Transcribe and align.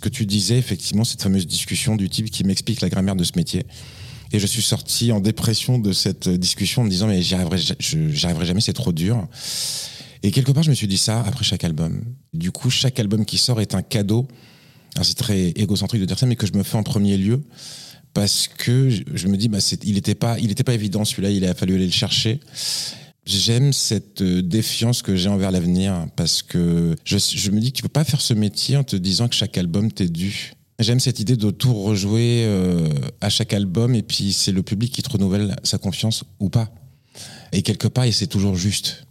ce 0.00 0.02
que 0.02 0.08
tu 0.08 0.24
disais, 0.24 0.56
effectivement, 0.56 1.04
cette 1.04 1.20
fameuse 1.20 1.46
discussion 1.46 1.94
du 1.94 2.08
type 2.08 2.30
qui 2.30 2.42
m'explique 2.42 2.80
la 2.80 2.88
grammaire 2.88 3.16
de 3.16 3.24
ce 3.24 3.32
métier. 3.36 3.66
Et 4.32 4.38
je 4.38 4.46
suis 4.46 4.62
sorti 4.62 5.12
en 5.12 5.20
dépression 5.20 5.78
de 5.78 5.92
cette 5.92 6.26
discussion 6.26 6.80
en 6.80 6.84
me 6.86 6.90
disant 6.90 7.06
mais 7.06 7.20
j'y 7.20 7.34
arriverai, 7.34 7.58
j'y 7.58 8.24
arriverai 8.24 8.46
jamais, 8.46 8.62
c'est 8.62 8.72
trop 8.72 8.92
dur. 8.92 9.28
Et 10.22 10.30
quelque 10.30 10.52
part, 10.52 10.62
je 10.62 10.70
me 10.70 10.74
suis 10.74 10.86
dit 10.86 10.96
ça 10.96 11.22
après 11.26 11.44
chaque 11.44 11.64
album. 11.64 12.02
Du 12.32 12.50
coup, 12.50 12.70
chaque 12.70 12.98
album 12.98 13.26
qui 13.26 13.36
sort 13.36 13.60
est 13.60 13.74
un 13.74 13.82
cadeau. 13.82 14.26
C'est 15.02 15.18
très 15.18 15.48
égocentrique 15.48 16.00
de 16.00 16.06
dire 16.06 16.18
ça, 16.18 16.24
mais 16.24 16.36
que 16.36 16.46
je 16.46 16.54
me 16.54 16.62
fais 16.62 16.78
en 16.78 16.82
premier 16.82 17.18
lieu 17.18 17.42
parce 18.14 18.48
que 18.48 18.88
je 18.88 19.28
me 19.28 19.36
dis, 19.36 19.48
bah, 19.48 19.58
il 19.84 19.94
n'était 19.94 20.14
pas, 20.14 20.36
pas 20.64 20.74
évident 20.74 21.04
celui-là. 21.04 21.28
Il 21.28 21.44
a 21.44 21.54
fallu 21.54 21.74
aller 21.74 21.86
le 21.86 21.92
chercher. 21.92 22.40
J'aime 23.30 23.72
cette 23.72 24.22
euh, 24.22 24.42
défiance 24.42 25.02
que 25.02 25.14
j'ai 25.14 25.28
envers 25.28 25.52
l'avenir 25.52 26.06
parce 26.16 26.42
que 26.42 26.96
je, 27.04 27.50
me 27.50 27.60
dis 27.60 27.70
que 27.70 27.76
tu 27.76 27.82
peux 27.82 27.88
pas 27.88 28.02
faire 28.02 28.20
ce 28.20 28.34
métier 28.34 28.76
en 28.76 28.82
te 28.82 28.96
disant 28.96 29.28
que 29.28 29.36
chaque 29.36 29.56
album 29.56 29.92
t'est 29.92 30.08
dû. 30.08 30.52
J'aime 30.80 30.98
cette 30.98 31.20
idée 31.20 31.36
de 31.36 31.50
tout 31.50 31.72
rejouer 31.72 32.42
euh, 32.44 32.88
à 33.20 33.28
chaque 33.28 33.52
album 33.52 33.94
et 33.94 34.02
puis 34.02 34.32
c'est 34.32 34.50
le 34.50 34.64
public 34.64 34.92
qui 34.92 35.02
te 35.02 35.10
renouvelle 35.10 35.54
sa 35.62 35.78
confiance 35.78 36.24
ou 36.40 36.48
pas. 36.48 36.70
Et 37.52 37.62
quelque 37.62 37.86
part, 37.86 38.04
et 38.04 38.12
c'est 38.12 38.26
toujours 38.26 38.56
juste. 38.56 39.06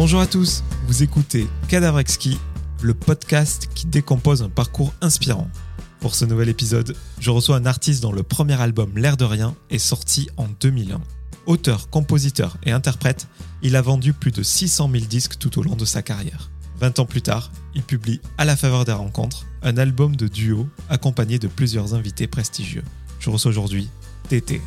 Bonjour 0.00 0.20
à 0.20 0.28
tous, 0.28 0.62
vous 0.86 1.02
écoutez 1.02 1.48
Cadavre 1.66 1.98
Exquis, 1.98 2.38
le 2.82 2.94
podcast 2.94 3.68
qui 3.74 3.84
décompose 3.84 4.44
un 4.44 4.48
parcours 4.48 4.94
inspirant. 5.00 5.50
Pour 5.98 6.14
ce 6.14 6.24
nouvel 6.24 6.48
épisode, 6.48 6.94
je 7.18 7.30
reçois 7.30 7.56
un 7.56 7.66
artiste 7.66 8.00
dont 8.00 8.12
le 8.12 8.22
premier 8.22 8.60
album 8.60 8.96
L'air 8.96 9.16
de 9.16 9.24
rien 9.24 9.56
est 9.70 9.78
sorti 9.78 10.28
en 10.36 10.46
2001. 10.60 11.00
Auteur, 11.46 11.90
compositeur 11.90 12.58
et 12.62 12.70
interprète, 12.70 13.26
il 13.60 13.74
a 13.74 13.82
vendu 13.82 14.12
plus 14.12 14.30
de 14.30 14.44
600 14.44 14.88
000 14.88 15.04
disques 15.06 15.36
tout 15.36 15.58
au 15.58 15.64
long 15.64 15.74
de 15.74 15.84
sa 15.84 16.00
carrière. 16.00 16.48
20 16.78 17.00
ans 17.00 17.04
plus 17.04 17.22
tard, 17.22 17.50
il 17.74 17.82
publie 17.82 18.20
À 18.38 18.44
la 18.44 18.56
faveur 18.56 18.84
des 18.84 18.92
rencontres, 18.92 19.46
un 19.62 19.78
album 19.78 20.14
de 20.14 20.28
duo 20.28 20.68
accompagné 20.88 21.40
de 21.40 21.48
plusieurs 21.48 21.94
invités 21.94 22.28
prestigieux. 22.28 22.84
Je 23.18 23.30
reçois 23.30 23.50
aujourd'hui 23.50 23.88
Tété. 24.28 24.62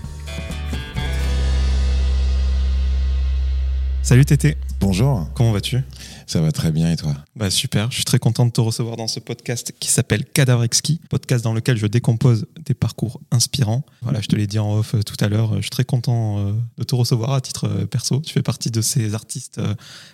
Salut 4.04 4.26
Tété. 4.26 4.58
Bonjour. 4.80 5.30
Comment 5.36 5.52
vas-tu? 5.52 5.80
Ça 6.26 6.42
va 6.42 6.52
très 6.52 6.72
bien 6.72 6.92
et 6.92 6.96
toi? 6.96 7.14
Bah 7.36 7.52
super, 7.52 7.92
je 7.92 7.98
suis 7.98 8.04
très 8.04 8.18
content 8.18 8.48
de 8.48 8.52
te 8.52 8.60
recevoir 8.60 8.98
dans 8.98 9.08
ce 9.08 9.20
podcast 9.20 9.74
qui 9.80 9.90
s'appelle 9.90 10.26
Cadavre 10.26 10.64
Exquis, 10.64 11.00
podcast 11.10 11.44
dans 11.44 11.54
lequel 11.54 11.78
je 11.78 11.86
décompose 11.86 12.48
des 12.66 12.74
parcours 12.74 13.22
inspirants. 13.30 13.86
Voilà, 14.02 14.20
je 14.20 14.28
te 14.28 14.36
l'ai 14.36 14.48
dit 14.48 14.58
en 14.58 14.74
off 14.74 14.96
euh, 14.96 15.04
tout 15.04 15.24
à 15.24 15.28
l'heure, 15.28 15.56
je 15.58 15.62
suis 15.62 15.70
très 15.70 15.84
content 15.84 16.40
euh, 16.40 16.54
de 16.80 16.84
te 16.84 16.96
recevoir 16.96 17.34
à 17.34 17.42
titre 17.42 17.68
euh, 17.68 17.86
perso. 17.86 18.22
Tu 18.22 18.34
fais 18.34 18.42
partie 18.42 18.72
de 18.72 18.82
ces 18.82 19.14
artistes 19.14 19.62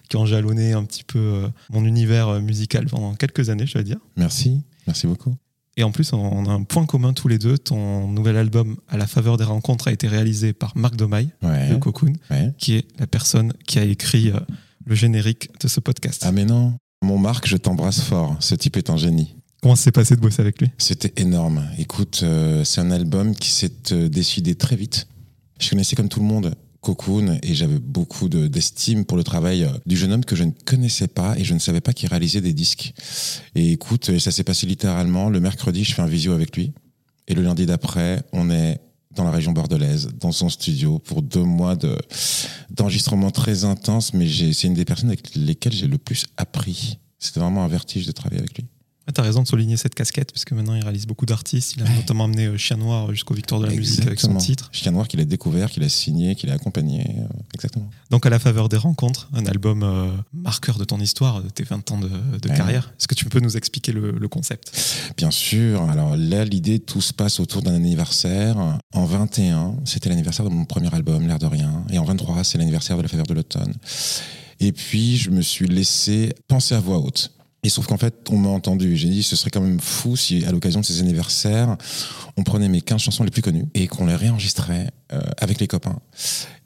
qui 0.10 0.18
ont 0.18 0.26
jalonné 0.26 0.74
un 0.74 0.84
petit 0.84 1.06
peu 1.06 1.50
mon 1.72 1.86
univers 1.86 2.42
musical 2.42 2.88
pendant 2.88 3.16
quelques 3.16 3.50
années, 3.50 3.66
je 3.66 3.74
dois 3.74 3.84
dire. 3.84 4.00
Merci, 4.18 4.64
merci 4.86 5.08
beaucoup. 5.08 5.36
Et 5.78 5.83
en 5.83 5.92
plus, 5.92 6.11
on 6.11 6.45
a 6.45 6.52
un 6.52 6.64
point 6.64 6.88
commun 6.88 7.14
tous 7.14 7.28
les 7.28 7.38
deux. 7.38 7.58
Ton 7.58 8.08
nouvel 8.08 8.36
album, 8.36 8.78
À 8.88 8.97
la 8.97 9.06
faveur 9.06 9.38
des 9.38 9.44
rencontres, 9.44 9.88
a 9.88 9.92
été 9.92 10.08
réalisé 10.08 10.52
par 10.52 10.75
Marc 10.75 10.95
Domaille 10.95 11.30
de 11.44 11.75
Cocoon, 11.75 12.14
qui 12.58 12.75
est 12.75 12.88
la 13.00 13.06
personne 13.06 13.53
qui 13.67 13.78
a 13.78 13.84
écrit 13.84 14.31
euh, 14.31 14.39
le 14.86 14.95
générique 14.95 15.50
de 15.61 15.67
ce 15.67 15.80
podcast. 15.80 16.23
Ah 16.25 16.31
mais 16.31 16.45
non, 16.45 16.73
mon 17.03 17.19
Marc, 17.19 17.47
je 17.47 17.58
t'embrasse 17.58 18.02
fort. 18.02 18.36
Ce 18.39 18.56
type 18.56 18.75
est 18.78 18.89
un 18.89 18.97
génie. 18.97 19.36
Comment 19.61 19.75
s'est 19.75 19.92
passé 19.92 20.16
de 20.16 20.22
bosser 20.22 20.42
avec 20.42 20.59
lui? 20.61 20.72
C'était 20.78 21.14
énorme. 21.22 21.64
Écoute, 21.78 22.22
euh, 22.23 22.64
c'est 22.64 22.81
un 22.81 22.91
album 22.91 23.36
qui 23.36 23.52
s'est 23.52 23.91
euh, 23.91 24.09
décidé 24.09 24.56
très 24.56 24.75
vite. 24.75 25.08
Je 25.59 25.69
connaissais 25.69 25.95
comme 25.95 26.09
tout 26.09 26.19
le 26.19 26.25
monde 26.25 26.56
Cocoon 26.81 27.39
et 27.44 27.53
j'avais 27.53 27.80
beaucoup 27.80 28.29
d'estime 28.29 29.06
pour 29.06 29.18
le 29.18 29.24
travail 29.24 29.63
euh, 29.63 29.69
du 29.85 29.97
jeune 29.97 30.12
homme 30.12 30.25
que 30.25 30.35
je 30.35 30.44
ne 30.44 30.52
connaissais 30.66 31.07
pas 31.07 31.38
et 31.38 31.44
je 31.44 31.53
ne 31.53 31.59
savais 31.59 31.81
pas 31.81 31.94
qu'il 31.94 32.09
réalisait 32.09 32.41
des 32.41 32.53
disques. 32.53 32.94
Et 33.56 33.74
écoute, 33.74 34.18
ça 34.19 34.31
s'est 34.31 34.44
passé 34.44 34.68
littéralement. 34.68 35.29
Le 35.29 35.40
mercredi, 35.40 35.84
je 35.84 35.94
fais 35.94 36.02
un 36.02 36.07
visio 36.07 36.34
avec 36.34 36.56
lui 36.56 36.74
et 37.28 37.34
le 37.34 37.41
lundi 37.41 37.66
d'après, 37.66 38.24
on 38.31 38.50
est 38.50 38.79
dans 39.16 39.24
la 39.24 39.31
région 39.31 39.52
bordelaise, 39.52 40.09
dans 40.19 40.31
son 40.31 40.47
studio, 40.47 41.00
pour 41.00 41.22
deux 41.22 41.44
mois 41.44 41.75
d'enregistrement 42.69 43.31
très 43.31 43.66
intense, 43.66 44.13
mais 44.13 44.28
c'est 44.29 44.68
une 44.68 44.75
des 44.75 44.85
personnes 44.85 45.09
avec 45.09 45.35
lesquelles 45.35 45.73
j'ai 45.73 45.88
le 45.88 45.97
plus 45.97 46.25
appris. 46.38 47.00
C'était 47.19 47.40
vraiment 47.40 47.63
un 47.63 47.68
vertige 47.68 48.06
de 48.06 48.12
travailler 48.12 48.40
avec 48.40 48.57
lui. 48.57 48.66
Ah, 49.07 49.13
tu 49.13 49.22
as 49.22 49.23
raison 49.23 49.41
de 49.41 49.47
souligner 49.47 49.78
cette 49.78 49.95
casquette, 49.95 50.34
parce 50.34 50.44
que 50.44 50.53
maintenant 50.53 50.75
il 50.75 50.84
réalise 50.84 51.07
beaucoup 51.07 51.25
d'artistes. 51.25 51.75
Il 51.78 51.84
a 51.84 51.90
notamment 51.95 52.25
amené 52.25 52.47
euh, 52.47 52.57
Chien 52.57 52.75
Noir 52.75 53.09
jusqu'au 53.12 53.34
Victoire 53.34 53.62
de 53.62 53.68
la 53.68 53.73
musique 53.73 54.06
avec 54.06 54.19
son 54.19 54.35
titre. 54.35 54.68
Chien 54.73 54.91
Noir 54.91 55.07
qu'il 55.07 55.22
a 55.22 55.25
découvert, 55.25 55.69
qu'il 55.69 55.84
a 55.84 55.90
signé, 55.90 56.35
qu'il 56.35 56.50
a 56.50 56.53
accompagné. 56.56 57.16
Euh, 57.17 57.23
exactement. 57.53 57.90
Donc 58.09 58.25
à 58.25 58.29
la 58.29 58.38
faveur 58.38 58.67
des 58.67 58.75
rencontres, 58.75 59.29
un 59.34 59.46
album 59.46 59.84
euh, 59.84 60.12
marqueur 60.34 60.78
de 60.78 60.84
ton 60.84 61.00
histoire, 61.00 61.41
de 61.41 61.47
tes 61.47 61.63
20 61.63 61.90
ans 61.91 62.00
de, 62.00 62.47
carrière. 62.50 62.94
Est-ce 63.00 63.07
que 63.07 63.16
tu 63.16 63.25
peux 63.25 63.40
nous 63.40 63.56
expliquer 63.56 63.94
le, 63.94 64.28
concept? 64.28 64.78
Bien 65.16 65.31
sûr. 65.31 65.84
Alors 65.84 66.17
là, 66.17 66.44
l'idée, 66.44 66.79
tout 66.79 67.00
se 67.00 67.13
passe 67.13 67.40
autour 67.40 67.62
d'un 67.62 67.75
anniversaire. 67.75 68.57
En 68.94 69.06
21, 69.06 69.78
c'était 69.85 70.09
l'anniversaire 70.09 70.44
de 70.44 70.50
mon 70.50 70.66
premier 70.66 70.94
album, 70.94 71.25
L'air 71.25 71.40
de 71.40 71.46
rien. 71.46 71.85
Et 71.90 71.97
en 71.97 72.03
23, 72.03 72.44
c'est 72.44 72.57
l'anniversaire 72.57 72.97
de 72.97 73.03
la 73.03 73.07
faveur 73.07 73.25
de 73.25 73.34
l'automne. 73.34 73.73
Et 74.59 74.73
puis, 74.73 75.16
je 75.16 75.29
me 75.29 75.41
suis 75.41 75.67
laissé 75.67 76.34
penser 76.50 76.75
à 76.75 76.81
voix 76.81 76.97
haute 76.97 77.31
et 77.63 77.69
sauf 77.69 77.88
qu'en 77.88 77.97
fait, 77.97 78.13
on 78.29 78.38
m'a 78.38 78.50
entendu. 78.50 78.95
J'ai 78.95 79.09
dit, 79.09 79.23
ce 79.23 79.35
serait 79.35 79.50
quand 79.50 79.62
même 79.62 79.79
fou 79.79 80.16
si, 80.16 80.45
à 80.45 80.51
l'occasion 80.51 80.79
de 80.79 80.85
ces 80.85 81.00
anniversaires, 81.00 81.75
on 82.38 82.44
prenait 82.44 82.69
mes 82.69 82.81
15 82.81 83.01
chansons 83.01 83.23
les 83.23 83.31
plus 83.31 83.41
connues 83.41 83.66
et 83.73 83.88
qu'on 83.88 84.06
les 84.06 84.16
réenregistrait 84.16 84.91
euh, 85.12 85.22
avec 85.38 85.59
les 85.59 85.67
copains. 85.67 86.00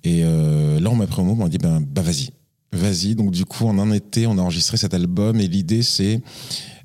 Et 0.03 0.22
euh, 0.24 0.80
là, 0.80 0.90
on 0.90 0.96
m'a 0.96 1.07
pris 1.07 1.22
au 1.22 1.24
mot, 1.24 1.34
on 1.34 1.44
m'a 1.44 1.50
dit, 1.50 1.57
ben, 1.57 1.81
bah 1.81 2.01
vas-y, 2.01 2.31
Vas-y, 2.74 3.16
donc 3.16 3.32
du 3.32 3.44
coup 3.44 3.68
en 3.68 3.78
un 3.80 3.92
été 3.92 4.28
on 4.28 4.38
a 4.38 4.42
enregistré 4.42 4.78
cet 4.78 4.94
album 4.94 5.42
et 5.42 5.48
l'idée 5.50 5.84
c'est 5.84 6.22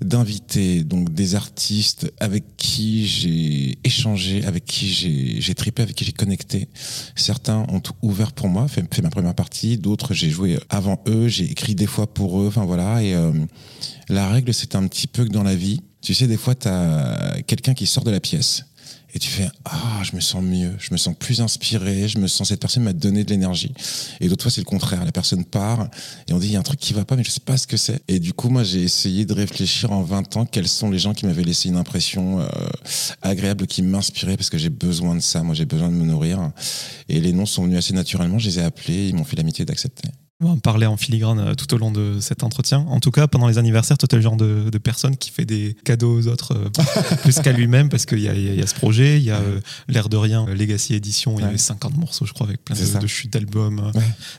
d'inviter 0.01 0.83
donc 0.83 1.13
des 1.13 1.37
artistes 1.37 2.13
avec 2.19 2.57
qui 2.57 3.07
j'ai 3.07 3.79
échangé, 3.85 4.45
avec 4.45 4.65
qui 4.65 4.89
j'ai, 5.41 5.55
tripé, 5.55 5.83
avec 5.83 5.95
qui 5.95 6.05
j'ai 6.05 6.11
connecté. 6.11 6.69
Certains 7.15 7.65
ont 7.69 7.81
ouvert 8.03 8.33
pour 8.33 8.49
moi, 8.49 8.67
fait, 8.67 8.83
fait 8.93 9.01
ma 9.01 9.11
première 9.11 9.37
partie, 9.37 9.79
d'autres 9.79 10.13
j'ai 10.13 10.29
joué 10.29 10.59
avant 10.71 11.01
eux, 11.07 11.29
j'ai 11.29 11.45
écrit 11.45 11.77
des 11.77 11.87
fois 11.87 12.13
pour 12.13 12.41
eux, 12.41 12.49
enfin 12.49 12.65
voilà. 12.65 13.01
Et 13.05 13.15
euh, 13.15 13.31
la 14.09 14.29
règle 14.29 14.53
c'est 14.53 14.75
un 14.75 14.89
petit 14.89 15.07
peu 15.07 15.25
que 15.25 15.31
dans 15.31 15.45
la 15.45 15.55
vie, 15.55 15.83
tu 16.01 16.15
sais 16.15 16.27
des 16.27 16.37
fois 16.37 16.57
tu 16.57 16.67
as 16.67 17.37
quelqu'un 17.47 17.75
qui 17.75 17.87
sort 17.87 18.03
de 18.03 18.11
la 18.11 18.19
pièce 18.19 18.65
et 19.17 19.19
tu 19.19 19.31
fais 19.31 19.49
ah 19.65 20.03
je 20.03 20.15
me 20.15 20.21
sens 20.21 20.43
mieux, 20.43 20.75
je 20.79 20.89
me 20.93 20.99
sens 20.99 21.15
plus 21.19 21.41
inspiré, 21.41 22.07
je 22.07 22.19
me 22.19 22.27
sens 22.27 22.49
cette 22.49 22.61
personne 22.61 22.83
m'a 22.83 22.93
donné 22.93 23.25
de 23.25 23.31
l'énergie. 23.31 23.73
Et 24.21 24.29
d'autres 24.29 24.43
fois 24.43 24.51
c'est 24.51 24.61
le 24.61 24.67
contraire, 24.67 25.05
la 25.07 25.13
personne 25.13 25.45
part 25.45 25.89
et 26.29 26.35
on 26.35 26.39
dit 26.39 26.49
il 26.49 26.53
y 26.53 26.57
a 26.57 26.61
un 26.61 26.63
truc 26.63 26.79
qui 26.79 26.93
va 26.93 27.07
pas 27.07 27.17
mais 27.17 27.25
je 27.25 27.31
sais 27.31 27.41
pas 27.41 27.57
ce 27.57 27.67
que 27.67 27.79
c'est. 27.79 28.03
Et 28.09 28.19
du 28.19 28.35
coup 28.35 28.51
moi 28.51 28.63
j'ai 28.63 28.83
essayé 28.83 29.25
de 29.25 29.33
réfléchir 29.33 29.91
en 29.91 30.03
20 30.03 30.37
ans 30.37 30.45
quels 30.45 30.69
sont 30.69 30.91
les 30.91 30.99
gens 30.99 31.15
qui 31.15 31.25
m'avaient 31.25 31.45
laissé 31.45 31.71
une 31.71 31.77
impression 31.77 32.41
euh, 32.41 32.47
agréable 33.23 33.67
qui 33.67 33.81
m'inspiraient 33.81 34.37
parce 34.37 34.51
que 34.51 34.59
j'ai 34.59 34.69
besoin 34.69 35.15
de 35.15 35.21
ça, 35.21 35.43
moi 35.43 35.55
j'ai 35.55 35.65
besoin 35.65 35.89
de 35.89 35.95
me 35.95 36.05
nourrir. 36.05 36.51
Et 37.09 37.19
les 37.21 37.33
noms 37.33 37.47
sont 37.47 37.65
venus 37.65 37.79
assez 37.79 37.95
naturellement, 37.95 38.39
je 38.39 38.51
les 38.51 38.59
ai 38.59 38.63
appelés, 38.63 39.09
ils 39.09 39.15
m'ont 39.15 39.25
fait 39.25 39.37
l'amitié 39.37 39.65
d'accepter. 39.65 40.09
On 40.41 40.49
va 40.49 40.53
en 40.53 40.59
parler 40.59 40.85
en 40.85 40.99
filigrane 40.99 41.39
euh, 41.39 41.55
tout 41.55 41.73
au 41.73 41.79
long 41.79 41.91
de 41.91 42.19
cet 42.21 42.43
entretien. 42.43 42.81
En 42.91 43.01
tout 43.01 43.11
cas, 43.11 43.27
pendant 43.27 43.49
les 43.49 43.57
anniversaires, 43.57 43.97
toi, 43.97 44.07
tu 44.07 44.17
es 44.17 44.19
le 44.19 44.23
genre 44.23 44.37
de, 44.37 44.69
personne 44.77 45.17
qui 45.17 45.31
fait 45.31 45.47
des 45.47 45.75
cadeaux 45.85 46.15
aux 46.15 46.29
autres 46.29 46.53
euh, 46.53 47.17
plus 47.23 47.41
qu'à 47.41 47.53
lui-même, 47.53 47.89
parce 47.89 48.05
qu'il 48.05 48.19
y, 48.19 48.29
a 48.29 48.67
ce 48.67 48.75
projet, 48.75 49.17
il 49.17 49.25
y 49.25 49.31
a 49.31 49.39
euh, 49.39 49.61
l'air 49.89 50.11
de 50.11 50.17
rien, 50.19 50.45
Legacy 50.45 50.95
Edition, 50.95 51.39
il 51.39 51.43
y 51.43 51.45
avait 51.45 51.57
50 51.57 51.97
morceaux, 51.97 52.27
je 52.27 52.35
crois, 52.35 52.47
avec 52.47 52.63
plein 52.63 52.77
de, 52.77 53.07
chutes 53.07 53.33
d'albums, 53.33 53.91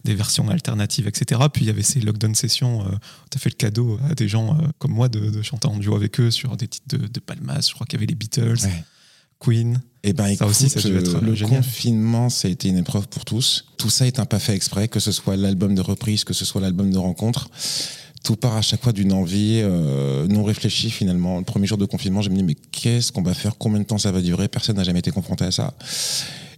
des 0.05 0.13
versions 0.13 0.47
alternatives, 0.49 1.07
etc. 1.07 1.41
Puis 1.51 1.65
il 1.65 1.67
y 1.67 1.71
avait 1.71 1.81
ces 1.81 1.99
lockdown 1.99 2.35
sessions, 2.35 2.85
tu 3.31 3.37
as 3.37 3.39
fait 3.39 3.49
le 3.49 3.55
cadeau 3.55 3.99
à 4.07 4.13
des 4.13 4.27
gens 4.27 4.55
comme 4.77 4.91
moi 4.91 5.09
de, 5.09 5.41
chanter 5.41 5.67
en 5.67 5.77
duo 5.77 5.95
avec 5.95 6.19
eux 6.19 6.29
sur 6.29 6.57
des 6.57 6.67
titres 6.67 6.95
de, 6.95 7.19
Palmas, 7.19 7.67
je 7.69 7.73
crois 7.73 7.87
qu'il 7.87 7.99
y 7.99 8.03
avait 8.03 8.07
les 8.07 8.15
Beatles. 8.15 8.67
Queen. 9.39 9.81
Eh 10.03 10.13
ben, 10.13 10.35
ça 10.35 10.45
aussi, 10.45 10.69
ça 10.69 10.79
être 10.79 10.87
euh, 10.87 11.21
le 11.21 11.47
confinement, 11.47 12.29
ça 12.29 12.47
a 12.47 12.51
été 12.51 12.69
une 12.69 12.77
épreuve 12.77 13.07
pour 13.07 13.25
tous. 13.25 13.65
Tout 13.77 13.89
ça 13.89 14.07
est 14.07 14.19
un 14.19 14.25
pas 14.25 14.39
fait 14.39 14.55
exprès, 14.55 14.87
que 14.87 14.99
ce 14.99 15.11
soit 15.11 15.35
l'album 15.35 15.75
de 15.75 15.81
reprise, 15.81 16.23
que 16.23 16.33
ce 16.33 16.45
soit 16.45 16.61
l'album 16.61 16.91
de 16.91 16.97
rencontre. 16.97 17.49
Tout 18.23 18.35
part 18.35 18.55
à 18.55 18.61
chaque 18.61 18.81
fois 18.81 18.93
d'une 18.93 19.13
envie 19.13 19.61
euh, 19.63 20.27
non 20.27 20.43
réfléchie 20.43 20.89
finalement. 20.91 21.39
Le 21.39 21.43
premier 21.43 21.67
jour 21.67 21.77
de 21.77 21.85
confinement, 21.85 22.21
j'ai 22.21 22.29
me 22.29 22.35
dit 22.35 22.43
mais 22.43 22.55
qu'est-ce 22.71 23.11
qu'on 23.11 23.21
va 23.21 23.33
faire? 23.33 23.57
Combien 23.57 23.79
de 23.79 23.85
temps 23.85 23.97
ça 23.97 24.11
va 24.11 24.21
durer? 24.21 24.47
Personne 24.47 24.77
n'a 24.77 24.83
jamais 24.83 24.99
été 24.99 25.11
confronté 25.11 25.45
à 25.45 25.51
ça. 25.51 25.73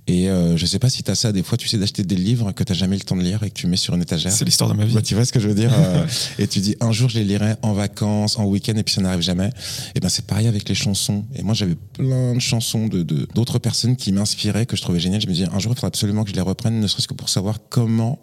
Et 0.09 0.27
euh, 0.27 0.57
je 0.57 0.65
sais 0.65 0.79
pas 0.79 0.89
si 0.89 1.03
tu 1.03 1.11
as 1.11 1.15
ça, 1.15 1.31
des 1.31 1.43
fois 1.43 1.55
tu 1.55 1.67
sais 1.67 1.77
d'acheter 1.77 2.01
des 2.01 2.15
livres 2.15 2.51
que 2.51 2.63
tu 2.63 2.73
jamais 2.73 2.95
le 2.95 3.03
temps 3.03 3.15
de 3.15 3.21
lire 3.21 3.43
et 3.43 3.49
que 3.51 3.53
tu 3.53 3.67
mets 3.67 3.77
sur 3.77 3.93
une 3.93 4.01
étagère. 4.01 4.31
C'est 4.31 4.43
l'histoire 4.43 4.67
de 4.71 4.75
ma 4.75 4.83
vie. 4.83 4.95
Bah, 4.95 5.03
tu 5.03 5.13
vois 5.13 5.23
ce 5.23 5.31
que 5.31 5.39
je 5.39 5.47
veux 5.47 5.53
dire 5.53 5.71
euh, 5.71 6.03
Et 6.39 6.47
tu 6.47 6.61
dis 6.61 6.75
un 6.81 6.91
jour 6.91 7.09
je 7.09 7.19
les 7.19 7.23
lirai 7.23 7.53
en 7.61 7.73
vacances, 7.73 8.39
en 8.39 8.45
week-end 8.45 8.73
et 8.75 8.81
puis 8.81 8.95
ça 8.95 9.01
n'arrive 9.01 9.21
jamais. 9.21 9.51
Et 9.93 9.99
ben 9.99 10.09
c'est 10.09 10.25
pareil 10.25 10.47
avec 10.47 10.67
les 10.67 10.73
chansons. 10.73 11.25
Et 11.35 11.43
moi 11.43 11.53
j'avais 11.53 11.75
plein 11.93 12.33
de 12.33 12.39
chansons 12.39 12.87
de 12.87 13.03
d'autres 13.03 13.59
personnes 13.59 13.95
qui 13.95 14.11
m'inspiraient, 14.11 14.65
que 14.65 14.75
je 14.75 14.81
trouvais 14.81 14.99
géniales. 14.99 15.21
Je 15.21 15.27
me 15.27 15.33
disais 15.33 15.47
un 15.53 15.59
jour 15.59 15.73
il 15.73 15.75
faudra 15.75 15.89
absolument 15.89 16.23
que 16.23 16.31
je 16.31 16.35
les 16.35 16.41
reprenne, 16.41 16.79
ne 16.79 16.87
serait-ce 16.87 17.07
que 17.07 17.13
pour 17.13 17.29
savoir 17.29 17.59
comment 17.69 18.19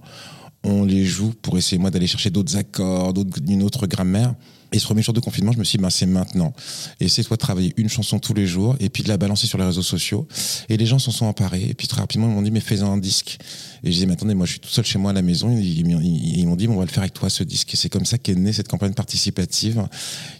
on 0.64 0.84
les 0.84 1.04
joue 1.04 1.32
pour 1.40 1.56
essayer 1.56 1.78
moi 1.78 1.90
d'aller 1.90 2.08
chercher 2.08 2.30
d'autres 2.30 2.56
accords, 2.56 3.14
d'autres, 3.14 3.38
une 3.46 3.62
autre 3.62 3.86
grammaire. 3.86 4.34
Et 4.72 4.78
ce 4.78 4.84
premier 4.84 5.02
jour 5.02 5.14
de 5.14 5.20
confinement, 5.20 5.52
je 5.52 5.58
me 5.58 5.64
suis 5.64 5.78
dit, 5.78 5.82
ben, 5.82 5.90
c'est 5.90 6.06
maintenant. 6.06 6.52
Essaie-toi 7.00 7.36
de 7.36 7.40
travailler 7.40 7.72
une 7.76 7.88
chanson 7.88 8.18
tous 8.18 8.34
les 8.34 8.46
jours 8.46 8.76
et 8.80 8.88
puis 8.88 9.02
de 9.02 9.08
la 9.08 9.16
balancer 9.16 9.46
sur 9.46 9.58
les 9.58 9.64
réseaux 9.64 9.82
sociaux. 9.82 10.26
Et 10.68 10.76
les 10.76 10.86
gens 10.86 10.98
s'en 10.98 11.12
sont 11.12 11.26
emparés. 11.26 11.66
Et 11.68 11.74
puis 11.74 11.86
très 11.86 12.00
rapidement, 12.00 12.28
ils 12.28 12.34
m'ont 12.34 12.42
dit, 12.42 12.50
mais 12.50 12.60
fais-en 12.60 12.92
un 12.92 12.98
disque. 12.98 13.38
Et 13.84 13.88
je 13.88 13.92
disais, 13.92 14.06
mais 14.06 14.14
attendez, 14.14 14.34
moi, 14.34 14.46
je 14.46 14.52
suis 14.52 14.60
tout 14.60 14.68
seul 14.68 14.84
chez 14.84 14.98
moi 14.98 15.12
à 15.12 15.14
la 15.14 15.22
maison. 15.22 15.56
Ils, 15.56 16.46
m'ont 16.46 16.56
dit, 16.56 16.66
bon, 16.66 16.74
on 16.74 16.78
va 16.78 16.84
le 16.84 16.90
faire 16.90 17.02
avec 17.02 17.14
toi, 17.14 17.30
ce 17.30 17.44
disque. 17.44 17.72
Et 17.74 17.76
c'est 17.76 17.88
comme 17.88 18.04
ça 18.04 18.18
qu'est 18.18 18.34
née 18.34 18.52
cette 18.52 18.68
campagne 18.68 18.92
participative 18.92 19.86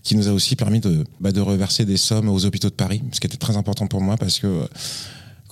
qui 0.03 0.17
nous 0.17 0.29
a 0.29 0.33
aussi 0.33 0.57
permis 0.57 0.81
de, 0.81 1.05
bah, 1.21 1.33
de 1.33 1.41
reverser 1.41 1.85
des 1.85 1.97
sommes 1.97 2.29
aux 2.29 2.45
hôpitaux 2.45 2.69
de 2.69 2.75
Paris, 2.75 3.03
ce 3.13 3.21
qui 3.21 3.27
était 3.27 3.37
très 3.37 3.57
important 3.57 3.87
pour 3.87 4.01
moi 4.01 4.17
parce 4.17 4.39
que 4.39 4.69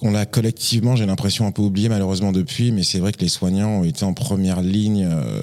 on 0.05 0.11
l'a 0.11 0.27
collectivement, 0.27 0.97
j'ai 0.97 1.07
l'impression, 1.07 1.47
un 1.47 1.51
peu 1.51 1.63
oublié 1.63 1.89
malheureusement 1.89 2.31
depuis, 2.31 2.73
mais 2.73 2.83
c'est 2.83 2.99
vrai 2.99 3.11
que 3.11 3.21
les 3.21 3.29
soignants 3.29 3.81
ont 3.81 3.85
été 3.85 4.05
en 4.05 4.13
première 4.13 4.61
ligne 4.61 5.09
euh, 5.11 5.41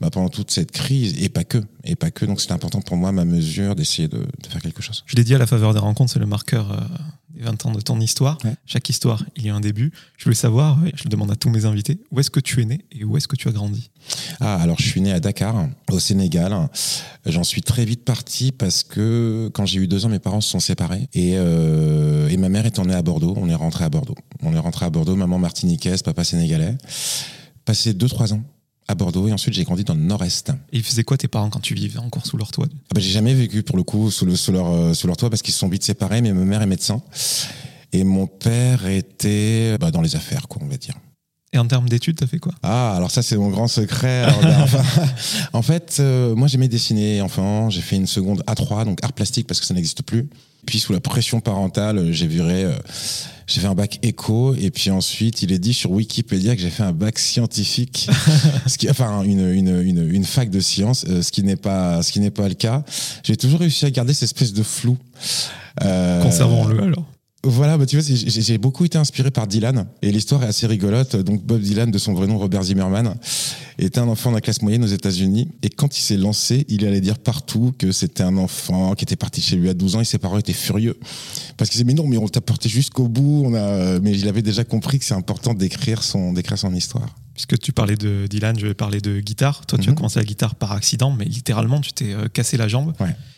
bah, 0.00 0.08
pendant 0.10 0.28
toute 0.28 0.52
cette 0.52 0.70
crise, 0.70 1.20
et 1.22 1.28
pas 1.28 1.42
que, 1.42 1.58
et 1.82 1.96
pas 1.96 2.12
que. 2.12 2.24
Donc 2.24 2.40
c'est 2.40 2.52
important 2.52 2.80
pour 2.80 2.96
moi, 2.96 3.10
ma 3.10 3.24
mesure, 3.24 3.74
d'essayer 3.74 4.06
de, 4.06 4.24
faire 4.48 4.62
quelque 4.62 4.82
chose. 4.82 5.02
Je 5.06 5.16
l'ai 5.16 5.24
dit 5.24 5.34
à 5.34 5.38
la 5.38 5.48
faveur 5.48 5.74
des 5.74 5.80
rencontres, 5.80 6.12
c'est 6.12 6.20
le 6.20 6.26
marqueur 6.26 6.70
euh, 6.70 6.76
20 7.38 7.66
ans 7.66 7.72
de 7.72 7.80
ton 7.80 8.00
histoire. 8.00 8.38
Chaque 8.66 8.88
histoire, 8.88 9.24
il 9.36 9.46
y 9.46 9.50
a 9.50 9.54
un 9.54 9.60
début. 9.60 9.92
Je 10.16 10.24
voulais 10.24 10.36
savoir, 10.36 10.78
je 10.94 11.04
le 11.04 11.10
demande 11.10 11.30
à 11.30 11.36
tous 11.36 11.50
mes 11.50 11.64
invités, 11.64 11.98
où 12.10 12.20
est-ce 12.20 12.30
que 12.30 12.40
tu 12.40 12.62
es 12.62 12.64
né 12.64 12.84
et 12.92 13.04
où 13.04 13.16
est-ce 13.16 13.28
que 13.28 13.36
tu 13.36 13.48
as 13.48 13.52
grandi? 13.52 13.90
Ah, 14.40 14.56
alors 14.56 14.78
je 14.78 14.86
suis 14.86 15.00
né 15.00 15.12
à 15.12 15.20
Dakar, 15.20 15.68
au 15.90 15.98
Sénégal. 15.98 16.54
J'en 17.26 17.44
suis 17.44 17.62
très 17.62 17.84
vite 17.84 18.04
parti 18.04 18.52
parce 18.52 18.82
que 18.82 19.50
quand 19.54 19.66
j'ai 19.66 19.80
eu 19.80 19.88
deux 19.88 20.04
ans, 20.06 20.08
mes 20.08 20.18
parents 20.18 20.40
se 20.40 20.50
sont 20.50 20.60
séparés 20.60 21.08
et, 21.12 21.32
euh, 21.36 22.28
et 22.28 22.36
ma 22.36 22.48
mère 22.48 22.66
étant 22.66 22.84
née 22.84 22.94
à 22.94 23.02
Bordeaux, 23.02 23.34
on 23.36 23.48
est 23.48 23.54
rentré 23.54 23.84
à 23.84 23.88
Bordeaux. 23.88 24.16
On 24.42 24.54
est 24.54 24.58
rentré 24.58 24.86
à 24.86 24.90
Bordeaux, 24.90 25.16
maman 25.16 25.38
martiniquaise, 25.38 26.02
papa 26.02 26.24
sénégalais. 26.24 26.76
Passé 27.64 27.94
deux, 27.94 28.08
trois 28.08 28.32
ans 28.34 28.42
à 28.88 28.94
Bordeaux 28.94 29.28
et 29.28 29.32
ensuite 29.32 29.54
j'ai 29.54 29.64
grandi 29.64 29.84
dans 29.84 29.94
le 29.94 30.00
nord-est. 30.00 30.50
Et 30.72 30.78
ils 30.78 30.82
faisaient 30.82 31.04
quoi 31.04 31.16
tes 31.16 31.28
parents 31.28 31.50
quand 31.50 31.60
tu 31.60 31.74
vivais 31.74 31.98
encore 31.98 32.26
sous 32.26 32.36
leur 32.36 32.50
toit? 32.50 32.66
Ah 32.70 32.94
bah, 32.94 33.00
J'ai 33.00 33.10
jamais 33.10 33.34
vécu 33.34 33.62
pour 33.62 33.76
le 33.76 33.82
coup 33.82 34.10
sous, 34.10 34.26
le, 34.26 34.36
sous, 34.36 34.52
leur, 34.52 34.70
euh, 34.70 34.94
sous 34.94 35.06
leur 35.06 35.16
toit 35.16 35.30
parce 35.30 35.42
qu'ils 35.42 35.54
se 35.54 35.60
sont 35.60 35.68
vite 35.68 35.84
séparés, 35.84 36.20
mais 36.22 36.32
ma 36.32 36.44
mère 36.44 36.62
est 36.62 36.66
médecin 36.66 37.02
et 37.92 38.04
mon 38.04 38.26
père 38.26 38.86
était 38.86 39.78
bah, 39.78 39.90
dans 39.90 40.02
les 40.02 40.16
affaires, 40.16 40.48
quoi, 40.48 40.60
on 40.64 40.68
va 40.68 40.76
dire. 40.76 40.94
Et 41.52 41.58
en 41.58 41.66
termes 41.66 41.88
d'études, 41.88 42.16
t'as 42.16 42.26
fait 42.26 42.40
quoi? 42.40 42.52
Ah, 42.64 42.96
alors 42.96 43.12
ça 43.12 43.22
c'est 43.22 43.36
mon 43.36 43.48
grand 43.48 43.68
secret. 43.68 44.26
en 45.52 45.62
fait, 45.62 45.98
euh, 46.00 46.34
moi 46.34 46.48
j'aimais 46.48 46.66
dessiner 46.66 47.22
enfant. 47.22 47.70
J'ai 47.70 47.80
fait 47.80 47.94
une 47.94 48.08
seconde 48.08 48.42
A3, 48.48 48.84
donc 48.84 48.98
art 49.04 49.12
plastique 49.12 49.46
parce 49.46 49.60
que 49.60 49.66
ça 49.66 49.72
n'existe 49.72 50.02
plus. 50.02 50.28
Puis 50.66 50.78
sous 50.78 50.92
la 50.92 51.00
pression 51.00 51.40
parentale, 51.40 52.12
j'ai 52.12 52.26
viré. 52.26 52.64
Euh, 52.64 52.72
j'ai 53.46 53.60
fait 53.60 53.66
un 53.66 53.74
bac 53.74 53.98
éco 54.02 54.54
et 54.54 54.70
puis 54.70 54.90
ensuite 54.90 55.42
il 55.42 55.52
est 55.52 55.58
dit 55.58 55.74
sur 55.74 55.90
Wikipédia 55.90 56.56
que 56.56 56.62
j'ai 56.62 56.70
fait 56.70 56.82
un 56.82 56.92
bac 56.92 57.18
scientifique, 57.18 58.08
ce 58.66 58.78
qui, 58.78 58.88
enfin 58.88 59.22
une, 59.22 59.46
une, 59.52 59.82
une, 59.82 60.10
une 60.10 60.24
fac 60.24 60.48
de 60.48 60.60
sciences, 60.60 61.04
euh, 61.08 61.20
ce 61.20 61.30
qui 61.30 61.42
n'est 61.42 61.56
pas 61.56 62.02
ce 62.02 62.10
qui 62.10 62.20
n'est 62.20 62.30
pas 62.30 62.48
le 62.48 62.54
cas. 62.54 62.84
J'ai 63.22 63.36
toujours 63.36 63.60
réussi 63.60 63.84
à 63.84 63.90
garder 63.90 64.14
cette 64.14 64.24
espèce 64.24 64.54
de 64.54 64.62
flou. 64.62 64.96
Euh, 65.82 66.22
Conservons-le 66.22 66.82
alors. 66.82 67.04
Voilà, 67.46 67.76
bah 67.76 67.84
tu 67.84 67.98
vois, 67.98 68.16
j'ai 68.26 68.56
beaucoup 68.56 68.86
été 68.86 68.96
inspiré 68.96 69.30
par 69.30 69.46
Dylan 69.46 69.86
et 70.00 70.10
l'histoire 70.10 70.42
est 70.44 70.46
assez 70.46 70.66
rigolote. 70.66 71.14
Donc 71.16 71.44
Bob 71.44 71.60
Dylan, 71.60 71.90
de 71.90 71.98
son 71.98 72.14
vrai 72.14 72.26
nom 72.26 72.38
Robert 72.38 72.62
Zimmerman, 72.62 73.16
était 73.78 73.98
un 73.98 74.08
enfant 74.08 74.30
de 74.30 74.36
la 74.36 74.40
classe 74.40 74.62
moyenne 74.62 74.82
aux 74.82 74.88
États-Unis 74.88 75.48
et 75.62 75.68
quand 75.68 75.98
il 75.98 76.00
s'est 76.00 76.16
lancé, 76.16 76.64
il 76.68 76.86
allait 76.86 77.02
dire 77.02 77.18
partout 77.18 77.74
que 77.78 77.92
c'était 77.92 78.22
un 78.22 78.38
enfant 78.38 78.94
qui 78.94 79.04
était 79.04 79.16
parti 79.16 79.42
chez 79.42 79.56
lui 79.56 79.68
à 79.68 79.74
12 79.74 79.96
ans 79.96 80.00
et 80.00 80.06
ses 80.06 80.16
parents 80.16 80.38
étaient 80.38 80.54
furieux 80.54 80.98
parce 81.58 81.68
qu'ils 81.68 81.78
disaient 81.78 81.84
mais 81.84 81.92
non, 81.92 82.06
mais 82.06 82.16
on 82.16 82.28
t'a 82.28 82.40
porté 82.40 82.70
jusqu'au 82.70 83.08
bout. 83.08 83.42
On 83.44 83.52
a, 83.52 84.00
mais 84.00 84.12
il 84.12 84.26
avait 84.26 84.42
déjà 84.42 84.64
compris 84.64 84.98
que 84.98 85.04
c'est 85.04 85.14
important 85.14 85.52
d'écrire 85.52 86.02
son 86.02 86.32
d'écrire 86.32 86.58
son 86.58 86.74
histoire. 86.74 87.14
Puisque 87.34 87.58
tu 87.58 87.72
parlais 87.72 87.96
de 87.96 88.26
Dylan, 88.26 88.58
je 88.58 88.68
vais 88.68 88.74
parler 88.74 89.00
de 89.00 89.20
guitare. 89.20 89.66
Toi, 89.66 89.78
tu 89.78 89.88
as 89.88 89.90
mhm. 89.90 89.96
commencé 89.96 90.18
la 90.20 90.24
guitare 90.24 90.54
par 90.54 90.72
accident, 90.72 91.10
mais 91.10 91.24
littéralement, 91.24 91.80
tu 91.80 91.92
t'es 91.92 92.12
euh, 92.12 92.28
cassé 92.28 92.56
la 92.56 92.68
jambe. 92.68 92.94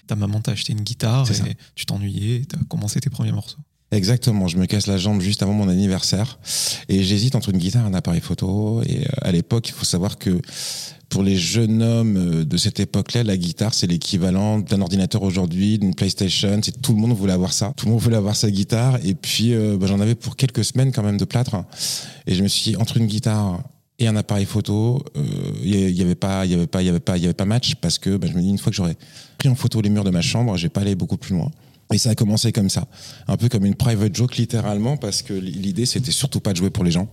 Ta 0.06 0.14
maman 0.14 0.40
t'a 0.40 0.52
acheté 0.52 0.74
une 0.74 0.82
guitare 0.82 1.28
et 1.28 1.56
tu 1.74 1.86
t'ennuyais. 1.86 2.44
Tu 2.48 2.54
as 2.54 2.62
commencé 2.68 3.00
tes 3.00 3.10
premiers 3.10 3.32
morceaux. 3.32 3.58
Exactement, 3.92 4.48
je 4.48 4.58
me 4.58 4.66
casse 4.66 4.88
la 4.88 4.96
jambe 4.96 5.20
juste 5.20 5.42
avant 5.42 5.52
mon 5.52 5.68
anniversaire 5.68 6.40
et 6.88 7.04
j'hésite 7.04 7.36
entre 7.36 7.50
une 7.50 7.58
guitare 7.58 7.84
et 7.84 7.88
un 7.88 7.94
appareil 7.94 8.20
photo. 8.20 8.82
Et 8.84 9.02
euh, 9.02 9.10
à 9.22 9.30
l'époque, 9.30 9.68
il 9.68 9.72
faut 9.72 9.84
savoir 9.84 10.18
que 10.18 10.40
pour 11.08 11.22
les 11.22 11.36
jeunes 11.36 11.82
hommes 11.82 12.16
euh, 12.16 12.44
de 12.44 12.56
cette 12.56 12.80
époque-là, 12.80 13.22
la 13.22 13.36
guitare, 13.36 13.74
c'est 13.74 13.86
l'équivalent 13.86 14.58
d'un 14.58 14.80
ordinateur 14.80 15.22
aujourd'hui, 15.22 15.78
d'une 15.78 15.94
PlayStation. 15.94 16.60
C'est 16.62 16.82
tout 16.82 16.92
le 16.92 16.98
monde 16.98 17.12
voulait 17.12 17.32
avoir 17.32 17.52
ça. 17.52 17.72
Tout 17.76 17.86
le 17.86 17.92
monde 17.92 18.00
voulait 18.00 18.16
avoir 18.16 18.36
sa 18.36 18.50
guitare. 18.50 18.98
Et 19.04 19.14
puis, 19.14 19.54
euh, 19.54 19.76
bah, 19.78 19.86
j'en 19.86 20.00
avais 20.00 20.14
pour 20.14 20.36
quelques 20.36 20.64
semaines 20.64 20.92
quand 20.92 21.02
même 21.02 21.16
de 21.16 21.24
plâtre. 21.24 21.64
Et 22.26 22.34
je 22.34 22.42
me 22.42 22.48
suis 22.48 22.72
dit, 22.72 22.76
entre 22.76 22.96
une 22.96 23.06
guitare 23.06 23.62
et 23.98 24.08
un 24.08 24.16
appareil 24.16 24.44
photo, 24.44 25.02
il 25.62 25.74
euh, 25.74 25.90
y, 25.90 26.02
avait 26.02 26.14
pas, 26.14 26.44
il 26.44 26.50
y 26.50 26.54
avait 26.54 26.66
pas, 26.66 26.82
il 26.82 26.86
y 26.86 26.88
avait 26.88 27.00
pas, 27.00 27.16
il 27.16 27.22
y 27.22 27.24
avait 27.24 27.34
pas 27.34 27.44
match 27.44 27.76
parce 27.76 27.98
que 27.98 28.16
bah, 28.16 28.26
je 28.30 28.34
me 28.34 28.42
dis 28.42 28.48
une 28.48 28.58
fois 28.58 28.70
que 28.70 28.76
j'aurais 28.76 28.96
pris 29.38 29.48
en 29.48 29.54
photo 29.54 29.80
les 29.80 29.90
murs 29.90 30.04
de 30.04 30.10
ma 30.10 30.20
chambre, 30.20 30.56
je 30.56 30.64
vais 30.64 30.68
pas 30.68 30.82
aller 30.82 30.94
beaucoup 30.94 31.16
plus 31.16 31.34
loin. 31.34 31.50
Et 31.92 31.98
ça 31.98 32.10
a 32.10 32.14
commencé 32.14 32.50
comme 32.52 32.68
ça, 32.68 32.86
un 33.28 33.36
peu 33.36 33.48
comme 33.48 33.64
une 33.64 33.76
private 33.76 34.14
joke 34.14 34.36
littéralement, 34.36 34.96
parce 34.96 35.22
que 35.22 35.32
l'idée 35.32 35.86
c'était 35.86 36.10
surtout 36.10 36.40
pas 36.40 36.52
de 36.52 36.56
jouer 36.56 36.70
pour 36.70 36.82
les 36.82 36.90
gens, 36.90 37.08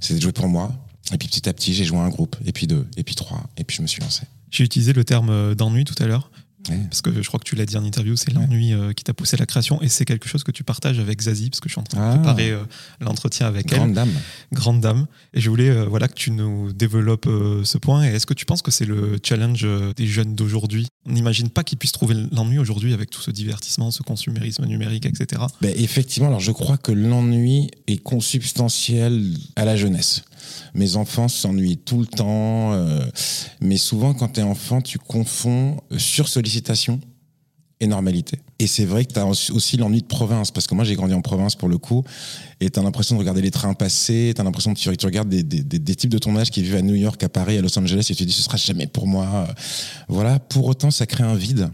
c'était 0.00 0.16
de 0.16 0.22
jouer 0.22 0.32
pour 0.32 0.48
moi. 0.48 0.72
Et 1.12 1.18
puis 1.18 1.28
petit 1.28 1.48
à 1.48 1.52
petit, 1.52 1.72
j'ai 1.72 1.84
joué 1.84 1.98
un 1.98 2.08
groupe, 2.08 2.36
et 2.44 2.52
puis 2.52 2.66
deux, 2.66 2.86
et 2.96 3.04
puis 3.04 3.14
trois, 3.14 3.48
et 3.56 3.64
puis 3.64 3.76
je 3.76 3.82
me 3.82 3.86
suis 3.86 4.02
lancé. 4.02 4.22
J'ai 4.50 4.64
utilisé 4.64 4.92
le 4.92 5.04
terme 5.04 5.30
euh, 5.30 5.54
d'ennui 5.54 5.84
tout 5.84 5.94
à 6.02 6.06
l'heure. 6.06 6.30
Parce 6.64 7.02
que 7.02 7.22
je 7.22 7.26
crois 7.26 7.40
que 7.40 7.44
tu 7.44 7.56
l'as 7.56 7.66
dit 7.66 7.76
en 7.76 7.84
interview, 7.84 8.16
c'est 8.16 8.32
l'ennui 8.32 8.72
euh, 8.72 8.92
qui 8.92 9.04
t'a 9.04 9.14
poussé 9.14 9.36
à 9.36 9.38
la 9.38 9.46
création 9.46 9.80
et 9.80 9.88
c'est 9.88 10.04
quelque 10.04 10.28
chose 10.28 10.44
que 10.44 10.50
tu 10.50 10.64
partages 10.64 10.98
avec 10.98 11.20
Zazie, 11.20 11.50
parce 11.50 11.60
que 11.60 11.68
je 11.68 11.74
suis 11.74 11.80
en 11.80 11.84
train 11.84 11.98
de 11.98 12.04
ah. 12.04 12.16
préparer 12.16 12.50
euh, 12.50 12.64
l'entretien 13.00 13.46
avec 13.46 13.72
elle. 13.72 13.78
Grande 13.78 13.92
dame. 13.94 14.12
Grande 14.52 14.80
dame. 14.80 15.06
Et 15.34 15.40
je 15.40 15.48
voulais 15.48 15.84
voilà, 15.86 16.08
que 16.08 16.14
tu 16.14 16.30
nous 16.30 16.72
développes 16.72 17.28
ce 17.64 17.78
point. 17.78 18.04
Et 18.04 18.08
est-ce 18.08 18.26
que 18.26 18.34
tu 18.34 18.44
penses 18.44 18.62
que 18.62 18.70
c'est 18.70 18.84
le 18.84 19.18
challenge 19.22 19.66
des 19.96 20.06
jeunes 20.06 20.34
d'aujourd'hui? 20.34 20.88
On 21.06 21.12
n'imagine 21.12 21.48
pas 21.48 21.64
qu'ils 21.64 21.78
puissent 21.78 21.92
trouver 21.92 22.14
l'ennui 22.32 22.58
aujourd'hui 22.58 22.92
avec 22.92 23.10
tout 23.10 23.20
ce 23.20 23.30
divertissement, 23.30 23.90
ce 23.90 24.02
consumérisme 24.02 24.66
numérique, 24.66 25.06
etc. 25.06 25.42
Ben, 25.60 25.72
effectivement, 25.76 26.28
alors 26.28 26.40
je 26.40 26.52
crois 26.52 26.76
que 26.76 26.92
l'ennui 26.92 27.70
est 27.86 28.02
consubstantiel 28.02 29.34
à 29.56 29.64
la 29.64 29.76
jeunesse. 29.76 30.22
Mes 30.74 30.96
enfants 30.96 31.28
s'ennuient 31.28 31.78
tout 31.78 32.00
le 32.00 32.06
temps, 32.06 32.72
euh, 32.72 33.04
mais 33.60 33.76
souvent 33.76 34.14
quand 34.14 34.28
tu 34.28 34.40
es 34.40 34.42
enfant, 34.42 34.80
tu 34.80 34.98
confonds 34.98 35.76
sursollicitation 35.96 37.00
et 37.80 37.86
normalité. 37.86 38.38
Et 38.58 38.66
c'est 38.66 38.84
vrai 38.84 39.04
que 39.04 39.12
tu 39.12 39.20
as 39.20 39.26
aussi 39.26 39.76
l'ennui 39.76 40.02
de 40.02 40.06
province, 40.06 40.50
parce 40.50 40.66
que 40.66 40.74
moi 40.74 40.84
j'ai 40.84 40.96
grandi 40.96 41.14
en 41.14 41.20
province 41.20 41.54
pour 41.54 41.68
le 41.68 41.78
coup, 41.78 42.02
et 42.60 42.70
tu 42.70 42.78
as 42.78 42.82
l'impression 42.82 43.14
de 43.14 43.20
regarder 43.20 43.40
les 43.40 43.52
trains 43.52 43.74
passer, 43.74 44.32
tu 44.34 44.40
as 44.40 44.44
l'impression 44.44 44.74
que 44.74 44.78
tu, 44.78 45.06
regardes 45.06 45.28
des, 45.28 45.42
des, 45.42 45.94
types 45.94 46.10
de 46.10 46.18
ton 46.18 46.36
âge 46.36 46.50
qui 46.50 46.62
vivent 46.62 46.76
à 46.76 46.82
New 46.82 46.96
York, 46.96 47.22
à 47.22 47.28
Paris, 47.28 47.56
à 47.56 47.62
Los 47.62 47.78
Angeles, 47.78 48.06
et 48.10 48.14
tu 48.14 48.24
te 48.24 48.24
dis 48.24 48.32
ce 48.32 48.42
sera 48.42 48.56
jamais 48.56 48.88
pour 48.88 49.06
moi. 49.06 49.46
Voilà, 50.08 50.40
pour 50.40 50.66
autant 50.66 50.90
ça 50.90 51.06
crée 51.06 51.24
un 51.24 51.36
vide. 51.36 51.70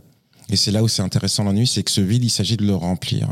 Et 0.51 0.57
c'est 0.57 0.71
là 0.71 0.83
où 0.83 0.89
c'est 0.89 1.03
intéressant 1.03 1.45
l'ennui, 1.45 1.67
c'est 1.67 1.83
que 1.83 1.91
ce 1.91 2.01
vide, 2.01 2.23
il 2.25 2.31
s'agit 2.31 2.57
de 2.57 2.67
le 2.67 2.75
remplir. 2.75 3.29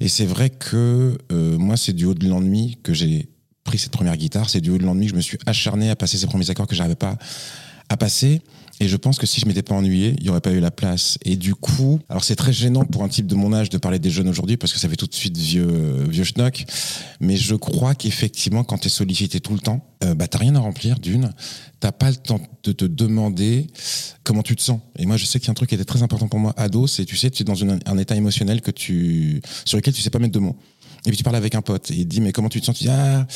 Et 0.00 0.08
c'est 0.08 0.24
vrai 0.24 0.50
que 0.50 1.18
euh, 1.30 1.58
moi, 1.58 1.76
c'est 1.76 1.92
du 1.92 2.06
haut 2.06 2.14
de 2.14 2.26
l'ennui 2.26 2.78
que 2.82 2.94
j'ai 2.94 3.28
pris 3.66 3.78
cette 3.78 3.92
première 3.92 4.16
guitare. 4.16 4.48
C'est 4.48 4.60
du 4.60 4.70
haut 4.70 4.78
de 4.78 4.84
l'ennui 4.84 5.08
je 5.08 5.14
me 5.14 5.20
suis 5.20 5.38
acharné 5.44 5.90
à 5.90 5.96
passer 5.96 6.16
ces 6.16 6.26
premiers 6.26 6.48
accords 6.48 6.66
que 6.66 6.74
j'arrivais 6.74 6.94
pas 6.94 7.16
à 7.88 7.96
passer. 7.96 8.40
Et 8.78 8.88
je 8.88 8.96
pense 8.96 9.18
que 9.18 9.26
si 9.26 9.40
je 9.40 9.46
m'étais 9.46 9.62
pas 9.62 9.74
ennuyé, 9.74 10.14
il 10.18 10.26
y 10.26 10.28
aurait 10.28 10.42
pas 10.42 10.50
eu 10.50 10.60
la 10.60 10.70
place. 10.70 11.18
Et 11.24 11.36
du 11.36 11.54
coup, 11.54 11.98
alors 12.10 12.24
c'est 12.24 12.36
très 12.36 12.52
gênant 12.52 12.84
pour 12.84 13.04
un 13.04 13.08
type 13.08 13.26
de 13.26 13.34
mon 13.34 13.54
âge 13.54 13.70
de 13.70 13.78
parler 13.78 13.98
des 13.98 14.10
jeunes 14.10 14.28
aujourd'hui 14.28 14.58
parce 14.58 14.72
que 14.72 14.78
ça 14.78 14.88
fait 14.88 14.96
tout 14.96 15.06
de 15.06 15.14
suite 15.14 15.36
vieux, 15.36 16.04
vieux 16.10 16.24
schnock. 16.24 16.66
Mais 17.20 17.36
je 17.36 17.54
crois 17.54 17.94
qu'effectivement, 17.94 18.64
quand 18.64 18.78
tu 18.78 18.88
es 18.88 18.90
sollicité 18.90 19.40
tout 19.40 19.54
le 19.54 19.60
temps, 19.60 19.86
euh, 20.04 20.14
bah 20.14 20.28
t'as 20.28 20.38
rien 20.38 20.54
à 20.56 20.60
remplir 20.60 20.98
d'une. 20.98 21.32
T'as 21.80 21.92
pas 21.92 22.10
le 22.10 22.16
temps 22.16 22.40
de 22.64 22.72
te 22.72 22.84
demander 22.84 23.66
comment 24.24 24.42
tu 24.42 24.56
te 24.56 24.62
sens. 24.62 24.80
Et 24.98 25.06
moi, 25.06 25.16
je 25.16 25.24
sais 25.24 25.38
qu'il 25.38 25.46
y 25.46 25.50
a 25.50 25.52
un 25.52 25.54
truc 25.54 25.70
qui 25.70 25.74
était 25.74 25.84
très 25.84 26.02
important 26.02 26.28
pour 26.28 26.38
moi, 26.38 26.52
ado, 26.58 26.86
c'est 26.86 27.06
tu 27.06 27.16
sais, 27.16 27.30
tu 27.30 27.42
es 27.42 27.44
dans 27.44 27.64
un 27.64 27.98
état 27.98 28.16
émotionnel 28.16 28.60
que 28.60 28.70
tu, 28.70 29.40
sur 29.64 29.78
lequel 29.78 29.94
tu 29.94 30.02
sais 30.02 30.10
pas 30.10 30.18
mettre 30.18 30.34
de 30.34 30.38
mots. 30.38 30.56
Et 31.06 31.10
puis 31.10 31.16
tu 31.16 31.22
parles 31.22 31.36
avec 31.36 31.54
un 31.54 31.62
pote 31.62 31.90
et 31.90 31.94
il 31.94 32.06
dit 32.06 32.20
mais 32.20 32.32
comment 32.32 32.48
tu 32.48 32.60
te 32.60 32.66
sens? 32.66 32.76
Tu 32.76 32.84
dis 32.84 32.90
ah 32.90 33.26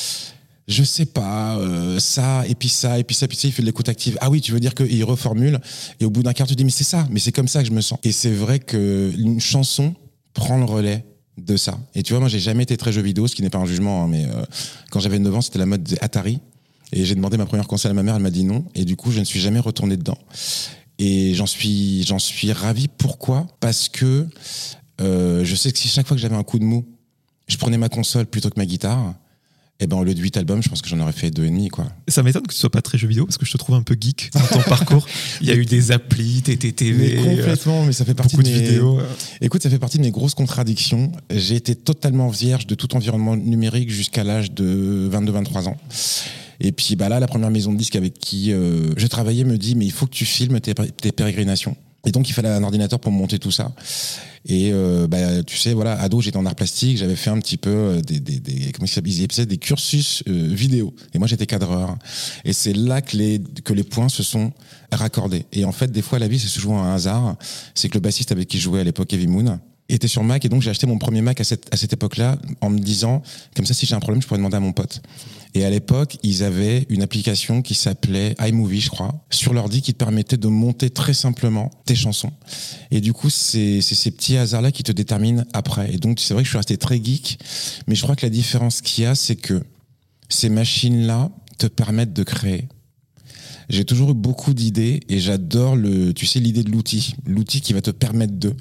je 0.71 0.85
sais 0.85 1.07
pas, 1.07 1.57
euh, 1.59 1.99
ça, 1.99 2.45
et 2.47 2.55
puis 2.55 2.69
ça, 2.69 2.99
et 2.99 3.03
puis 3.05 3.17
ça, 3.17 3.27
puis 3.27 3.37
ça, 3.37 3.49
il 3.49 3.53
fait 3.53 3.63
de 3.63 3.67
l'écoute 3.67 3.89
active. 3.89 4.17
Ah 4.21 4.31
oui, 4.31 4.41
tu 4.41 4.53
veux 4.53 4.61
dire 4.61 4.75
qu'il 4.75 5.03
reformule, 5.05 5.59
et 5.99 6.05
au 6.05 6.11
bout 6.11 6.23
d'un 6.23 6.33
quart, 6.33 6.47
tu 6.47 6.55
dis, 6.55 6.65
mais 6.65 6.71
c'est 6.71 6.85
ça, 6.85 7.09
mais 7.11 7.19
c'est 7.19 7.33
comme 7.33 7.49
ça 7.49 7.61
que 7.63 7.69
je 7.69 7.73
me 7.73 7.81
sens. 7.81 7.99
Et 8.05 8.13
c'est 8.13 8.31
vrai 8.31 8.61
qu'une 8.61 9.41
chanson 9.41 9.95
prend 10.33 10.59
le 10.59 10.65
relais 10.65 11.05
de 11.39 11.57
ça. 11.57 11.79
Et 11.97 12.05
tu 12.05 12.13
vois, 12.13 12.21
moi, 12.21 12.29
j'ai 12.29 12.39
jamais 12.39 12.63
été 12.63 12.77
très 12.77 12.93
jeu 12.93 13.03
vidéo, 13.03 13.27
ce 13.27 13.35
qui 13.35 13.43
n'est 13.43 13.51
pas 13.51 13.59
un 13.59 13.67
jugement, 13.67 14.05
hein, 14.05 14.09
mais 14.09 14.27
euh, 14.27 14.45
quand 14.91 15.01
j'avais 15.01 15.19
9 15.19 15.35
ans, 15.35 15.41
c'était 15.41 15.59
la 15.59 15.67
mode 15.67 15.99
Atari. 16.01 16.39
Et 16.93 17.05
j'ai 17.05 17.17
demandé 17.17 17.37
ma 17.37 17.47
première 17.47 17.67
console 17.67 17.91
à 17.91 17.95
ma 17.95 18.05
mère, 18.05 18.15
elle 18.15 18.23
m'a 18.23 18.31
dit 18.31 18.45
non, 18.45 18.65
et 18.75 18.85
du 18.85 18.97
coup, 18.97 19.11
je 19.11 19.19
ne 19.19 19.25
suis 19.25 19.41
jamais 19.41 19.61
retourné 19.61 19.97
dedans. 19.97 20.19
Et 20.99 21.35
j'en 21.35 21.47
suis, 21.47 22.05
j'en 22.05 22.19
suis 22.19 22.53
ravi. 22.53 22.89
Pourquoi? 22.89 23.47
Parce 23.59 23.89
que 23.89 24.29
euh, 25.01 25.45
je 25.45 25.55
sais 25.57 25.73
que 25.73 25.79
si 25.79 25.89
chaque 25.89 26.07
fois 26.07 26.17
que 26.17 26.21
j'avais 26.21 26.37
un 26.37 26.43
coup 26.43 26.59
de 26.59 26.65
mou, 26.65 26.85
je 27.51 27.59
prenais 27.59 27.79
ma 27.79 27.89
console 27.89 28.27
plutôt 28.27 28.51
que 28.51 28.59
ma 28.59 28.67
guitare, 28.67 29.15
Et 29.81 29.87
ben 29.87 29.97
au 29.97 30.05
lieu 30.05 30.15
de 30.15 30.21
8 30.21 30.37
albums, 30.37 30.63
je 30.63 30.69
pense 30.69 30.83
que 30.83 30.89
j'en 30.89 31.01
aurais 31.01 31.13
fait 31.13 31.31
deux 31.31 31.45
et 31.45 31.49
demi 31.49 31.69
quoi. 31.69 31.87
Ça 32.09 32.23
m'étonne 32.23 32.47
que 32.47 32.53
tu 32.53 32.59
sois 32.59 32.71
pas 32.71 32.83
très 32.83 32.99
jeu 32.99 33.09
vidéo 33.09 33.25
parce 33.25 33.39
que 33.39 33.47
je 33.47 33.53
te 33.53 33.57
trouve 33.57 33.77
un 33.77 33.83
peu 33.83 33.97
geek 33.99 34.31
dans 34.35 34.41
ton 34.41 34.63
parcours. 34.69 35.07
Il 35.41 35.49
y 35.49 35.51
a 35.51 35.55
eu 35.55 35.65
des 35.65 35.91
applis, 35.91 36.43
TTTV, 36.43 37.17
mais 37.17 37.37
complètement, 37.37 37.85
mais 37.85 37.93
ça 37.93 38.05
fait 38.05 38.15
partie 38.15 38.37
beaucoup 38.37 38.49
de, 38.49 38.55
de 38.55 38.61
mes... 38.61 38.63
vidéos. 38.63 39.01
Écoute, 39.41 39.63
ça 39.63 39.71
fait 39.71 39.79
partie 39.79 39.99
de 39.99 40.03
mes 40.03 40.11
grosses 40.11 40.35
contradictions. 40.35 41.13
J'ai 41.31 41.57
été 41.57 41.75
totalement 41.75 42.29
vierge 42.29 42.67
de 42.67 42.75
tout 42.75 42.95
environnement 42.95 43.37
numérique 43.37 43.91
jusqu'à 43.91 44.23
l'âge 44.23 44.53
de 44.53 45.09
22-23 45.13 45.69
ans. 45.69 45.77
Et 46.61 46.73
puis 46.73 46.95
bah 46.95 47.09
là, 47.09 47.21
la 47.21 47.27
première 47.27 47.51
maison 47.51 47.73
de 47.73 47.79
disques 47.79 47.97
avec 47.97 48.19
qui 48.19 48.53
euh, 48.53 48.93
je 48.97 49.07
travaillais 49.07 49.45
me 49.45 49.57
dit 49.57 49.75
mais 49.75 49.87
il 49.87 49.93
faut 49.93 50.07
que 50.07 50.15
tu 50.15 50.27
filmes 50.27 50.61
tes, 50.61 50.75
tes 50.75 51.11
pérégrinations. 51.11 51.77
Et 52.07 52.13
donc 52.13 52.29
il 52.29 52.33
fallait 52.33 52.49
un 52.49 52.63
ordinateur 52.63 52.99
pour 52.99 53.13
monter 53.13 53.39
tout 53.39 53.51
ça. 53.51 53.73
Et 54.47 54.71
euh, 54.73 55.07
bah, 55.07 55.43
tu 55.43 55.59
sais, 55.59 55.75
voilà, 55.75 56.01
ado, 56.01 56.21
j'étais 56.21 56.39
en 56.39 56.47
art 56.47 56.55
plastique, 56.55 56.97
j'avais 56.97 57.17
fait 57.17 57.29
un 57.29 57.39
petit 57.39 57.59
peu 57.59 57.71
euh, 57.71 58.01
des, 58.01 58.21
des, 58.21 58.41
des 58.41 58.73
comment 58.73 58.87
ils 58.87 59.47
des 59.47 59.59
cursus 59.59 60.23
euh, 60.29 60.49
vidéo. 60.51 60.95
Et 61.13 61.19
moi, 61.19 61.29
j'étais 61.29 61.47
cadreur. 61.47 61.99
Et 62.45 62.55
c'est 62.55 62.73
là 62.73 63.03
que 63.03 63.17
les 63.17 63.41
que 63.65 63.75
les 63.75 63.85
points 63.85 64.09
se 64.09 64.23
sont 64.23 64.53
raccordés. 64.91 65.45
Et 65.53 65.65
en 65.65 65.73
fait, 65.73 65.93
des 65.93 66.03
fois, 66.03 66.19
la 66.19 66.29
vie, 66.29 66.39
c'est 66.39 66.49
souvent 66.49 66.83
un 66.83 66.95
hasard. 66.95 67.37
C'est 67.75 67.91
que 67.91 67.95
le 67.95 68.01
bassiste 68.01 68.33
avec 68.33 68.49
qui 68.49 68.57
je 68.57 68.63
jouais 68.63 68.81
à 68.81 68.85
l'époque, 68.85 69.13
Heavy 69.13 69.27
Moon, 69.27 69.61
était 69.95 70.09
sur 70.09 70.23
Mac 70.23 70.45
et 70.45 70.49
donc 70.49 70.63
j'ai 70.63 70.71
acheté 70.71 70.87
mon 70.87 70.99
premier 70.99 71.23
Mac 71.23 71.41
à 71.41 71.45
cette, 71.45 71.73
à 71.73 71.77
cette 71.77 71.93
époque-là 71.93 72.39
en 72.61 72.71
me 72.71 72.79
disant 72.79 73.23
comme 73.55 73.67
ça 73.67 73.75
si 73.75 73.87
j'ai 73.87 73.95
un 73.95 74.01
problème 74.01 74.23
je 74.23 74.27
pourrais 74.27 74.39
demander 74.39 74.57
à 74.57 74.61
mon 74.61 74.73
pote. 74.73 75.03
Et 75.55 75.65
à 75.65 75.71
l'époque 75.71 76.19
ils 76.23 76.43
avaient 76.43 76.87
une 76.89 77.03
application 77.03 77.63
qui 77.63 77.75
s'appelait 77.75 78.35
iMovie 78.41 78.81
je 78.81 78.91
crois 78.91 79.25
sur 79.31 79.53
l'ordi 79.53 79.83
qui 79.83 79.93
te 79.93 79.99
permettait 79.99 80.37
de 80.37 80.49
monter 80.49 80.91
très 80.91 81.15
simplement 81.15 81.71
tes 81.87 81.95
chansons. 81.95 82.33
Et 82.91 83.01
du 83.01 83.13
coup 83.13 83.31
c'est 83.31 83.81
ces 83.81 84.11
petits 84.11 84.37
hasards 84.37 84.63
là 84.63 84.73
qui 84.73 84.83
te 84.83 84.93
déterminent 84.93 85.45
après. 85.53 85.93
Et 85.93 85.99
donc 85.99 86.21
c'est 86.21 86.35
vrai 86.35 86.43
que 86.43 86.47
je 86.47 86.51
suis 86.51 86.59
resté 86.59 86.77
très 86.77 87.03
geek 87.03 87.39
mais 87.87 87.95
je 87.95 88.03
crois 88.03 88.17
que 88.17 88.27
la 88.27 88.31
différence 88.31 88.81
qu'il 88.81 89.05
y 89.05 89.07
a 89.07 89.15
c'est 89.15 89.37
que 89.37 89.63
ces 90.29 90.49
machines 90.49 91.07
là 91.07 91.31
te 91.59 91.67
permettent 91.67 92.13
de 92.13 92.23
créer 92.23 92.69
j'ai 93.71 93.85
toujours 93.85 94.11
eu 94.11 94.15
beaucoup 94.15 94.53
d'idées 94.53 95.01
et 95.09 95.21
j'adore 95.21 95.77
le, 95.77 96.13
tu 96.13 96.27
sais, 96.27 96.41
l'idée 96.41 96.65
de 96.65 96.71
l'outil, 96.71 97.15
l'outil 97.25 97.61
qui 97.61 97.73
va 97.73 97.81
te 97.81 97.91
permettre 97.91 98.35
de, 98.35 98.53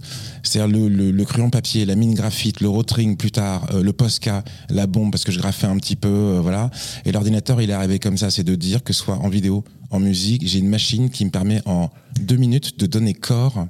c'est-à-dire 0.44 0.80
le, 0.80 0.88
le, 0.88 1.12
le, 1.12 1.26
crayon 1.26 1.50
papier, 1.50 1.84
la 1.84 1.96
mine 1.96 2.14
graphite, 2.14 2.62
le 2.62 2.70
rotring 2.70 3.18
plus 3.18 3.32
tard, 3.32 3.68
euh, 3.74 3.82
le 3.82 3.92
Posca, 3.92 4.44
la 4.70 4.86
bombe 4.88 5.12
parce 5.12 5.24
que 5.24 5.32
je 5.32 5.40
graffais 5.40 5.68
un 5.68 5.78
petit 5.78 5.96
peu, 5.96 6.08
euh, 6.08 6.40
voilà. 6.42 6.70
Et 7.06 7.12
l'ordinateur, 7.12 7.60
il 7.62 7.72
est 7.72 7.74
arrivé 7.74 7.98
comme 7.98 8.18
ça, 8.18 8.30
c'est 8.30 8.44
de 8.44 8.56
dire 8.56 8.84
que 8.84 8.94
soit 8.94 9.18
en 9.18 9.30
vidéo, 9.30 9.64
en 9.90 10.00
musique, 10.00 10.48
j'ai 10.48 10.60
une 10.60 10.70
machine 10.70 11.10
qui 11.10 11.26
me 11.26 11.32
permet 11.32 11.62
en 11.66 11.90
deux 12.22 12.38
minutes 12.38 12.80
de 12.80 12.86
donner 12.86 13.16
corps 13.16 13.68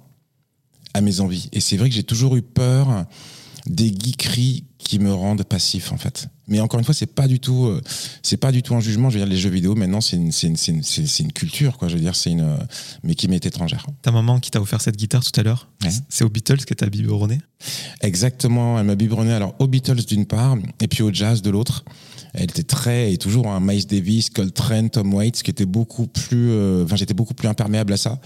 à 0.93 1.01
mes 1.01 1.21
envies. 1.21 1.49
Et 1.53 1.61
c'est 1.61 1.77
vrai 1.77 1.87
que 1.87 1.95
j'ai 1.95 2.03
toujours 2.03 2.35
eu 2.35 2.41
peur 2.41 3.05
des 3.65 3.87
geekeries 3.87 4.65
qui 4.79 4.97
me 4.97 5.13
rendent 5.13 5.43
passif 5.43 5.91
en 5.91 5.97
fait. 5.97 6.29
Mais 6.47 6.59
encore 6.61 6.79
une 6.79 6.85
fois, 6.85 6.95
c'est 6.95 7.13
pas 7.13 7.27
du 7.27 7.39
tout, 7.39 7.65
euh, 7.67 7.79
c'est 8.23 8.37
pas 8.37 8.51
du 8.51 8.63
tout 8.63 8.73
un 8.73 8.79
jugement. 8.79 9.11
Je 9.11 9.19
veux 9.19 9.23
dire, 9.23 9.31
les 9.31 9.39
jeux 9.39 9.51
vidéo 9.51 9.75
maintenant, 9.75 10.01
c'est 10.01 10.17
une, 10.17 11.31
culture, 11.31 11.77
quoi. 11.77 11.89
Je 11.89 11.93
veux 11.93 11.99
dire, 11.99 12.15
c'est 12.15 12.31
une, 12.31 12.57
mais 13.03 13.13
qui 13.13 13.27
m'est 13.27 13.45
étrangère. 13.45 13.85
Ta 14.01 14.11
maman 14.11 14.39
qui 14.39 14.49
t'a 14.49 14.59
offert 14.59 14.81
cette 14.81 14.97
guitare 14.97 15.23
tout 15.23 15.37
à 15.39 15.43
l'heure, 15.43 15.67
Ouais. 15.83 15.91
c'est 16.09 16.23
aux 16.23 16.29
Beatles 16.29 16.65
que 16.65 16.73
t'as 16.73 16.87
biberonné? 16.87 17.37
Exactement, 18.01 18.79
elle 18.79 18.87
m'a 18.87 18.95
biberonné 18.95 19.31
alors 19.33 19.53
aux 19.59 19.67
Beatles 19.67 20.03
d'une 20.05 20.25
part 20.25 20.57
et 20.79 20.87
puis 20.87 21.03
au 21.03 21.13
jazz 21.13 21.43
de 21.43 21.51
l'autre. 21.51 21.83
Elle 22.33 22.43
était 22.43 22.63
très 22.63 23.13
et 23.13 23.17
toujours 23.17 23.47
un 23.47 23.59
Miles 23.59 23.85
Davis, 23.85 24.29
Coltrane, 24.29 24.89
Tom 24.89 25.13
Waits, 25.13 25.43
qui 25.43 25.51
était 25.51 25.65
beaucoup 25.65 26.07
plus, 26.07 26.51
euh, 26.51 26.85
enfin 26.85 26.95
j'étais 26.95 27.13
beaucoup 27.13 27.33
plus 27.33 27.47
imperméable 27.47 27.93
à 27.93 27.97
ça 27.97 28.19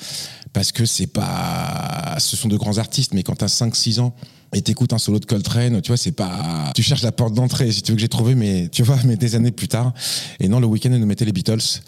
parce 0.53 0.71
que 0.71 0.85
c'est 0.85 1.07
pas, 1.07 2.15
ce 2.19 2.37
sont 2.37 2.47
de 2.47 2.57
grands 2.57 2.77
artistes, 2.77 3.13
mais 3.13 3.23
quand 3.23 3.35
t'as 3.35 3.47
5-6 3.47 3.99
ans 3.99 4.15
et 4.53 4.61
t'écoutes 4.61 4.93
un 4.93 4.97
solo 4.97 5.19
de 5.19 5.25
Coltrane, 5.25 5.81
tu 5.81 5.89
vois, 5.89 5.97
c'est 5.97 6.11
pas, 6.11 6.71
tu 6.75 6.83
cherches 6.83 7.03
la 7.03 7.11
porte 7.11 7.33
d'entrée, 7.33 7.71
si 7.71 7.81
tu 7.81 7.91
veux 7.91 7.95
que 7.95 8.01
j'ai 8.01 8.09
trouvé, 8.09 8.35
mais 8.35 8.69
tu 8.71 8.83
vois, 8.83 8.97
mais 9.05 9.15
des 9.15 9.35
années 9.35 9.51
plus 9.51 9.67
tard. 9.67 9.93
Et 10.39 10.47
non, 10.47 10.59
le 10.59 10.67
week-end, 10.67 10.91
elle 10.91 10.99
nous 10.99 11.05
mettait 11.05 11.25
les 11.25 11.31
Beatles, 11.31 11.81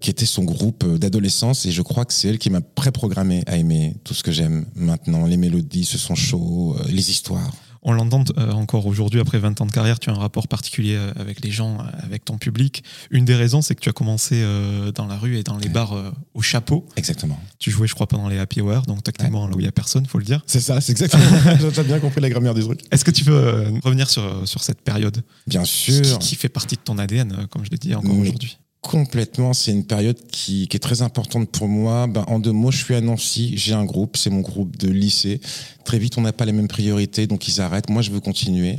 qui 0.00 0.10
était 0.10 0.26
son 0.26 0.44
groupe 0.44 0.86
d'adolescence, 0.98 1.66
et 1.66 1.72
je 1.72 1.82
crois 1.82 2.04
que 2.04 2.12
c'est 2.12 2.28
elle 2.28 2.38
qui 2.38 2.50
m'a 2.50 2.60
préprogrammé 2.60 3.42
à 3.46 3.56
aimer 3.56 3.94
tout 4.04 4.14
ce 4.14 4.22
que 4.22 4.32
j'aime 4.32 4.66
maintenant, 4.74 5.26
les 5.26 5.36
mélodies, 5.36 5.84
ce 5.84 5.98
son 5.98 6.14
chaud, 6.14 6.76
euh, 6.78 6.84
les 6.88 7.10
histoires. 7.10 7.52
On 7.88 7.92
l'entend 7.92 8.24
euh, 8.36 8.50
encore 8.50 8.84
aujourd'hui, 8.86 9.20
après 9.20 9.38
20 9.38 9.60
ans 9.60 9.66
de 9.66 9.70
carrière, 9.70 10.00
tu 10.00 10.10
as 10.10 10.12
un 10.12 10.18
rapport 10.18 10.48
particulier 10.48 10.96
euh, 10.96 11.12
avec 11.14 11.44
les 11.44 11.52
gens, 11.52 11.78
euh, 11.78 11.84
avec 12.02 12.24
ton 12.24 12.36
public. 12.36 12.82
Une 13.12 13.24
des 13.24 13.36
raisons, 13.36 13.62
c'est 13.62 13.76
que 13.76 13.80
tu 13.80 13.88
as 13.88 13.92
commencé 13.92 14.44
dans 14.96 15.06
la 15.06 15.16
rue 15.16 15.36
et 15.36 15.44
dans 15.44 15.56
les 15.56 15.66
Ouais. 15.66 15.72
bars 15.72 15.94
au 16.34 16.42
chapeau. 16.42 16.84
Exactement. 16.96 17.38
Tu 17.60 17.70
jouais, 17.70 17.86
je 17.86 17.94
crois, 17.94 18.08
pendant 18.08 18.28
les 18.28 18.38
happy 18.38 18.60
hours, 18.60 18.82
donc 18.82 19.04
techniquement 19.04 19.46
là 19.46 19.54
où 19.54 19.60
il 19.60 19.64
y 19.64 19.68
a 19.68 19.72
personne, 19.72 20.04
faut 20.06 20.18
le 20.18 20.24
dire. 20.24 20.42
C'est 20.46 20.60
ça, 20.60 20.80
c'est 20.80 20.90
exactement. 20.92 21.22
J'ai 21.74 21.82
bien 21.84 22.00
compris 22.00 22.20
la 22.20 22.28
grammaire 22.28 22.54
du 22.54 22.62
truc. 22.62 22.80
Est-ce 22.90 23.04
que 23.04 23.12
tu 23.12 23.24
peux 23.24 23.64
revenir 23.84 24.10
sur, 24.10 24.46
sur 24.48 24.64
cette 24.64 24.80
période? 24.80 25.22
Bien 25.46 25.62
qui, 25.62 25.92
sûr. 26.04 26.18
qui 26.18 26.34
fait 26.34 26.48
partie 26.48 26.74
de 26.74 26.80
ton 26.80 26.98
ADN, 26.98 27.46
comme 27.50 27.64
je 27.64 27.70
l'ai 27.70 27.78
dit 27.78 27.94
encore 27.94 28.18
aujourd'hui 28.18 28.58
Complètement, 28.86 29.52
c'est 29.52 29.72
une 29.72 29.84
période 29.84 30.16
qui, 30.30 30.68
qui 30.68 30.76
est 30.76 30.80
très 30.80 31.02
importante 31.02 31.50
pour 31.50 31.66
moi. 31.66 32.06
Ben, 32.06 32.24
en 32.28 32.38
deux 32.38 32.52
mots, 32.52 32.70
je 32.70 32.84
suis 32.84 32.94
à 32.94 33.00
Nancy, 33.00 33.54
j'ai 33.56 33.72
un 33.72 33.84
groupe, 33.84 34.16
c'est 34.16 34.30
mon 34.30 34.42
groupe 34.42 34.76
de 34.76 34.88
lycée. 34.88 35.40
Très 35.84 35.98
vite, 35.98 36.16
on 36.18 36.20
n'a 36.20 36.32
pas 36.32 36.44
les 36.44 36.52
mêmes 36.52 36.68
priorités, 36.68 37.26
donc 37.26 37.48
ils 37.48 37.60
arrêtent. 37.60 37.90
Moi, 37.90 38.00
je 38.02 38.12
veux 38.12 38.20
continuer. 38.20 38.78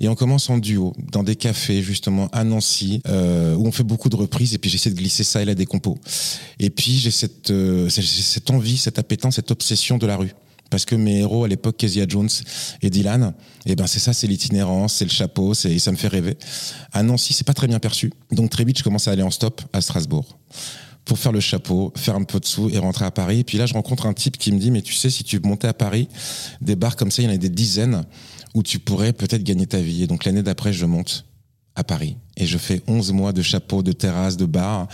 Et 0.00 0.08
on 0.08 0.16
commence 0.16 0.50
en 0.50 0.58
duo, 0.58 0.92
dans 1.12 1.22
des 1.22 1.36
cafés, 1.36 1.82
justement, 1.82 2.28
à 2.32 2.42
Nancy, 2.42 3.00
euh, 3.06 3.54
où 3.54 3.64
on 3.64 3.70
fait 3.70 3.84
beaucoup 3.84 4.08
de 4.08 4.16
reprises, 4.16 4.54
et 4.54 4.58
puis 4.58 4.70
j'essaie 4.70 4.90
de 4.90 4.96
glisser 4.96 5.22
ça 5.22 5.40
et 5.40 5.44
là 5.44 5.54
des 5.54 5.66
compos. 5.66 5.98
Et 6.58 6.70
puis, 6.70 6.98
j'ai 6.98 7.12
cette, 7.12 7.52
euh, 7.52 7.88
cette 7.88 8.50
envie, 8.50 8.76
cette 8.76 8.98
appétence, 8.98 9.36
cette 9.36 9.52
obsession 9.52 9.98
de 9.98 10.06
la 10.08 10.16
rue. 10.16 10.32
Parce 10.74 10.86
que 10.86 10.96
mes 10.96 11.20
héros 11.20 11.44
à 11.44 11.46
l'époque, 11.46 11.76
Kezia 11.76 12.04
Jones 12.08 12.28
et 12.82 12.90
Dylan, 12.90 13.32
et 13.64 13.76
ben 13.76 13.86
c'est 13.86 14.00
ça, 14.00 14.12
c'est 14.12 14.26
l'itinérance, 14.26 14.94
c'est 14.94 15.04
le 15.04 15.10
chapeau, 15.12 15.54
c'est 15.54 15.78
ça 15.78 15.92
me 15.92 15.96
fait 15.96 16.08
rêver. 16.08 16.36
À 16.92 17.04
Nancy, 17.04 17.32
c'est 17.32 17.46
pas 17.46 17.54
très 17.54 17.68
bien 17.68 17.78
perçu. 17.78 18.12
Donc 18.32 18.50
très 18.50 18.64
vite, 18.64 18.78
je 18.78 18.82
commence 18.82 19.06
à 19.06 19.12
aller 19.12 19.22
en 19.22 19.30
stop 19.30 19.62
à 19.72 19.80
Strasbourg 19.80 20.36
pour 21.04 21.16
faire 21.16 21.30
le 21.30 21.38
chapeau, 21.38 21.92
faire 21.94 22.16
un 22.16 22.24
peu 22.24 22.40
de 22.40 22.44
sous 22.44 22.70
et 22.70 22.78
rentrer 22.78 23.04
à 23.04 23.12
Paris. 23.12 23.38
Et 23.38 23.44
puis 23.44 23.56
là, 23.56 23.66
je 23.66 23.74
rencontre 23.74 24.06
un 24.06 24.14
type 24.14 24.36
qui 24.36 24.50
me 24.50 24.58
dit, 24.58 24.72
mais 24.72 24.82
tu 24.82 24.94
sais, 24.94 25.10
si 25.10 25.22
tu 25.22 25.38
montais 25.38 25.68
à 25.68 25.74
Paris, 25.74 26.08
des 26.60 26.74
bars 26.74 26.96
comme 26.96 27.12
ça, 27.12 27.22
il 27.22 27.26
y 27.26 27.28
en 27.28 27.34
a 27.34 27.36
des 27.36 27.50
dizaines 27.50 28.02
où 28.54 28.64
tu 28.64 28.80
pourrais 28.80 29.12
peut-être 29.12 29.44
gagner 29.44 29.68
ta 29.68 29.78
vie. 29.78 30.02
Et 30.02 30.08
donc 30.08 30.24
l'année 30.24 30.42
d'après, 30.42 30.72
je 30.72 30.86
monte 30.86 31.24
à 31.76 31.84
Paris 31.84 32.16
et 32.36 32.46
je 32.46 32.58
fais 32.58 32.82
11 32.88 33.12
mois 33.12 33.32
de 33.32 33.42
chapeau, 33.42 33.84
de 33.84 33.92
terrasse, 33.92 34.36
de 34.36 34.46
bar. 34.46 34.88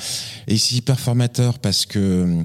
Et 0.46 0.58
c'est 0.58 0.74
hyper 0.74 1.00
formateur 1.00 1.58
parce 1.58 1.86
que 1.86 2.44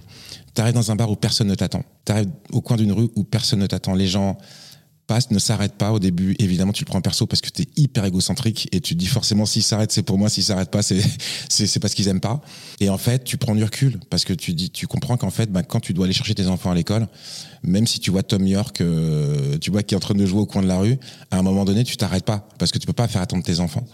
tu 0.55 0.62
arrives 0.62 0.74
dans 0.74 0.91
un 0.91 0.95
bar 0.95 1.12
où 1.12 1.15
personne 1.15 1.47
ne 1.47 1.55
t'attend. 1.55 1.83
Tu 2.05 2.12
arrives 2.12 2.29
au 2.51 2.62
coin 2.62 2.77
d'une 2.77 2.91
rue 2.91 3.09
où 3.15 3.24
personne 3.24 3.59
ne 3.59 3.67
t'attend. 3.67 3.93
Les 3.93 4.07
gens 4.07 4.38
passent, 5.05 5.31
ne 5.31 5.39
s'arrêtent 5.39 5.75
pas 5.75 5.91
au 5.91 6.00
début. 6.00 6.35
Évidemment, 6.39 6.71
tu 6.71 6.83
le 6.83 6.88
prends 6.88 7.00
en 7.00 7.01
perso 7.01 7.25
parce 7.25 7.41
que 7.41 7.50
tu 7.50 7.63
es 7.63 7.67
hyper 7.77 8.05
égocentrique 8.05 8.67
et 8.71 8.81
tu 8.81 8.95
te 8.95 9.00
dis 9.00 9.07
forcément 9.07 9.45
s'ils 9.45 9.63
s'arrêtent, 9.63 9.91
c'est 9.91 10.03
pour 10.03 10.17
moi, 10.17 10.29
s'ils 10.29 10.43
s'arrêtent 10.43 10.71
pas, 10.71 10.81
c'est 10.81 11.01
c'est 11.50 11.67
c'est 11.67 11.79
parce 11.79 11.93
qu'ils 11.93 12.07
aiment 12.07 12.19
pas. 12.19 12.41
Et 12.79 12.89
en 12.89 12.97
fait, 12.97 13.24
tu 13.24 13.38
prends 13.38 13.55
du 13.55 13.63
recul 13.63 14.00
parce 14.09 14.25
que 14.25 14.33
tu 14.33 14.53
dis 14.53 14.69
tu 14.69 14.88
comprends 14.88 15.17
qu'en 15.17 15.29
fait, 15.29 15.51
bah, 15.51 15.63
quand 15.63 15.79
tu 15.79 15.93
dois 15.93 16.05
aller 16.05 16.13
chercher 16.13 16.35
tes 16.35 16.47
enfants 16.47 16.71
à 16.71 16.75
l'école, 16.75 17.07
même 17.63 17.88
si 17.88 18.00
tu 18.00 18.12
vois 18.12 18.24
Tom 18.24 18.45
York, 18.45 18.81
euh, 18.81 19.57
tu 19.59 19.71
vois 19.71 19.83
qui 19.83 19.95
est 19.95 19.97
en 19.97 20.01
train 20.01 20.13
de 20.13 20.25
jouer 20.25 20.41
au 20.41 20.45
coin 20.45 20.62
de 20.62 20.67
la 20.67 20.77
rue, 20.77 20.97
à 21.31 21.38
un 21.38 21.41
moment 21.41 21.65
donné, 21.65 21.83
tu 21.83 21.97
t'arrêtes 21.97 22.25
pas 22.25 22.47
parce 22.57 22.71
que 22.71 22.77
tu 22.77 22.88
peux 22.88 22.93
pas 22.93 23.07
faire 23.07 23.21
attendre 23.21 23.43
tes 23.43 23.59
enfants. 23.59 23.85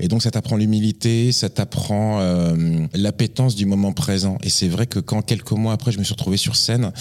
Et 0.00 0.08
donc 0.08 0.22
ça 0.22 0.30
t'apprend 0.30 0.56
l'humilité, 0.56 1.32
ça 1.32 1.48
t'apprend 1.48 2.20
euh, 2.20 2.86
l'appétence 2.94 3.54
du 3.54 3.66
moment 3.66 3.92
présent. 3.92 4.38
Et 4.42 4.50
c'est 4.50 4.68
vrai 4.68 4.86
que 4.86 4.98
quand 4.98 5.22
quelques 5.22 5.52
mois 5.52 5.72
après, 5.72 5.92
je 5.92 5.98
me 5.98 6.04
suis 6.04 6.14
retrouvé 6.14 6.36
sur 6.36 6.56
scène, 6.56 6.92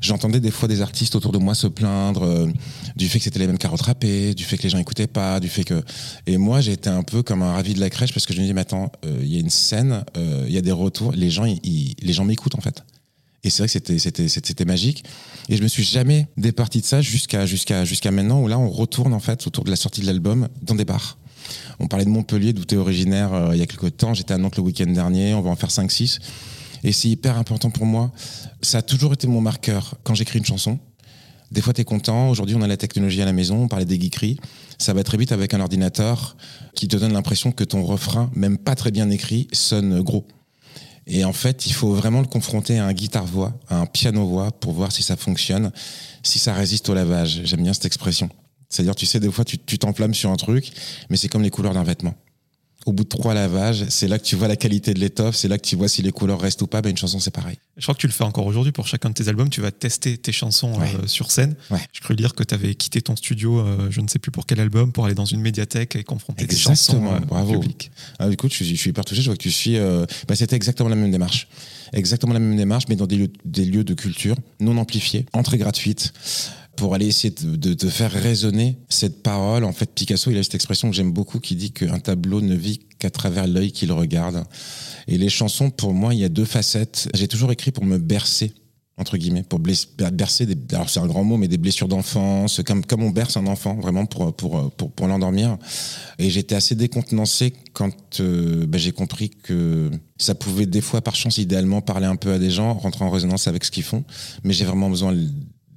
j'entendais 0.00 0.40
des 0.40 0.50
fois 0.50 0.68
des 0.68 0.80
artistes 0.82 1.14
autour 1.16 1.32
de 1.32 1.38
moi 1.38 1.54
se 1.54 1.66
plaindre 1.66 2.22
euh, 2.24 2.46
du 2.96 3.08
fait 3.08 3.18
que 3.18 3.24
c'était 3.24 3.38
les 3.38 3.46
mêmes 3.46 3.58
carottes 3.58 3.82
râpées, 3.82 4.34
du 4.34 4.44
fait 4.44 4.56
que 4.56 4.62
les 4.64 4.70
gens 4.70 4.78
écoutaient 4.78 5.06
pas, 5.06 5.40
du 5.40 5.48
fait 5.48 5.64
que. 5.64 5.82
Et 6.26 6.36
moi, 6.38 6.60
été 6.60 6.88
un 6.90 7.02
peu 7.02 7.22
comme 7.22 7.42
un 7.42 7.52
ravi 7.52 7.74
de 7.74 7.80
la 7.80 7.90
crèche 7.90 8.12
parce 8.12 8.26
que 8.26 8.32
je 8.34 8.40
me 8.40 8.46
dis, 8.46 8.54
mais 8.54 8.62
attends, 8.62 8.90
euh, 9.04 9.18
il 9.22 9.32
y 9.32 9.36
a 9.36 9.40
une 9.40 9.50
scène, 9.50 10.04
euh, 10.16 10.44
il 10.48 10.52
y 10.54 10.58
a 10.58 10.62
des 10.62 10.72
retours, 10.72 11.12
les 11.12 11.30
gens, 11.30 11.44
ils- 11.44 11.60
ils- 11.64 11.94
les 12.02 12.12
gens 12.12 12.24
m'écoutent 12.24 12.54
en 12.56 12.60
fait. 12.60 12.82
Et 13.42 13.48
c'est 13.48 13.62
vrai 13.62 13.68
que 13.68 13.72
c'était 13.72 13.98
c'était 13.98 14.28
c'était 14.28 14.48
c'était 14.48 14.64
magique. 14.66 15.02
Et 15.48 15.56
je 15.56 15.62
me 15.62 15.68
suis 15.68 15.82
jamais 15.82 16.28
départi 16.36 16.80
de 16.82 16.84
ça 16.86 17.00
jusqu'à 17.00 17.46
jusqu'à 17.46 17.86
jusqu'à 17.86 18.10
maintenant 18.10 18.42
où 18.42 18.48
là 18.48 18.58
on 18.58 18.68
retourne 18.68 19.14
en 19.14 19.18
fait 19.20 19.46
autour 19.46 19.64
de 19.64 19.70
la 19.70 19.76
sortie 19.76 20.02
de 20.02 20.06
l'album 20.06 20.48
dans 20.62 20.74
des 20.74 20.84
bars. 20.84 21.16
On 21.78 21.86
parlait 21.86 22.04
de 22.04 22.10
Montpellier, 22.10 22.52
d'où 22.52 22.66
tu 22.66 22.74
es 22.74 22.78
originaire 22.78 23.32
euh, 23.32 23.50
il 23.54 23.58
y 23.58 23.62
a 23.62 23.66
quelques 23.66 23.96
temps. 23.96 24.12
J'étais 24.12 24.34
à 24.34 24.38
Nantes 24.38 24.56
le 24.58 24.62
week-end 24.62 24.86
dernier. 24.92 25.32
On 25.32 25.40
va 25.40 25.48
en 25.48 25.56
faire 25.56 25.70
5-6. 25.70 26.18
Et 26.82 26.92
c'est 26.92 27.08
hyper 27.08 27.36
important 27.36 27.70
pour 27.70 27.86
moi. 27.86 28.12
Ça 28.62 28.78
a 28.78 28.82
toujours 28.82 29.12
été 29.12 29.26
mon 29.26 29.40
marqueur 29.40 29.94
quand 30.02 30.14
j'écris 30.14 30.38
une 30.38 30.44
chanson. 30.44 30.78
Des 31.50 31.60
fois, 31.60 31.72
tu 31.72 31.80
es 31.80 31.84
content. 31.84 32.30
Aujourd'hui, 32.30 32.54
on 32.56 32.62
a 32.62 32.68
la 32.68 32.76
technologie 32.76 33.20
à 33.22 33.24
la 33.24 33.32
maison. 33.32 33.64
On 33.64 33.68
parlait 33.68 33.84
des 33.84 34.00
geekeries. 34.00 34.38
Ça 34.78 34.92
va 34.94 35.02
très 35.02 35.18
vite 35.18 35.32
avec 35.32 35.52
un 35.52 35.60
ordinateur 35.60 36.36
qui 36.74 36.86
te 36.86 36.96
donne 36.96 37.12
l'impression 37.12 37.50
que 37.52 37.64
ton 37.64 37.84
refrain, 37.84 38.30
même 38.34 38.56
pas 38.56 38.74
très 38.74 38.90
bien 38.90 39.10
écrit, 39.10 39.48
sonne 39.52 40.00
gros. 40.00 40.26
Et 41.06 41.24
en 41.24 41.32
fait, 41.32 41.66
il 41.66 41.72
faut 41.72 41.92
vraiment 41.92 42.20
le 42.20 42.26
confronter 42.26 42.78
à 42.78 42.86
un 42.86 42.92
guitare-voix, 42.92 43.58
à 43.68 43.78
un 43.78 43.86
piano-voix 43.86 44.52
pour 44.52 44.72
voir 44.72 44.92
si 44.92 45.02
ça 45.02 45.16
fonctionne, 45.16 45.72
si 46.22 46.38
ça 46.38 46.54
résiste 46.54 46.88
au 46.88 46.94
lavage. 46.94 47.40
J'aime 47.44 47.62
bien 47.62 47.72
cette 47.72 47.86
expression. 47.86 48.28
C'est-à-dire, 48.68 48.94
tu 48.94 49.06
sais, 49.06 49.18
des 49.18 49.30
fois, 49.30 49.44
tu 49.44 49.78
t'enflammes 49.78 50.14
sur 50.14 50.30
un 50.30 50.36
truc, 50.36 50.70
mais 51.08 51.16
c'est 51.16 51.28
comme 51.28 51.42
les 51.42 51.50
couleurs 51.50 51.74
d'un 51.74 51.82
vêtement. 51.82 52.14
Au 52.86 52.92
bout 52.92 53.04
de 53.04 53.08
trois 53.08 53.34
lavages, 53.34 53.84
c'est 53.90 54.08
là 54.08 54.18
que 54.18 54.24
tu 54.24 54.36
vois 54.36 54.48
la 54.48 54.56
qualité 54.56 54.94
de 54.94 55.00
l'étoffe, 55.00 55.36
c'est 55.36 55.48
là 55.48 55.58
que 55.58 55.66
tu 55.66 55.76
vois 55.76 55.88
si 55.88 56.00
les 56.00 56.12
couleurs 56.12 56.40
restent 56.40 56.62
ou 56.62 56.66
pas. 56.66 56.80
Ben, 56.80 56.88
une 56.88 56.96
chanson, 56.96 57.20
c'est 57.20 57.30
pareil. 57.30 57.58
Je 57.76 57.82
crois 57.82 57.94
que 57.94 58.00
tu 58.00 58.06
le 58.06 58.12
fais 58.12 58.24
encore 58.24 58.46
aujourd'hui 58.46 58.72
pour 58.72 58.86
chacun 58.86 59.10
de 59.10 59.14
tes 59.14 59.28
albums. 59.28 59.50
Tu 59.50 59.60
vas 59.60 59.70
tester 59.70 60.16
tes 60.16 60.32
chansons 60.32 60.72
euh, 60.80 61.06
sur 61.06 61.30
scène. 61.30 61.56
Ouais. 61.70 61.78
Je 61.92 62.00
cru 62.00 62.14
lire 62.14 62.34
que 62.34 62.42
tu 62.42 62.54
avais 62.54 62.74
quitté 62.74 63.02
ton 63.02 63.16
studio, 63.16 63.58
euh, 63.58 63.88
je 63.90 64.00
ne 64.00 64.08
sais 64.08 64.18
plus 64.18 64.30
pour 64.30 64.46
quel 64.46 64.60
album, 64.60 64.92
pour 64.92 65.04
aller 65.04 65.14
dans 65.14 65.26
une 65.26 65.40
médiathèque 65.40 65.94
et 65.96 66.04
confronter 66.04 66.46
tes 66.46 66.56
chansons 66.56 67.04
euh, 67.06 67.20
bravo. 67.20 67.60
public. 67.60 67.90
Ah, 68.18 68.28
écoute, 68.30 68.50
je 68.50 68.56
suis, 68.56 68.76
je 68.76 68.80
suis 68.80 68.90
hyper 68.90 69.04
touché. 69.04 69.20
Je 69.20 69.26
vois 69.26 69.36
que 69.36 69.42
tu 69.42 69.50
suis. 69.50 69.76
euh, 69.76 70.06
bah, 70.26 70.34
c'était 70.34 70.56
exactement 70.56 70.88
la 70.88 70.96
même 70.96 71.10
démarche. 71.10 71.48
Exactement 71.92 72.32
la 72.32 72.40
même 72.40 72.56
démarche, 72.56 72.84
mais 72.88 72.96
dans 72.96 73.06
des 73.06 73.16
lieux, 73.16 73.32
des 73.44 73.64
lieux 73.64 73.84
de 73.84 73.94
culture 73.94 74.36
non 74.60 74.76
amplifiés, 74.78 75.26
entrée 75.32 75.58
gratuite, 75.58 76.12
pour 76.80 76.94
aller 76.94 77.08
essayer 77.08 77.34
de, 77.34 77.88
faire 77.90 78.10
résonner 78.10 78.78
cette 78.88 79.22
parole. 79.22 79.64
En 79.64 79.72
fait, 79.72 79.90
Picasso, 79.94 80.30
il 80.30 80.38
a 80.38 80.42
cette 80.42 80.54
expression 80.54 80.88
que 80.88 80.96
j'aime 80.96 81.12
beaucoup 81.12 81.38
qui 81.38 81.54
dit 81.54 81.72
qu'un 81.72 81.98
tableau 81.98 82.40
ne 82.40 82.54
vit 82.54 82.80
qu'à 82.98 83.10
travers 83.10 83.46
l'œil 83.46 83.70
qu'il 83.70 83.92
regarde. 83.92 84.44
Et 85.06 85.18
les 85.18 85.28
chansons, 85.28 85.68
pour 85.68 85.92
moi, 85.92 86.14
il 86.14 86.20
y 86.20 86.24
a 86.24 86.30
deux 86.30 86.46
facettes. 86.46 87.10
J'ai 87.12 87.28
toujours 87.28 87.52
écrit 87.52 87.70
pour 87.70 87.84
me 87.84 87.98
bercer 87.98 88.54
entre 88.96 89.16
guillemets, 89.16 89.42
pour 89.42 89.60
bercer 89.60 90.44
des, 90.44 90.56
alors 90.74 90.90
c'est 90.90 91.00
un 91.00 91.06
grand 91.06 91.24
mot, 91.24 91.38
mais 91.38 91.48
des 91.48 91.56
blessures 91.56 91.88
d'enfance, 91.88 92.60
comme, 92.66 92.84
comme 92.84 93.02
on 93.02 93.08
berce 93.08 93.38
un 93.38 93.46
enfant, 93.46 93.76
vraiment 93.76 94.04
pour, 94.04 94.34
pour, 94.34 94.70
pour, 94.70 95.08
l'endormir. 95.08 95.56
Et 96.18 96.28
j'étais 96.28 96.54
assez 96.54 96.74
décontenancé 96.74 97.54
quand 97.72 98.20
euh, 98.20 98.66
ben, 98.66 98.76
j'ai 98.76 98.92
compris 98.92 99.30
que 99.30 99.90
ça 100.18 100.34
pouvait 100.34 100.66
des 100.66 100.82
fois, 100.82 101.00
par 101.00 101.16
chance, 101.16 101.38
idéalement, 101.38 101.80
parler 101.80 102.04
un 102.04 102.16
peu 102.16 102.30
à 102.30 102.38
des 102.38 102.50
gens, 102.50 102.74
rentrer 102.74 103.06
en 103.06 103.10
résonance 103.10 103.48
avec 103.48 103.64
ce 103.64 103.70
qu'ils 103.70 103.84
font. 103.84 104.04
Mais 104.44 104.52
j'ai 104.52 104.66
vraiment 104.66 104.90
besoin 104.90 105.16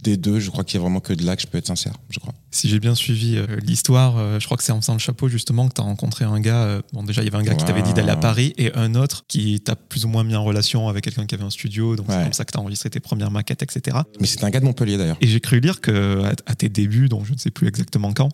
des 0.04 0.18
deux. 0.18 0.40
Je 0.40 0.52
crois 0.52 0.64
qu'il 0.64 0.76
y 0.76 0.80
a 0.80 0.82
vraiment 0.82 1.00
que 1.00 1.14
de 1.14 1.26
là 1.26 1.36
que 1.36 1.42
je 1.42 1.48
peux 1.48 1.58
être 1.58 1.68
sincère, 1.68 1.94
je 2.10 2.20
crois. 2.20 2.34
Si 2.52 2.70
j'ai 2.70 2.80
bien 2.80 2.94
suivi 2.94 3.38
euh, 3.38 3.48
l'histoire, 3.64 4.18
euh, 4.18 4.40
je 4.40 4.46
crois 4.46 4.58
que 4.58 4.64
c'est 4.64 4.72
en 4.72 4.80
faisant 4.80 4.94
le 4.94 5.00
chapeau 5.00 5.28
justement 5.28 5.68
que 5.68 5.74
tu 5.74 5.82
as 5.82 5.84
rencontré 5.84 6.26
un 6.26 6.40
gars. 6.40 6.64
euh, 6.64 6.82
bon, 6.94 7.04
déjà, 7.04 7.24
il 7.24 7.26
y 7.26 7.28
avait 7.30 7.38
un 7.38 7.44
gars 7.44 7.56
qui 7.56 7.66
t'avait 7.66 7.82
dit 7.82 7.94
d'aller 7.94 8.12
à. 8.12 8.18
Paris 8.24 8.54
et 8.58 8.74
un 8.76 8.96
autre 8.96 9.26
qui 9.28 9.60
t'a 9.60 9.76
plus 9.76 10.06
ou 10.06 10.08
moins 10.08 10.24
mis 10.24 10.36
en 10.36 10.44
relation 10.46 10.88
avec 10.88 11.04
quelqu'un 11.04 11.26
qui 11.26 11.36
avait 11.36 11.44
un 11.44 11.50
studio. 11.50 11.96
Donc, 11.96 12.06
c'est 12.10 12.24
comme 12.24 12.32
ça 12.32 12.46
que 12.46 12.52
tu 12.52 12.58
as 12.58 12.62
enregistré 12.62 12.90
tes 12.90 13.02
premières 13.02 13.32
maquettes, 13.32 13.64
etc. 13.64 13.98
Mais 14.22 14.28
c'est 14.28 14.44
un 14.46 14.50
gars 14.50 14.60
de 14.60 14.66
Montpellier 14.66 14.98
d'ailleurs. 14.98 15.18
Et 15.20 15.28
j'ai 15.28 15.42
cru 15.42 15.60
lire 15.60 15.82
que 15.82 16.24
à, 16.24 16.34
à 16.46 16.56
tes 16.56 16.70
débuts, 16.70 17.10
donc 17.10 17.26
je 17.26 17.34
ne 17.34 17.38
sais 17.38 17.52
plus 17.52 17.68
exactement 17.68 18.14
quand, 18.14 18.30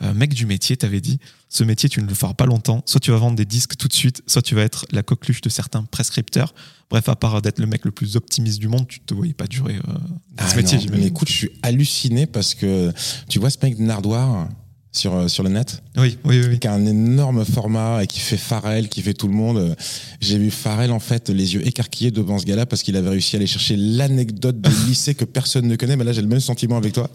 un 0.00 0.14
mec 0.14 0.32
du 0.32 0.46
métier 0.46 0.76
t'avait 0.76 1.00
dit 1.00 1.18
ce 1.56 1.64
métier, 1.64 1.88
tu 1.88 2.02
ne 2.02 2.06
le 2.06 2.14
feras 2.14 2.34
pas 2.34 2.46
longtemps. 2.46 2.82
Soit 2.86 3.00
tu 3.00 3.10
vas 3.10 3.16
vendre 3.16 3.36
des 3.36 3.44
disques 3.46 3.76
tout 3.76 3.88
de 3.88 3.92
suite, 3.92 4.22
soit 4.26 4.42
tu 4.42 4.54
vas 4.54 4.62
être 4.62 4.84
la 4.92 5.02
coqueluche 5.02 5.40
de 5.40 5.48
certains 5.48 5.82
prescripteurs. 5.84 6.54
Bref, 6.90 7.08
à 7.08 7.16
part 7.16 7.40
d'être 7.42 7.58
le 7.58 7.66
mec 7.66 7.84
le 7.84 7.90
plus 7.90 8.16
optimiste 8.16 8.58
du 8.58 8.68
monde, 8.68 8.86
tu 8.86 9.00
te 9.00 9.14
voyais 9.14 9.32
pas 9.34 9.46
durer 9.46 9.76
euh, 9.76 9.80
dans 9.92 9.98
Ah 10.36 10.48
ce 10.48 10.56
métier, 10.56 10.76
non, 10.76 10.82
j'imagine. 10.82 11.02
mais 11.02 11.08
écoute, 11.08 11.28
je 11.28 11.32
suis 11.34 11.50
halluciné 11.62 12.26
parce 12.26 12.54
que 12.54 12.92
tu 13.28 13.38
vois 13.38 13.50
ce 13.50 13.58
mec 13.62 13.76
de 13.76 13.82
Nardoire 13.82 14.48
sur, 14.96 15.14
euh, 15.14 15.28
sur 15.28 15.42
le 15.42 15.50
net 15.50 15.82
Oui, 15.96 16.18
oui, 16.24 16.40
oui. 16.48 16.58
qui 16.58 16.66
a 16.66 16.72
un 16.72 16.86
énorme 16.86 17.44
format 17.44 18.02
et 18.02 18.06
qui 18.06 18.20
fait 18.20 18.36
Pharrell, 18.36 18.88
qui 18.88 19.02
fait 19.02 19.14
tout 19.14 19.28
le 19.28 19.34
monde. 19.34 19.76
J'ai 20.20 20.38
vu 20.38 20.50
Pharrell 20.50 20.90
en 20.90 20.98
fait 20.98 21.28
les 21.28 21.54
yeux 21.54 21.66
écarquillés 21.66 22.10
devant 22.10 22.38
ce 22.38 22.44
gars-là 22.46 22.66
parce 22.66 22.82
qu'il 22.82 22.96
avait 22.96 23.10
réussi 23.10 23.36
à 23.36 23.38
aller 23.38 23.46
chercher 23.46 23.76
l'anecdote 23.76 24.60
de 24.60 24.70
lycée 24.88 25.14
que 25.14 25.24
personne 25.24 25.66
ne 25.66 25.76
connaît. 25.76 25.96
Mais 25.96 26.04
là, 26.04 26.12
j'ai 26.12 26.22
le 26.22 26.28
même 26.28 26.40
sentiment 26.40 26.76
avec 26.76 26.92
toi, 26.94 27.10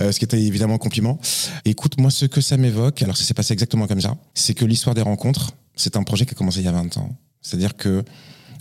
euh, 0.00 0.10
ce 0.12 0.18
qui 0.18 0.24
était 0.24 0.40
évidemment 0.40 0.74
un 0.74 0.78
compliment. 0.78 1.18
Écoute, 1.64 1.98
moi, 1.98 2.10
ce 2.10 2.26
que 2.26 2.40
ça 2.40 2.56
m'évoque, 2.56 3.00
alors 3.02 3.16
ça 3.16 3.24
s'est 3.24 3.34
passé 3.34 3.52
exactement 3.52 3.86
comme 3.86 4.00
ça, 4.00 4.16
c'est 4.34 4.54
que 4.54 4.64
l'histoire 4.64 4.94
des 4.94 5.02
rencontres, 5.02 5.52
c'est 5.76 5.96
un 5.96 6.02
projet 6.02 6.26
qui 6.26 6.32
a 6.32 6.34
commencé 6.34 6.60
il 6.60 6.64
y 6.64 6.68
a 6.68 6.72
20 6.72 6.96
ans. 6.98 7.16
C'est-à-dire 7.40 7.76
que 7.76 8.04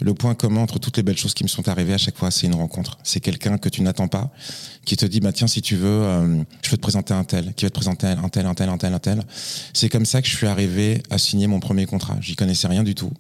le 0.02 0.14
point 0.14 0.34
commun 0.34 0.62
entre 0.62 0.80
toutes 0.80 0.98
les 0.98 1.04
belles 1.04 1.18
choses 1.18 1.34
qui 1.34 1.44
me 1.44 1.48
sont 1.48 1.70
arrivées 1.70 1.94
à 1.94 1.98
chaque 1.98 2.18
fois, 2.18 2.32
c'est 2.32 2.48
une 2.48 2.56
rencontre. 2.56 2.98
C'est 3.04 3.20
quelqu'un 3.20 3.58
que 3.58 3.70
tu 3.70 3.82
n'attends 3.82 4.08
pas, 4.08 4.32
qui 4.84 4.98
te 4.98 5.06
dit, 5.06 5.20
bah 5.20 5.32
tiens, 5.32 5.48
si 5.48 5.62
tu 5.62 5.76
veux, 5.76 5.88
euh, 5.88 6.44
je 6.64 6.70
peux 6.70 6.78
te 6.78 6.82
présenter 6.82 7.14
un 7.14 7.24
tel, 7.24 7.54
qui 7.54 7.66
va 7.66 7.70
te 7.70 7.76
présenter 7.76 8.08
un 8.08 8.30
tel, 8.30 8.46
un 8.46 8.54
tel, 8.56 8.70
un 8.70 8.78
tel, 8.78 8.94
un 8.94 9.00
tel. 9.00 9.24
C'est 9.74 9.90
comme 9.90 10.06
ça 10.06 10.22
que 10.22 10.28
je 10.28 10.36
suis 10.36 10.48
arrivé 10.48 11.04
à 11.12 11.18
signer 11.18 11.48
mon 11.48 11.60
premier 11.60 11.86
contrat. 11.86 12.18
J'y 12.20 12.36
connaissais 12.36 12.68
rien 12.68 12.84
du 12.84 12.96
tout. 12.96 13.12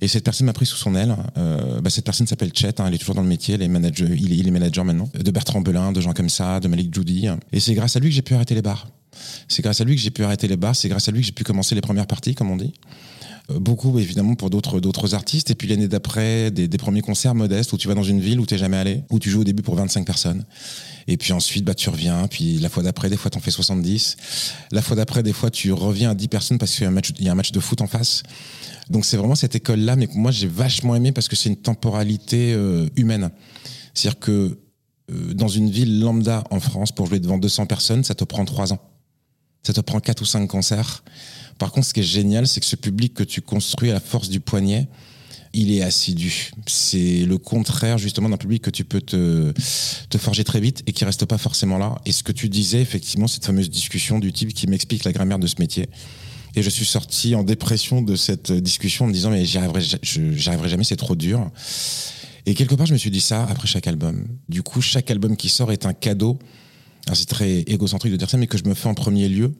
Et 0.00 0.08
cette 0.08 0.24
personne 0.24 0.46
m'a 0.46 0.52
pris 0.52 0.66
sous 0.66 0.76
son 0.76 0.96
aile. 0.96 1.14
Euh, 1.38 1.80
bah, 1.80 1.88
cette 1.88 2.04
personne 2.04 2.26
s'appelle 2.26 2.50
Chet, 2.52 2.80
hein, 2.80 2.86
elle 2.88 2.94
est 2.94 2.98
toujours 2.98 3.14
dans 3.14 3.22
le 3.22 3.28
métier, 3.28 3.54
elle 3.54 3.62
est 3.62 3.68
manager, 3.68 4.10
il, 4.10 4.32
est, 4.32 4.36
il 4.36 4.48
est 4.48 4.50
manager 4.50 4.84
maintenant, 4.84 5.08
de 5.14 5.30
Bertrand 5.30 5.60
Belin, 5.60 5.92
de 5.92 6.00
gens 6.00 6.12
comme 6.12 6.28
ça, 6.28 6.58
de 6.58 6.66
Malik 6.66 6.92
Judy. 6.92 7.28
Et 7.52 7.60
c'est 7.60 7.74
grâce 7.74 7.94
à 7.94 8.00
lui 8.00 8.08
que 8.08 8.14
j'ai 8.14 8.22
pu 8.22 8.34
arrêter 8.34 8.56
les 8.56 8.62
bars. 8.62 8.88
C'est 9.46 9.62
grâce 9.62 9.80
à 9.80 9.84
lui 9.84 9.94
que 9.94 10.00
j'ai 10.00 10.10
pu 10.10 10.24
arrêter 10.24 10.48
les 10.48 10.56
bars, 10.56 10.74
c'est 10.74 10.88
grâce 10.88 11.08
à 11.08 11.12
lui 11.12 11.20
que 11.20 11.26
j'ai 11.26 11.32
pu 11.32 11.44
commencer 11.44 11.74
les 11.74 11.80
premières 11.80 12.06
parties, 12.06 12.34
comme 12.34 12.50
on 12.50 12.56
dit. 12.56 12.72
Euh, 13.52 13.58
beaucoup 13.58 13.98
évidemment 13.98 14.34
pour 14.34 14.50
d'autres 14.50 14.80
d'autres 14.80 15.14
artistes. 15.14 15.50
Et 15.50 15.54
puis 15.54 15.68
l'année 15.68 15.88
d'après 15.88 16.50
des, 16.50 16.68
premiers 16.78 17.00
concerts 17.00 17.34
modestes 17.34 17.72
où 17.72 17.76
tu 17.76 17.88
vas 17.88 17.94
dans 17.94 18.02
une 18.02 18.20
ville 18.20 18.40
où 18.40 18.46
t'es 18.46 18.58
jamais 18.58 18.76
allé 18.76 19.02
où 19.10 19.18
tu 19.18 19.30
joues 19.30 19.40
au 19.40 19.44
début 19.44 19.62
pour 19.62 19.74
25 19.76 20.04
personnes. 20.06 20.44
Et 21.08 21.16
puis 21.16 21.32
ensuite 21.32 21.64
bah 21.64 21.74
tu 21.74 21.88
reviens. 21.90 22.26
Puis 22.28 22.58
la 22.58 22.68
fois 22.68 22.82
d'après 22.82 23.08
des 23.08 23.16
fois 23.16 23.30
t'en 23.30 23.40
fais 23.40 23.50
70 23.50 24.16
la 24.70 24.82
fois 24.82 24.96
d'après 24.96 25.22
des 25.22 25.32
fois 25.32 25.50
tu 25.50 25.72
reviens 25.72 26.10
à 26.10 26.14
10 26.14 26.28
personnes 26.28 26.58
parce 26.58 26.74
qu'il 26.74 26.84
y 26.84 27.28
a 27.28 27.32
un 27.32 27.34
match 27.34 27.52
de 27.52 27.60
foot 27.60 27.80
en 27.80 27.86
face. 27.86 28.22
Donc 28.90 29.04
c'est 29.04 29.16
vraiment 29.16 29.34
cette 29.34 29.54
école 29.54 29.80
là 29.80 29.96
mais 29.96 30.08
moi 30.14 30.30
j'ai 30.30 30.48
vachement 30.48 30.94
aimé 30.94 31.12
parce 31.12 31.28
que 31.28 31.36
c'est 31.36 31.48
une 31.48 31.56
temporalité 31.56 32.52
euh, 32.54 32.88
humaine. 32.96 33.30
C'est 33.94 34.08
à 34.08 34.12
dire 34.12 34.20
que 34.20 34.58
euh, 35.10 35.34
dans 35.34 35.48
une 35.48 35.70
ville 35.70 36.00
lambda 36.00 36.44
en 36.50 36.60
France 36.60 36.92
pour 36.92 37.06
jouer 37.06 37.20
devant 37.20 37.38
200 37.38 37.66
personnes 37.66 38.04
ça 38.04 38.14
te 38.14 38.24
prend 38.24 38.44
3 38.44 38.72
ans. 38.72 38.80
Ça 39.64 39.72
te 39.72 39.80
prend 39.80 40.00
4 40.00 40.20
ou 40.20 40.24
5 40.24 40.48
concerts 40.48 41.04
par 41.62 41.70
contre, 41.70 41.86
ce 41.86 41.94
qui 41.94 42.00
est 42.00 42.02
génial, 42.02 42.48
c'est 42.48 42.58
que 42.58 42.66
ce 42.66 42.74
public 42.74 43.14
que 43.14 43.22
tu 43.22 43.40
construis 43.40 43.90
à 43.90 43.92
la 43.92 44.00
force 44.00 44.28
du 44.28 44.40
poignet, 44.40 44.88
il 45.52 45.72
est 45.72 45.80
assidu. 45.80 46.50
C'est 46.66 47.24
le 47.24 47.38
contraire 47.38 47.98
justement 47.98 48.28
d'un 48.28 48.36
public 48.36 48.62
que 48.62 48.70
tu 48.70 48.82
peux 48.82 49.00
te, 49.00 49.52
te 50.10 50.18
forger 50.18 50.42
très 50.42 50.58
vite 50.58 50.82
et 50.88 50.92
qui 50.92 51.04
reste 51.04 51.24
pas 51.24 51.38
forcément 51.38 51.78
là. 51.78 51.94
Et 52.04 52.10
ce 52.10 52.24
que 52.24 52.32
tu 52.32 52.48
disais, 52.48 52.80
effectivement, 52.80 53.28
cette 53.28 53.46
fameuse 53.46 53.70
discussion 53.70 54.18
du 54.18 54.32
type 54.32 54.52
qui 54.54 54.66
m'explique 54.66 55.04
la 55.04 55.12
grammaire 55.12 55.38
de 55.38 55.46
ce 55.46 55.54
métier. 55.60 55.88
Et 56.56 56.64
je 56.64 56.68
suis 56.68 56.84
sorti 56.84 57.36
en 57.36 57.44
dépression 57.44 58.02
de 58.02 58.16
cette 58.16 58.50
discussion 58.50 59.04
en 59.04 59.08
me 59.08 59.12
disant 59.12 59.30
mais 59.30 59.44
j'y 59.44 59.58
arriverai, 59.58 59.82
j'y 60.02 60.48
arriverai 60.48 60.68
jamais, 60.68 60.82
c'est 60.82 60.96
trop 60.96 61.14
dur. 61.14 61.48
Et 62.44 62.54
quelque 62.54 62.74
part, 62.74 62.86
je 62.86 62.92
me 62.92 62.98
suis 62.98 63.12
dit 63.12 63.20
ça 63.20 63.46
après 63.48 63.68
chaque 63.68 63.86
album. 63.86 64.26
Du 64.48 64.64
coup, 64.64 64.80
chaque 64.80 65.12
album 65.12 65.36
qui 65.36 65.48
sort 65.48 65.70
est 65.70 65.86
un 65.86 65.92
cadeau. 65.92 66.40
Alors, 67.06 67.16
c'est 67.16 67.26
très 67.26 67.60
égocentrique 67.60 68.10
de 68.10 68.16
dire 68.16 68.28
ça, 68.28 68.36
mais 68.36 68.48
que 68.48 68.58
je 68.58 68.64
me 68.64 68.74
fais 68.74 68.88
en 68.88 68.94
premier 68.94 69.28
lieu 69.28 69.54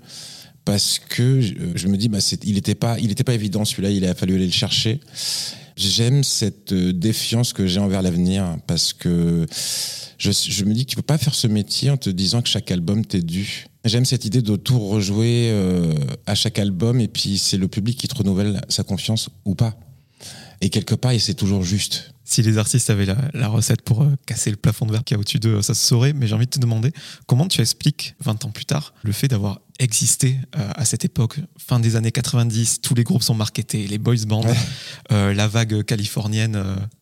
parce 0.64 0.98
que 0.98 1.40
je, 1.40 1.54
je 1.74 1.88
me 1.88 1.96
dis 1.96 2.08
bah 2.08 2.18
il 2.44 2.56
était 2.56 2.74
pas 2.74 2.98
il 2.98 3.10
était 3.10 3.24
pas 3.24 3.34
évident 3.34 3.64
celui-là 3.64 3.90
il 3.90 4.04
a 4.04 4.14
fallu 4.14 4.34
aller 4.36 4.46
le 4.46 4.52
chercher. 4.52 5.00
J'aime 5.76 6.22
cette 6.22 6.72
euh, 6.72 6.92
défiance 6.92 7.52
que 7.52 7.66
j'ai 7.66 7.80
envers 7.80 8.02
l'avenir 8.02 8.56
parce 8.66 8.92
que 8.92 9.46
je, 10.18 10.30
je 10.30 10.64
me 10.64 10.74
dis 10.74 10.84
que 10.84 10.90
tu 10.90 10.96
peux 10.96 11.02
pas 11.02 11.18
faire 11.18 11.34
ce 11.34 11.46
métier 11.46 11.90
en 11.90 11.96
te 11.96 12.10
disant 12.10 12.42
que 12.42 12.48
chaque 12.48 12.70
album 12.70 13.04
t'est 13.04 13.22
dû. 13.22 13.66
J'aime 13.84 14.04
cette 14.04 14.24
idée 14.24 14.42
de 14.42 14.56
tout 14.56 14.78
rejouer 14.78 15.48
euh, 15.50 15.92
à 16.26 16.34
chaque 16.34 16.58
album 16.58 17.00
et 17.00 17.08
puis 17.08 17.38
c'est 17.38 17.56
le 17.56 17.68
public 17.68 17.98
qui 17.98 18.06
te 18.06 18.14
renouvelle 18.14 18.60
sa 18.68 18.84
confiance 18.84 19.30
ou 19.44 19.54
pas. 19.54 19.74
Et 20.60 20.68
quelque 20.68 20.94
part 20.94 21.12
et 21.12 21.18
c'est 21.18 21.34
toujours 21.34 21.62
juste 21.62 22.12
Si 22.32 22.40
les 22.40 22.56
artistes 22.56 22.88
avaient 22.88 23.04
la, 23.04 23.18
la 23.34 23.46
recette 23.48 23.82
pour 23.82 24.04
euh, 24.04 24.16
casser 24.24 24.48
le 24.50 24.56
plafond 24.56 24.86
de 24.86 24.92
verre 24.92 25.04
qu'il 25.04 25.14
y 25.14 25.18
a 25.18 25.20
au-dessus 25.20 25.38
d'eux, 25.38 25.60
ça 25.60 25.74
se 25.74 25.86
saurait. 25.86 26.14
Mais 26.14 26.26
j'ai 26.26 26.34
envie 26.34 26.46
de 26.46 26.50
te 26.50 26.58
demander 26.58 26.90
comment 27.26 27.46
tu 27.46 27.60
expliques, 27.60 28.14
20 28.24 28.46
ans 28.46 28.50
plus 28.50 28.64
tard, 28.64 28.94
le 29.02 29.12
fait 29.12 29.28
d'avoir 29.28 29.60
existé 29.78 30.38
euh, 30.56 30.70
à 30.76 30.86
cette 30.86 31.04
époque, 31.04 31.40
fin 31.58 31.78
des 31.78 31.94
années 31.96 32.10
90, 32.12 32.80
tous 32.80 32.94
les 32.94 33.04
groupes 33.04 33.22
sont 33.22 33.34
marketés, 33.34 33.86
les 33.86 33.98
boys 33.98 34.14
bands, 34.26 34.44
Ouais. 34.46 34.54
euh, 35.12 35.34
la 35.34 35.46
vague 35.46 35.82
californienne 35.84 36.56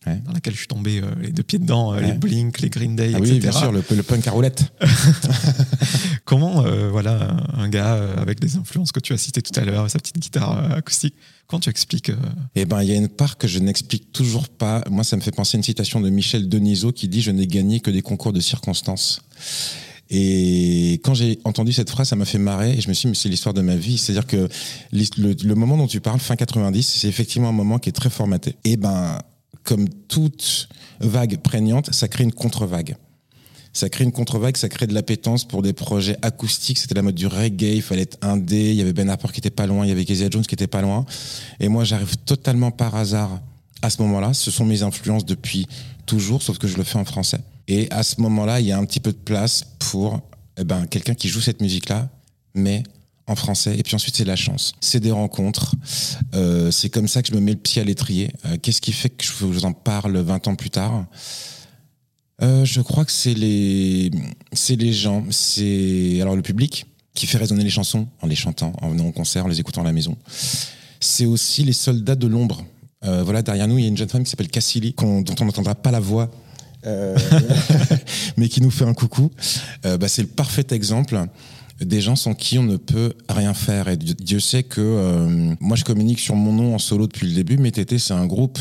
Ouais. 0.05 0.19
dans 0.25 0.33
laquelle 0.33 0.53
je 0.53 0.59
suis 0.59 0.67
tombé 0.67 1.01
les 1.21 1.31
deux 1.31 1.43
pieds 1.43 1.59
dedans, 1.59 1.93
Ouais. 1.93 2.01
les 2.07 2.13
Blink, 2.13 2.59
les 2.59 2.69
Green 2.69 2.97
Day, 2.97 3.11
ah 3.13 3.19
etc. 3.19 3.31
oui 3.33 3.39
bien 3.39 3.51
sûr 3.53 3.71
le, 3.71 3.83
le 3.89 4.03
punk 4.03 4.27
à 4.27 4.31
roulette 4.31 4.73
Comment, 6.25 6.63
voilà, 6.91 7.35
un 7.53 7.69
gars 7.69 7.93
avec 8.17 8.39
des 8.39 8.55
influences 8.57 8.91
que 8.91 8.99
tu 8.99 9.13
as 9.13 9.17
citées 9.17 9.41
tout 9.41 9.57
à 9.59 9.63
l'heure, 9.63 9.89
sa 9.89 9.99
petite 9.99 10.19
guitare 10.19 10.73
acoustique, 10.73 11.15
comment 11.47 11.59
tu 11.59 11.69
expliques 11.69 12.09
euh, 12.09 12.15
Eh 12.55 12.63
ben, 12.65 12.81
il 12.81 12.89
y 12.89 12.93
a 12.93 12.95
une 12.95 13.09
part 13.09 13.37
que 13.37 13.47
je 13.47 13.59
n'explique 13.59 14.11
toujours 14.13 14.47
pas. 14.47 14.83
Moi, 14.89 15.03
ça 15.03 15.17
me 15.17 15.20
fait 15.21 15.31
penser 15.31 15.55
à 15.55 15.59
une 15.59 15.63
citation 15.63 16.01
de 16.01 16.09
Michel 16.09 16.49
Denisot 16.49 16.91
qui 16.91 17.07
dit 17.07 17.21
Je 17.21 17.31
n'ai 17.31 17.47
gagné 17.47 17.79
que 17.79 17.91
des 17.91 18.01
concours 18.01 18.33
de 18.33 18.39
circonstances. 18.39 19.21
Et 20.13 20.99
quand 21.05 21.13
j'ai 21.13 21.39
entendu 21.45 21.71
cette 21.71 21.89
phrase, 21.89 22.09
ça 22.09 22.17
m'a 22.17 22.25
fait 22.25 22.37
marrer 22.37 22.73
et 22.73 22.81
je 22.81 22.89
me 22.89 22.93
suis 22.93 23.07
dit, 23.07 23.11
mais 23.11 23.15
c'est 23.15 23.29
l'histoire 23.29 23.53
de 23.53 23.61
ma 23.61 23.77
vie. 23.77 23.97
C'est-à-dire 23.97 24.27
que 24.27 24.49
le, 24.91 25.55
moment 25.55 25.77
dont 25.77 25.87
tu 25.87 26.01
parles, 26.01 26.19
fin 26.19 26.35
90, 26.35 26.83
c'est 26.83 27.07
effectivement 27.07 27.47
un 27.47 27.53
moment 27.53 27.79
qui 27.79 27.87
est 27.87 27.93
très 27.93 28.09
formaté. 28.09 28.55
Et 28.65 28.75
ben, 28.75 29.19
comme 29.63 29.87
toute 30.09 30.67
vague 30.99 31.37
prégnante, 31.37 31.93
ça 31.93 32.09
crée 32.09 32.25
une 32.25 32.33
contre-vague. 32.33 32.97
Ça 33.71 33.87
crée 33.87 34.03
une 34.03 34.11
contre-vague, 34.11 34.57
ça 34.57 34.67
crée 34.67 34.85
de 34.85 34.93
l'appétence 34.93 35.45
pour 35.45 35.61
des 35.61 35.71
projets 35.71 36.17
acoustiques. 36.23 36.77
C'était 36.77 36.95
la 36.95 37.03
mode 37.03 37.15
du 37.15 37.27
reggae, 37.27 37.75
il 37.75 37.81
fallait 37.81 38.01
être 38.01 38.17
indé. 38.21 38.71
Il 38.71 38.75
y 38.75 38.81
avait 38.81 38.91
Ben 38.91 39.09
Harper 39.09 39.29
qui 39.31 39.39
était 39.39 39.49
pas 39.49 39.65
loin, 39.65 39.85
il 39.85 39.89
y 39.89 39.93
avait 39.93 40.03
Kezia 40.03 40.29
Jones 40.29 40.45
qui 40.45 40.55
était 40.55 40.67
pas 40.67 40.81
loin. 40.81 41.05
Et 41.61 41.69
moi, 41.69 41.85
j'arrive 41.85 42.17
totalement 42.17 42.71
par 42.71 42.95
hasard 42.95 43.39
à 43.81 43.89
ce 43.89 44.01
moment-là. 44.01 44.33
Ce 44.33 44.51
sont 44.51 44.65
mes 44.65 44.83
influences 44.83 45.25
depuis 45.25 45.67
toujours, 46.05 46.41
sauf 46.41 46.57
que 46.57 46.67
je 46.67 46.77
le 46.77 46.83
fais 46.83 46.97
en 46.97 47.05
français. 47.05 47.39
Et 47.67 47.89
à 47.91 48.03
ce 48.03 48.19
moment-là, 48.21 48.59
il 48.59 48.67
y 48.67 48.71
a 48.71 48.77
un 48.77 48.85
petit 48.85 48.99
peu 48.99 49.11
de 49.11 49.17
place 49.17 49.63
pour 49.79 50.21
eh 50.57 50.63
ben, 50.63 50.85
quelqu'un 50.87 51.13
qui 51.13 51.29
joue 51.29 51.41
cette 51.41 51.61
musique-là, 51.61 52.09
mais 52.53 52.83
en 53.27 53.35
français. 53.35 53.77
Et 53.77 53.83
puis 53.83 53.95
ensuite, 53.95 54.15
c'est 54.15 54.25
la 54.25 54.35
chance. 54.35 54.73
C'est 54.81 54.99
des 54.99 55.11
rencontres. 55.11 55.75
Euh, 56.35 56.71
c'est 56.71 56.89
comme 56.89 57.07
ça 57.07 57.21
que 57.21 57.29
je 57.29 57.33
me 57.33 57.39
mets 57.39 57.51
le 57.53 57.57
pied 57.57 57.81
à 57.81 57.85
l'étrier. 57.85 58.31
Euh, 58.45 58.57
Qu'est-ce 58.61 58.81
qui 58.81 58.91
fait 58.91 59.09
que 59.09 59.23
je 59.23 59.31
vous 59.45 59.65
en 59.65 59.73
parle 59.73 60.17
20 60.17 60.47
ans 60.47 60.55
plus 60.55 60.69
tard? 60.69 61.05
Euh, 62.41 62.65
Je 62.65 62.81
crois 62.81 63.05
que 63.05 63.11
c'est 63.11 63.33
les, 63.33 64.11
les 64.69 64.93
gens. 64.93 65.23
C'est 65.29 66.19
alors 66.21 66.35
le 66.35 66.41
public 66.41 66.85
qui 67.13 67.27
fait 67.27 67.37
résonner 67.37 67.63
les 67.63 67.69
chansons 67.69 68.07
en 68.21 68.27
les 68.27 68.35
chantant, 68.35 68.73
en 68.81 68.89
venant 68.89 69.05
au 69.07 69.11
concert, 69.11 69.45
en 69.45 69.49
les 69.49 69.59
écoutant 69.59 69.81
à 69.81 69.85
la 69.85 69.91
maison. 69.91 70.17
c'est 70.99 71.25
aussi 71.25 71.63
les 71.63 71.73
soldats 71.73 72.15
de 72.15 72.27
l'ombre. 72.27 72.63
Euh, 73.03 73.23
voilà, 73.23 73.41
derrière 73.41 73.67
nous, 73.67 73.77
il 73.77 73.83
y 73.83 73.85
a 73.85 73.89
une 73.89 73.97
jeune 73.97 74.09
femme 74.09 74.23
qui 74.23 74.29
s'appelle 74.29 74.49
Cassili, 74.49 74.93
dont 74.97 75.23
on 75.39 75.45
n'entendra 75.45 75.75
pas 75.75 75.91
la 75.91 75.99
voix, 75.99 76.29
euh, 76.85 77.17
mais 78.37 78.47
qui 78.47 78.61
nous 78.61 78.71
fait 78.71 78.85
un 78.85 78.93
coucou. 78.93 79.31
Euh, 79.85 79.97
bah, 79.97 80.07
c'est 80.07 80.21
le 80.21 80.27
parfait 80.27 80.65
exemple 80.71 81.19
des 81.79 81.99
gens 81.99 82.15
sans 82.15 82.35
qui 82.35 82.59
on 82.59 82.63
ne 82.63 82.77
peut 82.77 83.13
rien 83.27 83.55
faire. 83.55 83.87
Et 83.87 83.97
Dieu 83.97 84.39
sait 84.39 84.61
que 84.61 85.55
moi, 85.59 85.75
je 85.75 85.83
communique 85.83 86.19
sur 86.19 86.35
mon 86.35 86.53
nom 86.53 86.75
en 86.75 86.79
solo 86.79 87.07
depuis 87.07 87.27
le 87.27 87.33
début, 87.33 87.57
mais 87.57 87.71
Tété, 87.71 87.97
c'est 87.97 88.13
un 88.13 88.27
groupe 88.27 88.59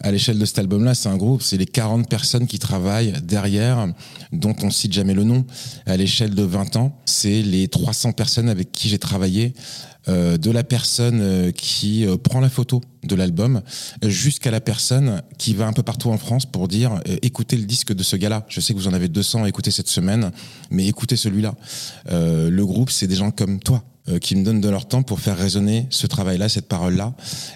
à 0.00 0.10
l'échelle 0.10 0.38
de 0.38 0.44
cet 0.44 0.58
album-là, 0.58 0.94
c'est 0.94 1.08
un 1.08 1.16
groupe, 1.16 1.42
c'est 1.42 1.56
les 1.56 1.66
40 1.66 2.08
personnes 2.08 2.46
qui 2.46 2.58
travaillent 2.58 3.14
derrière, 3.22 3.88
dont 4.32 4.54
on 4.62 4.70
cite 4.70 4.92
jamais 4.92 5.14
le 5.14 5.24
nom. 5.24 5.44
À 5.86 5.96
l'échelle 5.96 6.34
de 6.34 6.42
20 6.42 6.76
ans, 6.76 6.96
c'est 7.06 7.42
les 7.42 7.68
300 7.68 8.12
personnes 8.12 8.48
avec 8.48 8.72
qui 8.72 8.88
j'ai 8.88 8.98
travaillé, 8.98 9.54
euh, 9.54 9.95
de 10.08 10.50
la 10.50 10.62
personne 10.62 11.20
euh, 11.20 11.50
qui 11.50 12.06
euh, 12.06 12.16
prend 12.16 12.40
la 12.40 12.48
photo 12.48 12.80
de 13.02 13.14
l'album 13.16 13.62
jusqu'à 14.02 14.50
la 14.50 14.60
personne 14.60 15.22
qui 15.38 15.54
va 15.54 15.66
un 15.66 15.72
peu 15.72 15.82
partout 15.82 16.10
en 16.10 16.18
France 16.18 16.46
pour 16.46 16.66
dire 16.66 17.00
écoutez 17.22 17.56
le 17.56 17.64
disque 17.64 17.92
de 17.92 18.02
ce 18.02 18.16
gars-là. 18.16 18.44
Je 18.48 18.60
sais 18.60 18.72
que 18.72 18.78
vous 18.78 18.88
en 18.88 18.94
avez 18.94 19.08
200 19.08 19.44
à 19.44 19.48
écouter 19.48 19.70
cette 19.70 19.88
semaine, 19.88 20.32
mais 20.70 20.86
écoutez 20.88 21.14
celui-là. 21.14 21.54
le 22.10 22.62
groupe, 22.64 22.90
c'est 22.90 23.06
des 23.06 23.14
gens 23.14 23.30
comme 23.30 23.60
toi 23.60 23.84
euh, 24.08 24.20
qui 24.20 24.36
me 24.36 24.44
donnent 24.44 24.60
de 24.60 24.68
leur 24.68 24.86
temps 24.86 25.02
pour 25.02 25.18
faire 25.18 25.36
résonner 25.36 25.88
ce 25.90 26.06
travail-là, 26.06 26.48
cette 26.48 26.68
parole-là. 26.68 27.14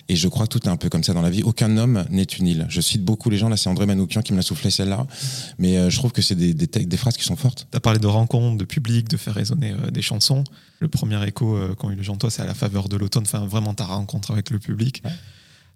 Et 0.08 0.16
je 0.16 0.26
crois 0.26 0.48
que 0.48 0.58
tout 0.58 0.66
est 0.66 0.70
un 0.70 0.76
peu 0.76 0.88
comme 0.88 1.04
ça 1.04 1.14
dans 1.14 1.22
la 1.22 1.30
vie. 1.30 1.44
Aucun 1.44 1.76
homme 1.76 2.04
n'est 2.10 2.24
une 2.24 2.48
île. 2.48 2.66
Je 2.68 2.80
cite 2.80 3.04
beaucoup 3.04 3.30
les 3.30 3.38
gens, 3.38 3.48
là 3.48 3.56
c'est 3.56 3.68
André 3.68 3.86
Manoukian 3.86 4.22
qui 4.22 4.32
me 4.32 4.36
l'a 4.36 4.42
soufflé 4.42 4.70
celle-là, 4.72 5.06
mais 5.58 5.76
euh, 5.76 5.90
je 5.90 5.96
trouve 5.96 6.10
que 6.10 6.22
c'est 6.22 6.34
des, 6.34 6.52
des, 6.52 6.66
des, 6.66 6.96
phrases 6.96 7.16
qui 7.16 7.22
sont 7.22 7.36
fortes. 7.36 7.68
Tu 7.70 7.76
as 7.76 7.80
parlé 7.80 8.00
de 8.00 8.06
rencontres, 8.08 8.56
de 8.56 8.64
public, 8.64 9.08
de 9.08 9.16
faire 9.16 9.34
résonner 9.34 9.70
euh, 9.70 9.92
des 9.92 10.02
chansons. 10.02 10.42
Le 10.80 10.88
premier 10.88 11.24
écho 11.24 11.56
qu'ont 11.78 11.90
eu 11.90 11.94
les 11.94 12.02
gens, 12.02 12.16
toi, 12.16 12.30
c'est 12.30 12.42
à 12.42 12.46
la 12.46 12.54
faveur 12.54 12.88
de 12.88 12.96
l'automne, 12.96 13.22
enfin 13.22 13.46
vraiment 13.46 13.74
ta 13.74 13.84
rencontre 13.84 14.32
avec 14.32 14.50
le 14.50 14.58
public. 14.58 15.04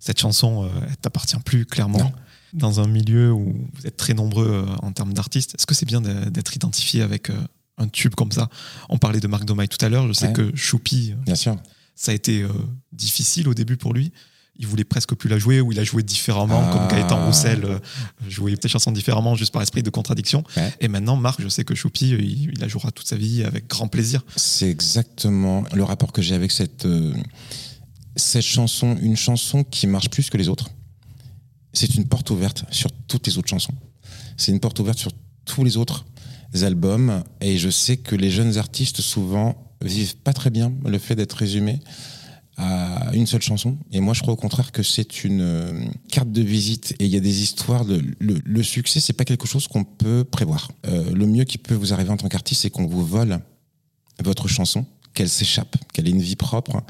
Cette 0.01 0.19
chanson, 0.19 0.69
elle 0.89 0.97
t'appartient 0.97 1.37
plus 1.45 1.67
clairement. 1.67 2.11
Dans 2.53 2.81
un 2.81 2.89
milieu 2.89 3.31
où 3.31 3.69
vous 3.75 3.87
êtes 3.87 3.99
très 3.99 4.15
nombreux 4.15 4.67
en 4.83 4.93
termes 4.93 5.13
d'artistes, 5.13 5.55
est-ce 5.57 5.67
que 5.67 5.75
c'est 5.75 5.87
bien 5.87 6.01
d'être 6.01 6.57
identifié 6.57 7.03
avec 7.03 7.31
un 7.79 7.89
tube 7.89 8.15
comme 8.15 8.33
ça. 8.33 8.49
On 8.89 8.99
parlait 8.99 9.21
de 9.21 9.27
Marc 9.27 9.45
Domaille 9.45 9.69
tout 9.69 9.83
à 9.85 9.89
l'heure. 9.89 10.07
Je 10.07 10.13
sais 10.13 10.33
que 10.33 10.55
Choupi, 10.55 11.13
euh, 11.13 11.23
Bien 11.25 11.35
sûr. 11.35 11.57
ça 11.95 12.13
a 12.13 12.15
été 12.15 12.43
euh, 12.43 12.49
difficile 12.93 13.49
au 13.49 13.55
début 13.55 13.77
pour 13.77 13.95
lui. 13.95 14.13
Il 14.57 14.69
voulait 14.69 14.85
presque 14.85 15.17
plus 15.17 15.29
la 15.29 15.37
jouer 15.37 15.61
ou 15.61 15.73
il 15.73 15.81
a 15.81 15.85
joué 15.85 16.05
différemment, 16.05 16.71
comme 16.71 16.83
ah. 16.85 16.89
Gaëtan 16.89 17.27
Roussel 17.27 17.65
euh, 17.65 17.79
jouait 18.29 18.55
des 18.55 18.69
chansons 18.69 18.93
différemment 18.93 19.35
juste 19.35 19.53
par 19.53 19.63
esprit 19.63 19.83
de 19.83 19.91
contradiction. 19.91 20.45
Et 20.81 20.87
maintenant, 20.87 21.17
Marc, 21.17 21.43
je 21.43 21.49
sais 21.49 21.65
que 21.65 21.75
Choupi, 21.75 22.11
il, 22.11 22.61
la 22.61 22.69
jouera 22.69 22.93
toute 22.93 23.09
sa 23.09 23.17
vie 23.17 23.43
avec 23.43 23.67
grand 23.67 23.89
plaisir. 23.89 24.23
C'est 24.37 24.71
exactement 24.71 25.65
le 25.75 25.83
rapport 25.83 26.13
que 26.13 26.23
j'ai 26.23 26.37
avec 26.37 26.53
cette, 26.53 26.87
cette 28.15 28.45
chanson, 28.45 28.97
une 29.03 29.17
chanson 29.17 29.65
qui 29.65 29.89
marche 29.89 30.09
plus 30.09 30.31
que 30.31 30.37
les 30.37 30.49
autres. 30.49 30.71
C'est 31.73 31.97
une 31.97 32.07
porte 32.07 32.31
ouverte 32.31 32.65
sur 32.71 32.93
toutes 33.09 33.27
les 33.27 33.37
autres 33.37 33.49
chansons. 33.49 33.75
C'est 34.37 34.53
une 34.53 34.61
porte 34.61 34.79
ouverte 34.79 35.01
sur 35.01 35.11
tous 35.45 35.65
les 35.65 35.77
autres 35.77 36.05
albums. 36.63 37.25
Et 37.41 37.59
je 37.59 37.71
sais 37.71 37.97
que 37.97 38.15
les 38.15 38.31
jeunes 38.31 38.59
artistes, 38.59 39.01
souvent, 39.01 39.57
vivent 39.81 40.17
pas 40.17 40.33
très 40.33 40.51
bien 40.51 40.73
le 40.87 40.99
fait 40.99 41.17
d'être 41.17 41.33
résumés 41.33 41.81
à 42.57 43.11
une 43.15 43.27
seule 43.27 43.43
chanson. 43.43 43.77
Et 43.91 44.01
moi, 44.01 44.15
je 44.15 44.23
crois 44.23 44.35
au 44.35 44.37
contraire 44.37 44.71
que 44.71 44.83
c'est 44.83 45.25
une 45.25 45.41
euh, 45.41 45.85
carte 46.09 46.31
de 46.31 46.43
visite. 46.43 46.95
Et 47.01 47.07
il 47.07 47.11
y 47.11 47.17
a 47.17 47.21
des 47.21 47.43
histoires 47.43 47.85
de 47.85 48.01
le, 48.21 48.63
succès, 48.63 49.01
c'est 49.01 49.13
pas 49.13 49.25
quelque 49.25 49.47
chose 49.47 49.67
qu'on 49.67 49.85
peut 49.85 50.25
prévoir. 50.25 50.71
Euh, 50.87 51.11
le 51.13 51.27
mieux 51.27 51.45
qui 51.45 51.59
peut 51.59 51.75
vous 51.75 51.93
arriver 51.93 52.11
en 52.11 52.17
tant 52.17 52.29
qu'artiste, 52.29 52.63
c'est 52.63 52.71
qu'on 52.71 52.87
vous 52.87 53.05
vole 53.05 53.41
votre 54.23 54.47
chanson, 54.47 54.87
qu'elle 55.15 55.29
s'échappe, 55.29 55.77
qu'elle 55.93 56.07
ait 56.07 56.13
une 56.13 56.23
vie 56.23 56.37
propre. 56.37 56.83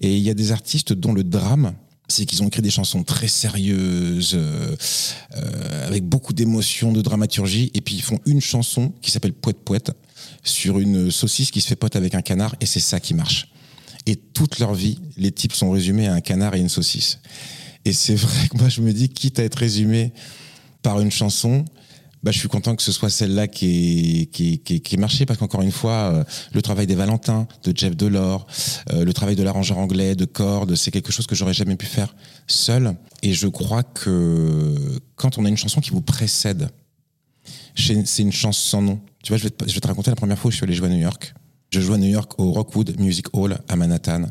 Et 0.00 0.16
il 0.16 0.22
y 0.22 0.30
a 0.30 0.34
des 0.34 0.52
artistes 0.52 0.94
dont 0.94 1.12
le 1.12 1.24
drame, 1.24 1.74
c'est 2.08 2.26
qu'ils 2.26 2.42
ont 2.42 2.48
écrit 2.48 2.62
des 2.62 2.70
chansons 2.70 3.04
très 3.04 3.28
sérieuses, 3.28 4.32
euh, 4.34 4.76
euh, 5.36 5.86
avec 5.86 6.04
beaucoup 6.04 6.32
d'émotions, 6.32 6.92
de 6.92 7.00
dramaturgie, 7.00 7.70
et 7.74 7.80
puis 7.80 7.94
ils 7.94 8.02
font 8.02 8.18
une 8.26 8.40
chanson 8.40 8.92
qui 9.02 9.10
s'appelle 9.10 9.32
Poète 9.32 9.58
Poète, 9.64 9.92
sur 10.44 10.78
une 10.78 11.10
saucisse 11.10 11.50
qui 11.50 11.60
se 11.60 11.68
fait 11.68 11.76
pote 11.76 11.96
avec 11.96 12.14
un 12.14 12.22
canard, 12.22 12.54
et 12.60 12.66
c'est 12.66 12.80
ça 12.80 13.00
qui 13.00 13.14
marche. 13.14 13.48
Et 14.06 14.16
toute 14.16 14.58
leur 14.58 14.74
vie, 14.74 14.98
les 15.16 15.30
types 15.30 15.54
sont 15.54 15.70
résumés 15.70 16.08
à 16.08 16.14
un 16.14 16.20
canard 16.20 16.54
et 16.54 16.58
une 16.58 16.68
saucisse. 16.68 17.20
Et 17.84 17.92
c'est 17.92 18.14
vrai 18.14 18.48
que 18.48 18.58
moi, 18.58 18.68
je 18.68 18.80
me 18.80 18.92
dis, 18.92 19.08
quitte 19.08 19.38
à 19.38 19.44
être 19.44 19.56
résumé 19.56 20.12
par 20.82 21.00
une 21.00 21.10
chanson, 21.10 21.64
bah, 22.22 22.30
je 22.30 22.38
suis 22.38 22.48
content 22.48 22.76
que 22.76 22.82
ce 22.82 22.92
soit 22.92 23.10
celle-là 23.10 23.48
qui 23.48 24.28
qui, 24.32 24.60
qui, 24.60 24.80
qui 24.80 24.96
marché 24.96 25.26
parce 25.26 25.38
qu'encore 25.38 25.62
une 25.62 25.72
fois, 25.72 26.12
euh, 26.12 26.24
le 26.52 26.62
travail 26.62 26.86
des 26.86 26.94
Valentins, 26.94 27.46
de 27.64 27.76
Jeff 27.76 27.96
Delors, 27.96 28.46
euh, 28.92 29.04
le 29.04 29.12
travail 29.12 29.36
de 29.36 29.42
l'arrangeur 29.42 29.78
anglais, 29.78 30.14
de 30.14 30.24
Cord, 30.24 30.66
c'est 30.76 30.90
quelque 30.90 31.12
chose 31.12 31.26
que 31.26 31.34
j'aurais 31.34 31.54
jamais 31.54 31.76
pu 31.76 31.86
faire 31.86 32.14
seul. 32.46 32.94
Et 33.22 33.32
je 33.32 33.48
crois 33.48 33.82
que 33.82 34.74
quand 35.16 35.38
on 35.38 35.44
a 35.44 35.48
une 35.48 35.56
chanson 35.56 35.80
qui 35.80 35.90
vous 35.90 36.02
précède, 36.02 36.68
c'est 37.74 38.22
une 38.22 38.32
chance 38.32 38.58
sans 38.58 38.82
nom. 38.82 39.00
Tu 39.22 39.32
vois, 39.32 39.38
je 39.38 39.44
vais 39.44 39.80
te 39.80 39.86
raconter 39.86 40.10
la 40.10 40.16
première 40.16 40.38
fois 40.38 40.48
où 40.48 40.52
je 40.52 40.56
suis 40.56 40.64
allé 40.64 40.74
jouer 40.74 40.88
à 40.88 40.90
New 40.90 41.00
York. 41.00 41.34
Je 41.72 41.80
joue 41.80 41.94
à 41.94 41.98
New 41.98 42.08
York 42.08 42.38
au 42.38 42.52
Rockwood 42.52 43.00
Music 43.00 43.28
Hall 43.32 43.56
à 43.66 43.76
Manhattan. 43.76 44.26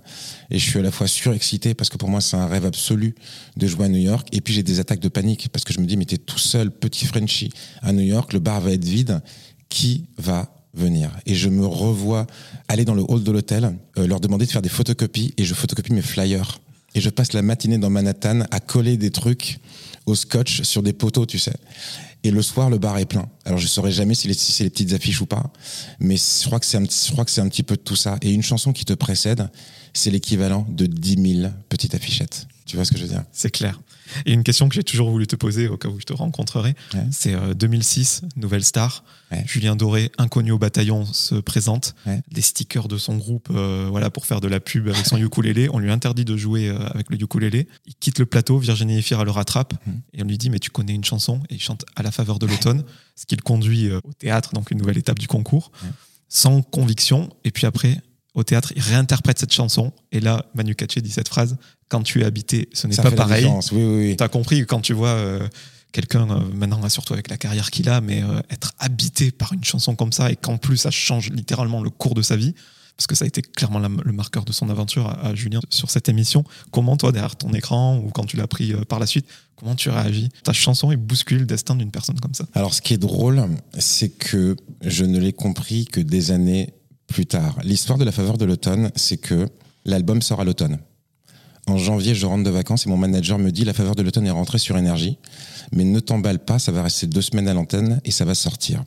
Et 0.51 0.59
je 0.59 0.69
suis 0.69 0.77
à 0.77 0.83
la 0.83 0.91
fois 0.91 1.07
surexcité 1.07 1.73
parce 1.73 1.89
que 1.89 1.97
pour 1.97 2.07
moi, 2.07 2.21
c'est 2.21 2.37
un 2.37 2.45
rêve 2.45 2.67
absolu 2.67 3.15
de 3.57 3.65
jouer 3.65 3.85
à 3.85 3.89
New 3.89 3.99
York. 3.99 4.27
Et 4.31 4.41
puis 4.41 4.53
j'ai 4.53 4.61
des 4.61 4.79
attaques 4.79 4.99
de 4.99 5.09
panique 5.09 5.49
parce 5.51 5.65
que 5.65 5.73
je 5.73 5.79
me 5.79 5.87
dis, 5.87 5.97
mais 5.97 6.05
t'es 6.05 6.19
tout 6.19 6.37
seul, 6.37 6.69
petit 6.69 7.07
Frenchie, 7.07 7.51
à 7.81 7.93
New 7.93 8.03
York, 8.03 8.31
le 8.33 8.39
bar 8.39 8.61
va 8.61 8.71
être 8.71 8.85
vide. 8.85 9.21
Qui 9.69 10.05
va 10.19 10.53
venir? 10.75 11.09
Et 11.25 11.33
je 11.33 11.49
me 11.49 11.65
revois 11.65 12.27
aller 12.67 12.85
dans 12.85 12.93
le 12.93 13.01
hall 13.07 13.23
de 13.23 13.31
l'hôtel, 13.31 13.75
euh, 13.97 14.05
leur 14.05 14.19
demander 14.19 14.45
de 14.45 14.51
faire 14.51 14.61
des 14.61 14.69
photocopies 14.69 15.33
et 15.37 15.43
je 15.43 15.55
photocopie 15.55 15.93
mes 15.93 16.03
flyers. 16.03 16.59
Et 16.93 17.01
je 17.01 17.09
passe 17.09 17.33
la 17.33 17.41
matinée 17.41 17.79
dans 17.79 17.89
Manhattan 17.89 18.41
à 18.51 18.59
coller 18.59 18.97
des 18.97 19.09
trucs 19.09 19.59
au 20.05 20.15
scotch 20.15 20.63
sur 20.63 20.83
des 20.83 20.93
poteaux, 20.93 21.25
tu 21.25 21.39
sais. 21.39 21.55
Et 22.23 22.31
le 22.31 22.41
soir, 22.41 22.69
le 22.69 22.77
bar 22.77 22.97
est 22.97 23.05
plein. 23.05 23.27
Alors, 23.45 23.57
je 23.57 23.67
saurais 23.67 23.91
jamais 23.91 24.13
si, 24.13 24.31
c'est 24.33 24.63
les 24.63 24.69
petites 24.69 24.93
affiches 24.93 25.21
ou 25.21 25.25
pas, 25.25 25.51
mais 25.99 26.17
je 26.17 26.45
crois 26.45 26.59
que 26.59 26.65
c'est 26.65 26.77
je 26.79 27.11
crois 27.11 27.25
que 27.25 27.31
c'est 27.31 27.41
un 27.41 27.49
petit 27.49 27.63
peu 27.63 27.75
de 27.75 27.81
tout 27.81 27.95
ça. 27.95 28.17
Et 28.21 28.31
une 28.31 28.43
chanson 28.43 28.73
qui 28.73 28.85
te 28.85 28.93
précède, 28.93 29.49
c'est 29.93 30.11
l'équivalent 30.11 30.67
de 30.69 30.85
10 30.85 31.39
000 31.41 31.51
petites 31.69 31.95
affichettes. 31.95 32.47
Tu 32.65 32.75
vois 32.75 32.85
ce 32.85 32.91
que 32.91 32.97
je 32.97 33.03
veux 33.03 33.09
dire? 33.09 33.23
C'est 33.31 33.49
clair. 33.49 33.79
Et 34.25 34.33
une 34.33 34.43
question 34.43 34.69
que 34.69 34.75
j'ai 34.75 34.83
toujours 34.83 35.09
voulu 35.09 35.27
te 35.27 35.35
poser 35.35 35.67
au 35.67 35.77
cas 35.77 35.89
où 35.89 35.99
je 35.99 36.05
te 36.05 36.13
rencontrerai, 36.13 36.75
c'est 37.11 37.35
2006, 37.55 38.21
euh, 38.23 38.27
Nouvelle 38.35 38.63
Star. 38.63 39.03
Julien 39.45 39.77
Doré, 39.77 40.11
inconnu 40.17 40.51
au 40.51 40.57
bataillon, 40.57 41.05
se 41.05 41.35
présente. 41.35 41.95
Les 42.31 42.41
stickers 42.41 42.87
de 42.87 42.97
son 42.97 43.15
groupe, 43.15 43.47
euh, 43.51 43.87
voilà, 43.89 44.09
pour 44.09 44.25
faire 44.25 44.41
de 44.41 44.47
la 44.47 44.59
pub 44.59 44.89
avec 44.89 45.05
son 45.05 45.17
ukulélé. 45.21 45.69
On 45.71 45.79
lui 45.79 45.89
interdit 45.89 46.25
de 46.25 46.35
jouer 46.35 46.67
euh, 46.67 46.77
avec 46.87 47.09
le 47.09 47.21
ukulélé. 47.21 47.67
Il 47.85 47.95
quitte 47.95 48.19
le 48.19 48.25
plateau, 48.25 48.57
Virginie 48.57 48.97
Efira 48.97 49.23
le 49.23 49.31
rattrape 49.31 49.73
mm. 49.85 49.91
et 50.13 50.23
on 50.23 50.27
lui 50.27 50.37
dit 50.37 50.49
mais 50.49 50.59
tu 50.59 50.69
connais 50.69 50.93
une 50.93 51.05
chanson? 51.05 51.41
Et 51.49 51.55
il 51.55 51.61
chante 51.61 51.85
à 51.95 52.03
la 52.03 52.11
faveur 52.11 52.39
de 52.39 52.45
l'automne, 52.45 52.83
ce 53.15 53.25
qui 53.25 53.35
le 53.35 53.41
conduit 53.41 53.89
au 53.91 54.13
théâtre, 54.17 54.53
donc 54.53 54.71
une 54.71 54.79
nouvelle 54.79 54.97
étape 54.97 55.19
du 55.19 55.27
concours, 55.27 55.71
sans 56.27 56.61
conviction. 56.61 57.29
Et 57.45 57.51
puis 57.51 57.65
après, 57.65 58.01
au 58.33 58.43
théâtre, 58.43 58.71
il 58.75 58.81
réinterprète 58.81 59.39
cette 59.39 59.53
chanson. 59.53 59.91
Et 60.11 60.19
là, 60.19 60.45
Manu 60.55 60.75
Katché 60.75 61.01
dit 61.01 61.11
cette 61.11 61.27
phrase 61.27 61.57
Quand 61.89 62.01
tu 62.01 62.21
es 62.21 62.23
habité, 62.23 62.69
ce 62.73 62.87
n'est 62.87 62.95
pas 62.95 63.11
pareil. 63.11 63.45
Oui, 63.71 63.83
oui, 63.83 64.15
Tu 64.17 64.23
as 64.23 64.29
compris 64.29 64.65
quand 64.65 64.81
tu 64.81 64.93
vois 64.93 65.09
euh, 65.09 65.47
quelqu'un, 65.91 66.29
euh, 66.29 66.39
maintenant, 66.53 66.87
surtout 66.87 67.13
avec 67.13 67.29
la 67.29 67.37
carrière 67.37 67.71
qu'il 67.71 67.89
a, 67.89 67.99
mais 67.99 68.23
euh, 68.23 68.39
être 68.49 68.71
habité 68.79 69.31
par 69.31 69.51
une 69.53 69.63
chanson 69.63 69.95
comme 69.95 70.13
ça 70.13 70.31
et 70.31 70.35
qu'en 70.35 70.57
plus, 70.57 70.77
ça 70.77 70.91
change 70.91 71.29
littéralement 71.29 71.83
le 71.83 71.89
cours 71.89 72.15
de 72.15 72.21
sa 72.21 72.35
vie. 72.35 72.55
Parce 72.97 73.07
que 73.07 73.15
ça 73.15 73.25
a 73.25 73.27
été 73.27 73.41
clairement 73.41 73.79
le 73.79 74.11
marqueur 74.11 74.45
de 74.45 74.51
son 74.51 74.69
aventure 74.69 75.07
à, 75.07 75.33
Julien 75.33 75.59
sur 75.69 75.89
cette 75.89 76.07
émission. 76.07 76.43
Comment, 76.69 76.97
toi, 76.97 77.11
derrière 77.11 77.35
ton 77.35 77.51
écran 77.51 77.97
ou 77.97 78.09
quand 78.09 78.25
tu 78.25 78.37
l'as 78.37 78.45
pris 78.45 78.73
par 78.87 78.99
la 78.99 79.07
suite, 79.07 79.25
comment 79.55 79.73
tu 79.73 79.89
réagis? 79.89 80.29
Ta 80.43 80.53
chanson 80.53 80.91
est 80.91 80.97
bouscule 80.97 81.39
le 81.39 81.45
destin 81.47 81.75
d'une 81.75 81.89
personne 81.89 82.19
comme 82.19 82.35
ça. 82.35 82.45
Alors, 82.53 82.75
ce 82.75 82.81
qui 82.81 82.93
est 82.93 82.99
drôle, 82.99 83.43
c'est 83.79 84.09
que 84.09 84.55
je 84.81 85.03
ne 85.03 85.17
l'ai 85.17 85.33
compris 85.33 85.85
que 85.85 85.99
des 85.99 86.29
années 86.29 86.75
plus 87.11 87.25
tard. 87.25 87.57
L'histoire 87.63 87.97
de 87.97 88.03
la 88.03 88.11
faveur 88.11 88.37
de 88.37 88.45
l'automne, 88.45 88.91
c'est 88.95 89.17
que 89.17 89.47
l'album 89.85 90.21
sort 90.21 90.41
à 90.41 90.43
l'automne. 90.43 90.79
En 91.67 91.77
janvier, 91.77 92.15
je 92.15 92.25
rentre 92.25 92.43
de 92.43 92.49
vacances 92.49 92.87
et 92.87 92.89
mon 92.89 92.97
manager 92.97 93.37
me 93.37 93.51
dit 93.51 93.65
la 93.65 93.73
faveur 93.73 93.95
de 93.95 94.01
l'automne 94.01 94.25
est 94.25 94.31
rentrée 94.31 94.57
sur 94.57 94.77
énergie, 94.77 95.17
mais 95.71 95.83
ne 95.83 95.99
t'emballe 95.99 96.39
pas, 96.39 96.57
ça 96.57 96.71
va 96.71 96.81
rester 96.83 97.07
deux 97.07 97.21
semaines 97.21 97.47
à 97.47 97.53
l'antenne 97.53 98.01
et 98.03 98.11
ça 98.11 98.25
va 98.25 98.33
sortir. 98.33 98.83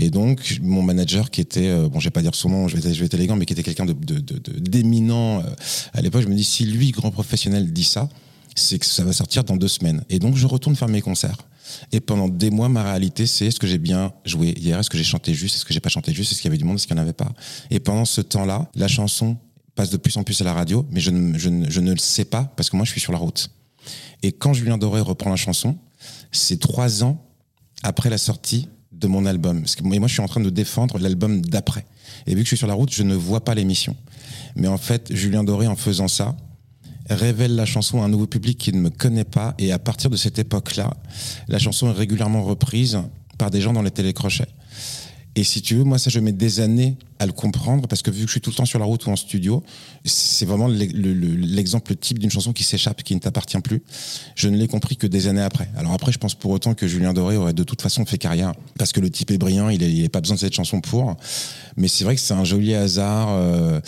Et 0.00 0.10
donc, 0.10 0.58
mon 0.62 0.82
manager, 0.82 1.30
qui 1.30 1.40
était, 1.40 1.66
euh, 1.66 1.88
bon, 1.88 1.98
je 1.98 2.06
vais 2.06 2.12
pas 2.12 2.22
dire 2.22 2.34
son 2.34 2.48
nom, 2.48 2.68
je 2.68 2.76
vais, 2.76 2.94
je 2.94 3.00
vais 3.00 3.06
être 3.06 3.14
élégant, 3.14 3.34
mais 3.34 3.46
qui 3.46 3.52
était 3.52 3.64
quelqu'un 3.64 3.84
de, 3.84 3.92
d'éminent 3.92 5.40
euh, 5.40 5.50
à 5.92 6.00
l'époque, 6.00 6.22
je 6.22 6.28
me 6.28 6.36
dis, 6.36 6.44
si 6.44 6.64
lui, 6.64 6.92
grand 6.92 7.10
professionnel, 7.10 7.72
dit 7.72 7.82
ça, 7.82 8.08
c'est 8.54 8.78
que 8.78 8.86
ça 8.86 9.02
va 9.02 9.12
sortir 9.12 9.42
dans 9.42 9.56
deux 9.56 9.68
semaines. 9.68 10.04
Et 10.08 10.20
donc, 10.20 10.36
je 10.36 10.46
retourne 10.46 10.76
faire 10.76 10.88
mes 10.88 11.02
concerts. 11.02 11.36
Et 11.92 12.00
pendant 12.00 12.28
des 12.28 12.50
mois, 12.50 12.68
ma 12.68 12.82
réalité, 12.82 13.26
c'est 13.26 13.46
est-ce 13.46 13.60
que 13.60 13.66
j'ai 13.66 13.78
bien 13.78 14.12
joué 14.24 14.54
hier, 14.56 14.78
est-ce 14.78 14.90
que 14.90 14.98
j'ai 14.98 15.04
chanté 15.04 15.34
juste, 15.34 15.56
est-ce 15.56 15.64
que 15.64 15.74
j'ai 15.74 15.80
pas 15.80 15.88
chanté 15.88 16.12
juste, 16.12 16.32
est-ce 16.32 16.40
qu'il 16.40 16.48
y 16.48 16.52
avait 16.52 16.58
du 16.58 16.64
monde, 16.64 16.76
est-ce 16.76 16.86
qu'il 16.86 16.96
n'y 16.96 17.00
en 17.00 17.04
avait 17.04 17.12
pas? 17.12 17.32
Et 17.70 17.80
pendant 17.80 18.04
ce 18.04 18.20
temps-là, 18.20 18.70
la 18.74 18.88
chanson 18.88 19.36
passe 19.74 19.90
de 19.90 19.96
plus 19.96 20.16
en 20.16 20.24
plus 20.24 20.40
à 20.40 20.44
la 20.44 20.54
radio, 20.54 20.86
mais 20.90 21.00
je 21.00 21.10
ne, 21.10 21.38
je, 21.38 21.48
ne, 21.48 21.70
je 21.70 21.80
ne 21.80 21.92
le 21.92 21.98
sais 21.98 22.24
pas 22.24 22.44
parce 22.56 22.70
que 22.70 22.76
moi, 22.76 22.84
je 22.84 22.90
suis 22.90 23.00
sur 23.00 23.12
la 23.12 23.18
route. 23.18 23.50
Et 24.22 24.32
quand 24.32 24.52
Julien 24.52 24.78
Doré 24.78 25.00
reprend 25.00 25.30
la 25.30 25.36
chanson, 25.36 25.76
c'est 26.32 26.58
trois 26.58 27.04
ans 27.04 27.24
après 27.82 28.10
la 28.10 28.18
sortie 28.18 28.68
de 28.92 29.06
mon 29.06 29.26
album. 29.26 29.60
Parce 29.60 29.76
que 29.76 29.84
moi, 29.84 30.08
je 30.08 30.12
suis 30.12 30.22
en 30.22 30.26
train 30.26 30.40
de 30.40 30.50
défendre 30.50 30.98
l'album 30.98 31.40
d'après. 31.40 31.86
Et 32.26 32.34
vu 32.34 32.38
que 32.38 32.44
je 32.44 32.48
suis 32.48 32.56
sur 32.56 32.66
la 32.66 32.74
route, 32.74 32.92
je 32.92 33.02
ne 33.02 33.14
vois 33.14 33.44
pas 33.44 33.54
l'émission. 33.54 33.96
Mais 34.56 34.68
en 34.68 34.78
fait, 34.78 35.14
Julien 35.14 35.44
Doré, 35.44 35.66
en 35.66 35.76
faisant 35.76 36.08
ça, 36.08 36.36
révèle 37.10 37.54
la 37.54 37.66
chanson 37.66 38.02
à 38.02 38.06
un 38.06 38.08
nouveau 38.08 38.26
public 38.26 38.58
qui 38.58 38.72
ne 38.72 38.80
me 38.80 38.90
connaît 38.90 39.24
pas. 39.24 39.54
Et 39.58 39.72
à 39.72 39.78
partir 39.78 40.10
de 40.10 40.16
cette 40.16 40.38
époque-là, 40.38 40.92
la 41.48 41.58
chanson 41.58 41.88
est 41.88 41.96
régulièrement 41.96 42.42
reprise 42.42 43.00
par 43.38 43.50
des 43.50 43.60
gens 43.60 43.72
dans 43.72 43.82
les 43.82 43.90
télécrochets. 43.90 44.48
Et 45.38 45.44
si 45.44 45.62
tu 45.62 45.76
veux, 45.76 45.84
moi, 45.84 45.98
ça, 45.98 46.10
je 46.10 46.18
mets 46.18 46.32
des 46.32 46.58
années 46.58 46.96
à 47.20 47.24
le 47.24 47.30
comprendre 47.30 47.86
parce 47.86 48.02
que 48.02 48.10
vu 48.10 48.22
que 48.22 48.26
je 48.26 48.32
suis 48.32 48.40
tout 48.40 48.50
le 48.50 48.56
temps 48.56 48.64
sur 48.64 48.80
la 48.80 48.84
route 48.84 49.06
ou 49.06 49.10
en 49.10 49.14
studio, 49.14 49.62
c'est 50.04 50.44
vraiment 50.44 50.66
l'exemple 50.66 51.94
type 51.94 52.18
d'une 52.18 52.28
chanson 52.28 52.52
qui 52.52 52.64
s'échappe, 52.64 53.04
qui 53.04 53.14
ne 53.14 53.20
t'appartient 53.20 53.60
plus. 53.60 53.84
Je 54.34 54.48
ne 54.48 54.56
l'ai 54.56 54.66
compris 54.66 54.96
que 54.96 55.06
des 55.06 55.28
années 55.28 55.42
après. 55.42 55.70
Alors 55.76 55.92
après, 55.92 56.10
je 56.10 56.18
pense 56.18 56.34
pour 56.34 56.50
autant 56.50 56.74
que 56.74 56.88
Julien 56.88 57.12
Doré 57.12 57.36
aurait 57.36 57.52
de 57.52 57.62
toute 57.62 57.80
façon 57.80 58.04
fait 58.04 58.18
carrière 58.18 58.52
parce 58.78 58.90
que 58.90 58.98
le 58.98 59.10
type 59.10 59.30
est 59.30 59.38
brillant, 59.38 59.68
il 59.68 60.02
n'a 60.02 60.08
pas 60.08 60.20
besoin 60.20 60.34
de 60.34 60.40
cette 60.40 60.54
chanson 60.54 60.80
pour. 60.80 61.16
Mais 61.76 61.86
c'est 61.86 62.02
vrai 62.02 62.16
que 62.16 62.20
c'est 62.20 62.34
un 62.34 62.42
joli 62.42 62.74
hasard. 62.74 63.28
Euh, 63.30 63.80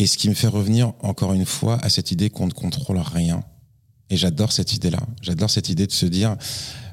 et 0.00 0.08
ce 0.08 0.18
qui 0.18 0.28
me 0.28 0.34
fait 0.34 0.48
revenir 0.48 0.94
encore 1.02 1.32
une 1.32 1.46
fois 1.46 1.78
à 1.80 1.90
cette 1.90 2.10
idée 2.10 2.28
qu'on 2.28 2.48
ne 2.48 2.52
contrôle 2.52 2.98
rien. 2.98 3.44
Et 4.10 4.16
j'adore 4.16 4.50
cette 4.50 4.72
idée-là. 4.72 5.06
J'adore 5.22 5.48
cette 5.48 5.68
idée 5.68 5.86
de 5.86 5.92
se 5.92 6.06
dire, 6.06 6.36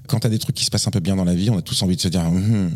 quand 0.07 0.19
tu 0.19 0.27
as 0.27 0.29
des 0.29 0.37
trucs 0.37 0.55
qui 0.55 0.65
se 0.65 0.69
passent 0.69 0.87
un 0.87 0.91
peu 0.91 0.99
bien 0.99 1.15
dans 1.15 1.25
la 1.25 1.33
vie, 1.33 1.49
on 1.49 1.57
a 1.57 1.63
tous 1.63 1.81
envie 1.81 1.95
de 1.95 2.01
se 2.01 2.07
dire, 2.07 2.21
hum, 2.21 2.69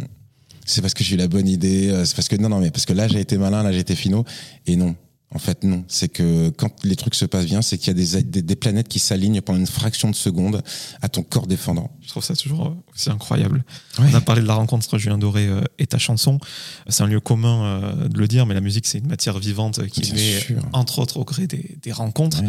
c'est 0.70 0.82
parce 0.82 0.94
que 0.94 1.04
j'ai 1.04 1.16
eu 1.16 1.18
la 1.18 1.28
bonne 1.28 1.48
idée, 1.48 1.90
euh, 1.90 2.06
c'est 2.06 2.16
parce 2.16 2.28
que 2.28 2.36
non, 2.36 2.50
non, 2.50 2.60
mais 2.60 2.72
parce 2.72 2.86
que 2.86 2.94
là 2.94 3.08
j'ai 3.08 3.20
été 3.20 3.38
malin, 3.38 3.64
là 3.64 3.72
j'ai 3.72 3.80
été 3.80 3.96
finot. 3.96 4.24
Et 4.68 4.76
non, 4.76 4.96
en 5.32 5.38
fait, 5.38 5.64
non. 5.64 5.84
C'est 5.88 6.10
que 6.10 6.50
quand 6.50 6.84
les 6.84 6.96
trucs 6.96 7.14
se 7.14 7.26
passent 7.26 7.46
bien, 7.46 7.62
c'est 7.62 7.78
qu'il 7.78 7.88
y 7.88 8.16
a 8.18 8.22
des, 8.24 8.42
des, 8.42 8.56
planètes 8.56 8.88
qui 8.88 8.98
s'alignent 8.98 9.42
pendant 9.42 9.60
une 9.60 9.68
fraction 9.68 10.10
de 10.10 10.16
seconde 10.16 10.64
à 11.04 11.10
ton 11.10 11.22
corps 11.22 11.46
défendant. 11.46 11.92
Je 12.02 12.10
trouve 12.10 12.24
ça 12.24 12.36
toujours 12.36 12.66
euh, 12.66 12.94
aussi 12.94 13.12
incroyable. 13.12 13.64
On 14.00 14.14
a 14.16 14.22
parlé 14.22 14.42
de 14.42 14.48
la 14.48 14.56
rencontre 14.56 14.88
entre 14.88 14.98
Julien 14.98 15.20
Doré 15.20 15.46
euh, 15.46 15.62
et 15.78 15.86
ta 15.86 16.00
chanson. 16.00 16.40
C'est 16.88 17.04
un 17.04 17.08
lieu 17.08 17.20
commun 17.20 17.64
euh, 17.64 18.08
de 18.08 18.18
le 18.18 18.28
dire, 18.28 18.48
mais 18.48 18.56
la 18.56 18.62
musique, 18.62 18.88
c'est 18.88 18.98
une 18.98 19.08
matière 19.08 19.38
vivante 19.38 19.86
qui 19.88 20.12
naît, 20.14 20.40
entre 20.74 20.98
autres, 20.98 21.18
au 21.18 21.26
gré 21.26 21.46
des, 21.46 21.78
des 21.80 21.92
rencontres. 21.92 22.42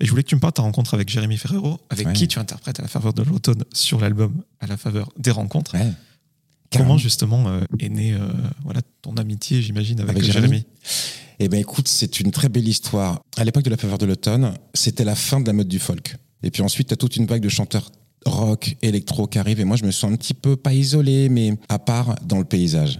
Et 0.00 0.04
je 0.04 0.10
voulais 0.10 0.22
que 0.22 0.28
tu 0.28 0.34
me 0.34 0.40
parles 0.40 0.52
de 0.52 0.56
ta 0.56 0.62
rencontre 0.62 0.92
avec 0.92 1.08
Jérémy 1.08 1.38
Ferrero, 1.38 1.80
avec 1.88 2.12
qui 2.12 2.28
tu 2.28 2.38
interprètes 2.38 2.78
à 2.80 2.82
la 2.82 2.88
faveur 2.88 3.14
de 3.14 3.22
l'automne 3.22 3.64
sur 3.72 3.98
l'album 3.98 4.42
À 4.60 4.66
la 4.66 4.76
faveur 4.76 5.08
des 5.16 5.30
rencontres. 5.30 5.74
Comment 6.72 6.98
justement 6.98 7.60
est 7.78 7.88
née 7.88 8.16
voilà, 8.64 8.80
ton 9.02 9.14
amitié, 9.14 9.62
j'imagine, 9.62 10.00
avec, 10.00 10.16
avec 10.16 10.30
Jérémy 10.30 10.64
eh 11.38 11.48
ben 11.48 11.60
écoute, 11.60 11.88
c'est 11.88 12.20
une 12.20 12.30
très 12.30 12.48
belle 12.48 12.66
histoire. 12.66 13.20
À 13.36 13.44
l'époque 13.44 13.64
de 13.64 13.70
la 13.70 13.76
faveur 13.76 13.98
de 13.98 14.06
l'automne, 14.06 14.54
c'était 14.72 15.04
la 15.04 15.14
fin 15.14 15.40
de 15.40 15.46
la 15.46 15.52
mode 15.52 15.68
du 15.68 15.78
folk. 15.78 16.16
Et 16.42 16.50
puis 16.50 16.62
ensuite, 16.62 16.88
tu 16.88 16.94
as 16.94 16.96
toute 16.96 17.16
une 17.16 17.26
vague 17.26 17.42
de 17.42 17.48
chanteurs 17.48 17.90
rock, 18.26 18.76
électro 18.82 19.26
qui 19.26 19.38
arrive 19.38 19.60
et 19.60 19.64
moi 19.64 19.76
je 19.76 19.84
me 19.84 19.90
sens 19.90 20.12
un 20.12 20.16
petit 20.16 20.34
peu 20.34 20.56
pas 20.56 20.72
isolé 20.72 21.28
mais 21.28 21.54
à 21.68 21.78
part 21.78 22.16
dans 22.24 22.38
le 22.38 22.44
paysage. 22.44 22.98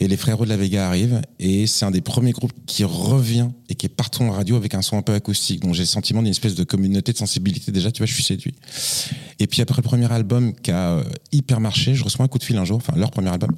Et 0.00 0.08
les 0.08 0.16
frérots 0.16 0.44
de 0.44 0.50
la 0.50 0.56
Vega 0.56 0.86
arrivent 0.86 1.20
et 1.38 1.66
c'est 1.66 1.84
un 1.84 1.90
des 1.90 2.00
premiers 2.00 2.32
groupes 2.32 2.52
qui 2.66 2.84
revient 2.84 3.48
et 3.68 3.74
qui 3.74 3.86
est 3.86 3.90
partout 3.90 4.22
en 4.22 4.30
radio 4.30 4.56
avec 4.56 4.74
un 4.74 4.82
son 4.82 4.98
un 4.98 5.02
peu 5.02 5.14
acoustique. 5.14 5.60
Donc 5.60 5.74
j'ai 5.74 5.82
le 5.82 5.86
sentiment 5.86 6.22
d'une 6.22 6.30
espèce 6.30 6.54
de 6.54 6.64
communauté 6.64 7.12
de 7.12 7.18
sensibilité 7.18 7.72
déjà, 7.72 7.90
tu 7.90 7.98
vois, 7.98 8.06
je 8.06 8.14
suis 8.14 8.22
séduit. 8.22 8.54
Et 9.38 9.46
puis 9.46 9.62
après 9.62 9.82
le 9.82 9.88
premier 9.88 10.10
album 10.12 10.52
qui 10.54 10.70
a 10.70 10.92
euh, 10.92 11.04
hyper 11.32 11.60
marché, 11.60 11.94
je 11.94 12.04
reçois 12.04 12.24
un 12.24 12.28
coup 12.28 12.38
de 12.38 12.44
fil 12.44 12.56
un 12.56 12.64
jour, 12.64 12.76
enfin 12.76 12.94
leur 12.96 13.10
premier 13.10 13.30
album, 13.30 13.50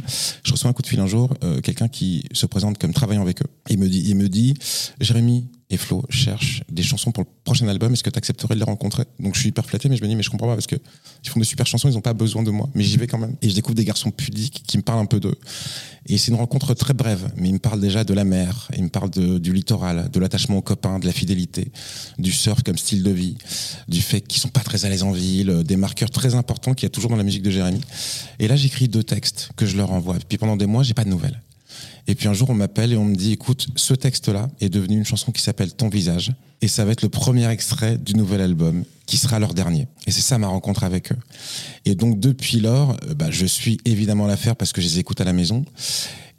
je 0.45 0.53
reçois 0.53 0.71
un 0.71 0.73
coup 0.73 0.83
de 0.83 0.87
fil 0.87 1.01
un 1.01 1.07
jour, 1.07 1.35
euh, 1.43 1.61
quelqu'un 1.61 1.89
qui 1.89 2.25
se 2.33 2.47
présente 2.47 2.79
comme 2.79 2.93
travaillant 2.93 3.23
avec 3.23 3.43
eux. 3.43 3.49
Il 3.69 3.79
me 3.79 3.89
dit, 3.89 4.03
il 4.07 4.17
me 4.17 4.29
dit, 4.29 4.55
Jérémy, 5.01 5.47
et 5.71 5.77
Flo 5.77 6.05
cherche 6.11 6.63
des 6.71 6.83
chansons 6.83 7.11
pour 7.11 7.25
le 7.25 7.29
prochain 7.43 7.67
album. 7.69 7.93
Est-ce 7.93 8.03
que 8.03 8.11
tu 8.11 8.19
accepterais 8.19 8.55
de 8.55 8.61
les 8.61 8.65
rencontrer? 8.65 9.05
Donc 9.19 9.35
je 9.35 9.41
suis 9.41 9.49
hyper 9.49 9.65
flatté, 9.65 9.89
mais 9.89 9.97
je 9.97 10.03
me 10.03 10.09
dis, 10.09 10.17
mais 10.17 10.23
je 10.23 10.31
comprends 10.31 10.47
pas 10.47 10.55
parce 10.55 10.67
que 10.67 10.77
ils 11.25 11.31
font 11.31 11.41
de 11.41 11.45
super 11.45 11.67
chansons, 11.67 11.89
ils 11.89 11.95
n'ont 11.95 12.01
pas 12.01 12.13
besoin 12.13 12.43
de 12.43 12.51
moi, 12.51 12.69
mais 12.75 12.85
j'y 12.85 12.97
vais 12.97 13.07
quand 13.07 13.19
même. 13.19 13.37
Et 13.43 13.49
je 13.49 13.55
découvre 13.55 13.75
des 13.75 13.85
garçons 13.85 14.11
pudiques 14.11 14.63
qui 14.67 14.77
me 14.77 14.83
parlent 14.83 15.01
un 15.01 15.07
peu 15.07 15.21
d'eux. 15.21 15.37
Et 16.07 16.19
c'est 16.19 16.31
une 16.31 16.37
rencontre 16.37 16.75
très 16.75 16.93
brève, 16.93 17.33
mais 17.37 17.49
ils 17.49 17.55
me 17.55 17.59
parlent 17.59 17.81
déjà 17.81 18.05
de 18.05 18.13
la 18.13 18.25
mer, 18.25 18.69
ils 18.77 18.85
me 18.85 18.91
parlent 18.91 19.11
du 19.11 19.53
littoral, 19.53 20.11
de 20.13 20.21
l'attachement 20.21 20.59
aux 20.59 20.63
copains, 20.63 20.99
de 20.99 21.07
la 21.07 21.13
fidélité, 21.13 21.73
du 22.19 22.31
surf 22.31 22.63
comme 22.63 22.77
style 22.77 23.03
de 23.03 23.11
vie, 23.11 23.39
du 23.89 24.03
fait 24.03 24.21
qu'ils 24.21 24.43
sont 24.43 24.51
pas 24.51 24.61
très 24.61 24.85
à 24.85 24.91
l'aise 24.91 25.03
en 25.03 25.13
ville, 25.13 25.63
des 25.65 25.77
marqueurs 25.77 26.11
très 26.11 26.35
importants 26.35 26.75
qu'il 26.75 26.85
y 26.85 26.89
a 26.89 26.91
toujours 26.91 27.11
dans 27.11 27.17
la 27.17 27.23
musique 27.23 27.43
de 27.43 27.51
Jérémy. 27.51 27.81
Et 28.39 28.49
là, 28.49 28.57
j'écris 28.57 28.89
deux 28.89 29.03
textes 29.03 29.49
que 29.57 29.65
je 29.65 29.79
leur 29.79 29.93
envoie. 29.93 30.17
Puis 30.29 30.37
pendant 30.37 30.57
des 30.57 30.67
mois, 30.67 30.83
j'ai 30.83 30.95
pas 30.95 31.05
de 31.05 31.11
nouvelles. 31.11 31.41
Et 32.07 32.15
puis 32.15 32.29
un 32.29 32.35
jour, 32.35 32.51
on 32.51 32.55
m'appelle 32.55 32.93
et 32.93 32.97
on 32.97 33.05
me 33.05 33.15
dit, 33.15 33.33
écoute, 33.33 33.69
ce 33.77 33.95
texte-là 33.95 34.51
est 34.61 34.69
devenu 34.69 34.97
une 34.97 35.05
chanson 35.05 35.33
qui 35.33 35.43
s'appelle 35.43 35.73
Ton 35.73 35.89
visage. 35.89 36.33
Et 36.61 36.69
ça 36.69 36.85
va 36.85 36.93
être 36.93 37.03
le 37.03 37.09
premier 37.09 37.49
extrait 37.49 37.99
du 37.99 38.15
nouvel 38.15 38.41
album, 38.41 38.85
qui 39.07 39.17
sera 39.17 39.39
leur 39.39 39.55
dernier. 39.55 39.87
Et 40.07 40.11
c'est 40.11 40.21
ça 40.21 40.39
ma 40.39 40.47
rencontre 40.47 40.85
avec 40.85 41.13
eux. 41.13 41.19
Et 41.85 41.95
donc 41.95 42.21
depuis 42.21 42.61
lors, 42.61 42.97
euh, 43.09 43.15
bah, 43.15 43.31
je 43.31 43.47
suis 43.47 43.79
évidemment 43.85 44.27
l'affaire 44.27 44.57
parce 44.57 44.73
que 44.73 44.81
je 44.81 44.87
les 44.87 44.99
écoute 44.99 45.21
à 45.21 45.25
la 45.25 45.33
maison. 45.33 45.65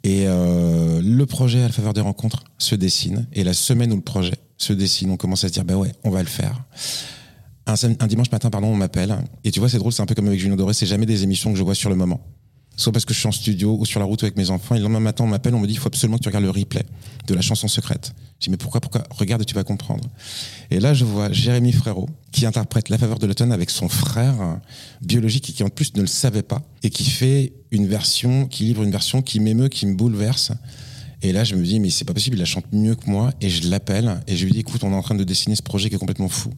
Et 0.02 0.24
euh, 0.26 1.00
le 1.02 1.26
projet 1.26 1.60
à 1.60 1.66
la 1.66 1.72
faveur 1.72 1.92
des 1.92 2.00
rencontres 2.00 2.44
se 2.58 2.74
dessine. 2.74 3.26
Et 3.32 3.44
la 3.44 3.54
semaine 3.54 3.92
où 3.92 3.96
le 3.96 4.02
projet 4.02 4.34
se 4.56 4.72
dessine, 4.72 5.10
on 5.10 5.16
commence 5.16 5.44
à 5.44 5.48
se 5.48 5.52
dire, 5.52 5.64
bah 5.64 5.76
ouais, 5.76 5.92
on 6.04 6.10
va 6.10 6.22
le 6.22 6.28
faire. 6.28 6.64
Un, 7.66 8.06
dimanche 8.06 8.30
matin, 8.30 8.48
pardon, 8.48 8.68
on 8.68 8.76
m'appelle. 8.76 9.16
Et 9.42 9.50
tu 9.50 9.58
vois, 9.58 9.68
c'est 9.68 9.78
drôle, 9.78 9.92
c'est 9.92 10.02
un 10.02 10.06
peu 10.06 10.14
comme 10.14 10.28
avec 10.28 10.38
Julien 10.38 10.54
Doré, 10.54 10.74
c'est 10.74 10.86
jamais 10.86 11.06
des 11.06 11.24
émissions 11.24 11.50
que 11.52 11.58
je 11.58 11.64
vois 11.64 11.74
sur 11.74 11.90
le 11.90 11.96
moment 11.96 12.20
soit 12.76 12.92
parce 12.92 13.04
que 13.04 13.14
je 13.14 13.18
suis 13.18 13.28
en 13.28 13.32
studio 13.32 13.76
ou 13.78 13.84
sur 13.86 14.00
la 14.00 14.06
route 14.06 14.22
avec 14.22 14.36
mes 14.36 14.50
enfants. 14.50 14.74
Et 14.74 14.78
le 14.78 14.84
lendemain 14.84 15.00
matin, 15.00 15.24
on 15.24 15.28
m'appelle, 15.28 15.54
on 15.54 15.60
me 15.60 15.66
dit 15.66 15.74
il 15.74 15.78
faut 15.78 15.88
absolument 15.88 16.18
que 16.18 16.22
tu 16.22 16.28
regardes 16.28 16.44
le 16.44 16.50
replay 16.50 16.84
de 17.26 17.34
la 17.34 17.40
chanson 17.40 17.68
secrète. 17.68 18.12
Je 18.38 18.44
dis 18.44 18.50
mais 18.50 18.56
pourquoi, 18.56 18.80
pourquoi? 18.80 19.04
Regarde 19.10 19.44
tu 19.44 19.54
vas 19.54 19.64
comprendre. 19.64 20.04
Et 20.70 20.78
là, 20.78 20.94
je 20.94 21.04
vois 21.04 21.32
Jérémy 21.32 21.72
Frérot 21.72 22.08
qui 22.32 22.44
interprète 22.44 22.90
La 22.90 22.98
faveur 22.98 23.18
de 23.18 23.26
l'automne 23.26 23.52
avec 23.52 23.70
son 23.70 23.88
frère 23.88 24.60
biologique 25.00 25.50
et 25.50 25.52
qui 25.52 25.62
en 25.62 25.68
plus 25.68 25.94
ne 25.94 26.02
le 26.02 26.06
savait 26.06 26.42
pas 26.42 26.62
et 26.82 26.90
qui 26.90 27.04
fait 27.04 27.54
une 27.70 27.86
version, 27.86 28.46
qui 28.46 28.64
livre 28.64 28.82
une 28.82 28.90
version 28.90 29.22
qui 29.22 29.40
m'émeut, 29.40 29.68
qui 29.68 29.86
me 29.86 29.94
bouleverse. 29.94 30.52
Et 31.22 31.32
là, 31.32 31.44
je 31.44 31.54
me 31.54 31.64
dis, 31.64 31.80
mais 31.80 31.90
c'est 31.90 32.04
pas 32.04 32.12
possible, 32.12 32.36
il 32.36 32.40
la 32.40 32.44
chante 32.44 32.66
mieux 32.72 32.94
que 32.94 33.08
moi. 33.08 33.32
Et 33.40 33.48
je 33.48 33.68
l'appelle 33.68 34.20
et 34.26 34.36
je 34.36 34.44
lui 34.44 34.52
dis, 34.52 34.60
écoute, 34.60 34.84
on 34.84 34.92
est 34.92 34.96
en 34.96 35.02
train 35.02 35.14
de 35.14 35.24
dessiner 35.24 35.56
ce 35.56 35.62
projet 35.62 35.88
qui 35.88 35.96
est 35.96 35.98
complètement 35.98 36.28
fou. 36.28 36.52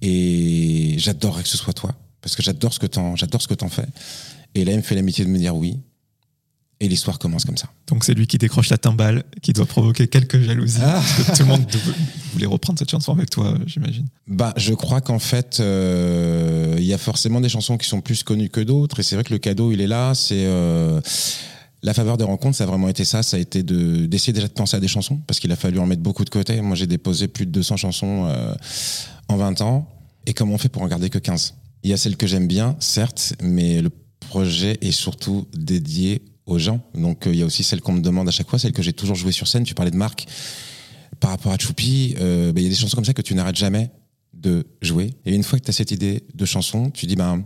Et 0.00 0.94
j'adorerais 0.98 1.42
que 1.42 1.48
ce 1.48 1.58
soit 1.58 1.74
toi. 1.74 1.94
Parce 2.24 2.36
que 2.36 2.42
j'adore 2.42 2.72
ce 2.72 2.78
que 2.78 2.86
t'en, 2.86 3.16
j'adore 3.16 3.42
ce 3.42 3.48
que 3.48 3.52
t'en 3.52 3.68
fais. 3.68 3.84
Et 4.54 4.64
là, 4.64 4.72
il 4.72 4.78
me 4.78 4.82
fait 4.82 4.94
l'amitié 4.94 5.26
de 5.26 5.30
me 5.30 5.36
dire 5.36 5.54
oui. 5.54 5.78
Et 6.80 6.88
l'histoire 6.88 7.18
commence 7.18 7.44
comme 7.44 7.58
ça. 7.58 7.68
Donc 7.86 8.02
c'est 8.02 8.14
lui 8.14 8.26
qui 8.26 8.38
décroche 8.38 8.70
la 8.70 8.78
timbale, 8.78 9.24
qui 9.42 9.52
doit 9.52 9.66
provoquer 9.66 10.08
quelques 10.08 10.40
jalousies. 10.40 10.78
Ah. 10.82 11.02
tout 11.36 11.42
le 11.42 11.48
monde 11.48 11.66
voulait 12.32 12.46
reprendre 12.46 12.78
cette 12.78 12.90
chanson 12.90 13.12
avec 13.12 13.28
toi, 13.28 13.54
j'imagine. 13.66 14.06
Bah, 14.26 14.54
je 14.56 14.72
crois 14.72 15.02
qu'en 15.02 15.18
fait, 15.18 15.60
euh, 15.60 16.76
il 16.78 16.84
y 16.84 16.94
a 16.94 16.98
forcément 16.98 17.42
des 17.42 17.50
chansons 17.50 17.76
qui 17.76 17.86
sont 17.86 18.00
plus 18.00 18.22
connues 18.22 18.48
que 18.48 18.60
d'autres. 18.60 19.00
Et 19.00 19.02
c'est 19.02 19.16
vrai 19.16 19.24
que 19.24 19.32
le 19.34 19.38
cadeau, 19.38 19.70
il 19.70 19.82
est 19.82 19.86
là. 19.86 20.14
C'est 20.14 20.46
euh, 20.46 21.02
la 21.82 21.92
faveur 21.92 22.16
des 22.16 22.24
rencontres, 22.24 22.56
ça 22.56 22.64
a 22.64 22.66
vraiment 22.66 22.88
été 22.88 23.04
ça. 23.04 23.22
Ça 23.22 23.36
a 23.36 23.40
été 23.40 23.62
de 23.62 24.06
d'essayer 24.06 24.32
déjà 24.32 24.48
de 24.48 24.54
penser 24.54 24.78
à 24.78 24.80
des 24.80 24.88
chansons, 24.88 25.18
parce 25.26 25.40
qu'il 25.40 25.52
a 25.52 25.56
fallu 25.56 25.78
en 25.78 25.86
mettre 25.86 26.02
beaucoup 26.02 26.24
de 26.24 26.30
côté. 26.30 26.58
Moi, 26.62 26.74
j'ai 26.74 26.86
déposé 26.86 27.28
plus 27.28 27.44
de 27.44 27.50
200 27.50 27.76
chansons 27.76 28.26
euh, 28.28 28.54
en 29.28 29.36
20 29.36 29.60
ans. 29.60 29.90
Et 30.26 30.32
comment 30.32 30.54
on 30.54 30.58
fait 30.58 30.70
pour 30.70 30.80
en 30.80 30.88
garder 30.88 31.10
que 31.10 31.18
15 31.18 31.54
Il 31.84 31.90
y 31.90 31.92
a 31.92 31.98
celles 31.98 32.16
que 32.16 32.26
j'aime 32.26 32.48
bien, 32.48 32.76
certes, 32.80 33.34
mais 33.42 33.82
le 33.82 33.90
projet 34.18 34.78
est 34.80 34.90
surtout 34.90 35.46
dédié 35.54 36.22
aux 36.46 36.58
gens. 36.58 36.80
Donc 36.94 37.26
euh, 37.26 37.32
il 37.32 37.38
y 37.38 37.42
a 37.42 37.46
aussi 37.46 37.62
celle 37.62 37.82
qu'on 37.82 37.92
me 37.92 38.00
demande 38.00 38.26
à 38.26 38.30
chaque 38.30 38.48
fois, 38.48 38.58
celle 38.58 38.72
que 38.72 38.82
j'ai 38.82 38.94
toujours 38.94 39.16
jouée 39.16 39.32
sur 39.32 39.46
scène. 39.46 39.64
Tu 39.64 39.74
parlais 39.74 39.90
de 39.90 39.96
Marc. 39.96 40.26
Par 41.20 41.30
rapport 41.30 41.52
à 41.52 41.58
Choupi, 41.58 42.16
euh, 42.18 42.52
bah, 42.52 42.60
il 42.60 42.64
y 42.64 42.66
a 42.66 42.70
des 42.70 42.74
chansons 42.74 42.96
comme 42.96 43.04
ça 43.04 43.12
que 43.12 43.22
tu 43.22 43.34
n'arrêtes 43.34 43.56
jamais 43.56 43.90
de 44.32 44.66
jouer. 44.80 45.14
Et 45.26 45.34
une 45.34 45.42
fois 45.42 45.58
que 45.58 45.64
tu 45.64 45.70
as 45.70 45.74
cette 45.74 45.90
idée 45.90 46.24
de 46.34 46.44
chanson, 46.44 46.90
tu 46.90 47.06
dis, 47.06 47.16
ben, 47.16 47.44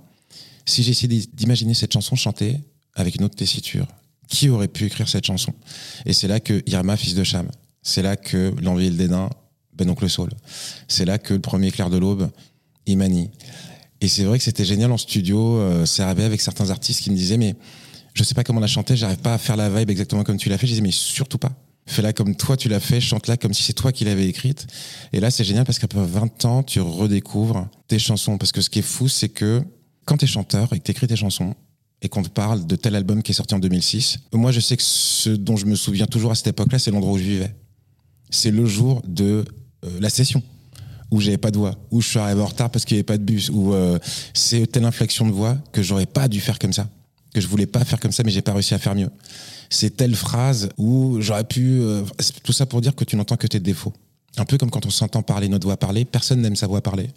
si 0.67 0.83
j'ai 0.83 0.93
essayé 0.93 1.27
d'imaginer 1.33 1.75
cette 1.75 1.93
chanson 1.93 2.17
chantée 2.17 2.61
avec 2.95 3.17
une 3.17 3.25
autre 3.25 3.37
tessiture, 3.37 3.87
qui 4.29 4.49
aurait 4.51 4.69
pu 4.69 4.85
écrire 4.85 5.09
cette 5.09 5.27
chanson? 5.27 5.53
Et 6.07 6.13
c'est 6.13 6.29
là 6.29 6.39
que 6.39 6.63
Irma, 6.67 6.97
fils 6.97 7.15
de 7.15 7.25
Cham, 7.25 7.49
c'est 7.83 8.03
là 8.03 8.17
que 8.17 8.55
L'envie 8.61 8.87
et 8.87 8.91
le 8.91 8.97
dédain, 8.97 9.31
Ben 9.75 9.89
oncle 9.91 10.09
Saul, 10.09 10.31
c'est 10.87 11.05
là 11.05 11.19
que 11.19 11.35
le 11.35 11.41
premier 11.41 11.71
clair 11.71 11.91
de 11.91 11.99
l'aube, 11.99 12.31
Imani. 12.87 13.31
Et 14.01 14.09
c'est 14.09 14.25
vrai 14.25 14.39
que 14.39 14.45
c'était 14.45 14.65
génial 14.65 14.93
en 14.93 14.97
studio. 14.97 15.59
Euh, 15.59 15.87
c'est 15.87 16.03
arrivé 16.03 16.25
avec 16.25 16.41
certains 16.41 16.71
artistes 16.71 17.01
qui 17.01 17.11
me 17.11 17.17
disaient, 17.17 17.37
mais 17.37 17.57
je 18.15 18.23
sais 18.23 18.35
pas 18.35 18.45
comment 18.45 18.61
la 18.61 18.67
chanter, 18.67 18.97
j'arrive 18.97 19.19
pas 19.19 19.35
à 19.35 19.39
faire 19.39 19.57
la 19.57 19.69
vibe 19.71 19.91
exactement 19.91 20.25
comme 20.25 20.37
tu 20.37 20.49
l'as 20.49 20.59
fait. 20.59 20.67
Je 20.67 20.73
disais, 20.73 20.83
mais 20.83 20.91
surtout 20.91 21.39
pas. 21.39 21.53
Fais-la 21.87 22.13
comme 22.13 22.37
toi 22.37 22.57
tu 22.57 22.69
l'as 22.69 22.81
fait, 22.81 23.01
chante-la 23.01 23.39
comme 23.39 23.55
si 23.55 23.63
c'est 23.63 23.73
toi 23.73 23.93
qui 23.93 24.05
l'avais 24.05 24.29
écrite. 24.29 24.67
Et 25.13 25.21
là, 25.21 25.31
c'est 25.31 25.45
génial 25.45 25.65
parce 25.65 25.79
qu'après 25.79 26.05
20 26.05 26.45
ans, 26.45 26.63
tu 26.63 26.81
redécouvres 26.81 27.69
tes 27.89 27.99
chansons. 27.99 28.37
Parce 28.39 28.53
que 28.53 28.61
ce 28.61 28.69
qui 28.71 28.81
est 28.81 28.83
fou, 28.83 29.09
c'est 29.09 29.31
que 29.31 29.63
quand 30.05 30.19
tu 30.19 30.27
es 30.27 30.29
chanteur 30.29 30.73
et 30.73 30.79
que 30.79 30.85
tu 30.85 30.91
écris 30.91 31.07
tes 31.07 31.17
chansons, 31.17 31.55
et 32.01 32.09
qu'on 32.09 32.23
te 32.23 32.29
parle 32.29 32.67
de 32.67 32.77
tel 32.77 32.95
album 32.95 33.23
qui 33.23 33.33
est 33.33 33.35
sorti 33.35 33.55
en 33.55 33.59
2006, 33.59 34.19
moi 34.33 34.53
je 34.53 34.61
sais 34.61 34.77
que 34.77 34.83
ce 34.83 35.31
dont 35.31 35.57
je 35.57 35.67
me 35.67 35.75
souviens 35.75 36.07
toujours 36.07 36.31
à 36.31 36.35
cette 36.35 36.47
époque-là, 36.47 36.79
c'est 36.79 36.91
l'endroit 36.91 37.15
où 37.15 37.19
je 37.19 37.25
vivais. 37.25 37.55
C'est 38.31 38.51
le 38.51 38.67
jour 38.67 39.03
de 39.07 39.45
euh, 39.85 40.01
la 40.01 40.11
session 40.11 40.43
où 41.11 41.21
j'avais 41.21 41.39
pas 41.39 41.51
de 41.51 41.59
voix, 41.59 41.75
où 41.91 42.01
je 42.01 42.09
suis 42.09 42.19
arrivé 42.19 42.41
en 42.41 42.47
retard 42.47 42.71
parce 42.71 42.85
qu'il 42.85 42.97
n'y 42.97 42.99
avait 42.99 43.05
pas 43.05 43.19
de 43.19 43.23
bus, 43.23 43.51
où 43.51 43.73
euh, 43.73 43.99
c'est 44.35 44.67
telle 44.71 44.85
inflexion 44.85 45.27
de 45.27 45.33
voix 45.33 45.57
que 45.73 45.83
j'aurais 45.83 46.07
pas 46.07 46.29
dû 46.29 46.41
faire 46.41 46.59
comme 46.59 46.73
ça, 46.73 46.89
que 47.33 47.41
je 47.41 47.47
voulais 47.47 47.67
pas 47.67 47.85
faire 47.85 48.01
comme 48.01 48.13
ça, 48.13 48.23
mais 48.25 48.31
j'ai 48.31 48.43
pas 48.43 48.53
réussi 48.53 48.75
à 48.75 48.79
faire 48.79 48.95
mieux. 48.95 49.11
C'est 49.71 49.97
telle 49.97 50.15
phrase 50.15 50.69
où 50.77 51.21
j'aurais 51.21 51.45
pu, 51.45 51.81
euh, 51.81 52.03
tout 52.43 52.53
ça 52.53 52.67
pour 52.67 52.81
dire 52.81 52.95
que 52.95 53.05
tu 53.05 53.17
n'entends 53.17 53.37
que 53.37 53.47
tes 53.47 53.61
défauts. 53.61 53.93
Un 54.37 54.45
peu 54.45 54.57
comme 54.59 54.71
quand 54.71 54.87
on 54.87 54.91
s'entend 54.91 55.23
parler 55.23 55.49
notre 55.49 55.67
voix 55.67 55.77
parler, 55.77 56.05
personne 56.05 56.41
n'aime 56.41 56.57
sa 56.57 56.67
voix 56.67 56.81
parler. 56.81 57.11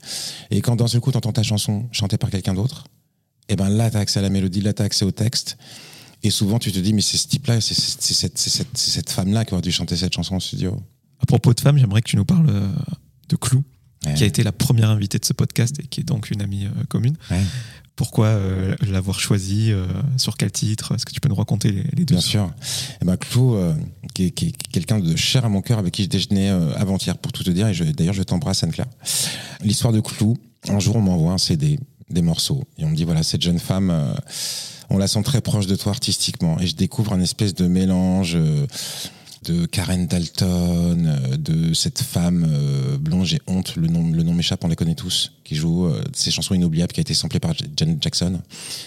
Et 0.49 0.62
quand 0.62 0.75
d'un 0.75 0.88
seul 0.88 1.01
coup 1.01 1.12
tu 1.12 1.17
entends 1.17 1.34
ta 1.34 1.43
chanson 1.43 1.88
chantée 1.91 2.17
par 2.17 2.30
quelqu'un 2.30 2.54
d'autre, 2.54 2.86
et 3.47 3.54
eh 3.54 3.56
ben 3.56 3.69
là 3.69 3.89
as 3.93 3.97
accès 3.97 4.19
à 4.19 4.21
la 4.21 4.30
mélodie, 4.30 4.62
là 4.62 4.71
as 4.77 4.82
accès 4.82 5.04
au 5.04 5.12
texte. 5.12 5.58
Et 6.23 6.30
souvent 6.30 6.58
tu 6.58 6.71
te 6.71 6.80
dis 6.80 6.93
mais 6.93 7.01
c'est 7.01 7.17
ce 7.17 7.27
type-là, 7.27 7.60
c'est 7.60 7.73
cette, 7.73 8.38
cette, 8.38 8.77
cette 8.77 9.10
femme-là 9.10 9.43
qui 9.45 9.54
aurait 9.54 9.62
dû 9.62 9.71
chanter 9.71 9.97
cette 9.97 10.13
chanson 10.13 10.36
en 10.36 10.39
studio. 10.39 10.77
À 11.19 11.25
propos 11.25 11.54
de 11.54 11.60
femme, 11.60 11.77
j'aimerais 11.77 12.01
que 12.01 12.10
tu 12.10 12.15
nous 12.15 12.25
parles 12.25 12.49
euh, 12.49 12.67
de 13.30 13.36
Clou 13.36 13.63
qui 14.16 14.24
a 14.24 14.26
été 14.28 14.44
la 14.44 14.52
première 14.52 14.90
invitée 14.90 15.20
de 15.20 15.26
ce 15.26 15.34
podcast 15.34 15.80
et 15.80 15.88
qui 15.88 16.02
est 16.02 16.04
donc 16.04 16.32
une 16.32 16.42
amie 16.42 16.66
euh, 16.66 16.84
commune. 16.90 17.16
Pourquoi 17.96 18.28
euh, 18.28 18.76
l'avoir 18.90 19.20
choisi 19.20 19.72
Sur 20.18 20.36
quel 20.36 20.52
titre? 20.52 20.96
Est-ce 20.96 21.06
que 21.06 21.12
tu 21.12 21.20
peux 21.20 21.30
nous 21.30 21.36
raconter 21.36 21.72
les, 21.72 22.06
deux? 22.06 22.16
Bien 22.16 22.22
sûr. 22.22 22.52
Eh 23.02 23.06
ben, 23.06 23.16
Clou, 23.16 23.58
qui 24.16 24.26
est, 24.26 24.32
quelqu'un 24.72 25.00
de 25.00 25.16
cher 25.16 25.46
à 25.46 25.50
mon 25.50 25.62
cœur, 25.62 25.78
avec 25.78 25.94
qui 25.94 26.04
je 26.04 26.10
déjeunais 26.10 26.50
avant-hier, 26.50 27.18
pour 27.18 27.32
tout 27.32 27.44
te 27.44 27.52
dire, 27.52 27.68
et 27.68 27.94
d'ailleurs, 27.94 28.16
je 28.16 28.24
t'embrasse, 28.24 28.64
Anne-Claire. 28.64 28.88
L'histoire 29.64 29.94
de 29.94 30.00
Clou, 30.00 30.36
un 30.70 30.80
jour, 30.80 30.96
on 30.96 31.02
m'envoie 31.02 31.34
un 31.34 31.38
CD, 31.38 31.80
des 32.10 32.24
morceaux, 32.24 32.64
et 32.80 32.86
on 32.86 32.90
me 32.90 32.96
dit 32.96 33.04
voilà, 33.04 33.22
cette 33.22 33.44
jeune 33.44 33.60
femme 33.60 34.16
on 34.92 34.98
la 34.98 35.08
sent 35.08 35.24
très 35.24 35.42
proche 35.42 35.68
de 35.68 35.76
toi 35.76 35.92
artistiquement. 35.92 36.60
Et 36.60 36.68
je 36.68 36.76
découvre 36.76 37.14
un 37.14 37.22
espèce 37.22 37.56
de 37.56 37.68
mélange 37.68 38.34
euh, 38.36 38.68
de 39.43 39.65
Karen 39.65 40.06
Dalton, 40.06 41.06
euh, 41.06 41.38
de 41.38 41.73
cette 41.73 42.01
femme 42.01 42.47
euh, 42.47 42.97
blonde, 42.97 43.25
j'ai 43.25 43.41
honte, 43.47 43.75
le 43.75 43.88
nom, 43.88 44.10
le 44.10 44.23
nom 44.23 44.34
m'échappe, 44.34 44.63
on 44.63 44.67
les 44.67 44.75
connaît 44.75 44.95
tous, 44.95 45.34
qui 45.43 45.56
joue 45.56 45.89
ces 46.13 46.32
chansons 46.32 46.54
inoubliables 46.54 46.93
qui 46.93 46.99
a 46.99 47.01
été 47.01 47.13
samplée 47.13 47.39
par 47.39 47.54
Janet 47.75 48.01
Jackson. 48.01 48.39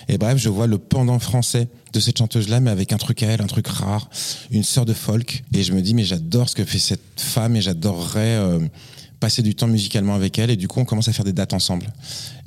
Et 0.08 0.18
bref, 0.18 0.38
je 0.38 0.48
vois 0.48 0.66
le 0.66 0.78
pendant 0.78 1.18
français 1.18 1.68
de 1.92 2.00
cette 2.00 2.18
chanteuse-là, 2.18 2.60
mais 2.60 2.70
avec 2.70 2.92
un 2.92 2.96
truc 2.96 3.22
à 3.22 3.26
elle, 3.26 3.42
un 3.42 3.46
truc 3.46 3.66
rare, 3.66 4.08
une 4.50 4.64
sœur 4.64 4.84
de 4.84 4.92
folk. 4.92 5.44
Et 5.52 5.62
je 5.62 5.72
me 5.72 5.82
dis, 5.82 5.94
mais 5.94 6.04
j'adore 6.04 6.48
ce 6.48 6.54
que 6.54 6.64
fait 6.64 6.78
cette 6.78 7.20
femme 7.20 7.56
et 7.56 7.60
j'adorerais 7.60 8.60
passer 9.24 9.40
du 9.40 9.54
temps 9.54 9.66
musicalement 9.66 10.14
avec 10.14 10.38
elle 10.38 10.50
et 10.50 10.56
du 10.56 10.68
coup 10.68 10.80
on 10.80 10.84
commence 10.84 11.08
à 11.08 11.12
faire 11.14 11.24
des 11.24 11.32
dates 11.32 11.54
ensemble. 11.54 11.86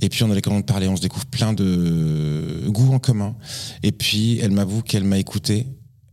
Et 0.01 0.09
puis 0.09 0.23
on 0.23 0.31
a 0.31 0.35
les 0.35 0.41
de 0.41 0.61
parler, 0.61 0.87
on 0.87 0.95
se 0.95 1.01
découvre 1.01 1.25
plein 1.25 1.53
de 1.53 2.65
goûts 2.67 2.93
en 2.93 2.99
commun. 2.99 3.35
Et 3.81 3.91
puis 3.91 4.37
elle 4.43 4.51
m'avoue 4.51 4.83
qu'elle 4.83 5.03
m'a 5.03 5.17
écouté 5.17 5.65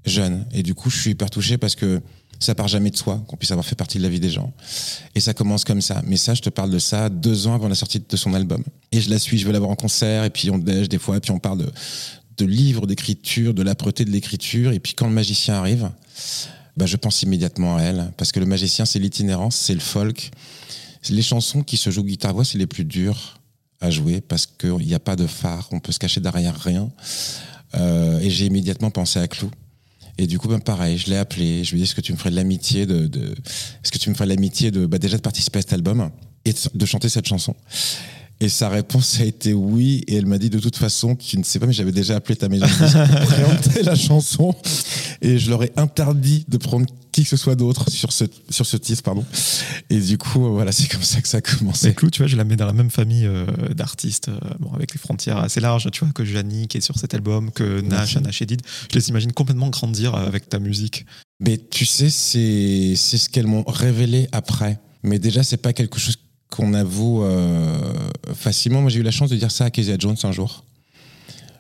jeune 0.05 0.47
et 0.53 0.63
du 0.63 0.75
coup 0.75 0.91
je 0.91 0.99
suis 0.99 1.11
hyper 1.11 1.31
touché 1.31 1.59
parce 1.59 1.75
que 1.75 2.01
ça 2.41 2.55
part 2.55 2.69
jamais 2.69 2.91
de 2.91 2.97
soi, 2.97 3.23
qu'on 3.27 3.37
puisse 3.37 3.51
avoir 3.51 3.65
fait 3.65 3.75
partie 3.75 3.99
de 3.99 4.03
la 4.03 4.09
vie 4.09 4.21
des 4.21 4.31
gens. 4.31 4.53
Et 5.15 5.21
ça 5.21 5.35
commence 5.35 5.65
comme 5.65 5.81
ça. 5.81 6.03
Mais 6.07 6.17
ça, 6.17 6.35
je 6.35 6.43
te 6.43 6.51
parle 6.51 6.71
de 6.71 6.79
ça 6.79 7.09
deux 7.09 7.47
ans 7.47 7.55
avant 7.55 7.69
la 7.69 7.75
sortie 7.75 8.01
de 8.07 8.17
son 8.17 8.35
album. 8.35 8.63
Et 8.93 9.01
je 9.01 9.09
la 9.09 9.19
suis, 9.19 9.39
je 9.39 9.47
veux 9.47 9.53
la 9.53 9.59
voir 9.59 9.71
en 9.71 9.77
concert, 9.77 10.25
et 10.25 10.31
puis 10.31 10.51
on 10.51 10.59
déj 10.59 10.89
des 10.89 10.99
fois, 10.99 11.17
et 11.17 11.21
puis 11.21 11.31
on 11.31 11.39
parle 11.39 11.59
de, 11.59 11.73
de 12.37 12.45
livres 12.45 12.87
d'écriture, 12.87 13.55
de 13.55 13.63
l'âpreté 13.63 14.05
de 14.05 14.11
l'écriture. 14.11 14.73
Et 14.73 14.81
puis 14.81 14.95
quand 14.95 15.07
le 15.07 15.13
magicien 15.13 15.55
arrive, 15.55 15.91
bah, 16.77 16.87
je 16.87 16.97
pense 16.97 17.23
immédiatement 17.23 17.77
à 17.77 17.83
elle, 17.83 18.13
parce 18.17 18.33
que 18.33 18.41
le 18.41 18.47
magicien, 18.47 18.85
c'est 18.85 18.99
l'itinérance, 18.99 19.57
c'est 19.57 19.75
le 19.75 19.81
folk. 19.81 20.31
Les 21.11 21.23
chansons 21.23 21.63
qui 21.63 21.77
se 21.77 21.91
jouent 21.91 22.05
guitare-voix, 22.05 22.45
c'est 22.45 22.59
les 22.59 22.67
plus 22.67 22.85
dures 22.85 23.39
à 23.81 23.91
jouer, 23.91 24.21
parce 24.21 24.47
qu'il 24.47 24.87
n'y 24.87 24.95
a 24.95 25.01
pas 25.01 25.17
de 25.17 25.27
phare, 25.27 25.69
on 25.71 25.81
peut 25.81 25.93
se 25.93 25.99
cacher 25.99 26.21
derrière 26.21 26.59
rien. 26.59 26.91
Euh, 27.75 28.21
et 28.21 28.31
j'ai 28.31 28.47
immédiatement 28.47 28.91
pensé 28.91 29.19
à 29.19 29.29
Clou. 29.29 29.51
Et 30.19 30.27
du 30.27 30.39
coup, 30.39 30.49
ben 30.49 30.61
pareil, 30.61 30.97
je 30.97 31.11
l'ai 31.11 31.17
appelé, 31.17 31.65
je 31.65 31.73
lui 31.73 31.79
ai 31.79 31.81
dit, 31.81 31.85
est-ce 31.85 31.95
que 31.95 32.01
tu 32.01 32.13
me 32.13 32.17
ferais 32.17 32.31
de 32.31 32.37
l'amitié 32.37 32.87
de, 32.87 33.07
de 33.07 33.35
est-ce 33.83 33.91
que 33.91 33.99
tu 33.99 34.11
me 34.11 34.15
ferais 34.15 34.27
l'amitié 34.27 34.71
de, 34.71 34.87
bah, 34.87 34.99
déjà 34.99 35.17
de 35.17 35.23
participer 35.23 35.59
à 35.59 35.63
cet 35.63 35.73
album 35.73 36.11
et 36.45 36.55
de 36.75 36.87
chanter 36.87 37.09
cette 37.09 37.27
chanson? 37.27 37.55
Et 38.41 38.49
sa 38.49 38.69
réponse 38.69 39.21
a 39.21 39.25
été 39.25 39.53
oui. 39.53 40.03
Et 40.07 40.17
elle 40.17 40.27
m'a 40.27 40.39
dit 40.39 40.51
de 40.51 40.59
toute 40.59 40.77
façon, 40.77 41.15
tu 41.17 41.39
ne 41.39 41.45
sais 41.45 41.59
pas, 41.59 41.67
mais 41.67 41.73
j'avais 41.73 41.93
déjà 41.93 42.17
appelé 42.17 42.37
ta 42.37 42.49
maison 42.49 42.67
pour 42.67 42.77
présenter 43.27 43.83
la 43.83 43.95
chanson. 43.95 44.55
Et 45.23 45.39
je 45.39 45.51
leur 45.51 45.63
ai 45.63 45.73
interdit 45.77 46.45
de 46.49 46.57
prendre 46.57 46.87
qui 47.13 47.23
que 47.23 47.29
ce 47.29 47.37
soit 47.37 47.55
d'autre 47.55 47.91
sur 47.91 48.13
ce, 48.13 48.25
sur 48.51 48.67
ce 48.67 48.77
titre. 48.77 49.03
Pardon. 49.03 49.25
Et 49.89 50.01
du 50.01 50.19
coup, 50.19 50.41
voilà, 50.53 50.73
c'est 50.73 50.89
comme 50.89 51.03
ça 51.03 51.21
que 51.23 51.29
ça 51.29 51.39
a 51.39 51.41
commencé. 51.41 51.89
Et 51.89 51.95
Clou, 51.95 52.11
tu 52.11 52.19
vois, 52.19 52.27
je 52.27 52.37
la 52.37 52.45
mets 52.45 52.57
dans 52.57 52.67
la 52.67 52.73
même 52.73 52.91
famille 52.91 53.25
euh, 53.27 53.47
d'artistes, 53.75 54.29
euh, 54.29 54.39
bon, 54.59 54.73
avec 54.73 54.93
les 54.93 54.99
frontières 54.99 55.39
assez 55.39 55.61
larges, 55.61 55.89
tu 55.93 56.05
vois, 56.05 56.13
que 56.13 56.25
Jani 56.25 56.67
qui 56.67 56.79
est 56.79 56.81
sur 56.81 56.99
cet 56.99 57.15
album, 57.15 57.53
que 57.53 57.81
Nash, 57.81 58.17
Nash 58.17 58.43
Edid. 58.43 58.63
Je 58.91 58.99
les 58.99 59.09
imagine 59.11 59.33
complètement 59.33 59.69
grandir 59.69 60.15
avec 60.17 60.49
ta 60.49 60.59
musique. 60.59 61.07
Mais 61.41 61.59
tu 61.59 61.87
sais, 61.87 62.11
c'est 62.11 62.97
ce 62.97 63.29
qu'elles 63.29 63.47
m'ont 63.47 63.65
révélé 63.67 64.29
après. 64.33 64.81
Mais 65.05 65.19
déjà, 65.19 65.43
c'est 65.43 65.59
pas 65.59 65.73
quelque 65.73 65.99
chose 65.99 66.17
qu'on 66.51 66.75
avoue 66.75 67.25
euh, 67.25 67.77
facilement. 68.35 68.81
Moi, 68.81 68.91
j'ai 68.91 69.01
eu 69.01 69.05
la 69.05 69.11
chance 69.11 69.31
de 69.31 69.37
dire 69.37 69.51
ça 69.51 69.65
à 69.65 69.71
Kezia 69.71 69.97
Jones 69.99 70.17
un 70.23 70.33
jour. 70.33 70.65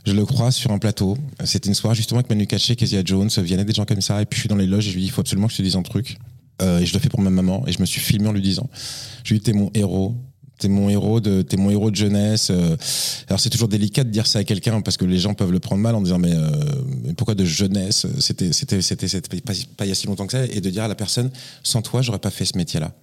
Je 0.07 0.13
le 0.13 0.25
crois 0.27 0.51
sur 0.51 0.71
un 0.71 0.79
plateau. 0.79 1.17
C'était 1.45 1.69
une 1.69 1.75
soirée 1.75 1.97
justement 1.97 2.19
avec 2.19 2.29
Manu 2.29 2.47
Katché, 2.47 2.77
Kezia 2.77 3.03
Jones. 3.05 3.31
Viennent 3.39 3.65
des 3.65 3.73
gens 3.73 3.87
comme 3.87 4.03
ça. 4.03 4.21
Et 4.21 4.27
puis 4.27 4.37
je 4.37 4.41
suis 4.43 4.49
dans 4.49 4.57
les 4.57 4.67
loges 4.67 4.87
et 4.87 4.91
je 4.91 4.95
lui 4.95 5.03
dis 5.03 5.09
il 5.09 5.11
faut 5.11 5.23
absolument 5.23 5.47
que 5.47 5.53
je 5.53 5.59
te 5.59 5.63
dise 5.63 5.77
un 5.77 5.83
truc. 5.83 6.19
Euh, 6.63 6.81
et 6.81 6.87
je 6.87 6.93
le 6.93 6.99
fais 6.99 7.09
pour 7.09 7.21
ma 7.21 7.31
maman. 7.31 7.65
Et 7.67 7.73
je 7.73 7.81
me 7.81 7.87
suis 7.87 8.01
filmé 8.01 8.29
en 8.29 8.33
lui 8.33 8.43
disant 8.43 8.69
je 9.25 9.33
lui 9.33 9.41
dis 9.41 9.45
t'es 9.45 9.53
mon 9.55 9.71
héros. 9.75 10.15
T'es 10.59 10.69
mon 10.69 10.89
héros 10.89 11.21
de, 11.21 11.43
t'es 11.43 11.57
mon 11.57 11.71
héros 11.71 11.91
de 11.91 11.97
jeunesse. 11.97 12.51
Euh. 12.51 12.77
alors 13.27 13.41
c'est 13.41 13.51
toujours 13.51 13.67
délicat 13.67 14.05
de 14.05 14.11
dire 14.11 14.27
ça 14.27 14.39
à 14.39 14.45
quelqu'un 14.45 14.83
parce 14.83 14.97
que 14.97 15.05
les 15.05 15.19
gens 15.19 15.35
peuvent 15.35 15.51
le 15.51 15.59
prendre 15.59 15.83
mal 15.83 15.97
en 15.97 16.01
disant 16.01 16.19
mais, 16.19 16.33
pourquoi 17.17 17.35
de 17.35 17.45
jeunesse? 17.45 18.07
C'était, 18.21 18.53
c'était, 18.53 18.81
c'était, 18.81 19.09
c'était 19.09 19.41
pas, 19.41 19.53
pas, 19.77 19.85
il 19.85 19.89
y 19.89 19.93
a 19.93 19.97
si 19.97 20.07
longtemps 20.07 20.27
que 20.27 20.33
ça. 20.33 20.45
Et 20.47 20.61
de 20.61 20.71
dire 20.71 20.85
à 20.85 20.89
la 20.89 20.95
personne 20.95 21.31
sans 21.65 21.83
toi 21.83 22.03
j'aurais 22.03 22.21
pas 22.21 22.31
fait 22.31 22.45
ce 22.45 22.57
métier-là 22.57 22.95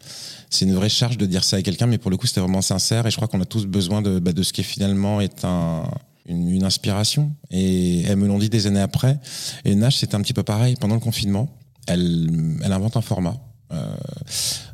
c'est 0.51 0.65
une 0.65 0.75
vraie 0.75 0.89
charge 0.89 1.17
de 1.17 1.25
dire 1.25 1.45
ça 1.45 1.57
à 1.57 1.61
quelqu'un, 1.61 1.87
mais 1.87 1.97
pour 1.97 2.11
le 2.11 2.17
coup, 2.17 2.27
c'était 2.27 2.41
vraiment 2.41 2.61
sincère. 2.61 3.07
Et 3.07 3.11
je 3.11 3.15
crois 3.15 3.29
qu'on 3.29 3.41
a 3.41 3.45
tous 3.45 3.65
besoin 3.65 4.01
de, 4.01 4.19
bah, 4.19 4.33
de 4.33 4.43
ce 4.43 4.51
qui 4.51 4.63
finalement 4.63 5.21
est 5.21 5.45
un, 5.45 5.89
une, 6.27 6.63
inspiration. 6.63 7.31
Et 7.49 8.01
elles 8.01 8.17
me 8.17 8.27
l'ont 8.27 8.37
dit 8.37 8.49
des 8.49 8.67
années 8.67 8.81
après. 8.81 9.17
Et 9.63 9.73
Nash, 9.75 9.97
c'était 9.97 10.15
un 10.15 10.21
petit 10.21 10.33
peu 10.33 10.43
pareil. 10.43 10.75
Pendant 10.75 10.95
le 10.95 10.99
confinement, 10.99 11.57
elle, 11.87 12.29
elle 12.63 12.73
invente 12.73 12.97
un 12.97 13.01
format. 13.01 13.37
Euh, 13.71 13.95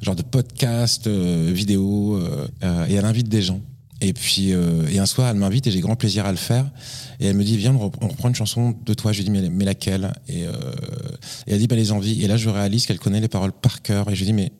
genre 0.01 0.15
de 0.15 0.23
podcast, 0.23 1.05
euh, 1.05 1.51
vidéo, 1.53 2.17
euh, 2.17 2.87
et 2.87 2.95
elle 2.95 3.05
invite 3.05 3.29
des 3.29 3.43
gens. 3.43 3.61
Et 4.01 4.13
puis, 4.13 4.49
et 4.49 4.99
un 4.99 5.07
soir, 5.07 5.29
elle 5.29 5.37
m'invite 5.37 5.65
et 5.65 5.71
j'ai 5.71 5.79
grand 5.79 5.95
plaisir 5.95 6.25
à 6.27 6.31
le 6.31 6.37
faire. 6.37 6.69
Et 7.19 7.27
elle 7.27 7.35
me 7.35 7.43
dit, 7.43 7.57
viens, 7.57 7.75
on 7.75 8.07
reprend 8.07 8.29
une 8.29 8.35
chanson 8.35 8.75
de 8.85 8.93
toi. 8.93 9.11
Je 9.11 9.23
lui 9.23 9.29
dis, 9.29 9.31
mais, 9.31 9.65
laquelle? 9.65 10.11
Et, 10.27 10.41
et, 10.41 10.47
elle 11.47 11.57
dit, 11.57 11.65
bah, 11.65 11.75
les 11.75 11.91
envies. 11.91 12.23
Et 12.23 12.27
là, 12.27 12.37
je 12.37 12.47
réalise 12.49 12.85
qu'elle 12.85 12.99
connaît 12.99 13.21
les 13.21 13.27
paroles 13.27 13.53
par 13.53 13.81
cœur. 13.81 14.07
Et 14.09 14.13
je 14.13 14.19
lui 14.19 14.27
dis, 14.27 14.33
mais 14.33 14.51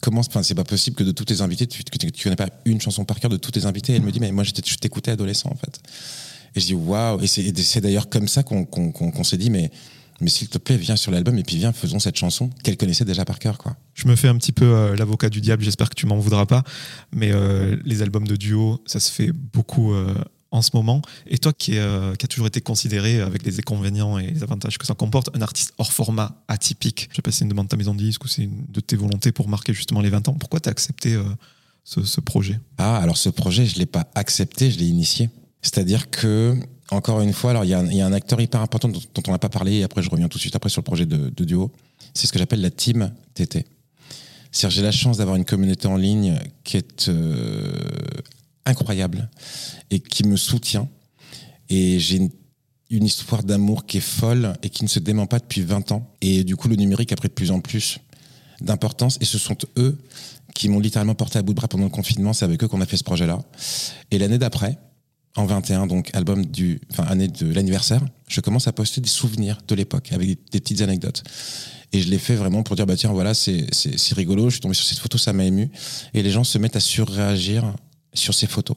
comment 0.00 0.22
c'est 0.22 0.54
pas 0.54 0.64
possible 0.64 0.96
que 0.96 1.04
de 1.04 1.12
tous 1.12 1.24
tes 1.24 1.40
invités 1.40 1.66
tu, 1.66 1.82
tu, 1.84 2.22
connais 2.22 2.36
pas 2.36 2.48
une 2.64 2.80
chanson 2.80 3.04
par 3.04 3.20
cœur 3.20 3.30
de 3.30 3.36
tous 3.36 3.50
tes 3.50 3.66
invités 3.66 3.94
elle 3.94 4.02
me 4.02 4.12
dit 4.12 4.20
mais 4.20 4.32
moi 4.32 4.44
je 4.44 4.52
t'écoutais 4.52 5.10
adolescent 5.10 5.50
en 5.50 5.56
fait 5.56 5.80
et 6.54 6.60
je 6.60 6.66
dis 6.66 6.74
waouh 6.74 7.20
et 7.20 7.26
c'est 7.26 7.80
d'ailleurs 7.80 8.08
comme 8.08 8.28
ça 8.28 8.42
qu'on 8.42 9.24
s'est 9.24 9.38
dit 9.38 9.50
mais 9.50 9.70
mais 10.20 10.30
s'il 10.30 10.48
te 10.48 10.58
plaît, 10.58 10.76
viens 10.76 10.96
sur 10.96 11.12
l'album 11.12 11.38
et 11.38 11.44
puis 11.44 11.56
viens, 11.56 11.72
faisons 11.72 11.98
cette 12.00 12.16
chanson 12.16 12.50
qu'elle 12.64 12.76
connaissait 12.76 13.04
déjà 13.04 13.24
par 13.24 13.38
cœur. 13.38 13.56
Quoi. 13.58 13.76
Je 13.94 14.08
me 14.08 14.16
fais 14.16 14.28
un 14.28 14.36
petit 14.36 14.52
peu 14.52 14.64
euh, 14.64 14.96
l'avocat 14.96 15.28
du 15.28 15.40
diable, 15.40 15.62
j'espère 15.62 15.88
que 15.88 15.94
tu 15.94 16.06
m'en 16.06 16.18
voudras 16.18 16.46
pas, 16.46 16.64
mais 17.12 17.30
euh, 17.32 17.76
les 17.84 18.02
albums 18.02 18.26
de 18.26 18.36
duo, 18.36 18.82
ça 18.86 18.98
se 18.98 19.12
fait 19.12 19.30
beaucoup 19.32 19.92
euh, 19.92 20.14
en 20.50 20.62
ce 20.62 20.70
moment. 20.74 21.02
Et 21.26 21.38
toi 21.38 21.52
qui, 21.52 21.76
euh, 21.76 22.14
qui 22.14 22.24
a 22.24 22.28
toujours 22.28 22.46
été 22.46 22.60
considéré 22.60 23.20
avec 23.20 23.44
les 23.44 23.58
inconvénients 23.58 24.18
et 24.18 24.28
les 24.28 24.42
avantages 24.42 24.78
que 24.78 24.86
ça 24.86 24.94
comporte, 24.94 25.30
un 25.34 25.42
artiste 25.42 25.74
hors 25.78 25.92
format 25.92 26.42
atypique, 26.48 27.08
je 27.10 27.16
sais 27.16 27.22
pas 27.22 27.30
si 27.30 27.38
c'est 27.38 27.44
une 27.44 27.50
demande 27.50 27.66
de 27.66 27.70
ta 27.70 27.76
maison 27.76 27.94
de 27.94 28.02
disque 28.02 28.24
ou 28.24 28.28
c'est 28.28 28.48
de 28.48 28.80
tes 28.80 28.96
volontés 28.96 29.32
pour 29.32 29.48
marquer 29.48 29.74
justement 29.74 30.00
les 30.00 30.10
20 30.10 30.28
ans, 30.28 30.34
pourquoi 30.34 30.60
tu 30.60 30.68
as 30.68 30.72
accepté 30.72 31.14
euh, 31.14 31.24
ce, 31.84 32.20
projet? 32.20 32.60
Ah, 32.78 32.98
alors 32.98 33.16
ce 33.16 33.28
projet, 33.28 33.66
je 33.66 33.74
ne 33.74 33.80
l'ai 33.80 33.86
pas 33.86 34.08
accepté, 34.14 34.70
je 34.70 34.78
l'ai 34.78 34.88
initié. 34.88 35.30
C'est-à-dire 35.62 36.10
que, 36.10 36.56
encore 36.90 37.20
une 37.20 37.32
fois, 37.32 37.50
alors 37.50 37.64
il 37.64 37.70
y, 37.70 37.74
a 37.74 38.06
un 38.06 38.12
acteur 38.12 38.40
hyper 38.40 38.60
important 38.60 38.88
dont, 38.88 39.00
on 39.26 39.32
n'a 39.32 39.38
pas 39.38 39.48
parlé, 39.48 39.76
et 39.76 39.84
après 39.84 40.02
je 40.02 40.10
reviens 40.10 40.28
tout 40.28 40.38
de 40.38 40.40
suite 40.40 40.54
après 40.54 40.70
sur 40.70 40.80
le 40.80 40.84
projet 40.84 41.06
de, 41.06 41.30
de 41.30 41.44
duo, 41.44 41.72
c'est 42.14 42.26
ce 42.26 42.32
que 42.32 42.38
j'appelle 42.38 42.60
la 42.60 42.70
team 42.70 43.12
TT. 43.34 43.64
C'est-à-dire 44.50 44.76
j'ai 44.76 44.82
la 44.82 44.92
chance 44.92 45.18
d'avoir 45.18 45.36
une 45.36 45.44
communauté 45.44 45.88
en 45.88 45.96
ligne 45.96 46.38
qui 46.64 46.76
est 46.76 47.08
euh, 47.08 47.72
incroyable 48.64 49.28
et 49.90 50.00
qui 50.00 50.24
me 50.24 50.36
soutient. 50.36 50.88
Et 51.68 51.98
j'ai 51.98 52.16
une, 52.90 53.04
histoire 53.04 53.42
d'amour 53.42 53.84
qui 53.86 53.98
est 53.98 54.00
folle 54.00 54.54
et 54.62 54.70
qui 54.70 54.82
ne 54.84 54.88
se 54.88 54.98
dément 54.98 55.26
pas 55.26 55.38
depuis 55.38 55.60
20 55.60 55.92
ans. 55.92 56.10
Et 56.20 56.44
du 56.44 56.56
coup, 56.56 56.68
le 56.68 56.76
numérique 56.76 57.12
a 57.12 57.16
pris 57.16 57.28
de 57.28 57.34
plus 57.34 57.50
en 57.50 57.60
plus 57.60 57.98
d'importance. 58.60 59.18
Et 59.20 59.24
ce 59.24 59.38
sont 59.38 59.56
eux 59.76 59.98
qui 60.54 60.68
m'ont 60.68 60.80
littéralement 60.80 61.14
porté 61.14 61.38
à 61.38 61.42
bout 61.42 61.52
de 61.52 61.56
bras 61.56 61.68
pendant 61.68 61.84
le 61.84 61.90
confinement. 61.90 62.32
C'est 62.32 62.44
avec 62.44 62.62
eux 62.64 62.68
qu'on 62.68 62.80
a 62.80 62.86
fait 62.86 62.96
ce 62.96 63.04
projet-là. 63.04 63.40
Et 64.10 64.18
l'année 64.18 64.38
d'après, 64.38 64.78
en 65.36 65.46
21, 65.46 65.86
donc 65.86 66.10
album 66.14 66.44
du, 66.44 66.80
enfin 66.90 67.04
année 67.04 67.28
de 67.28 67.52
l'anniversaire, 67.52 68.02
je 68.28 68.40
commence 68.40 68.66
à 68.66 68.72
poster 68.72 69.00
des 69.00 69.08
souvenirs 69.08 69.58
de 69.68 69.74
l'époque 69.74 70.10
avec 70.12 70.28
des, 70.28 70.60
petites 70.60 70.80
anecdotes. 70.80 71.22
Et 71.92 72.00
je 72.00 72.10
l'ai 72.10 72.18
fait 72.18 72.34
vraiment 72.34 72.62
pour 72.62 72.76
dire, 72.76 72.86
bah 72.86 72.96
tiens, 72.96 73.12
voilà, 73.12 73.34
c'est 73.34 73.66
rigolo, 74.12 74.50
je 74.50 74.54
suis 74.54 74.60
tombé 74.60 74.74
sur 74.74 74.84
cette 74.84 74.98
photo, 74.98 75.16
ça 75.16 75.32
m'a 75.32 75.44
ému. 75.44 75.70
Et 76.12 76.22
les 76.22 76.30
gens 76.30 76.44
se 76.44 76.58
mettent 76.58 76.76
à 76.76 76.80
surréagir 76.80 77.72
sur 78.12 78.34
ces 78.34 78.46
photos. 78.46 78.76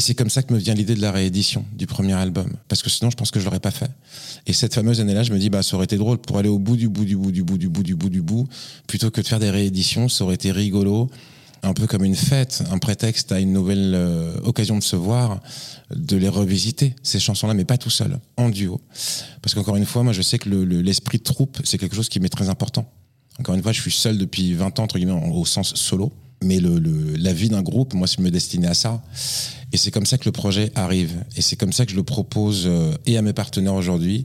Et 0.00 0.02
c'est 0.02 0.14
comme 0.14 0.30
ça 0.30 0.42
que 0.42 0.54
me 0.54 0.58
vient 0.58 0.72
l'idée 0.72 0.94
de 0.94 1.02
la 1.02 1.12
réédition 1.12 1.62
du 1.74 1.86
premier 1.86 2.14
album. 2.14 2.50
Parce 2.68 2.82
que 2.82 2.88
sinon, 2.88 3.10
je 3.10 3.16
pense 3.16 3.30
que 3.30 3.38
je 3.38 3.44
l'aurais 3.44 3.60
pas 3.60 3.70
fait. 3.70 3.90
Et 4.46 4.54
cette 4.54 4.72
fameuse 4.72 4.98
année-là, 4.98 5.24
je 5.24 5.30
me 5.30 5.38
dis, 5.38 5.50
bah, 5.50 5.62
ça 5.62 5.76
aurait 5.76 5.84
été 5.84 5.98
drôle 5.98 6.16
pour 6.16 6.38
aller 6.38 6.48
au 6.48 6.58
bout 6.58 6.78
du 6.78 6.88
bout 6.88 7.04
du 7.04 7.18
bout 7.18 7.30
du 7.30 7.42
bout 7.42 7.58
du 7.58 7.68
bout 7.68 7.82
du 7.82 7.94
bout 7.96 8.08
du 8.08 8.22
bout. 8.22 8.48
Plutôt 8.86 9.10
que 9.10 9.20
de 9.20 9.26
faire 9.26 9.40
des 9.40 9.50
rééditions, 9.50 10.08
ça 10.08 10.24
aurait 10.24 10.36
été 10.36 10.52
rigolo. 10.52 11.10
Un 11.62 11.74
peu 11.74 11.86
comme 11.86 12.02
une 12.02 12.16
fête, 12.16 12.64
un 12.70 12.78
prétexte 12.78 13.30
à 13.30 13.40
une 13.40 13.52
nouvelle 13.52 13.92
euh, 13.94 14.40
occasion 14.42 14.78
de 14.78 14.82
se 14.82 14.96
voir, 14.96 15.42
de 15.94 16.16
les 16.16 16.30
revisiter, 16.30 16.96
ces 17.02 17.20
chansons-là, 17.20 17.52
mais 17.52 17.66
pas 17.66 17.76
tout 17.76 17.90
seul, 17.90 18.20
en 18.38 18.48
duo. 18.48 18.80
Parce 19.42 19.54
qu'encore 19.54 19.76
une 19.76 19.84
fois, 19.84 20.02
moi, 20.02 20.14
je 20.14 20.22
sais 20.22 20.38
que 20.38 20.48
l'esprit 20.48 21.18
de 21.18 21.24
troupe, 21.24 21.58
c'est 21.64 21.76
quelque 21.76 21.94
chose 21.94 22.08
qui 22.08 22.20
m'est 22.20 22.30
très 22.30 22.48
important. 22.48 22.90
Encore 23.38 23.54
une 23.54 23.62
fois, 23.62 23.72
je 23.72 23.82
suis 23.82 23.92
seul 23.92 24.16
depuis 24.16 24.54
20 24.54 24.78
ans, 24.78 24.84
entre 24.84 24.96
guillemets, 24.96 25.20
au 25.30 25.44
sens 25.44 25.74
solo 25.74 26.10
mais 26.42 26.60
le, 26.60 26.78
la 27.16 27.32
vie 27.32 27.48
d'un 27.48 27.62
groupe, 27.62 27.94
moi, 27.94 28.06
je 28.06 28.22
me 28.22 28.30
destinais 28.30 28.68
à 28.68 28.74
ça. 28.74 29.02
Et 29.72 29.76
c'est 29.76 29.90
comme 29.90 30.06
ça 30.06 30.18
que 30.18 30.24
le 30.24 30.32
projet 30.32 30.72
arrive. 30.74 31.24
Et 31.36 31.42
c'est 31.42 31.56
comme 31.56 31.72
ça 31.72 31.84
que 31.84 31.92
je 31.92 31.96
le 31.96 32.02
propose 32.02 32.64
euh, 32.66 32.92
et 33.06 33.16
à 33.16 33.22
mes 33.22 33.32
partenaires 33.32 33.74
aujourd'hui 33.74 34.24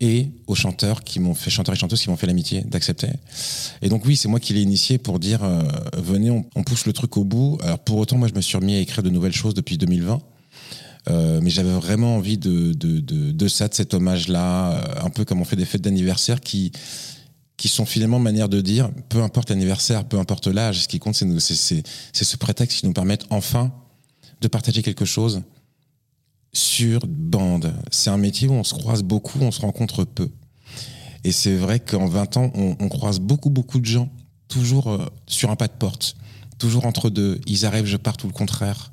et 0.00 0.28
aux 0.46 0.54
chanteurs 0.54 1.02
qui 1.02 1.18
m'ont 1.18 1.34
fait 1.34 1.50
chanteurs 1.50 1.74
et 1.74 1.78
chanteuses 1.78 2.00
qui 2.00 2.08
m'ont 2.08 2.16
fait 2.16 2.26
l'amitié 2.28 2.62
d'accepter. 2.62 3.08
Et 3.82 3.88
donc 3.88 4.04
oui, 4.04 4.14
c'est 4.14 4.28
moi 4.28 4.38
qui 4.38 4.52
l'ai 4.52 4.62
initié 4.62 4.98
pour 4.98 5.18
dire 5.18 5.42
euh, 5.42 5.62
venez, 5.96 6.30
on, 6.30 6.44
on, 6.54 6.62
pousse 6.62 6.86
le 6.86 6.92
truc 6.92 7.16
au 7.16 7.24
bout. 7.24 7.58
Alors 7.62 7.80
pour 7.80 7.96
autant, 7.98 8.16
moi 8.16 8.28
je 8.28 8.34
me 8.34 8.40
suis 8.40 8.56
remis 8.56 8.76
à 8.76 8.80
écrire 8.80 9.02
de 9.02 9.10
nouvelles 9.10 9.32
choses 9.32 9.54
depuis 9.54 9.76
2020. 9.76 10.20
Euh, 11.08 11.40
mais 11.42 11.50
j'avais 11.50 11.72
vraiment 11.72 12.16
envie 12.16 12.36
de, 12.36 12.72
de, 12.74 13.00
de, 13.00 13.32
de, 13.32 13.48
ça, 13.48 13.68
de 13.68 13.74
cet 13.74 13.94
hommage-là, 13.94 14.72
euh, 14.72 15.06
un 15.06 15.10
peu 15.10 15.24
comme 15.24 15.40
on 15.40 15.44
fait 15.44 15.56
des 15.56 15.64
fêtes 15.64 15.82
d'anniversaire 15.82 16.40
qui, 16.40 16.70
qui 17.58 17.68
sont 17.68 17.84
finalement 17.84 18.20
manière 18.20 18.48
de 18.48 18.60
dire, 18.60 18.88
peu 19.08 19.20
importe 19.20 19.50
l'anniversaire, 19.50 20.04
peu 20.04 20.18
importe 20.18 20.46
l'âge, 20.46 20.82
ce 20.82 20.88
qui 20.88 21.00
compte, 21.00 21.16
c'est 21.16 22.24
ce 22.24 22.36
prétexte 22.36 22.78
qui 22.78 22.86
nous 22.86 22.92
permet 22.92 23.18
enfin 23.30 23.72
de 24.40 24.48
partager 24.48 24.80
quelque 24.82 25.04
chose 25.04 25.42
sur 26.52 27.00
bande. 27.06 27.74
C'est 27.90 28.10
un 28.10 28.16
métier 28.16 28.46
où 28.48 28.52
on 28.52 28.64
se 28.64 28.74
croise 28.74 29.02
beaucoup, 29.02 29.40
on 29.40 29.50
se 29.50 29.60
rencontre 29.60 30.04
peu. 30.04 30.30
Et 31.24 31.32
c'est 31.32 31.56
vrai 31.56 31.80
qu'en 31.80 32.06
20 32.06 32.36
ans, 32.36 32.52
on, 32.54 32.88
croise 32.88 33.18
beaucoup, 33.18 33.50
beaucoup 33.50 33.80
de 33.80 33.86
gens, 33.86 34.08
toujours 34.46 34.88
euh, 34.88 35.04
sur 35.26 35.50
un 35.50 35.56
pas 35.56 35.66
de 35.66 35.72
porte, 35.72 36.14
toujours 36.58 36.86
entre 36.86 37.10
deux. 37.10 37.40
Ils 37.46 37.66
arrivent, 37.66 37.86
je 37.86 37.96
pars, 37.96 38.16
tout 38.16 38.28
le 38.28 38.32
contraire. 38.32 38.92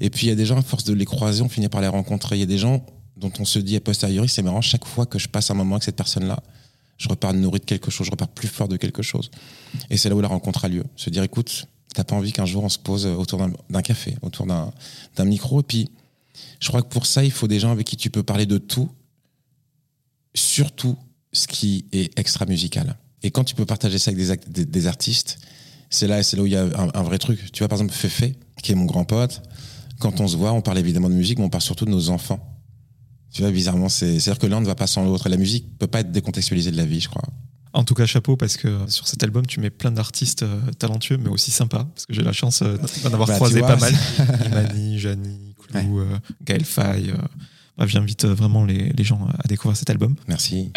Et 0.00 0.10
puis 0.10 0.26
il 0.26 0.28
y 0.28 0.32
a 0.32 0.36
des 0.36 0.44
gens, 0.44 0.58
à 0.58 0.62
force 0.62 0.84
de 0.84 0.92
les 0.92 1.06
croiser, 1.06 1.40
on 1.40 1.48
finit 1.48 1.70
par 1.70 1.80
les 1.80 1.88
rencontrer. 1.88 2.36
Il 2.36 2.40
y 2.40 2.44
a 2.44 2.46
des 2.46 2.58
gens 2.58 2.84
dont 3.16 3.32
on 3.40 3.46
se 3.46 3.58
dit 3.58 3.74
a 3.76 3.80
posteriori, 3.80 4.28
c'est 4.28 4.42
marrant, 4.42 4.60
chaque 4.60 4.84
fois 4.84 5.06
que 5.06 5.18
je 5.18 5.28
passe 5.28 5.50
un 5.50 5.54
moment 5.54 5.76
avec 5.76 5.84
cette 5.84 5.96
personne-là, 5.96 6.42
je 7.02 7.08
repars 7.08 7.34
nourri 7.34 7.58
de 7.58 7.64
quelque 7.64 7.90
chose, 7.90 8.06
je 8.06 8.12
repars 8.12 8.28
plus 8.28 8.46
fort 8.46 8.68
de 8.68 8.76
quelque 8.76 9.02
chose. 9.02 9.32
Et 9.90 9.96
c'est 9.96 10.08
là 10.08 10.14
où 10.14 10.20
la 10.20 10.28
rencontre 10.28 10.64
a 10.64 10.68
lieu. 10.68 10.84
Se 10.94 11.10
dire, 11.10 11.24
écoute, 11.24 11.66
t'as 11.94 12.04
pas 12.04 12.14
envie 12.14 12.32
qu'un 12.32 12.46
jour 12.46 12.62
on 12.62 12.68
se 12.68 12.78
pose 12.78 13.06
autour 13.06 13.44
d'un 13.68 13.82
café, 13.82 14.16
autour 14.22 14.46
d'un 14.46 15.24
micro, 15.24 15.60
et 15.60 15.64
puis 15.64 15.90
je 16.60 16.68
crois 16.68 16.80
que 16.80 16.88
pour 16.88 17.06
ça, 17.06 17.24
il 17.24 17.32
faut 17.32 17.48
des 17.48 17.58
gens 17.58 17.72
avec 17.72 17.88
qui 17.88 17.96
tu 17.96 18.08
peux 18.08 18.22
parler 18.22 18.46
de 18.46 18.56
tout, 18.56 18.88
surtout 20.34 20.96
ce 21.32 21.48
qui 21.48 21.86
est 21.90 22.16
extra 22.16 22.46
musical. 22.46 22.96
Et 23.24 23.32
quand 23.32 23.42
tu 23.42 23.56
peux 23.56 23.66
partager 23.66 23.98
ça 23.98 24.12
avec 24.12 24.48
des 24.48 24.86
artistes, 24.86 25.38
c'est 25.90 26.06
là, 26.06 26.22
c'est 26.22 26.36
là 26.36 26.44
où 26.44 26.46
il 26.46 26.52
y 26.52 26.56
a 26.56 26.62
un, 26.62 26.90
un, 26.94 27.02
vrai 27.02 27.18
truc. 27.18 27.50
Tu 27.50 27.58
vois, 27.58 27.68
par 27.68 27.78
exemple, 27.78 27.94
Fefe, 27.94 28.32
qui 28.62 28.72
est 28.72 28.74
mon 28.76 28.84
grand 28.84 29.04
pote, 29.04 29.42
quand 29.98 30.20
on 30.20 30.28
se 30.28 30.36
voit, 30.36 30.52
on 30.52 30.62
parle 30.62 30.78
évidemment 30.78 31.10
de 31.10 31.14
musique, 31.14 31.38
mais 31.38 31.44
on 31.44 31.50
parle 31.50 31.62
surtout 31.62 31.84
de 31.84 31.90
nos 31.90 32.10
enfants. 32.10 32.51
Tu 33.32 33.42
vois, 33.42 33.50
bizarrement, 33.50 33.88
c'est, 33.88 34.20
c'est-à-dire 34.20 34.38
que 34.38 34.46
l'un 34.46 34.60
ne 34.60 34.66
va 34.66 34.74
pas 34.74 34.86
sans 34.86 35.04
l'autre. 35.04 35.28
La 35.28 35.36
musique 35.36 35.78
peut 35.78 35.86
pas 35.86 36.00
être 36.00 36.12
décontextualisée 36.12 36.70
de 36.70 36.76
la 36.76 36.84
vie, 36.84 37.00
je 37.00 37.08
crois. 37.08 37.22
En 37.72 37.84
tout 37.84 37.94
cas, 37.94 38.04
chapeau, 38.04 38.36
parce 38.36 38.58
que 38.58 38.78
sur 38.88 39.08
cet 39.08 39.22
album, 39.22 39.46
tu 39.46 39.58
mets 39.58 39.70
plein 39.70 39.90
d'artistes 39.90 40.42
euh, 40.42 40.60
talentueux, 40.78 41.16
mais 41.16 41.30
aussi 41.30 41.50
sympas, 41.50 41.84
parce 41.84 42.04
que 42.04 42.12
j'ai 42.12 42.22
la 42.22 42.32
chance 42.32 42.60
euh, 42.60 42.76
d'en 43.02 43.12
avoir 43.14 43.28
bah, 43.28 43.34
croisé 43.36 43.60
vois, 43.60 43.68
pas 43.68 43.76
mal. 43.76 43.94
Imani, 44.46 44.98
Jani, 44.98 45.54
Clou, 45.68 46.00
ouais. 46.00 46.04
euh, 46.04 46.18
Gaël 46.44 46.66
Faye. 46.66 47.14
Bah, 47.78 47.86
J'invite 47.86 48.26
vraiment 48.26 48.66
les, 48.66 48.90
les, 48.90 49.04
gens 49.04 49.26
à 49.42 49.48
découvrir 49.48 49.78
cet 49.78 49.88
album. 49.88 50.14
Merci. 50.28 50.70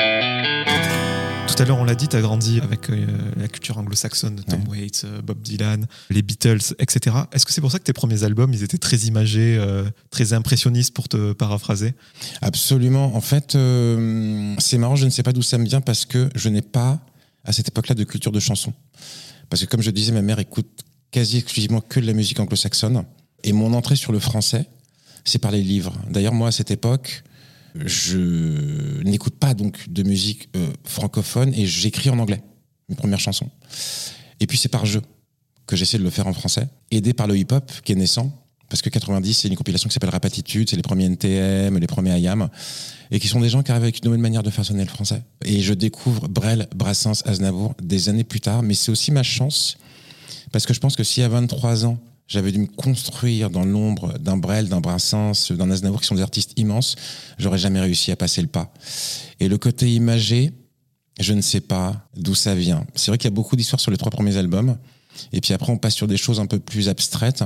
Tout 1.47 1.61
à 1.61 1.65
l'heure, 1.65 1.77
on 1.77 1.83
l'a 1.83 1.95
dit, 1.95 2.07
tu 2.07 2.15
as 2.15 2.21
grandi 2.21 2.59
avec 2.59 2.89
euh, 2.89 3.05
la 3.37 3.47
culture 3.47 3.77
anglo-saxonne 3.77 4.41
Tom 4.43 4.61
ouais. 4.67 4.81
Waits, 4.81 5.03
euh, 5.05 5.21
Bob 5.21 5.41
Dylan, 5.41 5.85
les 6.09 6.21
Beatles, 6.21 6.73
etc. 6.79 7.15
Est-ce 7.31 7.45
que 7.45 7.53
c'est 7.53 7.61
pour 7.61 7.71
ça 7.71 7.79
que 7.79 7.83
tes 7.83 7.93
premiers 7.93 8.23
albums, 8.23 8.51
ils 8.51 8.63
étaient 8.63 8.77
très 8.77 8.97
imagés, 8.97 9.55
euh, 9.59 9.85
très 10.09 10.33
impressionnistes 10.33 10.93
pour 10.93 11.07
te 11.07 11.33
paraphraser? 11.33 11.93
Absolument. 12.41 13.15
En 13.15 13.21
fait, 13.21 13.57
c'est 14.59 14.77
marrant, 14.77 14.95
je 14.95 15.05
ne 15.05 15.09
sais 15.11 15.23
pas 15.23 15.33
d'où 15.33 15.43
ça 15.43 15.57
me 15.57 15.65
vient 15.65 15.81
parce 15.81 16.05
que 16.05 16.29
je 16.35 16.49
n'ai 16.49 16.61
pas, 16.63 16.99
à 17.43 17.53
cette 17.53 17.67
époque-là, 17.69 17.95
de 17.95 18.03
culture 18.03 18.31
de 18.31 18.39
chanson. 18.39 18.73
Parce 19.49 19.63
que 19.63 19.69
comme 19.69 19.81
je 19.81 19.91
disais, 19.91 20.11
ma 20.11 20.21
mère 20.21 20.39
écoute 20.39 20.81
quasi 21.11 21.37
exclusivement 21.37 21.79
que 21.79 21.99
de 21.99 22.07
la 22.07 22.13
musique 22.13 22.39
anglo-saxonne. 22.39 23.05
Et 23.43 23.53
mon 23.53 23.73
entrée 23.73 23.95
sur 23.95 24.11
le 24.11 24.19
français, 24.19 24.65
c'est 25.23 25.39
par 25.39 25.51
les 25.51 25.61
livres. 25.61 25.93
D'ailleurs, 26.09 26.33
moi, 26.33 26.49
à 26.49 26.51
cette 26.51 26.71
époque, 26.71 27.23
je 27.83 29.01
n'écoute 29.03 29.35
pas 29.35 29.53
donc 29.53 29.89
de 29.89 30.03
musique 30.03 30.49
euh, 30.55 30.71
francophone 30.83 31.53
et 31.53 31.65
j'écris 31.65 32.09
en 32.09 32.19
anglais 32.19 32.41
mes 32.89 32.95
premières 32.95 33.19
chansons. 33.19 33.49
Et 34.39 34.47
puis 34.47 34.57
c'est 34.57 34.69
par 34.69 34.85
jeu 34.85 35.01
que 35.67 35.75
j'essaie 35.75 35.97
de 35.97 36.03
le 36.03 36.09
faire 36.09 36.27
en 36.27 36.33
français, 36.33 36.67
aidé 36.91 37.13
par 37.13 37.27
le 37.27 37.37
hip-hop 37.37 37.71
qui 37.83 37.91
est 37.91 37.95
naissant, 37.95 38.31
parce 38.69 38.81
que 38.81 38.89
90 38.89 39.33
c'est 39.33 39.47
une 39.47 39.55
compilation 39.55 39.89
qui 39.89 39.93
s'appelle 39.93 40.09
Rapatitude, 40.09 40.69
c'est 40.69 40.75
les 40.75 40.81
premiers 40.81 41.05
NTM, 41.05 41.77
les 41.77 41.87
premiers 41.87 42.19
IAM, 42.19 42.49
et 43.11 43.19
qui 43.19 43.27
sont 43.27 43.39
des 43.39 43.49
gens 43.49 43.63
qui 43.63 43.71
arrivent 43.71 43.83
avec 43.83 43.97
une 43.97 44.05
nouvelle 44.05 44.21
manière 44.21 44.43
de 44.43 44.49
façonner 44.49 44.83
le 44.83 44.89
français. 44.89 45.23
Et 45.43 45.61
je 45.61 45.73
découvre 45.73 46.27
Brel, 46.27 46.67
Brassens, 46.75 47.23
Aznavour 47.25 47.73
des 47.81 48.09
années 48.09 48.23
plus 48.23 48.41
tard, 48.41 48.61
mais 48.61 48.73
c'est 48.73 48.91
aussi 48.91 49.11
ma 49.11 49.23
chance, 49.23 49.77
parce 50.51 50.65
que 50.65 50.73
je 50.73 50.79
pense 50.79 50.95
que 50.95 51.03
si 51.03 51.21
à 51.21 51.29
23 51.29 51.85
ans, 51.85 51.97
j'avais 52.27 52.51
dû 52.51 52.59
me 52.59 52.67
construire 52.67 53.49
dans 53.49 53.63
l'ombre 53.63 54.17
d'un 54.17 54.37
Brel, 54.37 54.67
d'un 54.67 54.81
Brassens, 54.81 55.51
d'un 55.51 55.69
Aznavour, 55.69 56.01
qui 56.01 56.07
sont 56.07 56.15
des 56.15 56.21
artistes 56.21 56.53
immenses. 56.57 56.95
J'aurais 57.37 57.59
jamais 57.59 57.79
réussi 57.79 58.11
à 58.11 58.15
passer 58.15 58.41
le 58.41 58.47
pas. 58.47 58.73
Et 59.39 59.47
le 59.47 59.57
côté 59.57 59.93
imagé, 59.93 60.51
je 61.19 61.33
ne 61.33 61.41
sais 61.41 61.61
pas 61.61 62.07
d'où 62.15 62.33
ça 62.35 62.55
vient. 62.55 62.85
C'est 62.95 63.11
vrai 63.11 63.17
qu'il 63.17 63.25
y 63.25 63.33
a 63.33 63.35
beaucoup 63.35 63.55
d'histoires 63.55 63.79
sur 63.79 63.91
les 63.91 63.97
trois 63.97 64.11
premiers 64.11 64.37
albums. 64.37 64.77
Et 65.31 65.39
puis 65.39 65.53
après, 65.53 65.71
on 65.71 65.77
passe 65.77 65.93
sur 65.93 66.07
des 66.07 66.17
choses 66.17 66.39
un 66.39 66.45
peu 66.45 66.59
plus 66.59 66.89
abstraites. 66.89 67.43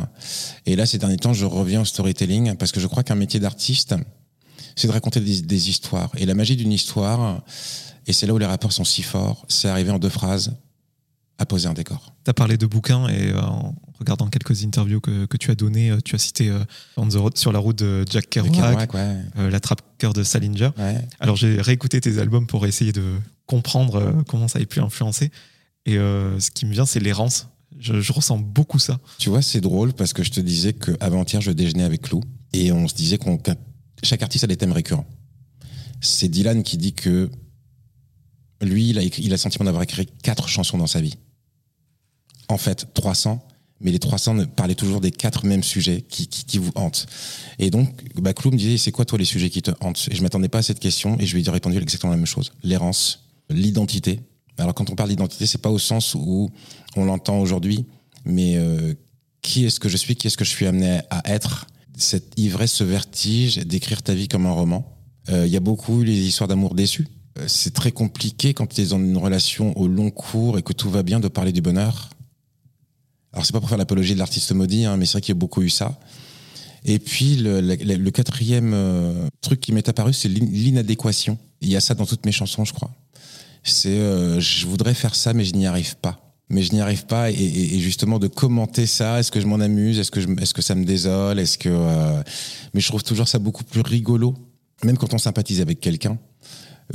Et 0.65 0.75
là, 0.75 0.85
ces 0.85 0.97
derniers 0.97 1.17
temps, 1.17 1.33
je 1.33 1.45
reviens 1.45 1.81
au 1.81 1.85
storytelling 1.85 2.55
parce 2.55 2.71
que 2.71 2.79
je 2.79 2.87
crois 2.87 3.03
qu'un 3.03 3.15
métier 3.15 3.39
d'artiste, 3.39 3.95
c'est 4.75 4.87
de 4.87 4.93
raconter 4.93 5.19
des, 5.19 5.69
histoires. 5.69 6.09
Et 6.17 6.25
la 6.25 6.33
magie 6.33 6.55
d'une 6.55 6.71
histoire, 6.71 7.43
et 8.07 8.13
c'est 8.13 8.25
là 8.25 8.33
où 8.33 8.37
les 8.37 8.45
rapports 8.45 8.71
sont 8.71 8.85
si 8.85 9.03
forts, 9.03 9.45
c'est 9.49 9.67
arriver 9.67 9.91
en 9.91 9.99
deux 9.99 10.09
phrases 10.09 10.53
à 11.37 11.45
poser 11.45 11.67
un 11.67 11.73
décor. 11.73 12.13
Tu 12.23 12.31
as 12.31 12.33
parlé 12.33 12.57
de 12.57 12.65
bouquins 12.65 13.07
et 13.07 13.31
euh, 13.31 13.41
regardant 13.99 14.27
quelques 14.27 14.63
interviews 14.63 14.99
que, 15.01 15.25
que 15.25 15.37
tu 15.37 15.51
as 15.51 15.55
données, 15.55 15.91
euh, 15.91 15.99
tu 16.03 16.15
as 16.15 16.17
cité 16.17 16.49
euh, 16.49 16.63
On 16.97 17.07
the 17.07 17.15
Road, 17.15 17.37
sur 17.37 17.51
la 17.51 17.59
route 17.59 17.77
de 17.77 18.05
Jack 18.09 18.29
Kerouac, 18.29 18.93
ouais. 18.93 19.17
euh, 19.37 19.49
La 19.49 19.59
de 20.13 20.23
Salinger. 20.23 20.71
Ouais. 20.77 21.07
Alors 21.19 21.35
j'ai 21.35 21.61
réécouté 21.61 21.99
tes 22.01 22.19
albums 22.19 22.47
pour 22.47 22.65
essayer 22.65 22.91
de 22.91 23.17
comprendre 23.45 23.95
euh, 23.95 24.11
comment 24.27 24.47
ça 24.47 24.59
a 24.59 24.65
pu 24.65 24.79
influencer. 24.79 25.31
Et 25.85 25.95
ce 25.95 26.51
qui 26.51 26.67
me 26.67 26.71
vient, 26.71 26.85
c'est 26.85 26.99
l'errance. 26.99 27.47
Je, 27.79 27.99
je, 27.99 28.13
ressens 28.13 28.37
beaucoup 28.37 28.77
ça. 28.77 28.99
Tu 29.17 29.29
vois, 29.29 29.41
c'est 29.41 29.61
drôle 29.61 29.93
parce 29.93 30.13
que 30.13 30.21
je 30.21 30.29
te 30.29 30.39
disais 30.39 30.73
qu'avant-hier, 30.73 31.41
je 31.41 31.51
déjeunais 31.51 31.83
avec 31.83 32.03
Clou 32.03 32.21
et 32.53 32.71
on 32.71 32.87
se 32.87 32.93
disait 32.93 33.17
qu'on 33.17 33.37
qu 33.37 33.51
chaque 34.03 34.21
artiste 34.21 34.43
a 34.43 34.47
des 34.47 34.57
thèmes 34.57 34.71
récurrents. 34.71 35.07
C'est 35.99 36.27
Dylan 36.27 36.61
qui 36.61 36.77
dit 36.77 36.93
que 36.93 37.31
lui, 38.61 38.89
il 38.89 38.99
a, 38.99 39.01
écrit, 39.01 39.23
il 39.23 39.29
a 39.29 39.35
le 39.35 39.37
sentiment 39.37 39.65
d'avoir 39.65 39.81
écrit 39.81 40.05
quatre 40.21 40.47
chansons 40.47 40.77
dans 40.77 40.87
sa 40.87 41.01
vie 41.01 41.15
en 42.49 42.57
fait 42.57 42.87
300 42.93 43.41
mais 43.81 43.91
les 43.91 43.99
300 43.99 44.45
parlaient 44.55 44.75
toujours 44.75 45.01
des 45.01 45.11
quatre 45.11 45.45
mêmes 45.45 45.63
sujets 45.63 46.01
qui, 46.01 46.27
qui, 46.27 46.43
qui 46.45 46.57
vous 46.57 46.71
hantent. 46.75 47.05
Et 47.59 47.69
donc, 47.69 47.89
bah, 48.15 48.33
Clou 48.33 48.51
me 48.51 48.57
disait, 48.57 48.77
c'est 48.77 48.91
quoi 48.91 49.05
toi 49.05 49.17
les 49.17 49.25
sujets 49.25 49.49
qui 49.49 49.61
te 49.61 49.71
hantent? 49.81 50.07
Et 50.11 50.15
je 50.15 50.21
m'attendais 50.21 50.49
pas 50.49 50.59
à 50.59 50.61
cette 50.61 50.79
question 50.79 51.17
et 51.19 51.25
je 51.25 51.35
lui 51.35 51.45
ai 51.45 51.49
répondu 51.49 51.77
exactement 51.77 52.11
la 52.11 52.17
même 52.17 52.25
chose. 52.25 52.51
L'errance, 52.63 53.25
l'identité. 53.49 54.19
Alors 54.57 54.73
quand 54.73 54.89
on 54.89 54.95
parle 54.95 55.09
d'identité, 55.09 55.45
c'est 55.45 55.61
pas 55.61 55.69
au 55.69 55.79
sens 55.79 56.15
où 56.15 56.49
on 56.95 57.05
l'entend 57.05 57.39
aujourd'hui, 57.39 57.85
mais 58.25 58.57
euh, 58.57 58.93
qui 59.41 59.65
est-ce 59.65 59.79
que 59.79 59.87
je 59.87 59.97
suis, 59.97 60.15
qui 60.15 60.27
est-ce 60.27 60.37
que 60.37 60.45
je 60.45 60.49
suis 60.49 60.67
amené 60.67 60.99
à 61.09 61.21
être? 61.31 61.67
Cette 61.97 62.37
ivresse, 62.37 62.73
ce 62.73 62.83
vertige 62.83 63.57
d'écrire 63.57 64.03
ta 64.03 64.13
vie 64.13 64.27
comme 64.27 64.45
un 64.45 64.51
roman. 64.51 64.95
Il 65.27 65.33
euh, 65.33 65.47
y 65.47 65.57
a 65.57 65.61
beaucoup 65.61 66.01
les 66.01 66.17
histoires 66.17 66.47
d'amour 66.47 66.75
déçues. 66.75 67.07
Euh, 67.37 67.45
c'est 67.47 67.73
très 67.73 67.91
compliqué 67.91 68.53
quand 68.53 68.67
tu 68.67 68.81
es 68.81 68.85
dans 68.87 68.99
une 68.99 69.17
relation 69.17 69.77
au 69.77 69.87
long 69.87 70.09
cours 70.09 70.57
et 70.57 70.61
que 70.61 70.73
tout 70.73 70.89
va 70.89 71.03
bien 71.03 71.19
de 71.19 71.27
parler 71.27 71.51
du 71.51 71.61
bonheur 71.61 72.09
alors 73.33 73.45
c'est 73.45 73.53
pas 73.53 73.59
pour 73.59 73.69
faire 73.69 73.77
l'apologie 73.77 74.13
de 74.13 74.19
l'artiste 74.19 74.51
maudit, 74.51 74.85
hein, 74.85 74.97
mais 74.97 75.05
c'est 75.05 75.13
vrai 75.13 75.21
qu'il 75.21 75.33
y 75.33 75.37
a 75.37 75.39
beaucoup 75.39 75.61
eu 75.61 75.69
ça. 75.69 75.99
Et 76.85 76.99
puis 76.99 77.35
le, 77.35 78.09
quatrième 78.09 78.73
euh, 78.73 79.27
truc 79.41 79.59
qui 79.59 79.71
m'est 79.73 79.87
apparu, 79.87 80.13
c'est 80.13 80.29
l'inadéquation. 80.29 81.37
Il 81.61 81.69
y 81.69 81.75
a 81.75 81.81
ça 81.81 81.93
dans 81.93 82.05
toutes 82.05 82.25
mes 82.25 82.31
chansons, 82.31 82.65
je 82.65 82.73
crois. 82.73 82.91
C'est 83.63 83.89
euh, 83.89 84.39
je 84.39 84.65
voudrais 84.65 84.93
faire 84.93 85.13
ça, 85.13 85.33
mais 85.33 85.43
je 85.43 85.53
n'y 85.53 85.67
arrive 85.67 85.97
pas. 85.97 86.25
Mais 86.49 86.63
je 86.63 86.73
n'y 86.73 86.81
arrive 86.81 87.05
pas, 87.05 87.29
et, 87.29 87.79
justement 87.79 88.17
de 88.17 88.25
commenter 88.25 88.87
ça, 88.87 89.19
est-ce 89.19 89.31
que 89.31 89.39
je 89.39 89.45
m'en 89.45 89.59
amuse, 89.59 89.99
est-ce 89.99 90.09
que 90.09 90.19
est-ce 90.41 90.55
que 90.55 90.63
ça 90.63 90.73
me 90.73 90.83
désole, 90.83 91.37
est-ce 91.37 91.59
que, 91.59 91.69
euh... 91.69 92.23
mais 92.73 92.81
je 92.81 92.87
trouve 92.87 93.03
toujours 93.03 93.27
ça 93.27 93.37
beaucoup 93.37 93.63
plus 93.63 93.81
rigolo, 93.81 94.33
même 94.83 94.97
quand 94.97 95.13
on 95.13 95.19
sympathise 95.19 95.61
avec 95.61 95.79
quelqu'un 95.79 96.17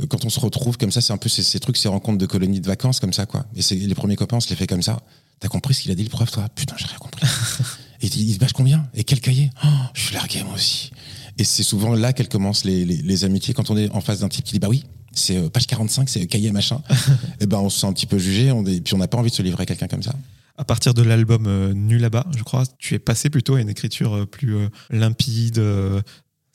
quand 0.09 0.25
on 0.25 0.29
se 0.29 0.39
retrouve 0.39 0.77
comme 0.77 0.91
ça, 0.91 1.01
c'est 1.01 1.13
un 1.13 1.17
peu 1.17 1.29
ces, 1.29 1.43
ces, 1.43 1.59
trucs, 1.59 1.77
ces 1.77 1.87
rencontres 1.87 2.17
de 2.17 2.25
colonies 2.25 2.59
de 2.59 2.67
vacances 2.67 2.99
comme 2.99 3.13
ça, 3.13 3.25
quoi. 3.25 3.45
Et 3.55 3.75
les 3.75 3.95
premiers 3.95 4.15
copains, 4.15 4.37
on 4.37 4.41
se 4.41 4.49
les 4.49 4.55
fait 4.55 4.67
comme 4.67 4.81
ça. 4.81 4.99
T'as 5.39 5.47
compris 5.47 5.73
ce 5.73 5.81
qu'il 5.81 5.91
a 5.91 5.95
dit 5.95 6.03
le 6.03 6.09
prof, 6.09 6.31
toi? 6.31 6.47
Putain, 6.49 6.75
j'ai 6.77 6.85
rien 6.85 6.97
compris. 6.97 7.25
et 8.01 8.07
il 8.07 8.33
se 8.33 8.39
bâche 8.39 8.53
combien? 8.53 8.87
Et 8.93 9.03
quel 9.03 9.19
cahier? 9.19 9.49
Oh, 9.63 9.67
Je 9.93 10.01
suis 10.01 10.13
largué, 10.13 10.43
moi 10.43 10.55
aussi. 10.55 10.91
Et 11.37 11.43
c'est 11.43 11.63
souvent 11.63 11.93
là 11.93 12.13
qu'elles 12.13 12.29
commencent 12.29 12.63
les, 12.63 12.85
les, 12.85 12.97
les, 12.97 13.23
amitiés. 13.25 13.53
Quand 13.53 13.69
on 13.69 13.77
est 13.77 13.89
en 13.91 14.01
face 14.01 14.19
d'un 14.19 14.29
type 14.29 14.45
qui 14.45 14.53
dit 14.53 14.59
Bah 14.59 14.69
oui, 14.69 14.85
c'est 15.13 15.37
euh, 15.37 15.49
page 15.49 15.67
45, 15.67 16.07
c'est 16.09 16.25
cahier 16.27 16.51
machin. 16.51 16.81
et 17.41 17.45
ben 17.45 17.59
on 17.59 17.69
se 17.69 17.79
sent 17.79 17.87
un 17.87 17.93
petit 17.93 18.05
peu 18.05 18.17
jugé, 18.17 18.51
on 18.51 18.65
est, 18.65 18.79
puis 18.79 18.93
on 18.93 18.97
n'a 18.97 19.07
pas 19.07 19.17
envie 19.17 19.29
de 19.29 19.35
se 19.35 19.41
livrer 19.41 19.63
à 19.63 19.65
quelqu'un 19.65 19.87
comme 19.87 20.03
ça. 20.03 20.13
À 20.57 20.63
partir 20.63 20.93
de 20.93 21.01
l'album 21.01 21.45
euh, 21.47 21.73
Nu 21.73 21.97
là-bas, 21.97 22.25
je 22.35 22.43
crois, 22.43 22.63
tu 22.77 22.95
es 22.95 22.99
passé 22.99 23.29
plutôt 23.29 23.55
à 23.55 23.61
une 23.61 23.69
écriture 23.69 24.15
euh, 24.15 24.25
plus 24.25 24.55
euh, 24.55 24.69
limpide, 24.89 25.61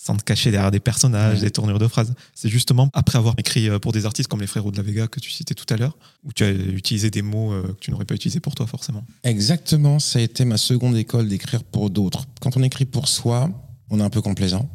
sans 0.03 0.17
te 0.17 0.25
cacher 0.25 0.51
derrière 0.51 0.71
des 0.71 0.81
personnages, 0.81 1.41
des 1.41 1.51
tournures 1.51 1.79
de 1.79 1.87
phrases. 1.87 2.15
C'est 2.35 2.49
justement 2.49 2.89
après 2.95 3.19
avoir 3.19 3.35
écrit 3.37 3.69
euh, 3.69 3.79
pour 3.79 3.93
des 3.93 4.07
artistes 4.07 4.31
comme 4.31 4.41
les 4.41 4.47
Frérots 4.47 4.71
de 4.71 4.79
la 4.79 4.83
Vega 4.83 5.07
que 5.07 5.21
tu 5.21 5.31
citais 5.31 5.55
tout 5.55 5.67
à 5.69 5.77
l'heure, 5.77 5.99
où 6.25 6.33
tu 6.33 6.43
as 6.43 6.51
utilisé 6.51 7.11
des 7.11 7.21
mots 7.21 7.53
euh, 7.53 7.75
que 7.75 7.81
tu 7.81 7.91
n'aurais 7.91 8.07
pas 8.07 8.15
utilisés 8.15 8.41
pour 8.41 8.55
toi 8.55 8.67
forcément. 8.67 9.05
Exactement, 9.25 9.99
ça 9.99 10.19
a 10.19 10.23
été 10.23 10.47
ma 10.47 10.57
seconde 10.57 10.97
école 10.97 11.29
d'écrire 11.29 11.63
pour 11.65 11.91
d'autres. 11.91 12.27
Quand 12.41 12.57
on 12.57 12.63
écrit 12.63 12.87
pour 12.87 13.09
soi, 13.09 13.51
on 13.91 14.01
est 14.01 14.03
un 14.03 14.09
peu 14.09 14.23
complaisant, 14.23 14.71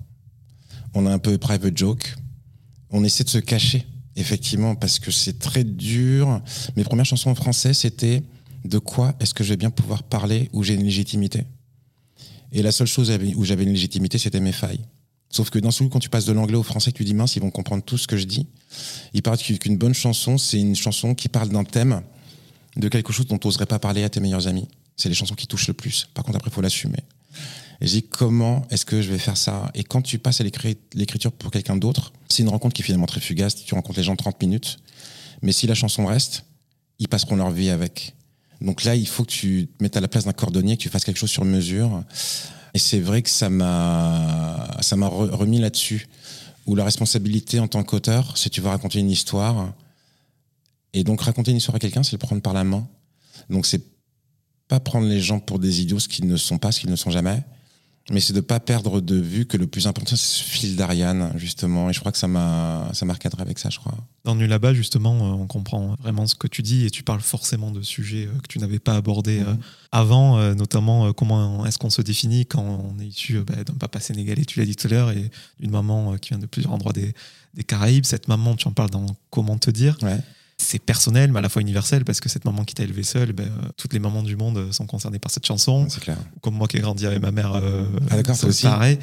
on 0.93 1.07
a 1.07 1.11
un 1.11 1.19
peu 1.19 1.39
private 1.39 1.75
joke, 1.75 2.15
on 2.91 3.03
essaie 3.03 3.23
de 3.23 3.29
se 3.29 3.39
cacher 3.39 3.87
Effectivement, 4.17 4.75
parce 4.75 4.99
que 4.99 5.11
c'est 5.11 5.39
très 5.39 5.65
dur. 5.65 6.41
Mes 6.77 6.85
premières 6.85 7.05
chansons 7.05 7.31
en 7.31 7.35
français, 7.35 7.73
c'était 7.73 8.23
de 8.63 8.77
quoi 8.77 9.13
est-ce 9.19 9.33
que 9.33 9.43
je 9.43 9.49
vais 9.49 9.57
bien 9.57 9.71
pouvoir 9.71 10.03
parler 10.03 10.49
où 10.53 10.63
j'ai 10.63 10.75
une 10.75 10.85
légitimité? 10.85 11.43
Et 12.53 12.61
la 12.61 12.71
seule 12.71 12.87
chose 12.87 13.11
où 13.35 13.43
j'avais 13.43 13.63
une 13.63 13.73
légitimité, 13.73 14.17
c'était 14.17 14.39
mes 14.39 14.53
failles. 14.53 14.85
Sauf 15.35 15.49
que 15.49 15.59
dans 15.59 15.69
ce 15.69 15.83
coup, 15.83 15.89
quand 15.89 15.99
tu 15.99 16.07
passes 16.07 16.23
de 16.23 16.31
l'anglais 16.31 16.55
au 16.55 16.63
français, 16.63 16.93
tu 16.93 17.03
dis 17.03 17.13
mince, 17.13 17.35
ils 17.35 17.41
vont 17.41 17.51
comprendre 17.51 17.83
tout 17.83 17.97
ce 17.97 18.07
que 18.07 18.15
je 18.15 18.23
dis. 18.23 18.47
Il 19.13 19.21
paraît 19.21 19.35
qu'une 19.35 19.75
bonne 19.75 19.93
chanson, 19.93 20.37
c'est 20.37 20.61
une 20.61 20.77
chanson 20.77 21.13
qui 21.13 21.27
parle 21.27 21.49
d'un 21.49 21.65
thème, 21.65 22.03
de 22.77 22.87
quelque 22.87 23.11
chose 23.11 23.27
dont 23.27 23.37
tu 23.37 23.45
n'oserais 23.45 23.65
pas 23.65 23.77
parler 23.77 24.05
à 24.05 24.09
tes 24.09 24.21
meilleurs 24.21 24.47
amis. 24.47 24.69
C'est 24.95 25.09
les 25.09 25.15
chansons 25.15 25.35
qui 25.35 25.45
touchent 25.45 25.67
le 25.67 25.73
plus. 25.73 26.07
Par 26.13 26.23
contre, 26.23 26.37
après, 26.37 26.49
il 26.51 26.53
faut 26.53 26.61
l'assumer. 26.61 26.99
Et 27.81 27.87
je 27.87 27.91
dis 27.91 28.03
comment 28.03 28.65
est-ce 28.69 28.85
que 28.85 29.01
je 29.01 29.11
vais 29.11 29.17
faire 29.17 29.35
ça? 29.35 29.69
Et 29.73 29.83
quand 29.83 30.01
tu 30.01 30.19
passes 30.19 30.39
à 30.39 30.45
l'écriture 30.45 31.33
pour 31.33 31.51
quelqu'un 31.51 31.75
d'autre, 31.75 32.13
c'est 32.29 32.41
une 32.43 32.47
rencontre 32.47 32.73
qui 32.73 32.81
est 32.81 32.85
finalement 32.85 33.05
très 33.05 33.19
fugace. 33.19 33.55
Tu 33.55 33.75
rencontres 33.75 33.99
les 33.99 34.05
gens 34.05 34.15
30 34.15 34.41
minutes. 34.41 34.77
Mais 35.41 35.51
si 35.51 35.67
la 35.67 35.75
chanson 35.75 36.05
reste, 36.05 36.45
ils 36.99 37.09
passeront 37.09 37.35
leur 37.35 37.51
vie 37.51 37.71
avec. 37.71 38.15
Donc 38.61 38.85
là, 38.85 38.95
il 38.95 39.05
faut 39.05 39.25
que 39.25 39.31
tu 39.31 39.67
te 39.67 39.83
mettes 39.83 39.97
à 39.97 39.99
la 39.99 40.07
place 40.07 40.23
d'un 40.23 40.31
cordonnier, 40.31 40.77
que 40.77 40.81
tu 40.81 40.87
fasses 40.87 41.03
quelque 41.03 41.19
chose 41.19 41.29
sur 41.29 41.43
mesure. 41.43 42.05
Et 42.75 42.77
c'est 42.77 42.99
vrai 42.99 43.21
que 43.21 43.29
ça 43.29 43.49
m'a, 43.49 44.54
ça 44.85 44.95
m'a 44.95 45.07
remis 45.07 45.59
là-dessus. 45.59 46.07
Où 46.65 46.75
la 46.75 46.83
responsabilité 46.83 47.59
en 47.59 47.67
tant 47.67 47.83
qu'auteur, 47.83 48.37
c'est 48.37 48.49
tu 48.49 48.61
vas 48.61 48.71
raconter 48.71 48.99
une 48.99 49.11
histoire. 49.11 49.73
Et 50.93 51.03
donc 51.03 51.21
raconter 51.21 51.51
une 51.51 51.57
histoire 51.57 51.75
à 51.75 51.79
quelqu'un, 51.79 52.03
c'est 52.03 52.13
le 52.13 52.17
prendre 52.17 52.41
par 52.41 52.53
la 52.53 52.63
main. 52.63 52.87
Donc 53.49 53.65
c'est 53.65 53.81
pas 54.67 54.79
prendre 54.79 55.07
les 55.07 55.21
gens 55.21 55.39
pour 55.39 55.59
des 55.59 55.81
idiots, 55.81 55.99
ce 55.99 56.07
qu'ils 56.07 56.27
ne 56.27 56.37
sont 56.37 56.57
pas, 56.57 56.71
ce 56.71 56.79
qu'ils 56.79 56.89
ne 56.89 56.95
sont 56.95 57.11
jamais 57.11 57.43
mais 58.11 58.19
c'est 58.19 58.33
de 58.33 58.41
pas 58.41 58.59
perdre 58.59 59.01
de 59.01 59.15
vue 59.15 59.47
que 59.47 59.57
le 59.57 59.65
plus 59.65 59.87
important 59.87 60.15
c'est 60.15 60.39
ce 60.39 60.43
fil 60.43 60.75
d'Ariane 60.75 61.31
justement. 61.37 61.89
Et 61.89 61.93
je 61.93 61.99
crois 61.99 62.11
que 62.11 62.17
ça 62.19 62.27
m'a 62.27 62.89
ça 62.93 63.05
m'a 63.05 63.13
recadré 63.13 63.41
avec 63.41 63.57
ça 63.57 63.69
je 63.71 63.79
crois. 63.79 63.95
Dans 64.23 64.35
Nu 64.35 64.45
là-bas 64.45 64.75
justement 64.75 65.15
euh, 65.15 65.41
on 65.41 65.47
comprend 65.47 65.95
vraiment 66.01 66.27
ce 66.27 66.35
que 66.35 66.47
tu 66.47 66.61
dis 66.61 66.85
et 66.85 66.91
tu 66.91 67.01
parles 67.01 67.21
forcément 67.21 67.71
de 67.71 67.81
sujets 67.81 68.27
euh, 68.27 68.39
que 68.41 68.47
tu 68.47 68.59
n'avais 68.59 68.77
pas 68.77 68.95
abordés 68.95 69.39
euh, 69.39 69.53
mhm. 69.53 69.59
avant 69.91 70.53
notamment 70.53 71.13
comment 71.13 71.65
est-ce 71.65 71.79
qu'on 71.79 71.89
se 71.89 72.03
définit 72.03 72.45
quand 72.45 72.63
on 72.63 72.99
est 72.99 73.07
issu 73.07 73.39
bah, 73.39 73.63
d'un 73.63 73.73
papa 73.73 73.99
sénégalais 73.99 74.45
tu 74.45 74.59
l'as 74.59 74.65
dit 74.65 74.75
tout 74.75 74.87
à 74.87 74.91
l'heure 74.91 75.11
et 75.11 75.31
d'une 75.59 75.71
maman 75.71 76.15
qui 76.17 76.29
vient 76.29 76.39
de 76.39 76.45
plusieurs 76.45 76.73
endroits 76.73 76.93
des, 76.93 77.13
des 77.55 77.63
Caraïbes. 77.63 78.05
Cette 78.05 78.27
maman 78.27 78.55
tu 78.55 78.67
en 78.67 78.71
parles 78.71 78.91
dans 78.91 79.05
Comment 79.31 79.57
te 79.57 79.71
dire. 79.71 79.97
Ouais 80.01 80.19
c'est 80.57 80.79
personnel, 80.79 81.31
mais 81.31 81.39
à 81.39 81.41
la 81.41 81.49
fois 81.49 81.61
universel, 81.61 82.05
parce 82.05 82.21
que 82.21 82.29
cette 82.29 82.45
maman 82.45 82.63
qui 82.63 82.75
t'a 82.75 82.83
élevé 82.83 83.03
seule, 83.03 83.33
ben, 83.33 83.43
euh, 83.43 83.67
toutes 83.75 83.93
les 83.93 83.99
mamans 83.99 84.23
du 84.23 84.35
monde 84.37 84.71
sont 84.71 84.85
concernées 84.85 85.19
par 85.19 85.31
cette 85.31 85.45
chanson. 85.45 85.87
C'est 85.89 85.99
clair. 85.99 86.17
Comme 86.41 86.55
moi 86.55 86.67
qui 86.67 86.77
ai 86.77 86.79
grandi 86.79 87.05
avec 87.05 87.21
ma 87.21 87.31
mère, 87.31 87.53
euh, 87.55 87.85
ah, 88.09 88.15
d'accord, 88.15 88.35
c'est 88.35 88.47
aussi. 88.47 88.63
pareil. 88.63 88.97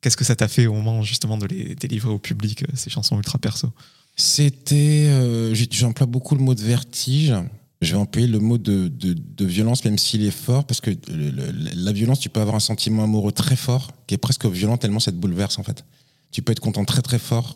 Qu'est-ce 0.00 0.16
que 0.16 0.24
ça 0.24 0.36
t'a 0.36 0.48
fait 0.48 0.66
au 0.66 0.74
moment 0.74 1.02
justement 1.02 1.38
de 1.38 1.46
les 1.46 1.74
délivrer 1.74 2.10
au 2.10 2.18
public, 2.18 2.62
euh, 2.62 2.66
ces 2.74 2.90
chansons 2.90 3.16
ultra 3.16 3.38
perso? 3.38 3.72
C'était. 4.16 5.54
J'emploie 5.70 6.06
beaucoup 6.06 6.34
le 6.34 6.42
mot 6.42 6.54
de 6.54 6.62
vertige. 6.62 7.32
Je 7.80 7.92
vais 7.92 7.98
employer 7.98 8.26
le 8.26 8.40
mot 8.40 8.58
de, 8.58 8.88
de, 8.88 9.44
violence, 9.44 9.84
même 9.84 9.98
s'il 9.98 10.24
est 10.24 10.32
fort, 10.32 10.64
parce 10.64 10.80
que 10.80 10.90
la 11.08 11.92
violence, 11.92 12.18
tu 12.18 12.28
peux 12.28 12.40
avoir 12.40 12.56
un 12.56 12.60
sentiment 12.60 13.04
amoureux 13.04 13.30
très 13.30 13.54
fort, 13.54 13.92
qui 14.08 14.14
est 14.14 14.18
presque 14.18 14.46
violent 14.46 14.76
tellement 14.76 14.98
ça 14.98 15.12
te 15.12 15.16
bouleverse 15.16 15.60
en 15.60 15.62
fait. 15.62 15.84
Tu 16.32 16.42
peux 16.42 16.50
être 16.50 16.60
content 16.60 16.84
très 16.84 17.02
très 17.02 17.20
fort, 17.20 17.54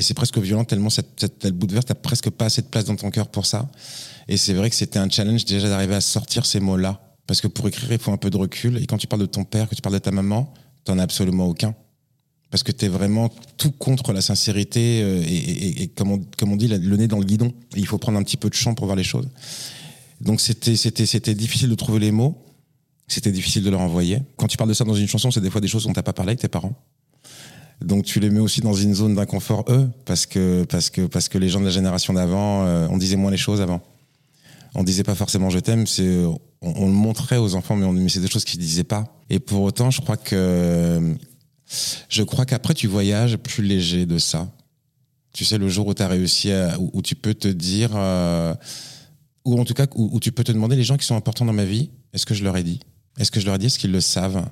et 0.00 0.02
c'est 0.02 0.14
presque 0.14 0.38
violent 0.38 0.64
tellement 0.64 0.88
cette, 0.88 1.10
cette, 1.20 1.48
bout 1.48 1.66
de 1.66 1.74
verre, 1.74 1.84
t'as 1.84 1.94
presque 1.94 2.30
pas 2.30 2.46
assez 2.46 2.62
de 2.62 2.68
place 2.68 2.86
dans 2.86 2.96
ton 2.96 3.10
cœur 3.10 3.28
pour 3.28 3.44
ça. 3.44 3.68
Et 4.28 4.38
c'est 4.38 4.54
vrai 4.54 4.70
que 4.70 4.76
c'était 4.76 4.98
un 4.98 5.10
challenge 5.10 5.44
déjà 5.44 5.68
d'arriver 5.68 5.94
à 5.94 6.00
sortir 6.00 6.46
ces 6.46 6.58
mots-là. 6.58 7.02
Parce 7.26 7.42
que 7.42 7.48
pour 7.48 7.68
écrire, 7.68 7.92
il 7.92 7.98
faut 7.98 8.10
un 8.10 8.16
peu 8.16 8.30
de 8.30 8.38
recul. 8.38 8.78
Et 8.78 8.86
quand 8.86 8.96
tu 8.96 9.06
parles 9.06 9.20
de 9.20 9.26
ton 9.26 9.44
père, 9.44 9.68
que 9.68 9.74
tu 9.74 9.82
parles 9.82 9.96
de 9.96 9.98
ta 9.98 10.10
maman, 10.10 10.54
t'en 10.84 10.98
as 10.98 11.02
absolument 11.02 11.48
aucun. 11.48 11.74
Parce 12.50 12.62
que 12.62 12.72
tu 12.72 12.86
es 12.86 12.88
vraiment 12.88 13.28
tout 13.58 13.72
contre 13.72 14.14
la 14.14 14.22
sincérité 14.22 15.02
euh, 15.02 15.22
et, 15.22 15.88
comme, 15.88 16.12
on, 16.12 16.56
dit, 16.56 16.68
le 16.68 16.96
nez 16.96 17.06
dans 17.06 17.18
le 17.18 17.26
guidon. 17.26 17.52
Il 17.76 17.86
faut 17.86 17.98
prendre 17.98 18.18
un 18.18 18.22
petit 18.22 18.38
peu 18.38 18.48
de 18.48 18.54
champ 18.54 18.72
pour 18.72 18.86
voir 18.86 18.96
les 18.96 19.04
choses. 19.04 19.28
Donc 20.22 20.40
c'était, 20.40 20.76
c'était 20.76 21.34
difficile 21.34 21.68
de 21.68 21.74
trouver 21.74 21.98
les 21.98 22.10
mots. 22.10 22.42
C'était 23.06 23.32
difficile 23.32 23.64
de 23.64 23.70
leur 23.70 23.80
envoyer. 23.80 24.22
Quand 24.38 24.46
tu 24.46 24.56
parles 24.56 24.70
de 24.70 24.74
ça 24.74 24.84
dans 24.84 24.94
une 24.94 25.08
chanson, 25.08 25.30
c'est 25.30 25.42
des 25.42 25.50
fois 25.50 25.60
des 25.60 25.68
choses 25.68 25.84
dont 25.84 25.92
t'as 25.92 26.02
pas 26.02 26.14
parlé 26.14 26.30
avec 26.30 26.40
tes 26.40 26.48
parents. 26.48 26.72
Donc 27.84 28.04
tu 28.04 28.20
les 28.20 28.30
mets 28.30 28.40
aussi 28.40 28.60
dans 28.60 28.74
une 28.74 28.94
zone 28.94 29.14
d'inconfort 29.14 29.64
eux 29.68 29.88
parce 30.04 30.26
que 30.26 30.64
parce 30.64 30.90
que 30.90 31.06
parce 31.06 31.28
que 31.28 31.38
les 31.38 31.48
gens 31.48 31.60
de 31.60 31.64
la 31.64 31.70
génération 31.70 32.12
d'avant 32.12 32.64
euh, 32.64 32.86
on 32.90 32.98
disait 32.98 33.16
moins 33.16 33.30
les 33.30 33.36
choses 33.36 33.60
avant. 33.60 33.80
On 34.74 34.84
disait 34.84 35.02
pas 35.02 35.14
forcément 35.14 35.50
je 35.50 35.58
t'aime, 35.58 35.86
c'est 35.86 36.24
on, 36.60 36.86
le 36.86 36.92
montrait 36.92 37.38
aux 37.38 37.54
enfants 37.54 37.76
mais 37.76 37.86
on 37.86 37.92
mais 37.92 38.08
c'est 38.08 38.20
des 38.20 38.28
choses 38.28 38.44
qu'ils 38.44 38.60
disaient 38.60 38.84
pas. 38.84 39.04
Et 39.30 39.38
pour 39.38 39.62
autant, 39.62 39.90
je 39.90 40.00
crois 40.00 40.16
que 40.16 41.16
je 42.08 42.22
crois 42.22 42.44
qu'après 42.44 42.74
tu 42.74 42.86
voyages 42.86 43.36
plus 43.36 43.62
léger 43.62 44.04
de 44.04 44.18
ça. 44.18 44.48
Tu 45.32 45.44
sais 45.44 45.58
le 45.58 45.68
jour 45.68 45.86
où 45.86 45.94
tu 45.94 46.02
as 46.02 46.08
réussi 46.08 46.50
où, 46.78 47.00
tu 47.02 47.14
peux 47.14 47.34
te 47.34 47.48
dire 47.48 47.90
euh, 47.94 48.54
ou 49.44 49.58
en 49.58 49.64
tout 49.64 49.74
cas 49.74 49.86
où 49.94 50.20
tu 50.20 50.32
peux 50.32 50.44
te 50.44 50.52
demander 50.52 50.76
les 50.76 50.82
gens 50.82 50.96
qui 50.96 51.06
sont 51.06 51.16
importants 51.16 51.44
dans 51.46 51.52
ma 51.52 51.64
vie, 51.64 51.90
est-ce 52.12 52.26
que 52.26 52.34
je 52.34 52.44
leur 52.44 52.56
ai 52.56 52.62
dit? 52.62 52.80
Est-ce 53.18 53.30
que 53.30 53.40
je 53.40 53.46
leur 53.46 53.54
ai 53.54 53.58
dit? 53.58 53.66
Est-ce 53.66 53.78
qu'ils 53.78 53.92
le 53.92 54.00
savent? 54.00 54.44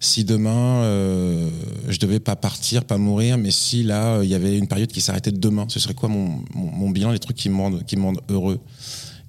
Si 0.00 0.24
demain 0.24 0.82
euh, 0.82 1.50
je 1.88 1.98
devais 1.98 2.20
pas 2.20 2.36
partir, 2.36 2.84
pas 2.84 2.98
mourir, 2.98 3.36
mais 3.38 3.50
si 3.50 3.82
là 3.82 4.22
il 4.22 4.28
y 4.28 4.34
avait 4.34 4.56
une 4.56 4.68
période 4.68 4.90
qui 4.90 5.00
s'arrêtait 5.00 5.32
demain, 5.32 5.66
ce 5.68 5.80
serait 5.80 5.94
quoi 5.94 6.08
mon, 6.08 6.42
mon, 6.54 6.90
bilan, 6.90 7.10
les 7.10 7.18
trucs 7.18 7.36
qui 7.36 7.48
me 7.48 7.56
rendent, 7.56 7.84
qui 7.84 7.96
me 7.96 8.02
rendent 8.02 8.22
heureux? 8.28 8.60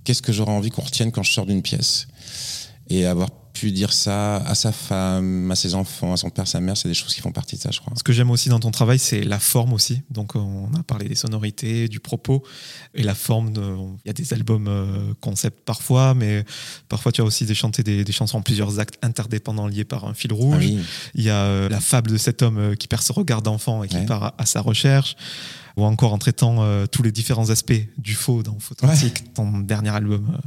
Qu'est-ce 0.04 0.22
que 0.22 0.32
j'aurais 0.32 0.52
envie 0.52 0.70
qu'on 0.70 0.82
retienne 0.82 1.12
quand 1.12 1.24
je 1.24 1.32
sors 1.32 1.46
d'une 1.46 1.62
pièce? 1.62 2.08
Et 2.90 3.06
avoir 3.06 3.30
pu 3.60 3.72
dire 3.72 3.92
ça 3.92 4.38
à 4.38 4.56
sa 4.56 4.72
femme, 4.72 5.52
à 5.52 5.56
ses 5.56 5.76
enfants, 5.76 6.14
à 6.14 6.18
son 6.18 6.30
père, 6.30 6.48
sa 6.48 6.62
mère, 6.62 6.78
c'est 6.78 6.88
des 6.88 6.94
choses 6.94 7.14
qui 7.14 7.22
font 7.22 7.32
partie 7.32 7.56
de 7.58 7.62
ça, 7.62 7.70
je 7.72 7.80
crois. 7.80 7.94
Ce 7.98 8.04
que 8.04 8.14
j'aime 8.14 8.32
aussi 8.32 8.50
dans 8.50 8.60
ton 8.60 8.72
travail, 8.72 9.00
c'est 9.00 9.24
la 9.24 9.40
forme 9.40 9.74
aussi. 9.74 10.02
Donc, 10.10 10.36
on 10.36 10.70
a 10.78 10.84
parlé 10.84 11.08
des 11.10 11.16
sonorités, 11.16 11.88
du 11.88 12.00
propos 12.00 12.44
et 12.94 13.04
la 13.04 13.16
forme. 13.16 13.52
Il 14.06 14.08
y 14.08 14.10
a 14.10 14.14
des 14.14 14.34
albums 14.34 14.68
euh, 14.68 15.14
concept 15.20 15.66
parfois, 15.66 16.14
mais 16.14 16.46
parfois 16.88 17.12
tu 17.12 17.22
as 17.22 17.24
aussi 17.24 17.54
chanté 17.54 17.84
des, 17.84 18.04
des, 18.04 18.12
chansons 18.12 18.38
en 18.38 18.42
plusieurs 18.42 18.80
actes 18.80 18.98
interdépendants 19.02 19.68
liés 19.68 19.86
par 19.86 20.06
un 20.06 20.14
fil 20.14 20.32
rouge. 20.32 20.66
Ah 20.70 20.84
Il 21.16 21.24
y 21.24 21.30
a 21.30 21.44
euh, 21.44 21.70
la 21.70 21.82
fable 21.82 22.12
de 22.12 22.18
cet 22.18 22.42
homme 22.42 22.58
euh, 22.58 22.76
qui 22.76 22.88
perd 22.88 23.02
ce 23.02 23.12
regard 23.12 23.42
d'enfant 23.42 23.84
et 23.84 23.88
qui 23.88 23.98
part 24.06 24.34
à, 24.38 24.46
sa 24.46 24.62
recherche 24.62 25.16
ou 25.76 25.86
encore 25.86 26.14
en 26.14 26.18
traitant 26.18 26.66
tous 26.88 27.04
les 27.04 27.12
différents 27.12 27.52
aspects 27.52 27.72
du 27.98 28.14
faux 28.14 28.44
dans 28.44 28.60
Phototique, 28.60 29.34
ton 29.34 29.60
dernier 29.60 29.92
album 29.92 30.38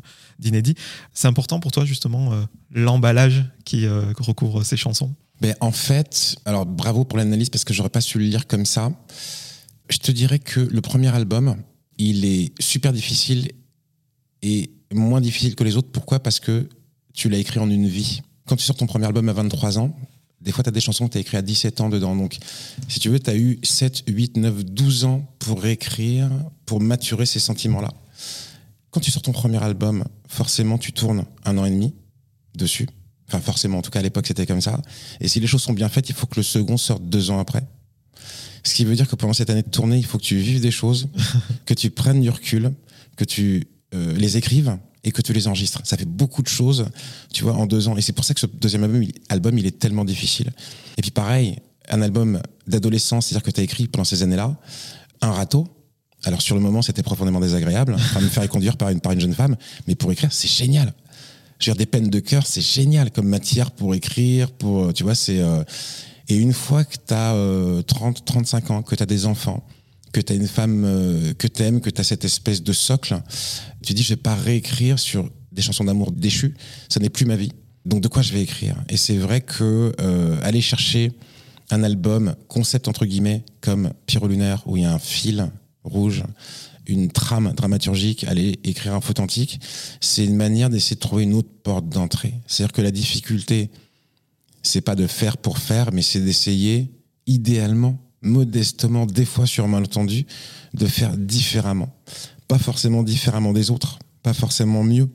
d'inédit. 0.42 0.74
C'est 1.14 1.28
important 1.28 1.60
pour 1.60 1.72
toi 1.72 1.84
justement 1.84 2.32
euh, 2.32 2.42
l'emballage 2.70 3.44
qui 3.64 3.86
euh, 3.86 4.12
recouvre 4.18 4.62
ces 4.64 4.76
chansons? 4.76 5.14
Ben, 5.40 5.54
En 5.60 5.72
fait, 5.72 6.36
alors 6.44 6.66
bravo 6.66 7.04
pour 7.04 7.18
l'analyse 7.18 7.48
parce 7.48 7.64
que 7.64 7.72
j'aurais 7.72 7.88
pas 7.88 8.00
su 8.00 8.18
le 8.18 8.24
lire 8.24 8.46
comme 8.46 8.66
ça. 8.66 8.92
Je 9.88 9.98
te 9.98 10.12
dirais 10.12 10.38
que 10.38 10.60
le 10.60 10.80
premier 10.80 11.08
album, 11.08 11.56
il 11.98 12.24
est 12.24 12.52
super 12.60 12.92
difficile 12.92 13.52
et 14.42 14.70
moins 14.92 15.20
difficile 15.20 15.54
que 15.54 15.64
les 15.64 15.76
autres. 15.76 15.90
Pourquoi? 15.90 16.20
Parce 16.20 16.40
que 16.40 16.68
tu 17.14 17.28
l'as 17.28 17.38
écrit 17.38 17.58
en 17.58 17.70
une 17.70 17.88
vie. 17.88 18.22
Quand 18.46 18.56
tu 18.56 18.64
sors 18.64 18.76
ton 18.76 18.86
premier 18.86 19.06
album 19.06 19.28
à 19.28 19.32
23 19.32 19.78
ans, 19.78 19.96
des 20.42 20.50
fois, 20.50 20.64
tu 20.64 20.68
as 20.68 20.72
des 20.72 20.80
chansons 20.80 21.06
que 21.06 21.12
tu 21.12 21.18
as 21.18 21.20
écrites 21.20 21.38
à 21.38 21.42
17 21.42 21.80
ans 21.80 21.88
dedans. 21.88 22.16
Donc, 22.16 22.38
si 22.88 22.98
tu 22.98 23.08
veux, 23.08 23.20
tu 23.20 23.30
as 23.30 23.36
eu 23.36 23.60
7, 23.62 24.04
8, 24.08 24.36
9, 24.38 24.64
12 24.64 25.04
ans 25.04 25.24
pour 25.38 25.64
écrire, 25.66 26.30
pour 26.66 26.80
maturer 26.80 27.26
ces 27.26 27.38
sentiments-là. 27.38 27.92
Quand 28.90 29.00
tu 29.00 29.10
sors 29.10 29.22
ton 29.22 29.32
premier 29.32 29.62
album, 29.62 30.04
forcément, 30.32 30.78
tu 30.78 30.92
tournes 30.92 31.24
un 31.44 31.58
an 31.58 31.64
et 31.66 31.70
demi 31.70 31.94
dessus. 32.56 32.88
Enfin, 33.28 33.40
forcément, 33.40 33.78
en 33.78 33.82
tout 33.82 33.90
cas, 33.90 34.00
à 34.00 34.02
l'époque, 34.02 34.26
c'était 34.26 34.46
comme 34.46 34.60
ça. 34.60 34.80
Et 35.20 35.28
si 35.28 35.40
les 35.40 35.46
choses 35.46 35.62
sont 35.62 35.74
bien 35.74 35.88
faites, 35.88 36.08
il 36.08 36.14
faut 36.14 36.26
que 36.26 36.36
le 36.36 36.42
second 36.42 36.76
sorte 36.76 37.04
deux 37.04 37.30
ans 37.30 37.38
après. 37.38 37.62
Ce 38.64 38.74
qui 38.74 38.84
veut 38.84 38.96
dire 38.96 39.08
que 39.08 39.16
pendant 39.16 39.32
cette 39.34 39.50
année 39.50 39.62
de 39.62 39.68
tournée, 39.68 39.98
il 39.98 40.04
faut 40.04 40.18
que 40.18 40.24
tu 40.24 40.36
vives 40.36 40.60
des 40.60 40.70
choses, 40.70 41.08
que 41.66 41.74
tu 41.74 41.90
prennes 41.90 42.20
du 42.20 42.30
recul, 42.30 42.72
que 43.16 43.24
tu 43.24 43.66
euh, 43.94 44.14
les 44.16 44.36
écrives 44.38 44.78
et 45.04 45.12
que 45.12 45.20
tu 45.20 45.32
les 45.32 45.48
enregistres. 45.48 45.82
Ça 45.84 45.96
fait 45.96 46.08
beaucoup 46.08 46.42
de 46.42 46.48
choses, 46.48 46.86
tu 47.32 47.42
vois, 47.42 47.54
en 47.54 47.66
deux 47.66 47.88
ans. 47.88 47.96
Et 47.96 48.02
c'est 48.02 48.12
pour 48.12 48.24
ça 48.24 48.32
que 48.32 48.40
ce 48.40 48.46
deuxième 48.46 48.84
album 48.84 49.02
il, 49.02 49.12
album, 49.28 49.58
il 49.58 49.66
est 49.66 49.78
tellement 49.78 50.04
difficile. 50.04 50.50
Et 50.96 51.02
puis 51.02 51.10
pareil, 51.10 51.56
un 51.88 52.00
album 52.00 52.40
d'adolescence, 52.66 53.26
c'est-à-dire 53.26 53.44
que 53.44 53.50
tu 53.50 53.60
as 53.60 53.64
écrit 53.64 53.86
pendant 53.88 54.04
ces 54.04 54.22
années-là, 54.22 54.56
un 55.20 55.32
râteau, 55.32 55.68
alors 56.24 56.42
sur 56.42 56.54
le 56.54 56.60
moment, 56.60 56.82
c'était 56.82 57.02
profondément 57.02 57.40
désagréable, 57.40 57.94
enfin, 57.94 58.20
me 58.20 58.28
faire 58.28 58.48
conduire 58.48 58.76
par 58.76 58.90
une, 58.90 59.00
par 59.00 59.12
une 59.12 59.20
jeune 59.20 59.34
femme, 59.34 59.56
mais 59.86 59.94
pour 59.94 60.12
écrire, 60.12 60.32
c'est 60.32 60.50
génial. 60.50 60.92
Je 61.58 61.70
veux 61.70 61.74
dire, 61.74 61.78
des 61.78 61.86
peines 61.86 62.10
de 62.10 62.20
cœur, 62.20 62.46
c'est 62.46 62.60
génial 62.60 63.10
comme 63.10 63.28
matière 63.28 63.70
pour 63.70 63.94
écrire, 63.94 64.50
pour, 64.50 64.92
tu 64.92 65.02
vois, 65.02 65.14
c'est... 65.14 65.38
Euh, 65.38 65.62
et 66.28 66.36
une 66.36 66.52
fois 66.52 66.84
que 66.84 66.96
tu 66.96 67.14
as 67.14 67.82
30, 67.86 68.24
35 68.24 68.70
ans, 68.70 68.82
que 68.82 68.94
tu 68.94 69.02
as 69.02 69.06
des 69.06 69.26
enfants, 69.26 69.66
que 70.12 70.20
tu 70.20 70.32
as 70.32 70.36
une 70.36 70.46
femme 70.46 70.84
euh, 70.84 71.32
que 71.34 71.48
tu 71.48 71.62
aimes, 71.62 71.80
que 71.80 71.90
tu 71.90 72.00
as 72.00 72.04
cette 72.04 72.24
espèce 72.24 72.62
de 72.62 72.72
socle, 72.72 73.20
tu 73.82 73.94
dis, 73.94 74.02
je 74.02 74.10
vais 74.10 74.16
pas 74.16 74.34
réécrire 74.34 74.98
sur 74.98 75.28
des 75.50 75.62
chansons 75.62 75.84
d'amour 75.84 76.12
déchues, 76.12 76.54
ça 76.88 77.00
n'est 77.00 77.08
plus 77.08 77.26
ma 77.26 77.36
vie. 77.36 77.52
Donc 77.84 78.00
de 78.00 78.08
quoi 78.08 78.22
je 78.22 78.32
vais 78.32 78.42
écrire? 78.42 78.76
Et 78.88 78.96
c'est 78.96 79.16
vrai 79.16 79.40
que 79.40 79.92
euh, 80.00 80.38
aller 80.42 80.60
chercher 80.60 81.12
un 81.70 81.82
album 81.82 82.34
concept 82.48 82.86
entre 82.86 83.06
guillemets 83.06 83.44
comme 83.60 83.92
Pyro 84.06 84.28
Lunaire 84.28 84.62
où 84.66 84.76
il 84.76 84.82
y 84.82 84.86
a 84.86 84.92
un 84.92 84.98
fil 84.98 85.50
rouge, 85.84 86.24
une 86.86 87.10
trame 87.10 87.52
dramaturgique, 87.52 88.24
aller 88.24 88.58
écrire 88.64 88.94
un 88.94 88.98
authentique, 88.98 89.60
c'est 90.00 90.24
une 90.24 90.36
manière 90.36 90.70
d'essayer 90.70 90.96
de 90.96 91.00
trouver 91.00 91.24
une 91.24 91.34
autre 91.34 91.50
porte 91.62 91.88
d'entrée. 91.88 92.34
C'est-à-dire 92.46 92.72
que 92.72 92.82
la 92.82 92.90
difficulté, 92.90 93.70
c'est 94.62 94.80
pas 94.80 94.94
de 94.94 95.06
faire 95.06 95.36
pour 95.36 95.58
faire, 95.58 95.92
mais 95.92 96.02
c'est 96.02 96.20
d'essayer, 96.20 96.90
idéalement, 97.26 97.98
modestement, 98.22 99.06
des 99.06 99.24
fois 99.24 99.46
sur 99.46 99.68
malentendu, 99.68 100.26
de 100.74 100.86
faire 100.86 101.16
différemment. 101.16 101.94
Pas 102.48 102.58
forcément 102.58 103.02
différemment 103.02 103.52
des 103.52 103.70
autres, 103.70 103.98
pas 104.22 104.34
forcément 104.34 104.84
mieux, 104.84 105.08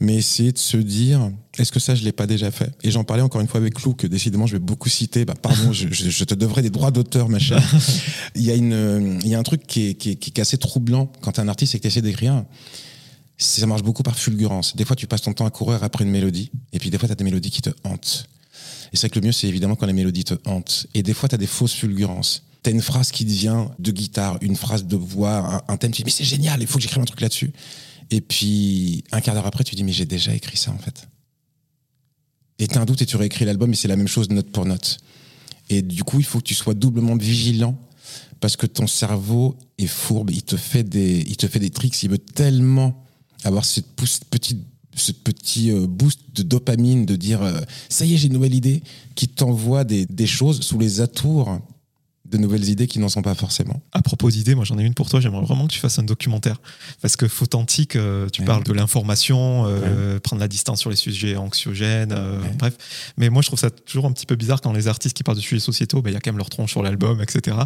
mais 0.00 0.16
essayer 0.16 0.52
de 0.52 0.58
se 0.58 0.76
dire 0.76 1.30
est-ce 1.58 1.70
que 1.70 1.80
ça 1.80 1.94
je 1.94 2.02
l'ai 2.02 2.12
pas 2.12 2.26
déjà 2.26 2.50
fait? 2.50 2.72
Et 2.82 2.90
j'en 2.90 3.04
parlais 3.04 3.22
encore 3.22 3.40
une 3.40 3.46
fois 3.46 3.60
avec 3.60 3.82
Lou 3.82 3.94
que 3.94 4.06
décidément 4.06 4.46
je 4.46 4.54
vais 4.54 4.60
beaucoup 4.60 4.88
citer. 4.88 5.24
Bah 5.24 5.34
pardon 5.40 5.72
je, 5.72 5.88
je, 5.90 6.24
te 6.24 6.34
devrais 6.34 6.62
des 6.62 6.70
droits 6.70 6.90
d'auteur 6.90 7.28
ma 7.28 7.38
chère. 7.38 7.62
Il 8.34 8.42
y 8.42 8.50
a 8.50 8.54
une 8.54 9.20
il 9.22 9.28
y 9.28 9.34
a 9.34 9.38
un 9.38 9.42
truc 9.42 9.66
qui 9.66 9.88
est, 9.88 9.94
qui 9.94 10.10
est, 10.10 10.16
qui 10.16 10.30
est 10.30 10.40
assez 10.40 10.58
troublant 10.58 11.10
quand 11.20 11.38
un 11.38 11.48
artiste 11.48 11.74
et 11.74 11.78
que 11.78 11.82
tu 11.82 11.88
essaies 11.88 12.02
d'écrire. 12.02 12.44
Ça 13.36 13.66
marche 13.66 13.82
beaucoup 13.82 14.02
par 14.02 14.16
fulgurance. 14.16 14.76
Des 14.76 14.84
fois 14.84 14.96
tu 14.96 15.06
passes 15.06 15.22
ton 15.22 15.32
temps 15.32 15.46
à 15.46 15.50
courir 15.50 15.82
après 15.82 16.04
une 16.04 16.10
mélodie 16.10 16.50
et 16.72 16.78
puis 16.78 16.90
des 16.90 16.98
fois 16.98 17.08
tu 17.08 17.12
as 17.12 17.16
des 17.16 17.24
mélodies 17.24 17.50
qui 17.50 17.62
te 17.62 17.70
hantent. 17.84 18.26
Et 18.92 18.96
c'est 18.96 19.08
que 19.08 19.18
le 19.18 19.26
mieux 19.26 19.32
c'est 19.32 19.48
évidemment 19.48 19.76
quand 19.76 19.86
les 19.86 19.92
mélodies 19.92 20.24
te 20.24 20.34
hantent. 20.46 20.86
Et 20.94 21.02
des 21.02 21.14
fois 21.14 21.28
tu 21.28 21.34
as 21.34 21.38
des 21.38 21.46
fausses 21.46 21.74
fulgurances. 21.74 22.42
T'as 22.64 22.70
une 22.70 22.80
phrase 22.80 23.10
qui 23.10 23.26
devient 23.26 23.66
de 23.78 23.90
guitare, 23.90 24.38
une 24.40 24.56
phrase 24.56 24.86
de 24.86 24.96
voix, 24.96 25.62
un, 25.68 25.76
thème, 25.76 25.90
tu 25.90 26.00
dis 26.00 26.06
mais 26.06 26.10
c'est 26.10 26.24
génial, 26.24 26.62
il 26.62 26.66
faut 26.66 26.78
que 26.78 26.82
j'écrive 26.82 27.02
un 27.02 27.04
truc 27.04 27.20
là-dessus. 27.20 27.52
Et 28.10 28.20
puis, 28.20 29.04
un 29.12 29.20
quart 29.20 29.34
d'heure 29.34 29.46
après, 29.46 29.64
tu 29.64 29.74
dis, 29.74 29.84
mais 29.84 29.92
j'ai 29.92 30.06
déjà 30.06 30.34
écrit 30.34 30.56
ça, 30.56 30.70
en 30.70 30.78
fait. 30.78 31.08
Et 32.58 32.68
t'as 32.68 32.80
un 32.80 32.84
doute 32.84 33.02
et 33.02 33.06
tu 33.06 33.16
réécris 33.16 33.44
l'album, 33.44 33.72
et 33.72 33.76
c'est 33.76 33.88
la 33.88 33.96
même 33.96 34.08
chose 34.08 34.28
note 34.30 34.50
pour 34.50 34.64
note. 34.66 34.98
Et 35.70 35.82
du 35.82 36.04
coup, 36.04 36.18
il 36.18 36.24
faut 36.24 36.38
que 36.38 36.44
tu 36.44 36.54
sois 36.54 36.74
doublement 36.74 37.16
vigilant 37.16 37.78
parce 38.40 38.56
que 38.56 38.66
ton 38.66 38.86
cerveau 38.86 39.56
est 39.78 39.86
fourbe, 39.86 40.30
il 40.30 40.42
te 40.42 40.56
fait 40.56 40.84
des, 40.84 41.24
il 41.26 41.36
te 41.36 41.48
fait 41.48 41.58
des 41.58 41.70
tricks, 41.70 42.02
il 42.02 42.10
veut 42.10 42.18
tellement 42.18 43.02
avoir 43.44 43.64
cette 43.64 43.86
petite 43.96 44.58
ce 44.96 45.12
petit 45.12 45.70
euh, 45.70 45.86
boost 45.86 46.20
de 46.34 46.42
dopamine 46.42 47.04
de 47.04 47.16
dire 47.16 47.42
euh, 47.42 47.60
ça 47.88 48.04
y 48.04 48.14
est 48.14 48.16
j'ai 48.16 48.28
une 48.28 48.34
nouvelle 48.34 48.54
idée 48.54 48.82
qui 49.14 49.26
t'envoie 49.28 49.82
des, 49.82 50.06
des 50.06 50.26
choses 50.26 50.60
sous 50.60 50.78
les 50.78 51.00
atours 51.00 51.58
de 52.34 52.42
nouvelles 52.42 52.68
idées 52.68 52.86
qui 52.86 52.98
n'en 52.98 53.08
sont 53.08 53.22
pas 53.22 53.34
forcément. 53.34 53.80
À 53.92 54.02
propos 54.02 54.30
d'idées, 54.30 54.54
moi 54.54 54.64
j'en 54.64 54.78
ai 54.78 54.82
une 54.82 54.94
pour 54.94 55.08
toi. 55.08 55.20
J'aimerais 55.20 55.44
vraiment 55.44 55.66
que 55.66 55.72
tu 55.72 55.78
fasses 55.78 55.98
un 55.98 56.02
documentaire. 56.02 56.56
Parce 57.00 57.16
que 57.16 57.28
Fautantique, 57.28 57.96
euh, 57.96 58.28
tu 58.28 58.42
parles 58.42 58.64
de 58.64 58.72
l'information, 58.72 59.64
euh, 59.66 60.18
prendre 60.20 60.40
la 60.40 60.48
distance 60.48 60.80
sur 60.80 60.90
les 60.90 60.96
sujets 60.96 61.36
anxiogènes, 61.36 62.12
euh, 62.12 62.40
bref. 62.58 62.74
Mais 63.16 63.30
moi 63.30 63.42
je 63.42 63.48
trouve 63.48 63.58
ça 63.58 63.70
toujours 63.70 64.06
un 64.06 64.12
petit 64.12 64.26
peu 64.26 64.36
bizarre 64.36 64.60
quand 64.60 64.72
les 64.72 64.88
artistes 64.88 65.16
qui 65.16 65.22
parlent 65.22 65.38
de 65.38 65.42
sujets 65.42 65.60
sociétaux, 65.60 66.02
ben, 66.02 66.10
il 66.10 66.14
y 66.14 66.16
a 66.16 66.20
quand 66.20 66.30
même 66.30 66.38
leur 66.38 66.50
tronche 66.50 66.72
sur 66.72 66.82
l'album, 66.82 67.22
etc. 67.22 67.56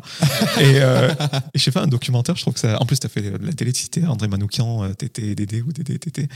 et, 0.61 0.77
et 1.55 1.59
j'ai 1.59 1.71
fait 1.71 1.81
un 1.81 1.87
documentaire, 1.87 2.37
je 2.37 2.43
trouve 2.43 2.55
que 2.55 2.61
ça. 2.61 2.81
En 2.81 2.87
plus, 2.87 2.99
tu 2.99 3.07
as 3.07 3.11
fait 3.11 3.23
de 3.23 3.45
la 3.45 3.53
télé, 3.53 3.73
André 4.07 4.29
Manoukian, 4.29 4.93
TT, 4.95 5.35
Dédé 5.35 5.63
ou 5.63 5.73
Dédé, 5.73 5.99
TT. 5.99 6.29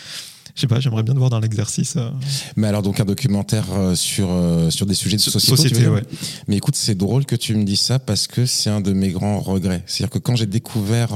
Je 0.54 0.60
sais 0.60 0.66
pas, 0.66 0.80
j'aimerais 0.80 1.02
bien 1.02 1.14
te 1.14 1.18
voir 1.18 1.30
dans 1.30 1.40
l'exercice. 1.40 1.94
Euh. 1.96 2.10
Mais 2.56 2.66
alors, 2.66 2.82
donc, 2.82 3.00
un 3.00 3.04
documentaire 3.04 3.66
euh, 3.72 3.94
sur, 3.94 4.28
euh, 4.30 4.70
sur 4.70 4.86
des 4.86 4.94
sujets 4.94 5.16
de 5.16 5.22
société. 5.22 5.56
société 5.56 5.88
ouais. 5.88 6.02
Mais 6.46 6.56
écoute, 6.56 6.76
c'est 6.76 6.94
drôle 6.94 7.24
que 7.24 7.36
tu 7.36 7.54
me 7.54 7.64
dises 7.64 7.80
ça 7.80 7.98
parce 7.98 8.26
que 8.26 8.44
c'est 8.44 8.70
un 8.70 8.80
de 8.80 8.92
mes 8.92 9.10
grands 9.10 9.40
regrets. 9.40 9.82
C'est-à-dire 9.86 10.10
que 10.10 10.18
quand 10.18 10.36
j'ai 10.36 10.46
découvert 10.46 11.10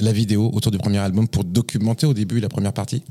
la 0.00 0.12
vidéo 0.12 0.50
autour 0.52 0.72
du 0.72 0.78
premier 0.78 0.98
album 0.98 1.28
pour 1.28 1.44
documenter 1.44 2.06
au 2.06 2.14
début 2.14 2.40
la 2.40 2.48
première 2.48 2.72
partie, 2.72 3.02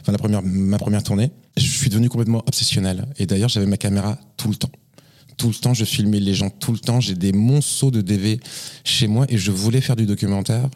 enfin, 0.00 0.12
la 0.12 0.18
première, 0.18 0.42
ma 0.42 0.78
première 0.78 1.02
tournée, 1.02 1.30
je 1.56 1.66
suis 1.66 1.90
devenu 1.90 2.08
complètement 2.08 2.42
obsessionnel. 2.46 3.06
Et 3.18 3.26
d'ailleurs, 3.26 3.48
j'avais 3.48 3.66
ma 3.66 3.76
caméra 3.76 4.18
tout 4.36 4.48
le 4.48 4.56
temps 4.56 4.70
tout 5.40 5.48
le 5.48 5.54
temps, 5.54 5.72
je 5.72 5.86
filmais 5.86 6.20
les 6.20 6.34
gens 6.34 6.50
tout 6.50 6.70
le 6.70 6.78
temps. 6.78 7.00
J'ai 7.00 7.14
des 7.14 7.32
monceaux 7.32 7.90
de 7.90 8.02
DV 8.02 8.40
chez 8.84 9.06
moi 9.06 9.24
et 9.30 9.38
je 9.38 9.50
voulais 9.50 9.80
faire 9.80 9.96
du 9.96 10.04
documentaire 10.04 10.68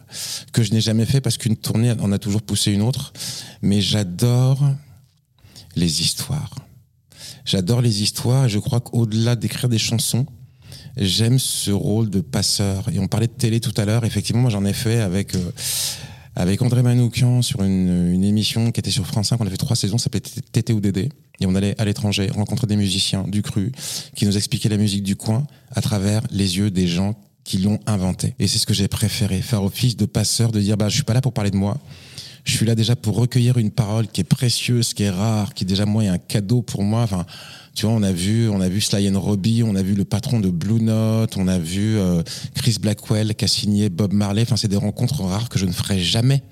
que 0.54 0.62
je 0.62 0.72
n'ai 0.72 0.80
jamais 0.80 1.04
fait 1.04 1.20
parce 1.20 1.36
qu'une 1.36 1.56
tournée 1.56 1.92
en 2.00 2.10
a 2.12 2.18
toujours 2.18 2.40
poussé 2.40 2.72
une 2.72 2.80
autre. 2.80 3.12
Mais 3.60 3.82
j'adore 3.82 4.66
les 5.76 6.00
histoires. 6.00 6.54
J'adore 7.44 7.82
les 7.82 8.02
histoires 8.02 8.46
et 8.46 8.48
je 8.48 8.58
crois 8.58 8.80
qu'au-delà 8.80 9.36
d'écrire 9.36 9.68
des 9.68 9.76
chansons, 9.76 10.24
j'aime 10.96 11.38
ce 11.38 11.70
rôle 11.70 12.08
de 12.08 12.22
passeur. 12.22 12.88
Et 12.90 12.98
on 12.98 13.06
parlait 13.06 13.26
de 13.26 13.32
télé 13.32 13.60
tout 13.60 13.74
à 13.76 13.84
l'heure. 13.84 14.06
Effectivement, 14.06 14.40
moi 14.40 14.50
j'en 14.50 14.64
ai 14.64 14.72
fait 14.72 15.00
avec 15.00 15.34
euh, 15.34 15.50
avec 16.37 16.62
André 16.62 16.82
Manoukian 16.82 17.43
sur 17.43 17.62
une, 17.62 18.12
une, 18.12 18.24
émission 18.24 18.72
qui 18.72 18.80
était 18.80 18.91
sur 18.91 19.07
France 19.07 19.28
5. 19.28 19.41
On 19.41 19.47
a 19.47 19.51
fait 19.51 19.57
trois 19.57 19.76
saisons, 19.76 19.99
ça 19.99 20.05
s'appelait 20.05 20.20
Tété 20.53 20.72
ou 20.72 20.80
Dédé. 20.80 21.09
Et 21.41 21.47
on 21.47 21.55
allait 21.55 21.74
à 21.80 21.85
l'étranger 21.85 22.28
rencontrer 22.32 22.66
des 22.66 22.76
musiciens 22.76 23.24
du 23.26 23.43
cru 23.43 23.72
qui 24.14 24.26
nous 24.26 24.37
expliquaient 24.37 24.68
la 24.68 24.76
musique 24.76 25.03
du 25.03 25.16
coin 25.16 25.47
à 25.72 25.80
travers 25.80 26.22
les 26.30 26.59
yeux 26.59 26.70
des 26.70 26.87
gens 26.87 27.14
qui 27.45 27.59
l'ont 27.59 27.78
inventé. 27.87 28.35
Et 28.39 28.47
c'est 28.47 28.59
ce 28.59 28.66
que 28.66 28.74
j'ai 28.74 28.89
préféré, 28.89 29.43
faire 29.43 29.62
office 29.62 29.97
de 29.97 30.07
passeur, 30.07 30.51
de 30.51 30.61
dire 30.61 30.76
bah 30.76 30.89
je 30.89 30.95
suis 30.95 31.05
pas 31.05 31.14
là 31.14 31.20
pour 31.20 31.32
parler 31.32 31.51
de 31.51 31.57
moi. 31.57 31.78
Je 32.45 32.53
suis 32.53 32.66
là 32.66 32.74
déjà 32.74 32.95
pour 32.95 33.16
recueillir 33.16 33.57
une 33.57 33.70
parole 33.70 34.07
qui 34.07 34.20
est 34.20 34.24
précieuse, 34.24 34.92
qui 34.92 35.05
est 35.05 35.11
rare, 35.11 35.55
qui 35.55 35.64
déjà 35.64 35.86
moi 35.86 36.05
est 36.05 36.09
un 36.09 36.18
cadeau 36.18 36.61
pour 36.61 36.82
moi. 36.82 37.03
Enfin, 37.03 37.24
tu 37.74 37.86
vois, 37.86 37.95
on 37.95 38.03
a 38.03 38.12
vu, 38.12 38.51
on 38.51 38.61
a 38.61 38.68
vu 38.68 38.82
Sly 38.82 39.09
and 39.09 39.18
Robbie, 39.18 39.62
on 39.62 39.74
a 39.74 39.82
vu 39.82 39.95
le 39.95 40.05
patron 40.05 40.40
de 40.40 40.51
Blue 40.51 40.80
Note, 40.80 41.36
on 41.38 41.49
a 41.49 41.59
vu 41.59 41.97
euh, 41.97 42.22
Chris 42.55 42.76
Blackwell 42.80 43.34
qui 43.34 43.47
a 43.47 43.49
signé 43.49 43.88
Bob 43.88 44.12
Marley. 44.12 44.42
Enfin, 44.42 44.57
c'est 44.57 44.68
des 44.68 44.76
rencontres 44.76 45.22
rares 45.22 45.49
que 45.49 45.59
je 45.59 45.64
ne 45.64 45.72
ferai 45.72 45.99
jamais 45.99 46.42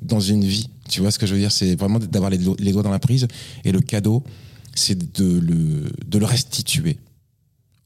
dans 0.00 0.20
une 0.20 0.44
vie. 0.44 0.70
Tu 0.88 1.02
vois 1.02 1.10
ce 1.10 1.18
que 1.18 1.26
je 1.26 1.34
veux 1.34 1.40
dire? 1.40 1.52
C'est 1.52 1.76
vraiment 1.76 1.98
d'avoir 1.98 2.30
les, 2.30 2.38
doigts 2.38 2.82
dans 2.82 2.90
la 2.90 2.98
prise. 2.98 3.28
Et 3.64 3.72
le 3.72 3.80
cadeau, 3.80 4.24
c'est 4.74 4.96
de 4.96 5.38
le, 5.38 5.90
de 6.06 6.18
le 6.18 6.24
restituer 6.24 6.98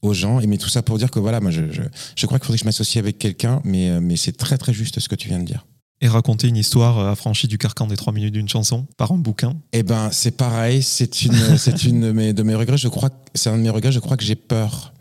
aux 0.01 0.13
gens. 0.13 0.39
Et 0.39 0.47
mais 0.47 0.57
tout 0.57 0.69
ça 0.69 0.81
pour 0.81 0.97
dire 0.97 1.11
que 1.11 1.19
voilà, 1.19 1.41
moi, 1.41 1.51
je, 1.51 1.69
je, 1.69 1.81
je 2.15 2.25
crois 2.27 2.39
qu'il 2.39 2.45
faudrait 2.45 2.57
que 2.57 2.61
je 2.61 2.65
m'associe 2.65 3.03
avec 3.03 3.19
quelqu'un, 3.19 3.61
mais, 3.65 3.89
euh, 3.89 3.99
mais 4.01 4.15
c'est 4.15 4.37
très 4.37 4.57
très 4.57 4.73
juste 4.73 5.01
ce 5.01 5.09
que 5.09 5.15
tu 5.15 5.27
viens 5.27 5.39
de 5.39 5.45
dire 5.45 5.65
et 6.01 6.07
raconter 6.07 6.47
une 6.47 6.57
histoire 6.57 6.99
euh, 6.99 7.11
affranchie 7.11 7.47
du 7.47 7.57
carcan 7.57 7.87
des 7.87 7.95
trois 7.95 8.11
minutes 8.11 8.33
d'une 8.33 8.49
chanson 8.49 8.87
par 8.97 9.11
un 9.11 9.17
bouquin 9.17 9.53
Eh 9.71 9.83
ben, 9.83 10.09
c'est 10.11 10.31
pareil. 10.31 10.81
C'est 10.81 11.23
une, 11.23 11.33
c'est 11.57 11.83
une 11.83 12.01
de 12.01 12.11
mes, 12.11 12.33
de 12.33 12.43
mes 12.43 12.55
regrets. 12.55 12.77
Je 12.77 12.87
crois, 12.87 13.09
c'est 13.35 13.49
un 13.49 13.57
de 13.57 13.63
mes 13.63 13.69
regrets. 13.69 13.91
Je 13.91 13.99
crois 13.99 14.17
que 14.17 14.23
j'ai 14.23 14.35
peur. 14.35 14.93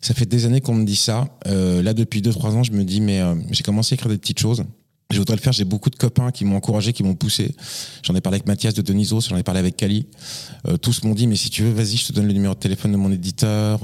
Ça 0.00 0.14
fait 0.14 0.26
des 0.26 0.44
années 0.46 0.60
qu'on 0.60 0.74
me 0.74 0.84
dit 0.84 0.96
ça. 0.96 1.28
Euh, 1.46 1.80
là, 1.80 1.94
depuis 1.94 2.22
deux, 2.22 2.32
trois 2.32 2.56
ans, 2.56 2.64
je 2.64 2.72
me 2.72 2.82
dis, 2.82 3.00
mais 3.00 3.20
euh, 3.20 3.36
j'ai 3.52 3.62
commencé 3.62 3.92
à 3.92 3.94
écrire 3.94 4.10
des 4.10 4.18
petites 4.18 4.40
choses. 4.40 4.64
Je 5.10 5.18
voudrais 5.18 5.36
le 5.36 5.40
faire. 5.40 5.52
J'ai 5.52 5.64
beaucoup 5.64 5.90
de 5.90 5.96
copains 5.96 6.32
qui 6.32 6.44
m'ont 6.44 6.56
encouragé, 6.56 6.92
qui 6.92 7.04
m'ont 7.04 7.14
poussé. 7.14 7.54
J'en 8.02 8.14
ai 8.16 8.20
parlé 8.20 8.36
avec 8.36 8.46
Mathias 8.46 8.74
de 8.74 8.82
Deniso, 8.82 9.20
j'en 9.20 9.36
ai 9.36 9.44
parlé 9.44 9.60
avec 9.60 9.76
Kali. 9.76 10.06
Euh, 10.66 10.76
tous 10.76 11.04
m'ont 11.04 11.14
dit, 11.14 11.28
mais 11.28 11.36
si 11.36 11.50
tu 11.50 11.62
veux, 11.62 11.70
vas-y, 11.70 11.98
je 11.98 12.08
te 12.08 12.12
donne 12.12 12.26
le 12.26 12.32
numéro 12.32 12.54
de 12.54 12.58
téléphone 12.58 12.90
de 12.90 12.96
mon 12.96 13.12
éditeur. 13.12 13.80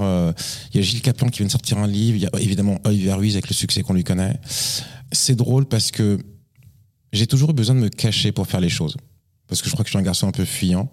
Il 0.73 0.77
y 0.77 0.79
a 0.79 0.81
Gilles 0.81 1.01
Caplan 1.01 1.29
qui 1.29 1.37
vient 1.37 1.47
de 1.47 1.51
sortir 1.51 1.77
un 1.77 1.87
livre. 1.87 2.17
Il 2.17 2.23
y 2.23 2.25
a 2.25 2.31
évidemment 2.41 2.79
Olivier 2.83 3.13
Ruiz 3.13 3.35
avec 3.35 3.47
le 3.47 3.53
succès 3.53 3.81
qu'on 3.81 3.93
lui 3.93 4.03
connaît. 4.03 4.37
C'est 5.13 5.35
drôle 5.35 5.67
parce 5.67 5.91
que 5.91 6.19
j'ai 7.11 7.27
toujours 7.27 7.51
eu 7.51 7.53
besoin 7.53 7.75
de 7.75 7.81
me 7.81 7.89
cacher 7.89 8.31
pour 8.31 8.47
faire 8.47 8.59
les 8.59 8.69
choses. 8.69 8.97
Parce 9.47 9.61
que 9.61 9.67
je 9.67 9.73
crois 9.73 9.83
que 9.83 9.89
je 9.89 9.93
suis 9.93 9.99
un 9.99 10.03
garçon 10.03 10.27
un 10.27 10.31
peu 10.31 10.45
fuyant. 10.45 10.89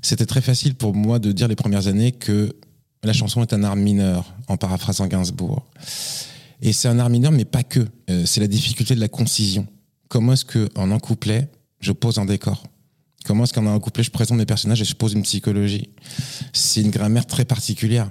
C'était 0.00 0.26
très 0.26 0.40
facile 0.40 0.74
pour 0.74 0.94
moi 0.94 1.18
de 1.18 1.30
dire 1.30 1.48
les 1.48 1.56
premières 1.56 1.86
années 1.86 2.12
que 2.12 2.56
la 3.04 3.12
chanson 3.12 3.42
est 3.42 3.52
un 3.52 3.62
art 3.64 3.76
mineur, 3.76 4.34
en 4.48 4.56
paraphrasant 4.56 5.06
Gainsbourg. 5.06 5.66
Et 6.60 6.72
c'est 6.72 6.88
un 6.88 6.98
art 6.98 7.10
mineur, 7.10 7.32
mais 7.32 7.44
pas 7.44 7.62
que. 7.62 7.86
Euh, 8.10 8.24
c'est 8.24 8.40
la 8.40 8.46
difficulté 8.46 8.94
de 8.94 9.00
la 9.00 9.08
concision. 9.08 9.66
Comment 10.08 10.34
est-ce 10.34 10.44
qu'en 10.44 10.90
un 10.90 10.98
couplet, 10.98 11.48
je 11.80 11.92
pose 11.92 12.18
un 12.18 12.24
décor? 12.24 12.64
Comment 13.24 13.44
est-ce 13.44 13.52
qu'en 13.52 13.66
un 13.66 13.78
couplet, 13.80 14.02
je 14.02 14.10
présente 14.10 14.38
mes 14.38 14.46
personnages 14.46 14.80
et 14.80 14.84
je 14.84 14.94
pose 14.94 15.12
une 15.14 15.22
psychologie? 15.22 15.90
C'est 16.52 16.80
une 16.80 16.90
grammaire 16.90 17.26
très 17.26 17.44
particulière. 17.44 18.10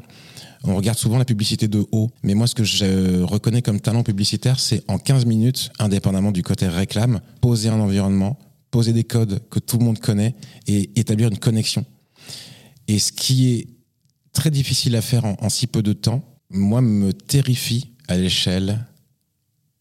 On 0.64 0.76
regarde 0.76 0.98
souvent 0.98 1.18
la 1.18 1.26
publicité 1.26 1.68
de 1.68 1.86
haut, 1.92 2.12
mais 2.24 2.36
moi 2.36 2.46
ce 2.46 2.54
que 2.54 2.64
je 2.64 3.24
reconnais 3.24 3.62
comme 3.62 3.80
talent 3.80 4.04
publicitaire, 4.04 4.60
c'est 4.60 4.84
en 4.88 5.00
15 5.00 5.26
minutes, 5.26 5.72
indépendamment 5.80 6.32
du 6.32 6.44
côté 6.44 6.68
réclame, 6.68 7.20
poser 7.42 7.70
un 7.70 7.80
environnement, 7.80 8.38
poser 8.70 8.94
des 8.94 9.04
codes 9.04 9.42
que 9.50 9.60
tout 9.60 9.78
le 9.78 9.86
monde 9.86 10.00
connaît 10.00 10.36
et 10.68 10.92
établir 11.00 11.30
une 11.30 11.40
connexion. 11.40 11.84
Et 12.88 13.00
ce 13.00 13.12
qui 13.12 13.54
est 13.54 13.68
très 14.34 14.52
difficile 14.52 14.96
à 14.96 15.02
faire 15.02 15.26
en, 15.26 15.50
si 15.50 15.66
peu 15.66 15.82
de 15.82 15.94
temps, 15.94 16.24
moi 16.50 16.82
me 16.82 17.12
terrifie 17.12 17.92
à 18.08 18.18
l'échelle 18.18 18.86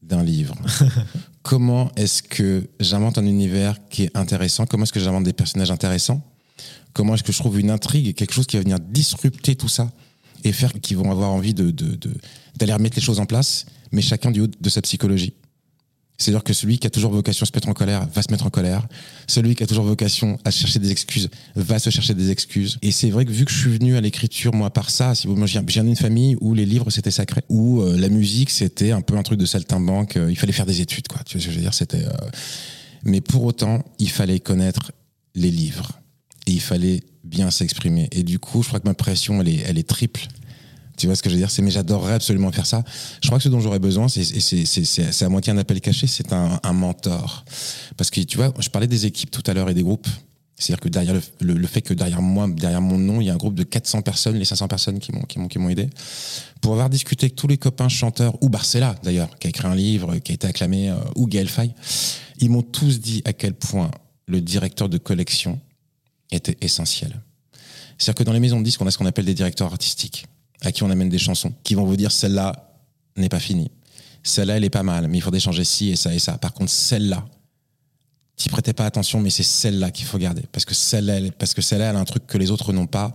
d'un 0.03 0.22
livre. 0.22 0.55
Comment 1.43 1.91
est-ce 1.97 2.22
que 2.22 2.68
j'invente 2.81 3.18
un 3.18 3.26
univers 3.26 3.76
qui 3.89 4.05
est 4.05 4.16
intéressant? 4.16 4.66
Comment 4.66 4.85
est-ce 4.85 4.93
que 4.93 5.01
j'invente 5.01 5.24
des 5.24 5.33
personnages 5.33 5.70
intéressants? 5.70 6.22
Comment 6.93 7.14
est-ce 7.14 7.22
que 7.22 7.33
je 7.33 7.39
trouve 7.39 7.61
une 7.61 7.70
intrigue 7.70 8.09
et 8.09 8.14
quelque 8.14 8.33
chose 8.33 8.47
qui 8.47 8.57
va 8.57 8.62
venir 8.62 8.81
disrupter 8.81 9.57
tout 9.57 9.68
ça? 9.68 9.91
Et 10.45 10.53
faire 10.53 10.72
qu'ils 10.80 10.97
vont 10.97 11.11
avoir 11.11 11.30
envie 11.30 11.55
de, 11.55 11.70
d'aller 12.57 12.72
remettre 12.72 12.97
les 12.97 13.03
choses 13.03 13.20
en 13.20 13.26
place, 13.26 13.66
mais 13.93 14.03
chacun 14.03 14.30
du 14.30 14.41
haut 14.41 14.47
de 14.49 14.68
sa 14.68 14.82
psychologie. 14.82 15.34
C'est-à-dire 16.20 16.45
que 16.45 16.53
celui 16.53 16.78
qui 16.78 16.86
a 16.86 16.91
toujours 16.91 17.12
vocation 17.12 17.45
à 17.45 17.47
se 17.47 17.53
mettre 17.55 17.68
en 17.68 17.72
colère 17.72 18.07
va 18.14 18.20
se 18.20 18.30
mettre 18.30 18.45
en 18.45 18.51
colère. 18.51 18.86
Celui 19.26 19.55
qui 19.55 19.62
a 19.62 19.66
toujours 19.66 19.86
vocation 19.86 20.38
à 20.45 20.51
chercher 20.51 20.78
des 20.78 20.91
excuses 20.91 21.30
va 21.57 21.78
se 21.78 21.88
chercher 21.88 22.12
des 22.12 22.30
excuses. 22.30 22.78
Et 22.82 22.93
c'est 22.93 23.09
vrai 23.09 23.24
que 23.24 23.30
vu 23.30 23.47
que 23.47 23.51
je 23.51 23.59
suis 23.59 23.70
venu 23.70 23.97
à 23.97 24.03
l'écriture, 24.03 24.53
moi, 24.53 24.68
par 24.68 24.91
ça, 24.91 25.14
si 25.14 25.26
vous, 25.26 25.34
moi, 25.34 25.47
viens 25.47 25.84
d'une 25.84 25.97
famille 25.97 26.36
où 26.43 26.53
les 26.53 26.66
livres 26.66 26.91
c'était 26.91 27.11
sacré, 27.11 27.41
où 27.49 27.80
euh, 27.80 27.97
la 27.97 28.11
musique 28.11 28.51
c'était 28.51 28.91
un 28.91 29.01
peu 29.01 29.16
un 29.16 29.22
truc 29.22 29.38
de 29.38 29.47
saltimbanque. 29.47 30.18
Euh, 30.18 30.30
il 30.30 30.36
fallait 30.36 30.53
faire 30.53 30.66
des 30.66 30.82
études, 30.82 31.09
quoi. 31.09 31.22
Tu 31.24 31.38
vois 31.38 31.41
ce 31.41 31.47
que 31.47 31.53
je 31.53 31.57
veux 31.57 31.62
dire? 31.62 31.72
C'était. 31.72 32.05
Euh, 32.05 32.12
mais 33.03 33.22
pour 33.22 33.45
autant, 33.45 33.82
il 33.99 34.11
fallait 34.11 34.41
connaître 34.41 34.93
les 35.34 35.51
livres 35.51 36.01
et 36.47 36.53
il 36.53 36.61
fallait 36.61 37.01
bien 37.25 37.51
s'exprimer. 37.51 38.09
Et 38.12 38.23
du 38.23 38.39
coup, 38.39 38.62
je 38.62 38.68
crois 38.68 38.81
que 38.81 38.89
ma 38.89 38.95
pression, 38.95 39.41
elle 39.41 39.49
est, 39.49 39.62
elle 39.66 39.79
est 39.79 39.89
triple. 39.89 40.27
Tu 40.97 41.07
vois 41.07 41.16
ce 41.16 41.23
que 41.23 41.31
je 41.31 41.35
veux 41.35 41.41
dire? 41.41 41.51
C'est 41.51 41.62
mais 41.62 41.71
j'adorerais 41.71 42.12
absolument 42.12 42.53
faire 42.53 42.66
ça. 42.66 42.85
Je 43.23 43.29
crois 43.29 43.39
que 43.39 43.45
ce 43.45 43.49
dont 43.49 43.61
j'aurais 43.61 43.79
besoin, 43.79 44.09
c'est 44.09 45.23
à 45.23 45.29
moitié 45.31 45.53
un 45.53 45.57
appel 45.57 45.81
caché, 45.81 46.07
c'est 46.07 46.33
un, 46.33 46.61
un, 46.62 46.73
mentor. 46.75 47.45
Parce 47.97 48.11
que 48.11 48.21
tu 48.21 48.37
vois, 48.37 48.53
je 48.59 48.68
parlais 48.68 48.87
des 48.87 49.07
équipes 49.07 49.31
tout 49.31 49.43
à 49.47 49.55
l'heure 49.55 49.71
et 49.71 49.75
des 49.75 49.83
groupes. 49.83 50.09
C'est-à-dire 50.59 50.81
que 50.81 50.89
derrière 50.91 51.14
le, 51.41 51.55
le, 51.55 51.66
fait 51.66 51.81
que 51.81 51.95
derrière 51.95 52.21
moi, 52.21 52.47
derrière 52.47 52.83
mon 52.83 52.99
nom, 52.99 53.23
il 53.23 53.29
y 53.29 53.31
a 53.31 53.33
un 53.33 53.39
groupe 53.39 53.55
de 53.55 53.62
400 53.62 54.03
personnes, 54.03 54.37
les 54.37 54.45
500 54.45 54.68
personnes 54.68 54.99
qui 54.99 55.11
m'ont, 55.11 55.23
qui 55.23 55.39
m'ont, 55.39 55.49
qui 55.49 55.59
m'ont 55.59 55.71
aidé, 55.71 55.89
pour 56.61 56.73
avoir 56.73 56.91
discuté 56.91 57.25
avec 57.25 57.35
tous 57.35 57.47
les 57.47 57.57
copains 57.57 57.89
chanteurs, 57.89 58.37
ou 58.43 58.51
Barcella 58.51 58.95
d'ailleurs, 59.03 59.31
qui 59.39 59.47
a 59.47 59.51
écrit 59.51 59.66
un 59.66 59.75
livre, 59.75 60.18
qui 60.18 60.33
a 60.33 60.35
été 60.35 60.47
acclamé, 60.47 60.91
euh, 60.91 60.97
ou 61.16 61.27
Gaël 61.27 61.49
Faye, 61.49 61.75
ils 62.41 62.51
m'ont 62.51 62.61
tous 62.61 63.01
dit 63.01 63.23
à 63.25 63.33
quel 63.33 63.55
point 63.55 63.91
le 64.27 64.43
directeur 64.43 64.91
de 64.91 64.99
collection 64.99 65.59
était 66.31 66.57
essentiel. 66.61 67.20
C'est-à-dire 67.99 68.18
que 68.18 68.24
dans 68.24 68.33
les 68.33 68.41
maisons 68.41 68.59
de 68.59 68.64
disques, 68.64 68.81
on 68.81 68.87
a 68.87 68.91
ce 68.91 68.99
qu'on 68.99 69.07
appelle 69.07 69.26
des 69.26 69.35
directeurs 69.35 69.70
artistiques, 69.70 70.26
à 70.62 70.72
qui 70.72 70.83
on 70.83 70.91
amène 70.91 71.09
des 71.09 71.18
chansons, 71.18 71.53
qui 71.62 71.74
vont 71.74 71.85
vous 71.85 71.97
dire 71.97 72.12
celle-là 72.12 72.74
n'est 73.16 73.28
pas 73.28 73.41
finie, 73.41 73.70
celle-là 74.22 74.57
elle 74.57 74.64
est 74.64 74.70
pas 74.70 74.83
mal, 74.83 75.09
mais 75.09 75.18
il 75.18 75.20
faudrait 75.20 75.41
changer 75.41 75.64
ci 75.64 75.91
et 75.91 75.97
ça 75.97 76.14
et 76.14 76.18
ça. 76.18 76.39
Par 76.39 76.53
contre, 76.53 76.70
celle-là, 76.70 77.26
t'y 78.37 78.49
prêtais 78.49 78.72
pas 78.72 78.87
attention, 78.87 79.20
mais 79.20 79.31
c'est 79.31 79.43
celle-là 79.43 79.91
qu'il 79.91 80.07
faut 80.07 80.18
garder. 80.18 80.43
Parce 80.51 80.64
que 80.64 80.74
celle-là, 80.74 81.14
elle, 81.18 81.33
parce 81.33 81.53
que 81.53 81.62
celle-là, 81.62 81.91
elle 81.91 81.97
a 81.97 82.01
un 82.01 82.05
truc 82.05 82.26
que 82.26 82.39
les 82.39 82.51
autres 82.51 82.72
n'ont 82.72 82.87
pas. 82.87 83.14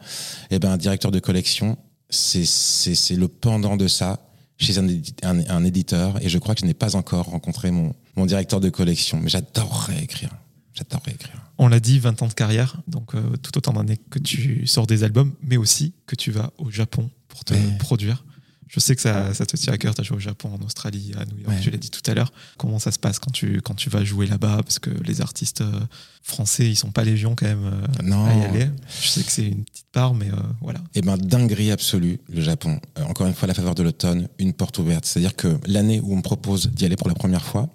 Et 0.52 0.56
eh 0.56 0.60
ben, 0.60 0.72
un 0.72 0.78
directeur 0.78 1.12
de 1.12 1.20
collection, 1.20 1.78
c'est, 2.10 2.46
c'est 2.46 3.16
le 3.16 3.28
pendant 3.28 3.76
de 3.76 3.88
ça 3.88 4.20
chez 4.58 4.78
un, 4.78 4.88
un, 5.24 5.50
un, 5.50 5.64
éditeur. 5.66 6.24
Et 6.24 6.30
je 6.30 6.38
crois 6.38 6.54
que 6.54 6.62
je 6.62 6.66
n'ai 6.66 6.76
pas 6.76 6.96
encore 6.96 7.26
rencontré 7.26 7.72
mon, 7.72 7.94
mon 8.16 8.26
directeur 8.26 8.60
de 8.60 8.70
collection. 8.70 9.20
Mais 9.20 9.30
j'adorerais 9.30 10.04
écrire. 10.04 10.30
J'adorerais 10.76 11.14
écrire. 11.14 11.42
On 11.58 11.68
l'a 11.68 11.80
dit, 11.80 12.00
20 12.00 12.22
ans 12.22 12.28
de 12.28 12.34
carrière, 12.34 12.78
donc 12.88 13.16
euh, 13.16 13.38
tout 13.38 13.58
autant 13.58 13.74
d'années 13.74 14.00
que 14.10 14.20
tu 14.20 14.68
sors 14.68 14.86
des 14.86 15.04
albums, 15.04 15.34
mais 15.42 15.58
aussi 15.58 15.94
que 16.06 16.16
tu 16.16 16.32
vas 16.32 16.52
au 16.58 16.70
Japon 16.70 17.10
pour 17.28 17.44
te 17.44 17.54
mais... 17.54 17.78
produire. 17.80 18.24
Je 18.68 18.80
sais 18.80 18.96
que 18.96 19.02
ça, 19.02 19.34
ça 19.34 19.46
te 19.46 19.56
tient 19.56 19.74
à 19.74 19.78
cœur, 19.78 19.94
tu 19.94 20.02
as 20.02 20.04
joué 20.04 20.18
au 20.18 20.20
Japon, 20.20 20.52
en 20.60 20.66
Australie, 20.66 21.14
à 21.16 21.24
New 21.26 21.38
York, 21.38 21.50
ouais. 21.56 21.62
tu 21.62 21.70
l'as 21.70 21.78
dit 21.78 21.92
tout 21.92 22.02
à 22.10 22.14
l'heure. 22.14 22.34
Comment 22.58 22.80
ça 22.80 22.92
se 22.92 22.98
passe 22.98 23.20
quand 23.20 23.32
tu, 23.32 23.62
quand 23.62 23.76
tu 23.76 23.90
vas 23.90 24.04
jouer 24.04 24.26
là-bas? 24.26 24.62
Parce 24.64 24.80
que 24.80 24.90
les 24.90 25.22
artistes 25.22 25.62
euh, 25.62 25.80
français, 26.24 26.68
ils 26.68 26.76
sont 26.76 26.92
pas 26.92 27.04
légion 27.04 27.36
quand 27.36 27.46
même 27.46 27.64
euh, 27.66 28.04
non. 28.04 28.26
à 28.26 28.34
y 28.34 28.44
aller. 28.44 28.70
Je 29.02 29.08
sais 29.08 29.24
que 29.24 29.32
c'est 29.32 29.48
une 29.48 29.64
petite 29.64 29.86
part, 29.92 30.16
mais 30.16 30.30
euh, 30.30 30.38
voilà. 30.62 30.80
Eh 30.96 31.02
ben, 31.02 31.16
dinguerie 31.16 31.72
absolue, 31.72 32.20
le 32.28 32.42
Japon. 32.42 32.80
Encore 33.08 33.28
une 33.28 33.36
fois, 33.36 33.48
la 33.48 33.54
faveur 33.54 33.76
de 33.76 33.84
l'automne, 33.84 34.28
une 34.40 34.54
porte 34.54 34.80
ouverte. 34.80 35.06
C'est-à-dire 35.06 35.36
que 35.36 35.60
l'année 35.68 36.00
où 36.02 36.14
on 36.14 36.18
me 36.18 36.24
propose 36.24 36.72
d'y 36.72 36.86
aller 36.86 36.96
pour 36.98 37.08
la 37.08 37.16
première 37.16 37.46
fois, 37.46 37.70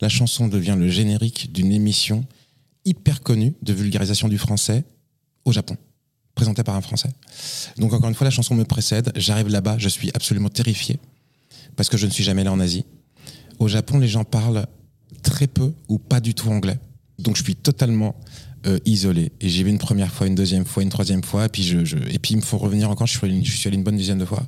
la 0.00 0.08
chanson 0.08 0.48
devient 0.48 0.76
le 0.78 0.88
générique 0.88 1.52
d'une 1.52 1.70
émission 1.70 2.24
hyper 2.90 3.22
connue 3.22 3.54
de 3.62 3.72
vulgarisation 3.72 4.28
du 4.28 4.38
français 4.38 4.84
au 5.44 5.52
Japon 5.52 5.76
présenté 6.34 6.62
par 6.62 6.74
un 6.74 6.80
Français. 6.80 7.10
Donc 7.76 7.92
encore 7.92 8.08
une 8.08 8.14
fois, 8.14 8.24
la 8.24 8.30
chanson 8.30 8.54
me 8.54 8.64
précède. 8.64 9.12
J'arrive 9.14 9.48
là-bas, 9.48 9.76
je 9.78 9.90
suis 9.90 10.10
absolument 10.14 10.48
terrifié 10.48 10.98
parce 11.76 11.90
que 11.90 11.98
je 11.98 12.06
ne 12.06 12.10
suis 12.10 12.24
jamais 12.24 12.40
allé 12.40 12.50
en 12.50 12.60
Asie. 12.60 12.86
Au 13.58 13.68
Japon, 13.68 13.98
les 13.98 14.08
gens 14.08 14.24
parlent 14.24 14.66
très 15.22 15.46
peu 15.46 15.74
ou 15.88 15.98
pas 15.98 16.20
du 16.20 16.32
tout 16.32 16.48
anglais. 16.48 16.78
Donc 17.18 17.36
je 17.36 17.42
suis 17.42 17.56
totalement 17.56 18.16
euh, 18.66 18.78
isolé. 18.86 19.32
Et 19.42 19.50
j'y 19.50 19.62
vais 19.64 19.70
une 19.70 19.78
première 19.78 20.12
fois, 20.12 20.26
une 20.26 20.34
deuxième 20.34 20.64
fois, 20.64 20.82
une 20.82 20.88
troisième 20.88 21.22
fois, 21.22 21.44
et 21.44 21.48
puis 21.50 21.74
et 22.10 22.18
puis 22.18 22.32
il 22.32 22.36
me 22.36 22.42
faut 22.42 22.58
revenir 22.58 22.88
encore. 22.88 23.06
Je 23.06 23.18
suis 23.18 23.44
je 23.44 23.56
suis 23.56 23.68
allé 23.68 23.76
une 23.76 23.84
bonne 23.84 23.96
dizaine 23.96 24.18
de 24.18 24.24
fois. 24.24 24.46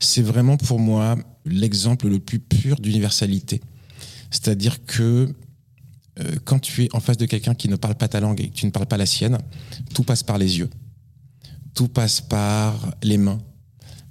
C'est 0.00 0.22
vraiment 0.22 0.56
pour 0.56 0.78
moi 0.78 1.18
l'exemple 1.44 2.08
le 2.08 2.20
plus 2.20 2.38
pur 2.38 2.76
d'universalité. 2.76 3.60
C'est-à-dire 4.30 4.84
que 4.86 5.28
euh, 6.20 6.36
quand 6.44 6.58
tu 6.58 6.84
es 6.84 6.88
en 6.94 7.00
face 7.00 7.16
de 7.16 7.26
quelqu'un 7.26 7.54
qui 7.54 7.68
ne 7.68 7.76
parle 7.76 7.94
pas 7.94 8.08
ta 8.08 8.20
langue 8.20 8.40
et 8.40 8.48
que 8.48 8.54
tu 8.54 8.66
ne 8.66 8.70
parles 8.70 8.86
pas 8.86 8.96
la 8.96 9.06
sienne, 9.06 9.38
tout 9.94 10.04
passe 10.04 10.22
par 10.22 10.38
les 10.38 10.58
yeux 10.58 10.70
tout 11.74 11.88
passe 11.88 12.20
par 12.20 12.94
les 13.02 13.18
mains, 13.18 13.40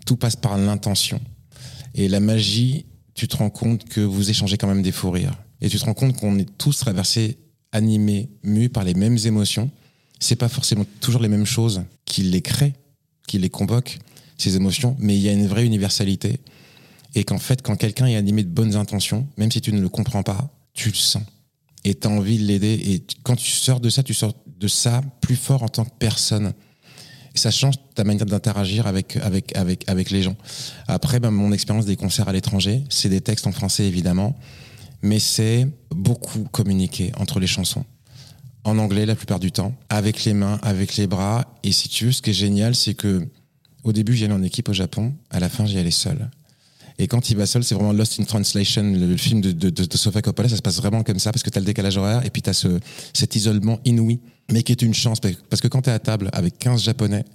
tout 0.06 0.16
passe 0.16 0.36
par 0.36 0.58
l'intention. 0.58 1.22
Et 1.94 2.08
la 2.08 2.20
magie, 2.20 2.86
tu 3.14 3.28
te 3.28 3.38
rends 3.38 3.50
compte 3.50 3.86
que 3.86 4.02
vous 4.02 4.30
échangez 4.30 4.58
quand 4.58 4.68
même 4.68 4.82
des 4.82 4.92
fous 4.92 5.12
rires. 5.12 5.38
Et 5.62 5.70
tu 5.70 5.78
te 5.78 5.86
rends 5.86 5.94
compte 5.94 6.18
qu'on 6.18 6.38
est 6.40 6.58
tous 6.58 6.78
traversés, 6.78 7.38
animés, 7.72 8.30
mus 8.44 8.70
par 8.70 8.84
les 8.84 8.94
mêmes 8.94 9.18
émotions. 9.26 9.70
C'est 10.20 10.36
pas 10.36 10.50
forcément 10.50 10.86
toujours 11.00 11.22
les 11.22 11.28
mêmes 11.28 11.46
choses 11.46 11.84
qui 12.06 12.24
les 12.24 12.42
créent, 12.42 12.74
qui 13.28 13.38
les 13.38 13.50
convoquent, 13.50 14.00
ces 14.38 14.56
émotions, 14.56 14.96
mais 15.00 15.16
il 15.16 15.22
y 15.22 15.30
a 15.30 15.34
une 15.34 15.48
vraie 15.48 15.66
universalité. 15.66 16.40
Et 17.14 17.24
qu'en 17.24 17.38
fait, 17.38 17.62
quand 17.62 17.76
quelqu'un 17.76 18.08
est 18.08 18.16
animé 18.16 18.44
de 18.44 18.50
bonnes 18.50 18.76
intentions, 18.76 19.28
même 19.38 19.52
si 19.52 19.62
tu 19.62 19.74
ne 19.74 19.82
le 19.82 19.90
comprends 19.90 20.24
pas, 20.24 20.50
tu 20.74 20.90
le 20.90 20.96
sens. 20.96 21.24
Et 21.84 21.96
tu 21.96 22.08
as 22.08 22.12
envie 22.12 22.38
de 22.38 22.44
l'aider. 22.44 22.74
Et 22.74 23.04
quand 23.24 23.36
tu 23.36 23.52
sors 23.52 23.80
de 23.80 23.90
ça, 23.90 24.04
tu 24.04 24.14
sors 24.14 24.34
de 24.60 24.68
ça 24.68 25.02
plus 25.22 25.36
fort 25.36 25.64
en 25.64 25.68
tant 25.68 25.86
que 25.86 25.96
personne. 25.98 26.54
Ça 27.34 27.50
change 27.50 27.76
ta 27.96 28.04
manière 28.04 28.26
d'interagir 28.26 28.88
avec, 28.88 29.16
avec, 29.18 29.56
avec, 29.56 29.90
avec 29.90 30.12
les 30.12 30.22
gens. 30.22 30.36
Après, 30.88 31.20
ben, 31.20 31.32
mon 31.32 31.52
expérience 31.52 31.86
des 31.86 31.96
concerts 31.96 32.28
à 32.28 32.34
l'étranger, 32.34 32.84
c'est 32.90 33.10
des 33.10 33.22
textes 33.22 33.48
en 33.48 33.52
français 33.52 33.86
évidemment, 33.86 34.38
mais 35.02 35.20
c'est 35.20 35.68
beaucoup 35.90 36.44
communiquer 36.52 37.12
entre 37.18 37.40
les 37.40 37.48
chansons. 37.48 37.86
En 38.64 38.78
anglais 38.78 39.06
la 39.06 39.16
plupart 39.16 39.40
du 39.40 39.52
temps, 39.52 39.74
avec 39.90 40.26
les 40.26 40.34
mains, 40.34 40.60
avec 40.62 40.98
les 40.98 41.08
bras. 41.08 41.58
Et 41.64 41.72
si 41.72 41.90
tu 41.90 42.06
veux, 42.06 42.12
ce 42.12 42.22
qui 42.22 42.30
est 42.30 42.34
génial, 42.34 42.76
c'est 42.76 42.94
que 42.94 43.28
au 43.84 43.94
début, 43.94 44.16
j'y 44.16 44.26
allais 44.26 44.34
en 44.34 44.44
équipe 44.44 44.70
au 44.70 44.74
Japon, 44.74 45.14
à 45.30 45.40
la 45.40 45.50
fin, 45.50 45.66
j'y 45.66 45.78
allais 45.78 45.92
seul. 45.92 46.30
Et 47.02 47.08
quand 47.08 47.32
il 47.32 47.36
va 47.36 47.48
seul, 47.48 47.64
c'est 47.64 47.74
vraiment 47.74 47.94
Lost 47.94 48.20
in 48.20 48.26
Translation, 48.26 48.84
le, 48.84 49.18
film 49.18 49.42
de, 49.42 49.52
de, 49.52 49.98
Sofia 49.98 50.22
Coppola, 50.22 50.48
ça 50.48 50.56
se 50.56 50.62
passe 50.62 50.78
vraiment 50.78 51.02
comme 51.02 51.18
ça, 51.18 51.32
parce 51.32 51.42
que 51.42 51.50
tu 51.50 51.58
as 51.58 51.62
le 51.62 51.66
décalage 51.66 51.98
horaire, 51.98 52.24
et 52.24 52.30
puis 52.30 52.44
tu 52.44 52.50
as 52.52 52.54
ce, 52.54 52.80
cet 53.12 53.36
isolement 53.36 53.80
inouï, 53.86 54.20
mais 54.52 54.62
qui 54.62 54.72
est 54.72 54.84
une 54.84 54.94
chance, 54.94 55.18
parce 55.20 55.62
que 55.64 55.68
quand 55.68 55.82
tu 55.82 55.90
es 55.90 55.94
à 55.94 55.98
table 55.98 56.30
avec 56.32 56.60
15 56.60 56.84
Japonais 56.84 57.26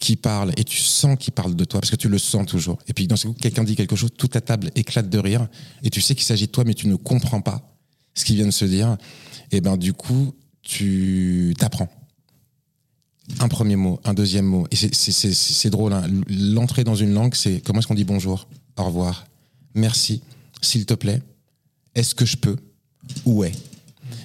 qui 0.00 0.16
parlent, 0.16 0.52
et 0.56 0.64
tu 0.64 0.78
sens 0.78 1.18
qu'ils 1.18 1.34
parlent 1.34 1.54
de 1.54 1.64
toi, 1.66 1.80
parce 1.80 1.90
que 1.90 1.96
tu 1.96 2.08
le 2.08 2.16
sens 2.16 2.46
toujours, 2.46 2.78
et 2.88 2.94
puis 2.94 3.06
dans 3.06 3.16
ce 3.16 3.26
coup, 3.26 3.34
quelqu'un 3.34 3.64
dit 3.64 3.76
quelque 3.76 3.96
chose, 3.96 4.08
toute 4.16 4.34
la 4.34 4.40
table 4.40 4.70
éclate 4.74 5.10
de 5.10 5.18
rire, 5.18 5.46
et 5.82 5.90
tu 5.90 6.00
sais 6.00 6.14
qu'il 6.14 6.24
s'agit 6.24 6.46
de 6.46 6.52
toi, 6.52 6.64
mais 6.64 6.72
tu 6.72 6.88
ne 6.88 6.96
comprends 6.96 7.42
pas 7.42 7.76
ce 8.14 8.24
qu'il 8.24 8.36
vient 8.36 8.46
de 8.46 8.50
se 8.50 8.64
dire, 8.64 8.96
et 9.52 9.60
ben 9.60 9.76
du 9.76 9.92
coup, 9.92 10.32
tu 10.62 11.54
t'apprends. 11.58 11.90
Un 13.40 13.48
premier 13.48 13.76
mot, 13.76 14.00
un 14.04 14.14
deuxième 14.14 14.46
mot. 14.46 14.66
Et 14.70 14.76
c'est 14.76 15.70
drôle, 15.70 15.92
hein. 15.92 16.06
l'entrée 16.30 16.84
dans 16.84 16.94
une 16.94 17.12
langue, 17.12 17.34
c'est 17.34 17.60
comment 17.60 17.80
est-ce 17.80 17.88
qu'on 17.88 17.94
dit 17.94 18.04
bonjour? 18.04 18.48
Au 18.76 18.84
revoir, 18.84 19.26
merci, 19.74 20.22
s'il 20.60 20.86
te 20.86 20.94
plaît, 20.94 21.22
est-ce 21.94 22.14
que 22.14 22.24
je 22.24 22.36
peux, 22.36 22.56
est? 23.44 23.54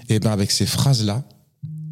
Et 0.09 0.19
ben 0.19 0.31
avec 0.31 0.51
ces 0.51 0.65
phrases-là, 0.65 1.23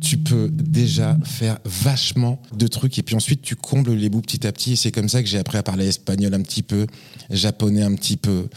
tu 0.02 0.18
peux 0.18 0.50
déjà 0.50 1.18
faire 1.24 1.60
vachement 1.66 2.42
de 2.56 2.68
trucs 2.68 2.98
et 2.98 3.04
puis 3.04 3.16
ensuite 3.16 3.42
tu 3.42 3.56
combles 3.56 3.94
les 3.94 4.10
bouts 4.10 4.22
petit 4.22 4.48
à 4.48 4.52
petit 4.52 4.74
et 4.74 4.76
c'est 4.76 4.92
comme 4.92 5.10
ça 5.10 5.22
que 5.22 5.28
j'ai 5.28 5.38
appris 5.38 5.58
à 5.58 5.64
parler 5.64 5.88
espagnol 5.88 6.34
un 6.34 6.42
petit 6.42 6.64
peu, 6.64 6.88
japonais 7.30 7.84
un 7.84 7.96
petit 7.96 8.18
peu, 8.18 8.48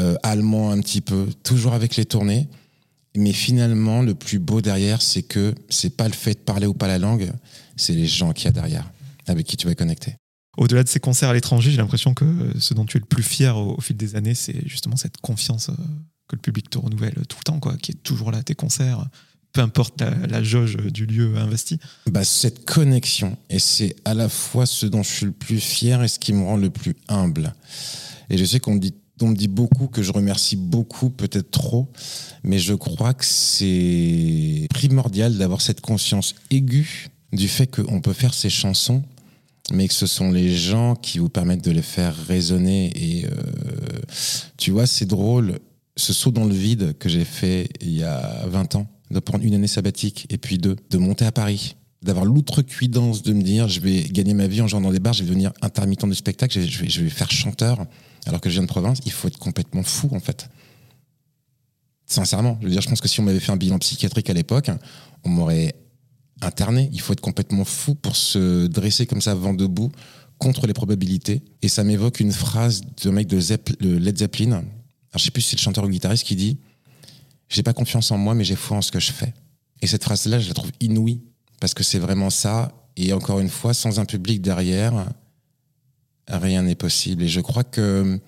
euh, 0.00 0.16
allemand 0.22 0.70
un 0.70 0.80
petit 0.80 1.00
peu, 1.00 1.28
toujours 1.42 1.74
avec 1.74 1.96
les 1.96 2.04
tournées. 2.04 2.48
Mais 3.16 3.32
finalement, 3.32 4.02
le 4.02 4.14
plus 4.14 4.40
beau 4.40 4.60
derrière, 4.60 5.00
c'est 5.00 5.22
que 5.22 5.54
c'est 5.68 5.96
pas 5.96 6.08
le 6.08 6.14
fait 6.14 6.34
de 6.34 6.40
parler 6.40 6.66
ou 6.66 6.74
pas 6.74 6.88
la 6.88 6.98
langue, 6.98 7.30
c'est 7.76 7.92
les 7.92 8.06
gens 8.06 8.32
qu'il 8.32 8.46
y 8.46 8.48
a 8.48 8.52
derrière, 8.52 8.90
avec 9.28 9.46
qui 9.46 9.56
tu 9.56 9.68
vas 9.68 9.74
connecter. 9.76 10.16
Au-delà 10.56 10.84
de 10.84 10.88
ces 10.88 11.00
concerts 11.00 11.30
à 11.30 11.34
l'étranger, 11.34 11.70
j'ai 11.70 11.78
l'impression 11.78 12.14
que 12.14 12.24
ce 12.58 12.74
dont 12.74 12.84
tu 12.84 12.96
es 12.96 13.00
le 13.00 13.06
plus 13.06 13.22
fier 13.22 13.56
au, 13.56 13.80
fil 13.80 13.96
des 13.96 14.16
années, 14.16 14.34
c'est 14.34 14.66
justement 14.68 14.96
cette 14.96 15.16
confiance 15.20 15.70
que 16.28 16.36
le 16.36 16.40
public 16.40 16.70
te 16.70 16.78
renouvelle 16.78 17.14
tout 17.28 17.38
le 17.38 17.44
temps, 17.44 17.60
quoi, 17.60 17.76
qui 17.76 17.92
est 17.92 18.02
toujours 18.02 18.30
là 18.30 18.38
à 18.38 18.42
tes 18.42 18.54
concerts, 18.54 19.06
peu 19.52 19.60
importe 19.60 20.00
la, 20.00 20.10
la 20.26 20.42
jauge 20.42 20.76
du 20.76 21.06
lieu 21.06 21.36
investi. 21.36 21.78
Bah, 22.10 22.24
cette 22.24 22.64
connexion, 22.64 23.36
et 23.50 23.58
c'est 23.58 23.96
à 24.04 24.14
la 24.14 24.28
fois 24.28 24.66
ce 24.66 24.86
dont 24.86 25.02
je 25.02 25.10
suis 25.10 25.26
le 25.26 25.32
plus 25.32 25.60
fier 25.60 26.02
et 26.02 26.08
ce 26.08 26.18
qui 26.18 26.32
me 26.32 26.44
rend 26.44 26.56
le 26.56 26.70
plus 26.70 26.94
humble. 27.08 27.54
Et 28.30 28.38
je 28.38 28.44
sais 28.44 28.60
qu'on 28.60 28.74
me 28.74 28.80
dit 28.80 28.94
on 29.20 29.28
me 29.28 29.36
dit 29.36 29.48
beaucoup 29.48 29.86
que 29.86 30.02
je 30.02 30.12
remercie 30.12 30.56
beaucoup, 30.56 31.10
peut-être 31.10 31.50
trop, 31.50 31.90
mais 32.42 32.58
je 32.58 32.74
crois 32.74 33.14
que 33.14 33.24
c'est 33.24 34.66
primordial 34.70 35.38
d'avoir 35.38 35.60
cette 35.60 35.80
conscience 35.80 36.34
aiguë 36.50 37.08
du 37.32 37.48
fait 37.48 37.66
qu'on 37.66 38.00
peut 38.00 38.12
faire 38.12 38.34
ces 38.34 38.50
chansons 38.50 39.02
mais 39.72 39.88
que 39.88 39.94
ce 39.94 40.06
sont 40.06 40.30
les 40.30 40.54
gens 40.54 40.94
qui 40.94 41.18
vous 41.18 41.28
permettent 41.28 41.64
de 41.64 41.70
les 41.70 41.82
faire 41.82 42.14
résonner. 42.26 42.92
Et 42.96 43.26
euh, 43.26 43.30
tu 44.56 44.70
vois, 44.70 44.86
c'est 44.86 45.06
drôle, 45.06 45.58
ce 45.96 46.12
saut 46.12 46.30
dans 46.30 46.44
le 46.44 46.54
vide 46.54 46.96
que 46.98 47.08
j'ai 47.08 47.24
fait 47.24 47.68
il 47.80 47.96
y 47.96 48.02
a 48.02 48.44
20 48.46 48.76
ans, 48.76 48.86
de 49.10 49.20
prendre 49.20 49.44
une 49.44 49.54
année 49.54 49.66
sabbatique 49.66 50.26
et 50.30 50.38
puis 50.38 50.58
deux, 50.58 50.76
de 50.90 50.98
monter 50.98 51.24
à 51.24 51.32
Paris, 51.32 51.76
d'avoir 52.02 52.24
l'outrecuidance 52.24 53.22
de 53.22 53.32
me 53.32 53.42
dire 53.42 53.68
je 53.68 53.80
vais 53.80 54.02
gagner 54.02 54.34
ma 54.34 54.46
vie 54.46 54.60
en 54.60 54.66
jouant 54.66 54.80
dans 54.80 54.92
des 54.92 55.00
bars, 55.00 55.14
je 55.14 55.22
vais 55.22 55.28
devenir 55.28 55.52
intermittent 55.62 56.04
du 56.04 56.14
spectacle, 56.14 56.60
je 56.60 56.78
vais, 56.80 56.88
je 56.88 57.00
vais 57.02 57.10
faire 57.10 57.30
chanteur 57.30 57.86
alors 58.26 58.40
que 58.40 58.48
je 58.48 58.54
viens 58.54 58.62
de 58.62 58.68
province, 58.68 58.98
il 59.04 59.12
faut 59.12 59.28
être 59.28 59.38
complètement 59.38 59.82
fou 59.82 60.10
en 60.12 60.20
fait. 60.20 60.48
Sincèrement, 62.06 62.58
je 62.60 62.66
veux 62.66 62.72
dire, 62.72 62.82
je 62.82 62.88
pense 62.88 63.00
que 63.00 63.08
si 63.08 63.20
on 63.20 63.22
m'avait 63.22 63.40
fait 63.40 63.52
un 63.52 63.56
bilan 63.56 63.78
psychiatrique 63.78 64.28
à 64.28 64.34
l'époque, 64.34 64.70
on 65.24 65.30
m'aurait 65.30 65.74
interné. 66.40 66.88
Il 66.92 67.00
faut 67.00 67.12
être 67.12 67.20
complètement 67.20 67.64
fou 67.64 67.94
pour 67.94 68.16
se 68.16 68.66
dresser 68.66 69.06
comme 69.06 69.20
ça 69.20 69.34
vent 69.34 69.54
debout 69.54 69.90
contre 70.38 70.66
les 70.66 70.72
probabilités. 70.72 71.42
Et 71.62 71.68
ça 71.68 71.84
m'évoque 71.84 72.20
une 72.20 72.32
phrase 72.32 72.82
d'un 73.02 73.12
mec 73.12 73.26
de, 73.26 73.40
Zepp, 73.40 73.80
de 73.80 73.96
Led 73.96 74.18
Zeppelin. 74.18 74.52
Alors, 74.52 74.64
je 75.16 75.24
sais 75.24 75.30
plus 75.30 75.42
si 75.42 75.50
c'est 75.50 75.56
le 75.56 75.62
chanteur 75.62 75.84
ou 75.84 75.86
le 75.86 75.92
guitariste 75.92 76.24
qui 76.24 76.36
dit 76.36 76.58
J'ai 77.48 77.62
pas 77.62 77.72
confiance 77.72 78.10
en 78.10 78.18
moi, 78.18 78.34
mais 78.34 78.44
j'ai 78.44 78.56
foi 78.56 78.76
en 78.76 78.82
ce 78.82 78.90
que 78.90 79.00
je 79.00 79.12
fais. 79.12 79.32
Et 79.80 79.86
cette 79.86 80.04
phrase-là, 80.04 80.38
je 80.38 80.48
la 80.48 80.54
trouve 80.54 80.72
inouïe 80.80 81.22
parce 81.60 81.74
que 81.74 81.82
c'est 81.82 81.98
vraiment 81.98 82.30
ça. 82.30 82.72
Et 82.96 83.12
encore 83.12 83.40
une 83.40 83.48
fois, 83.48 83.74
sans 83.74 84.00
un 84.00 84.04
public 84.04 84.40
derrière, 84.40 85.06
rien 86.28 86.62
n'est 86.62 86.74
possible. 86.74 87.22
Et 87.22 87.28
je 87.28 87.40
crois 87.40 87.64
que 87.64 88.20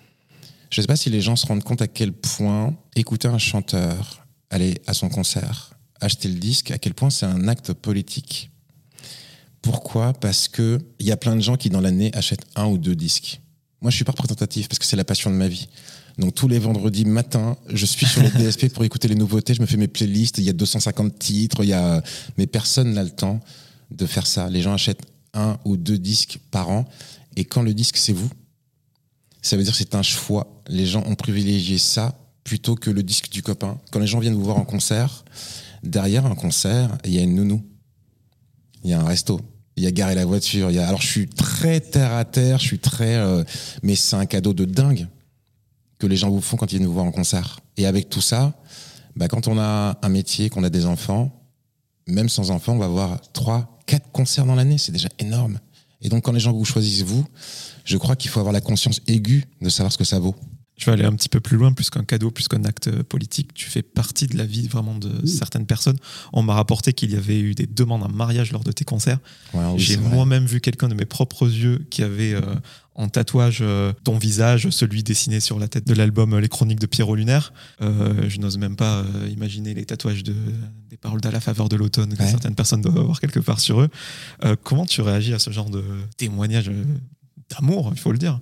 je 0.71 0.81
sais 0.81 0.87
pas 0.87 0.97
si 0.97 1.11
les 1.11 1.21
gens 1.21 1.37
se 1.37 1.47
rendent 1.47 1.63
compte 1.63 1.83
à 1.83 1.89
quel 1.89 2.13
point 2.13 2.77
écouter 2.97 3.29
un 3.29 3.39
chanteur, 3.39 4.27
aller 4.51 4.81
à 4.87 4.95
son 4.95 5.09
concert, 5.09 5.76
acheter 6.01 6.29
le 6.29 6.35
disque, 6.35 6.71
à 6.71 6.79
quel 6.79 6.95
point 6.95 7.11
c'est 7.11 7.27
un 7.27 7.49
acte 7.49 7.73
politique. 7.73 8.51
Pourquoi? 9.63 10.13
Parce 10.13 10.49
que 10.49 10.79
il 10.99 11.07
y 11.07 11.13
a 11.13 11.17
plein 11.17 11.35
de 11.35 11.41
gens 11.41 11.57
qui 11.57 11.71
dans 11.71 11.81
l'année 11.81 12.11
achètent 12.15 12.47
un 12.55 12.67
ou 12.67 12.79
deux 12.79 12.95
disques. 12.95 13.41
Moi, 13.83 13.91
je 13.91 13.97
suis 13.97 14.05
pas 14.05 14.13
représentatif 14.13 14.69
parce 14.69 14.79
que 14.79 14.85
c'est 14.85 14.97
la 14.97 15.05
passion 15.05 15.31
de 15.31 15.37
ma 15.37 15.49
vie. 15.49 15.69
Donc 16.19 16.35
tous 16.35 16.49
les 16.49 16.59
vendredis 16.59 17.05
matin, 17.05 17.57
je 17.69 17.85
suis 17.85 18.07
sur 18.07 18.23
le 18.23 18.29
DSP 18.39 18.73
pour 18.73 18.85
écouter 18.85 19.09
les 19.09 19.15
nouveautés. 19.15 19.55
Je 19.55 19.61
me 19.61 19.67
fais 19.67 19.77
mes 19.77 19.89
playlists. 19.89 20.39
Il 20.39 20.45
y 20.45 20.51
a 20.51 20.55
250 20.55 21.19
titres. 21.19 21.63
Il 21.63 21.69
y 21.69 21.73
a, 21.73 22.03
mais 22.39 22.47
personne 22.47 22.93
n'a 22.95 23.03
le 23.03 23.11
temps 23.11 23.41
de 23.91 24.07
faire 24.07 24.27
ça. 24.27 24.49
Les 24.49 24.63
gens 24.63 24.73
achètent 24.73 25.03
un 25.35 25.59
ou 25.65 25.77
deux 25.77 25.99
disques 25.99 26.39
par 26.51 26.71
an. 26.71 26.87
Et 27.37 27.45
quand 27.45 27.63
le 27.63 27.75
disque 27.75 27.99
c'est 27.99 28.15
vous, 28.15 28.31
ça 29.43 29.57
veut 29.57 29.63
dire 29.63 29.73
que 29.73 29.79
c'est 29.79 29.95
un 29.95 30.03
choix. 30.03 30.63
Les 30.69 30.87
gens 30.87 31.05
ont 31.07 31.15
privilégié 31.15 31.79
ça 31.79 32.19
plutôt 32.45 32.77
que 32.77 32.91
le 32.91 33.03
disque 33.03 33.26
du 33.37 33.43
copain. 33.43 33.79
Quand 33.91 33.99
les 33.99 34.07
gens 34.07 34.19
viennent 34.19 34.35
vous 34.35 34.45
voir 34.45 34.57
en 34.57 34.65
concert, 34.65 35.25
derrière 35.83 36.25
un 36.25 36.35
concert, 36.35 36.97
il 37.05 37.13
y 37.13 37.19
a 37.19 37.23
une 37.23 37.35
nounou, 37.35 37.63
il 38.83 38.91
y 38.91 38.93
a 38.95 39.01
un 39.01 39.05
resto, 39.05 39.41
il 39.77 39.85
y 39.85 39.87
a 39.87 39.91
garer 39.91 40.15
la 40.15 40.25
voiture. 40.25 40.71
Y. 40.71 40.79
Alors 40.79 41.03
je 41.03 41.07
suis 41.07 41.29
très 41.29 41.81
terre 41.81 42.13
à 42.15 42.25
terre, 42.25 42.59
je 42.59 42.65
suis 42.65 42.79
très, 42.79 43.17
euh, 43.17 43.45
mais 43.83 43.95
c'est 43.95 44.17
un 44.17 44.27
cadeau 44.27 44.55
de 44.55 44.65
dingue 44.65 45.07
que 45.99 46.07
les 46.07 46.17
gens 46.17 46.31
vous 46.31 46.41
font 46.41 46.57
quand 46.57 46.73
ils 46.73 46.79
viennent 46.79 46.89
vous 46.89 46.95
voir 46.95 47.05
en 47.05 47.13
concert. 47.13 47.61
Et 47.77 47.87
avec 47.87 48.09
tout 48.09 48.23
ça, 48.23 48.55
bah, 49.17 49.29
quand 49.29 49.49
on 49.49 49.59
a 49.59 49.99
un 50.03 50.09
métier, 50.09 50.49
qu'on 50.49 50.65
a 50.65 50.71
des 50.71 50.87
enfants, 50.87 51.31
même 52.07 52.29
sans 52.29 52.51
enfants, 52.51 52.73
on 52.73 52.79
va 52.79 52.89
voir 52.89 53.21
trois, 53.33 53.79
quatre 53.87 54.11
concerts 54.13 54.47
dans 54.47 54.55
l'année. 54.55 54.79
C'est 54.79 54.93
déjà 54.93 55.09
énorme. 55.19 55.59
Et 56.01 56.09
donc, 56.09 56.25
quand 56.25 56.33
les 56.33 56.41
gens 56.41 56.53
vous 56.53 56.65
choisissent, 56.65 57.03
vous, 57.03 57.25
je 57.85 57.97
crois 57.97 58.17
qu'il 58.17 58.31
faut 58.31 58.41
avoir 58.41 58.53
la 58.53 58.61
conscience 58.61 59.01
aiguë 59.07 59.45
de 59.61 59.69
savoir 59.69 59.93
ce 59.93 59.99
que 59.99 60.05
ça 60.05 60.19
vaut. 60.19 60.35
Je 60.79 60.85
vais 60.85 60.93
aller 60.93 61.05
un 61.05 61.13
petit 61.15 61.31
peu 61.31 61.41
plus 61.41 61.57
loin, 61.57 61.73
plus 61.73 61.89
qu'un 61.89 62.05
cadeau, 62.05 62.31
plus 62.31 62.49
qu'un 62.49 62.65
acte 62.65 62.91
politique. 63.05 63.55
Tu 63.55 63.71
fais 63.71 63.81
partie 63.83 64.27
de 64.27 64.37
la 64.37 64.45
vie 64.45 64.69
vraiment 64.69 64.95
de 64.95 65.25
certaines 65.27 65.65
personnes. 65.65 65.97
On 66.35 66.43
m'a 66.43 66.53
rapporté 66.55 66.93
qu'il 66.93 67.11
y 67.13 67.17
avait 67.17 67.41
eu 67.41 67.55
des 67.55 67.67
demandes 67.67 68.03
en 68.03 68.11
mariage 68.11 68.53
lors 68.53 68.63
de 68.63 68.73
tes 68.73 68.85
concerts. 68.85 69.19
Ouais, 69.55 69.65
oui, 69.73 69.79
J'ai 69.79 69.97
moi-même 69.97 70.45
vu 70.45 70.61
quelqu'un 70.61 70.89
de 70.89 70.95
mes 70.95 71.07
propres 71.07 71.49
yeux 71.49 71.87
qui 71.89 72.03
avait 72.03 72.35
euh, 72.35 72.43
en 72.95 73.09
tatouage 73.09 73.61
euh, 73.63 73.95
ton 74.05 74.19
visage, 74.19 74.69
celui 74.69 75.03
dessiné 75.03 75.41
sur 75.41 75.59
la 75.59 75.67
tête 75.67 75.87
de 75.87 75.95
l'album 75.95 76.35
euh, 76.35 76.41
Les 76.41 76.49
Chroniques 76.49 76.81
de 76.81 76.87
Pierrot 76.87 77.15
Lunaire. 77.17 77.55
Euh, 77.81 78.29
je 78.29 78.39
n'ose 78.39 78.59
même 78.59 78.77
pas 78.77 79.03
imaginer 79.31 79.73
les 79.73 79.87
tatouages 79.87 80.25
de, 80.25 80.35
des 80.91 80.99
paroles 80.99 81.23
d'à 81.23 81.31
la 81.31 81.41
faveur 81.41 81.71
de 81.71 81.77
l'automne 81.77 82.15
que 82.15 82.23
Ouais. 82.23 82.29
certaines 82.31 82.55
personnes 82.55 82.83
doivent 82.83 82.99
avoir 82.99 83.21
quelque 83.21 83.41
part 83.41 83.61
sur 83.61 83.81
eux. 83.81 83.89
Comment 84.63 84.85
tu 84.85 85.01
réagis 85.01 85.33
à 85.33 85.39
ce 85.39 85.51
genre 85.51 85.71
de 85.71 85.83
témoignage 86.19 86.71
d'amour, 87.51 87.93
il 87.95 87.99
faut 88.01 88.13
le 88.13 88.19
dire? 88.19 88.41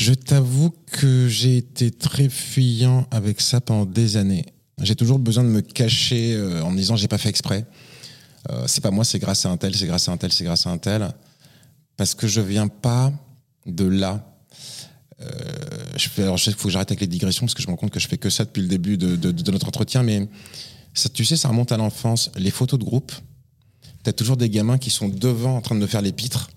Je 0.00 0.14
t'avoue 0.14 0.72
que 0.92 1.28
j'ai 1.28 1.58
été 1.58 1.90
très 1.90 2.30
fuyant 2.30 3.06
avec 3.10 3.42
ça 3.42 3.60
pendant 3.60 3.84
des 3.84 4.16
années. 4.16 4.46
J'ai 4.80 4.96
toujours 4.96 5.18
besoin 5.18 5.44
de 5.44 5.50
me 5.50 5.60
cacher 5.60 6.32
euh, 6.36 6.62
en 6.62 6.70
me 6.70 6.76
disant 6.78 6.96
j'ai 6.96 7.06
pas 7.06 7.18
fait 7.18 7.28
exprès. 7.28 7.66
Euh, 8.48 8.64
c'est 8.66 8.80
pas 8.80 8.90
moi, 8.90 9.04
c'est 9.04 9.18
grâce 9.18 9.44
à 9.44 9.50
un 9.50 9.58
tel, 9.58 9.76
c'est 9.76 9.86
grâce 9.86 10.08
à 10.08 10.12
un 10.12 10.16
tel, 10.16 10.32
c'est 10.32 10.44
grâce 10.44 10.66
à 10.66 10.70
un 10.70 10.78
tel. 10.78 11.12
Parce 11.98 12.14
que 12.14 12.26
je 12.26 12.40
viens 12.40 12.66
pas 12.66 13.12
de 13.66 13.84
là. 13.84 14.26
Euh, 15.20 15.26
je 15.98 16.08
fais, 16.08 16.22
alors, 16.22 16.40
faut 16.40 16.68
que 16.68 16.70
j'arrête 16.70 16.90
avec 16.90 17.02
les 17.02 17.06
digressions 17.06 17.44
parce 17.44 17.52
que 17.52 17.60
je 17.60 17.66
me 17.66 17.72
rends 17.72 17.76
compte 17.76 17.90
que 17.90 18.00
je 18.00 18.08
fais 18.08 18.16
que 18.16 18.30
ça 18.30 18.46
depuis 18.46 18.62
le 18.62 18.68
début 18.68 18.96
de, 18.96 19.50
notre 19.52 19.68
entretien. 19.68 20.02
Mais 20.02 20.26
tu 21.12 21.26
sais, 21.26 21.36
ça 21.36 21.48
remonte 21.48 21.72
à 21.72 21.76
l'enfance. 21.76 22.30
Les 22.38 22.50
photos 22.50 22.80
de 22.80 22.86
groupe, 22.86 23.12
t'as 24.02 24.14
toujours 24.14 24.38
des 24.38 24.48
gamins 24.48 24.78
qui 24.78 24.88
sont 24.88 25.10
devant 25.10 25.58
en 25.58 25.60
train 25.60 25.74
de 25.74 25.86
faire 25.86 26.00
les 26.00 26.12
pitres, 26.12 26.48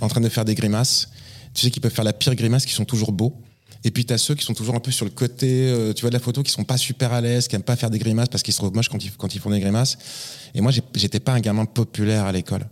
en 0.00 0.06
train 0.06 0.20
de 0.20 0.28
faire 0.28 0.44
des 0.44 0.54
grimaces. 0.54 1.08
Tu 1.54 1.62
sais 1.62 1.70
qu'ils 1.70 1.82
peuvent 1.82 1.92
faire 1.92 2.04
la 2.04 2.12
pire 2.12 2.34
grimace, 2.34 2.64
qui 2.64 2.72
sont 2.72 2.84
toujours 2.84 3.12
beaux. 3.12 3.42
Et 3.84 3.90
puis 3.90 4.04
t'as 4.04 4.18
ceux 4.18 4.34
qui 4.34 4.44
sont 4.44 4.54
toujours 4.54 4.74
un 4.74 4.80
peu 4.80 4.92
sur 4.92 5.04
le 5.04 5.10
côté, 5.10 5.68
euh, 5.68 5.92
tu 5.92 6.02
vois, 6.02 6.10
de 6.10 6.14
la 6.14 6.20
photo, 6.20 6.42
qui 6.42 6.52
sont 6.52 6.64
pas 6.64 6.76
super 6.76 7.12
à 7.12 7.20
l'aise, 7.20 7.48
qui 7.48 7.56
aiment 7.56 7.62
pas 7.62 7.76
faire 7.76 7.90
des 7.90 7.98
grimaces 7.98 8.28
parce 8.28 8.42
qu'ils 8.42 8.54
se 8.54 8.58
trouvent 8.58 8.74
moches 8.74 8.88
quand 8.88 9.04
ils, 9.04 9.10
quand 9.12 9.34
ils 9.34 9.40
font 9.40 9.50
des 9.50 9.60
grimaces. 9.60 9.98
Et 10.54 10.60
moi, 10.60 10.70
j'étais 10.94 11.20
pas 11.20 11.32
un 11.32 11.40
gamin 11.40 11.64
populaire 11.64 12.24
à 12.24 12.32
l'école. 12.32 12.68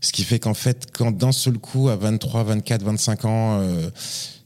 Ce 0.00 0.12
qui 0.12 0.22
fait 0.22 0.38
qu'en 0.38 0.54
fait, 0.54 0.86
quand 0.92 1.10
d'un 1.10 1.32
seul 1.32 1.58
coup, 1.58 1.88
à 1.88 1.96
23, 1.96 2.44
24, 2.44 2.82
25 2.84 3.24
ans, 3.24 3.60
euh, 3.60 3.90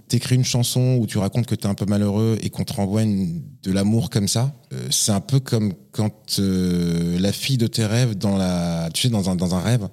t'écris 0.09 0.37
une 0.37 0.45
chanson 0.45 0.97
où 0.99 1.07
tu 1.07 1.19
racontes 1.19 1.47
que 1.47 1.55
t'es 1.55 1.67
un 1.67 1.75
peu 1.75 1.85
malheureux 1.85 2.39
et 2.41 2.49
qu'on 2.49 2.65
te 2.65 2.73
renvoie 2.73 3.05
de 3.05 3.73
l'amour 3.73 4.09
comme 4.09 4.29
ça, 4.29 4.55
euh, 4.73 4.87
c'est 4.91 5.13
un 5.13 5.21
peu 5.21 5.41
comme 5.41 5.75
quand 5.91 6.39
euh, 6.39 7.19
la 7.19 7.33
fille 7.33 7.59
de 7.59 7.67
tes 7.67 7.85
rêves, 7.85 8.17
dans 8.17 8.37
la, 8.37 8.89
tu 8.95 9.03
sais, 9.03 9.09
dans 9.11 9.29
un, 9.29 9.37
dans 9.37 9.55
un 9.55 9.61
rêve, 9.61 9.89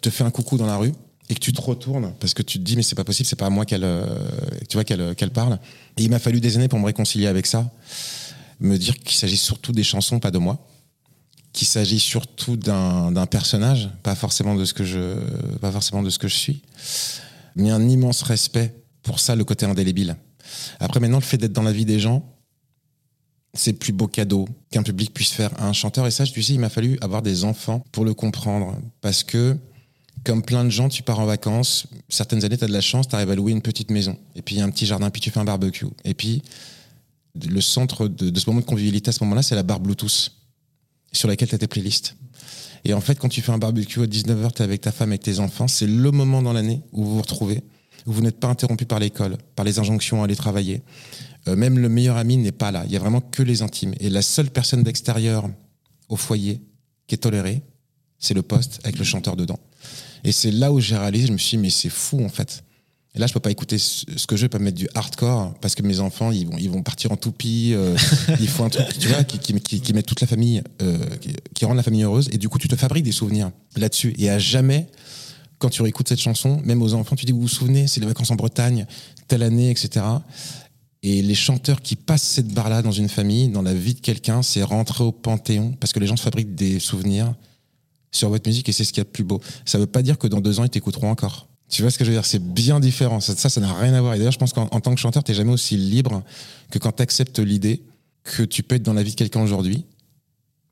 te 0.00 0.10
fait 0.10 0.22
un 0.22 0.30
coucou 0.30 0.58
dans 0.58 0.66
la 0.66 0.76
rue 0.76 0.92
et 1.28 1.34
que 1.34 1.40
tu 1.40 1.52
te 1.52 1.60
retournes 1.60 2.12
parce 2.20 2.34
que 2.34 2.42
tu 2.42 2.58
te 2.58 2.64
dis 2.64 2.76
mais 2.76 2.82
c'est 2.82 2.94
pas 2.94 3.04
possible, 3.04 3.26
c'est 3.28 3.36
pas 3.36 3.46
à 3.46 3.50
moi 3.50 3.64
qu'elle, 3.64 3.84
euh, 3.84 4.06
tu 4.68 4.76
vois 4.76 4.84
qu'elle, 4.84 5.14
qu'elle 5.14 5.30
parle. 5.30 5.58
Et 5.96 6.02
il 6.02 6.10
m'a 6.10 6.18
fallu 6.18 6.40
des 6.40 6.56
années 6.56 6.68
pour 6.68 6.78
me 6.78 6.86
réconcilier 6.86 7.26
avec 7.26 7.46
ça, 7.46 7.70
me 8.60 8.76
dire 8.76 8.98
qu'il 8.98 9.16
s'agit 9.16 9.36
surtout 9.36 9.72
des 9.72 9.84
chansons, 9.84 10.20
pas 10.20 10.30
de 10.30 10.38
moi 10.38 10.58
qu'il 11.56 11.66
s'agit 11.66 11.98
surtout 11.98 12.58
d'un 12.58 13.26
personnage, 13.26 13.88
pas 14.02 14.14
forcément 14.14 14.54
de 14.54 14.66
ce 14.66 14.74
que 14.74 14.84
je, 14.84 15.14
pas 15.56 15.72
forcément 15.72 16.02
de 16.02 16.10
ce 16.10 16.18
que 16.18 16.28
je 16.28 16.36
suis, 16.36 16.62
mais 17.56 17.70
un 17.70 17.88
immense 17.88 18.22
respect 18.22 18.74
pour 19.02 19.18
ça, 19.20 19.34
le 19.34 19.44
côté 19.44 19.64
indélébile. 19.64 20.16
Après, 20.80 21.00
maintenant, 21.00 21.16
le 21.16 21.24
fait 21.24 21.38
d'être 21.38 21.54
dans 21.54 21.62
la 21.62 21.72
vie 21.72 21.86
des 21.86 21.98
gens, 21.98 22.30
c'est 23.54 23.72
le 23.72 23.78
plus 23.78 23.92
beau 23.92 24.06
cadeau 24.06 24.46
qu'un 24.70 24.82
public 24.82 25.14
puisse 25.14 25.30
faire 25.30 25.50
à 25.58 25.66
un 25.66 25.72
chanteur. 25.72 26.06
Et 26.06 26.10
ça, 26.10 26.24
tu 26.26 26.42
sais, 26.42 26.52
il 26.52 26.60
m'a 26.60 26.68
fallu 26.68 26.98
avoir 27.00 27.22
des 27.22 27.44
enfants 27.44 27.82
pour 27.90 28.04
le 28.04 28.12
comprendre, 28.12 28.76
parce 29.00 29.24
que 29.24 29.56
comme 30.26 30.42
plein 30.42 30.64
de 30.64 30.70
gens, 30.70 30.88
tu 30.88 31.04
pars 31.04 31.20
en 31.20 31.24
vacances, 31.24 31.86
certaines 32.08 32.44
années, 32.44 32.58
tu 32.58 32.64
as 32.64 32.66
de 32.66 32.72
la 32.72 32.80
chance, 32.80 33.06
tu 33.06 33.14
arrives 33.14 33.30
à 33.30 33.36
louer 33.36 33.52
une 33.52 33.62
petite 33.62 33.92
maison, 33.92 34.18
et 34.34 34.42
puis 34.42 34.56
il 34.56 34.58
y 34.58 34.60
a 34.60 34.64
un 34.64 34.70
petit 34.70 34.84
jardin, 34.84 35.08
puis 35.08 35.20
tu 35.20 35.30
fais 35.30 35.38
un 35.38 35.44
barbecue. 35.44 35.86
Et 36.04 36.14
puis, 36.14 36.42
le 37.48 37.60
centre 37.60 38.08
de, 38.08 38.36
ce 38.36 38.50
moment 38.50 38.60
de 38.60 38.66
convivialité 38.66 39.10
à 39.10 39.12
ce 39.12 39.22
moment-là, 39.22 39.42
c'est 39.42 39.54
la 39.54 39.62
barre 39.62 39.78
Bluetooth 39.78 40.32
sur 41.12 41.28
laquelle 41.28 41.48
tu 41.48 41.54
as 41.54 41.58
tes 41.58 41.68
playlists. 41.68 42.16
Et 42.84 42.92
en 42.92 43.00
fait, 43.00 43.14
quand 43.20 43.28
tu 43.28 43.40
fais 43.40 43.52
un 43.52 43.58
barbecue 43.58 44.02
à 44.02 44.06
19h, 44.06 44.52
tu 44.52 44.62
es 44.62 44.64
avec 44.64 44.80
ta 44.80 44.90
femme, 44.90 45.10
avec 45.10 45.22
tes 45.22 45.38
enfants, 45.38 45.68
c'est 45.68 45.86
le 45.86 46.10
moment 46.10 46.42
dans 46.42 46.52
l'année 46.52 46.82
où 46.90 47.04
vous 47.04 47.14
vous 47.14 47.22
retrouvez, 47.22 47.62
où 48.06 48.12
vous 48.12 48.20
n'êtes 48.20 48.40
pas 48.40 48.48
interrompu 48.48 48.84
par 48.84 48.98
l'école, 48.98 49.36
par 49.54 49.64
les 49.64 49.78
injonctions 49.78 50.22
à 50.22 50.24
aller 50.24 50.36
travailler. 50.36 50.82
Euh, 51.46 51.54
même 51.54 51.78
le 51.78 51.88
meilleur 51.88 52.16
ami 52.16 52.36
n'est 52.36 52.50
pas 52.50 52.72
là. 52.72 52.82
Il 52.86 52.92
y 52.92 52.96
a 52.96 52.98
vraiment 52.98 53.20
que 53.20 53.44
les 53.44 53.62
intimes. 53.62 53.94
Et 54.00 54.10
la 54.10 54.22
seule 54.22 54.50
personne 54.50 54.82
d'extérieur 54.82 55.48
au 56.08 56.16
foyer 56.16 56.60
qui 57.06 57.14
est 57.14 57.18
tolérée, 57.18 57.62
c'est 58.18 58.34
le 58.34 58.42
poste 58.42 58.80
avec 58.82 58.98
le 58.98 59.04
chanteur 59.04 59.36
dedans. 59.36 59.60
Et 60.24 60.32
c'est 60.32 60.50
là 60.50 60.72
où 60.72 60.80
j'ai 60.80 60.96
réalisé, 60.96 61.26
je 61.28 61.32
me 61.32 61.38
suis 61.38 61.56
dit, 61.56 61.62
mais 61.62 61.70
c'est 61.70 61.88
fou 61.88 62.24
en 62.24 62.28
fait. 62.28 62.62
Là, 63.16 63.26
je 63.26 63.32
peux 63.32 63.40
pas 63.40 63.50
écouter 63.50 63.78
ce 63.78 64.26
que 64.26 64.36
je 64.36 64.42
veux, 64.42 64.48
pas 64.50 64.58
mettre 64.58 64.76
du 64.76 64.88
hardcore 64.94 65.54
parce 65.62 65.74
que 65.74 65.82
mes 65.82 66.00
enfants, 66.00 66.32
ils 66.32 66.46
vont, 66.46 66.58
ils 66.58 66.70
vont 66.70 66.82
partir 66.82 67.12
en 67.12 67.16
toupie. 67.16 67.72
euh, 67.74 67.96
il 68.40 68.46
faut 68.48 68.62
un 68.62 68.68
truc, 68.68 68.86
tu 68.98 69.08
vois, 69.08 69.24
qui, 69.24 69.38
qui 69.38 69.92
met 69.94 70.02
toute 70.02 70.20
la 70.20 70.26
famille, 70.26 70.62
euh, 70.82 70.98
qui, 71.16 71.34
qui 71.54 71.64
rend 71.64 71.72
la 71.72 71.82
famille 71.82 72.02
heureuse. 72.02 72.28
Et 72.32 72.38
du 72.38 72.50
coup, 72.50 72.58
tu 72.58 72.68
te 72.68 72.76
fabriques 72.76 73.04
des 73.04 73.12
souvenirs 73.12 73.52
là-dessus. 73.74 74.14
Et 74.18 74.28
à 74.28 74.38
jamais, 74.38 74.86
quand 75.58 75.70
tu 75.70 75.80
réécoutes 75.80 76.08
cette 76.08 76.20
chanson, 76.20 76.60
même 76.64 76.82
aux 76.82 76.92
enfants, 76.92 77.16
tu 77.16 77.24
dis, 77.24 77.32
vous 77.32 77.40
vous 77.40 77.48
souvenez, 77.48 77.86
c'est 77.86 78.00
les 78.00 78.06
vacances 78.06 78.30
en 78.30 78.36
Bretagne, 78.36 78.86
telle 79.28 79.42
année, 79.42 79.70
etc. 79.70 80.04
Et 81.02 81.22
les 81.22 81.34
chanteurs 81.34 81.80
qui 81.80 81.96
passent 81.96 82.22
cette 82.22 82.48
barre-là 82.48 82.82
dans 82.82 82.92
une 82.92 83.08
famille, 83.08 83.48
dans 83.48 83.62
la 83.62 83.72
vie 83.72 83.94
de 83.94 84.00
quelqu'un, 84.00 84.42
c'est 84.42 84.62
rentrer 84.62 85.04
au 85.04 85.12
panthéon 85.12 85.72
parce 85.80 85.92
que 85.92 86.00
les 86.00 86.06
gens 86.06 86.16
se 86.16 86.22
fabriquent 86.22 86.54
des 86.54 86.80
souvenirs 86.80 87.34
sur 88.16 88.28
votre 88.28 88.48
musique 88.48 88.68
et 88.68 88.72
c'est 88.72 88.84
ce 88.84 88.92
qu'il 88.92 89.00
y 89.00 89.02
a 89.02 89.04
de 89.04 89.10
plus 89.10 89.24
beau. 89.24 89.40
Ça 89.64 89.78
veut 89.78 89.86
pas 89.86 90.02
dire 90.02 90.18
que 90.18 90.26
dans 90.26 90.40
deux 90.40 90.58
ans, 90.60 90.64
ils 90.64 90.70
t'écouteront 90.70 91.10
encore. 91.10 91.48
Tu 91.68 91.82
vois 91.82 91.90
ce 91.90 91.98
que 91.98 92.04
je 92.04 92.10
veux 92.10 92.16
dire? 92.16 92.24
C'est 92.24 92.42
bien 92.42 92.80
différent. 92.80 93.20
Ça, 93.20 93.34
ça, 93.34 93.60
n'a 93.60 93.72
rien 93.74 93.92
à 93.94 94.00
voir. 94.00 94.14
Et 94.14 94.18
d'ailleurs, 94.18 94.32
je 94.32 94.38
pense 94.38 94.52
qu'en 94.52 94.68
en 94.70 94.80
tant 94.80 94.94
que 94.94 95.00
chanteur, 95.00 95.24
t'es 95.24 95.34
jamais 95.34 95.52
aussi 95.52 95.76
libre 95.76 96.22
que 96.70 96.78
quand 96.78 96.92
tu 96.92 97.02
acceptes 97.02 97.38
l'idée 97.38 97.82
que 98.22 98.42
tu 98.42 98.62
peux 98.62 98.76
être 98.76 98.82
dans 98.82 98.92
la 98.92 99.02
vie 99.02 99.12
de 99.12 99.16
quelqu'un 99.16 99.40
aujourd'hui, 99.40 99.84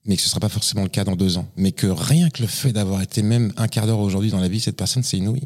mais 0.04 0.16
que 0.16 0.22
ce 0.22 0.28
sera 0.28 0.40
pas 0.40 0.48
forcément 0.48 0.82
le 0.82 0.88
cas 0.88 1.04
dans 1.04 1.16
deux 1.16 1.38
ans. 1.38 1.48
Mais 1.56 1.72
que 1.72 1.86
rien 1.86 2.30
que 2.30 2.42
le 2.42 2.48
fait 2.48 2.72
d'avoir 2.72 3.02
été 3.02 3.22
même 3.22 3.52
un 3.56 3.68
quart 3.68 3.86
d'heure 3.86 4.00
aujourd'hui 4.00 4.30
dans 4.30 4.40
la 4.40 4.48
vie 4.48 4.58
de 4.58 4.62
cette 4.62 4.76
personne, 4.76 5.02
c'est 5.02 5.18
inouï. 5.18 5.42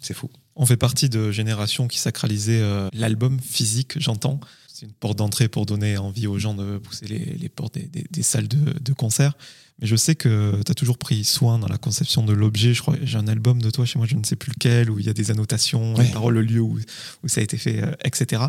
C'est 0.00 0.14
fou. 0.14 0.28
On 0.54 0.66
fait 0.66 0.76
partie 0.76 1.08
de 1.08 1.30
générations 1.30 1.88
qui 1.88 1.98
sacralisaient 1.98 2.60
euh, 2.60 2.88
l'album 2.92 3.40
physique, 3.40 3.98
j'entends. 3.98 4.38
C'est 4.68 4.86
une 4.86 4.92
porte 4.92 5.18
d'entrée 5.18 5.48
pour 5.48 5.66
donner 5.66 5.96
envie 5.96 6.26
aux 6.26 6.38
gens 6.38 6.54
de 6.54 6.78
pousser 6.78 7.06
les, 7.06 7.48
portes 7.48 7.78
des 7.78 8.22
salles 8.22 8.48
de, 8.48 8.78
de 8.80 8.92
concert. 8.92 9.34
Mais 9.80 9.86
je 9.86 9.96
sais 9.96 10.14
que 10.14 10.60
tu 10.64 10.70
as 10.70 10.74
toujours 10.74 10.98
pris 10.98 11.24
soin 11.24 11.58
dans 11.58 11.66
la 11.68 11.78
conception 11.78 12.22
de 12.24 12.32
l'objet. 12.32 12.74
Je 12.74 12.82
crois 12.82 12.96
j'ai 13.02 13.18
un 13.18 13.26
album 13.28 13.60
de 13.60 13.70
toi 13.70 13.84
chez 13.84 13.98
moi, 13.98 14.06
je 14.08 14.16
ne 14.16 14.24
sais 14.24 14.36
plus 14.36 14.50
lequel, 14.52 14.90
où 14.90 14.98
il 14.98 15.06
y 15.06 15.08
a 15.08 15.12
des 15.14 15.30
annotations, 15.30 15.94
Ouais. 15.94 16.04
les 16.04 16.10
paroles, 16.10 16.34
le 16.34 16.42
lieu 16.42 16.60
où, 16.60 16.78
où 17.24 17.28
ça 17.28 17.40
a 17.40 17.44
été 17.44 17.56
fait, 17.56 17.82
euh, 17.82 17.92
etc. 18.04 18.42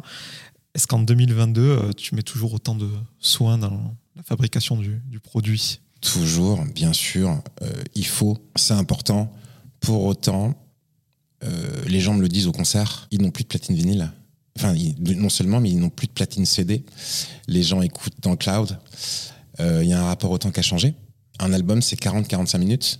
Est-ce 0.76 0.88
qu'en 0.88 1.00
2022, 1.00 1.62
euh, 1.62 1.92
tu 1.94 2.16
mets 2.16 2.24
toujours 2.24 2.54
autant 2.54 2.76
de 2.76 2.90
soin 3.20 3.58
dans 3.58 3.96
la 4.16 4.24
fabrication 4.24 4.76
du, 4.78 5.02
du 5.08 5.20
produit? 5.20 5.80
Toujours, 6.02 6.64
bien 6.66 6.92
sûr, 6.94 7.42
euh, 7.62 7.72
il 7.96 8.06
faut, 8.06 8.38
c'est 8.56 8.74
important. 8.74 9.34
Pour 9.80 10.04
autant, 10.06 10.54
euh, 11.44 11.84
les 11.88 12.00
gens 12.00 12.14
me 12.14 12.22
le 12.22 12.28
disent 12.30 12.48
au 12.48 12.52
concert, 12.52 13.08
ils 13.12 13.22
n'ont 13.22 13.32
plus 13.32 13.44
de 13.44 13.48
platine 13.50 13.76
vinyle. 13.76 14.12
Enfin, 14.58 14.74
ils- 14.76 14.96
non 15.18 15.30
seulement, 15.30 15.60
mais 15.60 15.70
ils 15.72 15.80
n'ont 15.80 15.90
plus 15.90 16.08
de 16.08 16.12
platine 16.12 16.46
CD. 16.46 16.84
Les 17.48 17.64
gens 17.64 17.82
écoutent 17.82 18.20
dans 18.22 18.32
le 18.32 18.38
cloud. 18.38 18.78
Euh, 19.60 19.82
Il 19.84 19.90
y 19.90 19.94
a 19.94 20.02
un 20.02 20.06
rapport 20.06 20.32
au 20.32 20.38
temps 20.38 20.52
qui 20.52 20.60
a 20.60 20.64
changé. 20.64 20.96
Un 21.40 21.54
album, 21.54 21.82
c'est 21.82 22.00
40-45 22.00 22.58
minutes. 22.60 23.00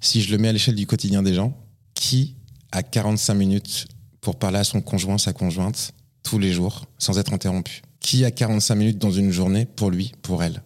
Si 0.00 0.22
je 0.22 0.30
le 0.30 0.38
mets 0.38 0.48
à 0.48 0.52
l'échelle 0.52 0.74
du 0.74 0.86
quotidien 0.86 1.22
des 1.22 1.34
gens, 1.34 1.56
qui 1.94 2.36
a 2.72 2.82
45 2.82 3.34
minutes 3.34 3.86
pour 4.20 4.36
parler 4.36 4.58
à 4.58 4.64
son 4.64 4.80
conjoint, 4.80 5.18
sa 5.18 5.32
conjointe, 5.32 5.92
tous 6.22 6.38
les 6.38 6.52
jours, 6.52 6.86
sans 6.98 7.18
être 7.18 7.32
interrompu? 7.32 7.82
Qui 8.00 8.24
a 8.24 8.30
45 8.30 8.74
minutes 8.74 8.98
dans 8.98 9.10
une 9.10 9.30
journée 9.30 9.64
pour 9.64 9.90
lui, 9.90 10.12
pour 10.22 10.42
elle? 10.42 10.62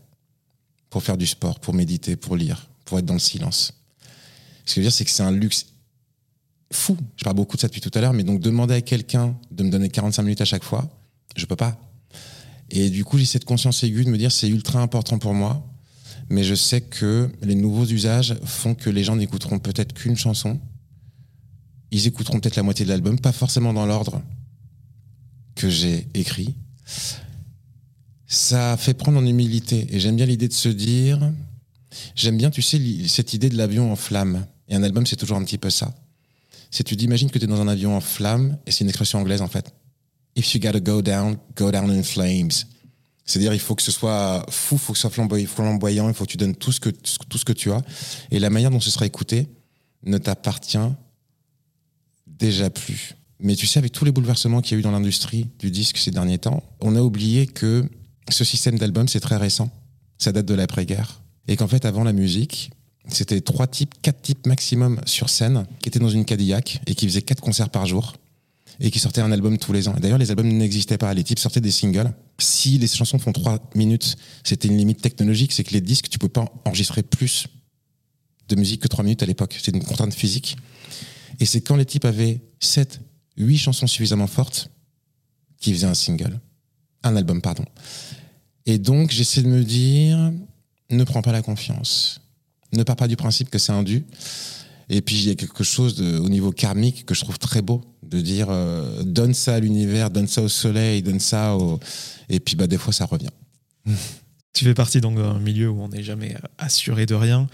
Pour 0.90 1.02
faire 1.02 1.16
du 1.16 1.26
sport, 1.26 1.60
pour 1.60 1.74
méditer, 1.74 2.16
pour 2.16 2.36
lire, 2.36 2.68
pour 2.84 2.98
être 2.98 3.04
dans 3.04 3.14
le 3.14 3.20
silence. 3.20 3.72
Ce 4.64 4.74
que 4.74 4.80
je 4.80 4.80
veux 4.80 4.84
dire, 4.84 4.92
c'est 4.92 5.04
que 5.04 5.10
c'est 5.10 5.22
un 5.22 5.32
luxe 5.32 5.66
fou. 6.72 6.96
Je 7.16 7.24
parle 7.24 7.36
beaucoup 7.36 7.56
de 7.56 7.60
ça 7.60 7.68
depuis 7.68 7.80
tout 7.80 7.90
à 7.94 8.00
l'heure, 8.00 8.12
mais 8.12 8.24
donc 8.24 8.40
demander 8.40 8.74
à 8.74 8.80
quelqu'un 8.80 9.36
de 9.50 9.62
me 9.62 9.70
donner 9.70 9.88
45 9.88 10.22
minutes 10.22 10.40
à 10.40 10.44
chaque 10.44 10.64
fois, 10.64 10.88
je 11.36 11.46
peux 11.46 11.56
pas. 11.56 11.78
Et 12.70 12.90
du 12.90 13.04
coup, 13.04 13.18
j'ai 13.18 13.24
cette 13.24 13.44
conscience 13.44 13.82
aiguë 13.82 14.04
de 14.04 14.10
me 14.10 14.18
dire 14.18 14.32
c'est 14.32 14.48
ultra 14.48 14.80
important 14.80 15.18
pour 15.18 15.34
moi, 15.34 15.64
mais 16.30 16.44
je 16.44 16.54
sais 16.54 16.80
que 16.80 17.30
les 17.42 17.54
nouveaux 17.54 17.86
usages 17.86 18.34
font 18.44 18.74
que 18.74 18.90
les 18.90 19.04
gens 19.04 19.16
n'écouteront 19.16 19.58
peut-être 19.58 19.94
qu'une 19.94 20.16
chanson. 20.16 20.60
Ils 21.90 22.06
écouteront 22.06 22.38
peut-être 22.40 22.56
la 22.56 22.62
moitié 22.62 22.84
de 22.84 22.90
l'album, 22.90 23.18
pas 23.18 23.32
forcément 23.32 23.72
dans 23.72 23.86
l'ordre 23.86 24.22
que 25.54 25.70
j'ai 25.70 26.06
écrit. 26.14 26.54
Ça 28.26 28.76
fait 28.76 28.94
prendre 28.94 29.18
en 29.18 29.26
humilité. 29.26 29.86
Et 29.90 29.98
j'aime 29.98 30.16
bien 30.16 30.26
l'idée 30.26 30.48
de 30.48 30.52
se 30.52 30.68
dire, 30.68 31.32
j'aime 32.14 32.36
bien, 32.36 32.50
tu 32.50 32.60
sais, 32.60 32.80
cette 33.06 33.32
idée 33.32 33.48
de 33.48 33.56
l'avion 33.56 33.90
en 33.90 33.96
flamme. 33.96 34.46
Et 34.68 34.74
un 34.74 34.82
album, 34.82 35.06
c'est 35.06 35.16
toujours 35.16 35.38
un 35.38 35.44
petit 35.44 35.56
peu 35.56 35.70
ça. 35.70 35.94
C'est 36.70 36.84
tu 36.84 36.96
t'imagines 36.96 37.30
que 37.30 37.38
tu 37.38 37.46
es 37.46 37.48
dans 37.48 37.60
un 37.60 37.68
avion 37.68 37.96
en 37.96 38.00
flamme, 38.00 38.58
et 38.66 38.70
c'est 38.70 38.84
une 38.84 38.88
expression 38.88 39.18
anglaise 39.20 39.40
en 39.40 39.48
fait. 39.48 39.72
If 40.36 40.54
you 40.54 40.60
gotta 40.60 40.80
go 40.80 41.00
down, 41.00 41.38
go 41.56 41.70
down 41.70 41.90
in 41.90 42.02
flames. 42.02 42.66
C'est-à-dire, 43.28 43.52
il 43.52 43.60
faut 43.60 43.74
que 43.74 43.82
ce 43.82 43.92
soit 43.92 44.44
fou, 44.48 44.76
il 44.76 44.78
faut 44.78 44.94
que 44.94 44.98
ce 44.98 45.06
soit 45.06 45.46
flamboyant, 45.46 46.08
il 46.08 46.14
faut 46.14 46.24
que 46.24 46.30
tu 46.30 46.38
donnes 46.38 46.56
tout 46.56 46.72
ce 46.72 46.80
que, 46.80 46.88
tout 46.88 47.36
ce 47.36 47.44
que 47.44 47.52
tu 47.52 47.70
as. 47.70 47.82
Et 48.30 48.38
la 48.38 48.48
manière 48.48 48.70
dont 48.70 48.80
ce 48.80 48.90
sera 48.90 49.04
écouté 49.04 49.46
ne 50.02 50.16
t'appartient 50.16 50.78
déjà 52.26 52.70
plus. 52.70 53.16
Mais 53.38 53.54
tu 53.54 53.66
sais, 53.66 53.78
avec 53.78 53.92
tous 53.92 54.06
les 54.06 54.12
bouleversements 54.12 54.62
qu'il 54.62 54.72
y 54.72 54.76
a 54.76 54.78
eu 54.80 54.82
dans 54.82 54.92
l'industrie 54.92 55.46
du 55.58 55.70
disque 55.70 55.98
ces 55.98 56.10
derniers 56.10 56.38
temps, 56.38 56.62
on 56.80 56.96
a 56.96 57.02
oublié 57.02 57.46
que 57.46 57.84
ce 58.30 58.44
système 58.44 58.78
d'album, 58.78 59.08
c'est 59.08 59.20
très 59.20 59.36
récent. 59.36 59.70
Ça 60.16 60.32
date 60.32 60.46
de 60.46 60.54
l'après-guerre. 60.54 61.20
Et 61.48 61.56
qu'en 61.56 61.68
fait, 61.68 61.84
avant 61.84 62.04
la 62.04 62.14
musique, 62.14 62.70
c'était 63.08 63.42
trois 63.42 63.66
types, 63.66 63.94
quatre 64.00 64.22
types 64.22 64.46
maximum 64.46 65.02
sur 65.04 65.28
scène, 65.28 65.66
qui 65.80 65.90
étaient 65.90 65.98
dans 65.98 66.08
une 66.08 66.24
Cadillac 66.24 66.80
et 66.86 66.94
qui 66.94 67.06
faisaient 67.06 67.22
quatre 67.22 67.42
concerts 67.42 67.68
par 67.68 67.84
jour 67.84 68.14
et 68.80 68.90
qui 68.90 68.98
sortaient 68.98 69.20
un 69.20 69.32
album 69.32 69.58
tous 69.58 69.72
les 69.72 69.88
ans. 69.88 69.94
D'ailleurs, 69.98 70.18
les 70.18 70.30
albums 70.30 70.48
n'existaient 70.48 70.98
pas. 70.98 71.12
Les 71.14 71.24
types 71.24 71.38
sortaient 71.38 71.60
des 71.60 71.70
singles. 71.70 72.12
Si 72.38 72.78
les 72.78 72.86
chansons 72.86 73.18
font 73.18 73.32
trois 73.32 73.58
minutes, 73.74 74.16
c'était 74.44 74.68
une 74.68 74.76
limite 74.76 75.02
technologique, 75.02 75.52
c'est 75.52 75.64
que 75.64 75.72
les 75.72 75.80
disques, 75.80 76.08
tu 76.08 76.18
peux 76.18 76.28
pas 76.28 76.44
enregistrer 76.64 77.02
plus 77.02 77.48
de 78.48 78.56
musique 78.56 78.82
que 78.82 78.88
trois 78.88 79.04
minutes 79.04 79.22
à 79.22 79.26
l'époque. 79.26 79.54
C'était 79.56 79.76
une 79.76 79.84
contrainte 79.84 80.14
physique. 80.14 80.56
Et 81.40 81.46
c'est 81.46 81.60
quand 81.60 81.76
les 81.76 81.84
types 81.84 82.04
avaient 82.04 82.40
sept, 82.60 83.00
huit 83.36 83.58
chansons 83.58 83.86
suffisamment 83.86 84.26
fortes 84.26 84.70
qu'ils 85.60 85.74
faisaient 85.74 85.86
un 85.86 85.94
single. 85.94 86.40
Un 87.02 87.16
album, 87.16 87.40
pardon. 87.40 87.64
Et 88.66 88.78
donc, 88.78 89.10
j'essaie 89.10 89.42
de 89.42 89.48
me 89.48 89.64
dire, 89.64 90.32
ne 90.90 91.04
prends 91.04 91.22
pas 91.22 91.32
la 91.32 91.42
confiance. 91.42 92.20
Ne 92.72 92.82
pars 92.82 92.96
pas 92.96 93.08
du 93.08 93.16
principe 93.16 93.50
que 93.50 93.58
c'est 93.58 93.72
un 93.72 93.82
dû. 93.82 94.04
Et 94.90 95.02
puis, 95.02 95.16
il 95.16 95.28
y 95.28 95.30
a 95.30 95.34
quelque 95.34 95.64
chose 95.64 96.00
au 96.00 96.28
niveau 96.28 96.50
karmique 96.50 97.04
que 97.04 97.14
je 97.14 97.20
trouve 97.20 97.38
très 97.38 97.62
beau, 97.62 97.82
de 98.02 98.20
dire, 98.20 98.48
euh, 98.50 99.02
donne 99.02 99.34
ça 99.34 99.54
à 99.54 99.60
l'univers, 99.60 100.10
donne 100.10 100.28
ça 100.28 100.42
au 100.42 100.48
soleil, 100.48 101.02
donne 101.02 101.20
ça 101.20 101.56
au... 101.56 101.78
Et 102.28 102.40
puis, 102.40 102.56
bah, 102.56 102.66
des 102.66 102.78
fois, 102.78 102.92
ça 102.92 103.04
revient. 103.04 103.30
Tu 104.54 104.64
fais 104.64 104.74
partie 104.74 105.00
donc 105.00 105.16
d'un 105.16 105.38
milieu 105.38 105.68
où 105.68 105.80
on 105.80 105.88
n'est 105.88 106.02
jamais 106.02 106.34
assuré 106.56 107.06
de 107.06 107.14
rien. 107.14 107.46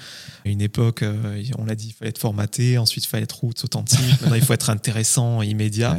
À 0.47 0.49
une 0.49 0.62
époque, 0.62 1.03
euh, 1.03 1.43
on 1.59 1.66
l'a 1.66 1.74
dit, 1.74 1.89
il 1.89 1.93
fallait 1.93 2.09
être 2.09 2.18
formaté, 2.18 2.78
ensuite 2.78 3.05
il 3.05 3.09
fallait 3.09 3.24
être 3.24 3.41
route, 3.41 3.62
authentique. 3.62 4.01
Maintenant, 4.22 4.37
il 4.37 4.41
faut 4.41 4.55
être 4.55 4.70
intéressant, 4.70 5.43
immédiat. 5.43 5.99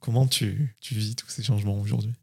Comment 0.00 0.26
tu, 0.26 0.74
tu 0.80 0.94
vis 0.94 1.16
tous 1.16 1.28
ces 1.28 1.42
changements 1.42 1.78
aujourd'hui? 1.78 2.14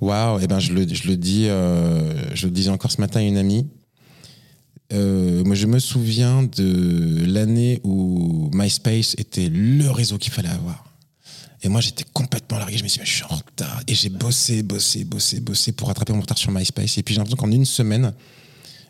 Waouh, 0.00 0.38
et 0.38 0.44
eh 0.44 0.46
ben 0.46 0.60
je 0.60 0.72
le, 0.72 0.86
je 0.86 1.08
le 1.08 1.16
dis, 1.16 1.48
euh, 1.48 2.34
je 2.34 2.46
le 2.46 2.52
disais 2.52 2.70
encore 2.70 2.92
ce 2.92 3.00
matin 3.00 3.20
à 3.20 3.22
une 3.22 3.38
amie. 3.38 3.66
Euh, 4.92 5.42
moi, 5.44 5.54
je 5.54 5.66
me 5.66 5.78
souviens 5.78 6.44
de 6.44 7.24
l'année 7.26 7.80
où 7.84 8.50
MySpace 8.52 9.14
était 9.18 9.48
le 9.48 9.90
réseau 9.90 10.18
qu'il 10.18 10.32
fallait 10.32 10.48
avoir. 10.48 10.84
Et 11.62 11.68
moi, 11.68 11.80
j'étais 11.80 12.04
complètement 12.12 12.58
largué. 12.58 12.76
Je 12.76 12.84
me 12.84 12.88
suis 12.88 12.98
dit, 12.98 13.00
mais 13.00 13.06
je 13.06 13.14
suis 13.14 13.24
en 13.24 13.34
retard. 13.34 13.82
Et 13.88 13.94
j'ai 13.94 14.08
bossé, 14.08 14.62
bossé, 14.62 15.04
bossé, 15.04 15.40
bossé 15.40 15.72
pour 15.72 15.88
rattraper 15.88 16.12
mon 16.12 16.20
retard 16.20 16.38
sur 16.38 16.52
MySpace. 16.52 16.98
Et 16.98 17.02
puis, 17.02 17.14
j'ai 17.14 17.18
l'impression 17.18 17.36
qu'en 17.36 17.50
une 17.50 17.64
semaine, 17.64 18.12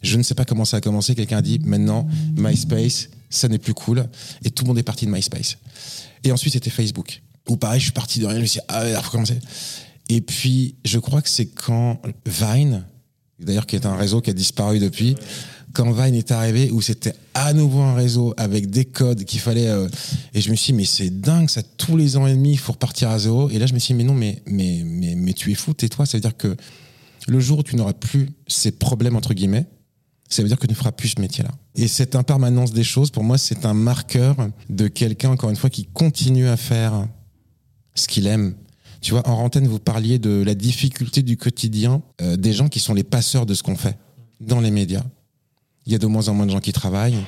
je 0.03 0.17
ne 0.17 0.23
sais 0.23 0.35
pas 0.35 0.45
comment 0.45 0.65
ça 0.65 0.79
a 0.79 0.81
commencé. 0.81 1.15
Quelqu'un 1.15 1.39
a 1.39 1.43
dit, 1.43 1.59
maintenant, 1.61 2.07
MySpace, 2.37 3.09
ça 3.31 3.49
n'est 3.49 3.59
plus 3.59 3.75
cool. 3.75 4.07
Et 4.45 4.51
tout 4.51 4.65
le 4.65 4.69
monde 4.69 4.79
est 4.79 4.83
parti 4.83 5.07
de 5.07 5.11
MySpace. 5.11 5.57
Et 6.25 6.33
ensuite, 6.33 6.53
c'était 6.53 6.71
Facebook. 6.71 7.23
Ou 7.49 7.57
pareil, 7.57 7.81
je 7.81 7.85
suis 7.85 7.93
parti 7.93 8.19
de 8.19 8.27
rien. 8.27 8.37
Je 8.37 8.43
me 8.43 8.47
suis 8.47 8.61
dit, 8.61 8.67
ah, 8.69 8.87
il 8.87 8.97
faut 8.97 9.11
commencer. 9.11 9.39
Et 10.09 10.21
puis, 10.21 10.77
je 10.85 10.99
crois 10.99 11.23
que 11.23 11.29
c'est 11.29 11.47
quand 11.47 12.01
Vine, 12.27 12.85
d'ailleurs 13.39 13.67
qui 13.67 13.77
est 13.77 13.87
un 13.87 13.97
réseau 13.97 14.21
qui 14.21 14.31
a 14.31 14.33
disparu 14.33 14.79
depuis, 14.79 15.17
quand 15.77 15.93
Vine 15.93 16.15
est 16.15 16.31
arrivé, 16.31 16.71
où 16.71 16.81
c'était 16.81 17.13
à 17.35 17.53
nouveau 17.53 17.81
un 17.81 17.95
réseau 17.95 18.33
avec 18.39 18.71
des 18.71 18.87
codes 18.87 19.25
qu'il 19.25 19.41
fallait... 19.41 19.69
Euh, 19.69 19.89
et 20.33 20.41
je 20.41 20.51
me 20.51 20.57
suis 20.57 20.73
dit, 20.73 20.77
mais 20.79 20.87
c'est 20.87 21.11
dingue, 21.21 21.51
ça, 21.51 21.63
tous 21.63 21.99
les 21.99 22.17
ans 22.17 22.27
et 22.27 22.33
demi, 22.33 22.53
il 22.53 22.59
faut 22.59 22.73
repartir 22.73 23.11
à 23.11 23.19
zéro. 23.19 23.51
Et 23.51 23.59
là, 23.59 23.67
je 23.67 23.75
me 23.75 23.79
suis 23.79 23.93
dit, 23.93 23.99
mais 23.99 24.05
non, 24.05 24.15
mais, 24.15 24.43
mais, 24.47 24.83
mais, 24.87 25.15
mais 25.15 25.35
tu 25.35 25.53
es 25.53 25.55
fou, 25.55 25.75
tais-toi. 25.75 26.07
Ça 26.07 26.17
veut 26.17 26.23
dire 26.23 26.35
que 26.35 26.57
le 27.29 27.41
jour 27.41 27.59
où 27.59 27.63
tu 27.63 27.77
n'auras 27.77 27.93
plus 27.93 28.31
ces 28.47 28.71
problèmes, 28.71 29.17
entre 29.17 29.35
guillemets, 29.35 29.67
ça 30.31 30.41
veut 30.41 30.49
dire 30.49 30.59
que 30.59 30.67
tu 30.67 30.73
ne 30.73 30.77
feras 30.77 30.93
plus 30.93 31.11
ce 31.11 31.21
métier-là. 31.21 31.51
Et 31.75 31.89
cette 31.89 32.17
impermanence 32.17 32.73
des 32.73 32.83
choses, 32.83 33.11
pour 33.11 33.23
moi, 33.23 33.37
c'est 33.37 33.67
un 33.67 33.75
marqueur 33.75 34.35
de 34.71 34.89
quelqu'un, 34.89 35.29
encore 35.29 35.51
une 35.51 35.57
fois, 35.57 35.69
qui 35.69 35.85
continue 35.85 36.49
à 36.49 36.57
faire 36.57 37.07
ce 37.95 38.09
qu'il 38.09 38.27
aime, 38.27 38.55
tu 39.03 39.13
vois, 39.13 39.29
en 39.29 39.35
antenne, 39.35 39.69
vous 39.69 39.79
parliez 39.79 40.19
de 40.19 40.43
la 40.43 40.55
difficulté 40.55 41.23
du 41.23 41.37
quotidien 41.37 42.03
euh, 42.23 42.37
des 42.37 42.53
gens 42.53 42.69
qui 42.69 42.81
sont 42.81 42.95
les 42.95 43.05
passeurs 43.05 43.47
de 43.47 43.55
ce 43.55 43.63
qu'on 43.63 43.77
fait 43.77 43.99
dans 44.41 44.61
les 44.61 44.71
médias. 44.71 45.05
Il 45.87 45.93
y 45.93 45.95
a 45.95 45.99
de 45.99 46.07
moins 46.07 46.29
en 46.29 46.35
moins 46.35 46.47
de 46.47 46.51
gens 46.51 46.61
qui 46.61 46.73
travaillent. 46.73 47.25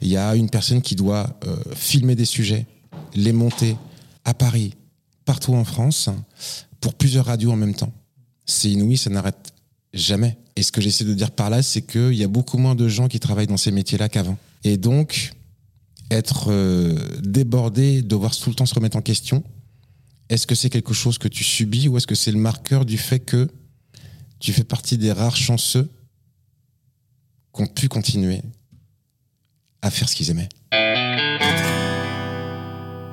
Il 0.00 0.08
y 0.08 0.16
a 0.16 0.34
une 0.34 0.50
personne 0.50 0.82
qui 0.82 0.96
doit 0.96 1.38
euh, 1.46 1.56
filmer 1.74 2.14
des 2.14 2.24
sujets, 2.24 2.66
les 3.14 3.32
monter 3.32 3.76
à 4.24 4.34
Paris, 4.34 4.74
partout 5.24 5.54
en 5.54 5.64
France, 5.64 6.08
pour 6.80 6.94
plusieurs 6.94 7.26
radios 7.26 7.52
en 7.52 7.56
même 7.56 7.74
temps. 7.74 7.92
C'est 8.46 8.70
inouï, 8.70 8.96
ça 8.96 9.10
n'arrête 9.10 9.52
jamais. 9.94 10.36
Et 10.56 10.62
ce 10.62 10.72
que 10.72 10.80
j'essaie 10.80 11.04
de 11.04 11.14
dire 11.14 11.30
par 11.30 11.50
là, 11.50 11.62
c'est 11.62 11.82
qu'il 11.82 12.14
y 12.14 12.24
a 12.24 12.28
beaucoup 12.28 12.58
moins 12.58 12.74
de 12.74 12.88
gens 12.88 13.08
qui 13.08 13.20
travaillent 13.20 13.46
dans 13.46 13.56
ces 13.56 13.70
métiers-là 13.70 14.08
qu'avant. 14.08 14.38
Et 14.64 14.76
donc, 14.76 15.32
être 16.10 16.50
euh, 16.50 16.96
débordé, 17.22 18.02
devoir 18.02 18.36
tout 18.36 18.50
le 18.50 18.56
temps 18.56 18.66
se 18.66 18.74
remettre 18.74 18.96
en 18.96 19.02
question, 19.02 19.44
est-ce 20.28 20.46
que 20.46 20.54
c'est 20.54 20.70
quelque 20.70 20.94
chose 20.94 21.18
que 21.18 21.28
tu 21.28 21.44
subis 21.44 21.88
ou 21.88 21.96
est-ce 21.96 22.06
que 22.06 22.14
c'est 22.14 22.32
le 22.32 22.38
marqueur 22.38 22.84
du 22.84 22.98
fait 22.98 23.20
que 23.20 23.48
tu 24.38 24.52
fais 24.52 24.64
partie 24.64 24.96
des 24.96 25.12
rares 25.12 25.36
chanceux 25.36 25.88
qui 27.54 27.62
ont 27.62 27.66
pu 27.66 27.88
continuer 27.88 28.42
à 29.82 29.90
faire 29.90 30.08
ce 30.08 30.14
qu'ils 30.14 30.30
aimaient 30.30 30.48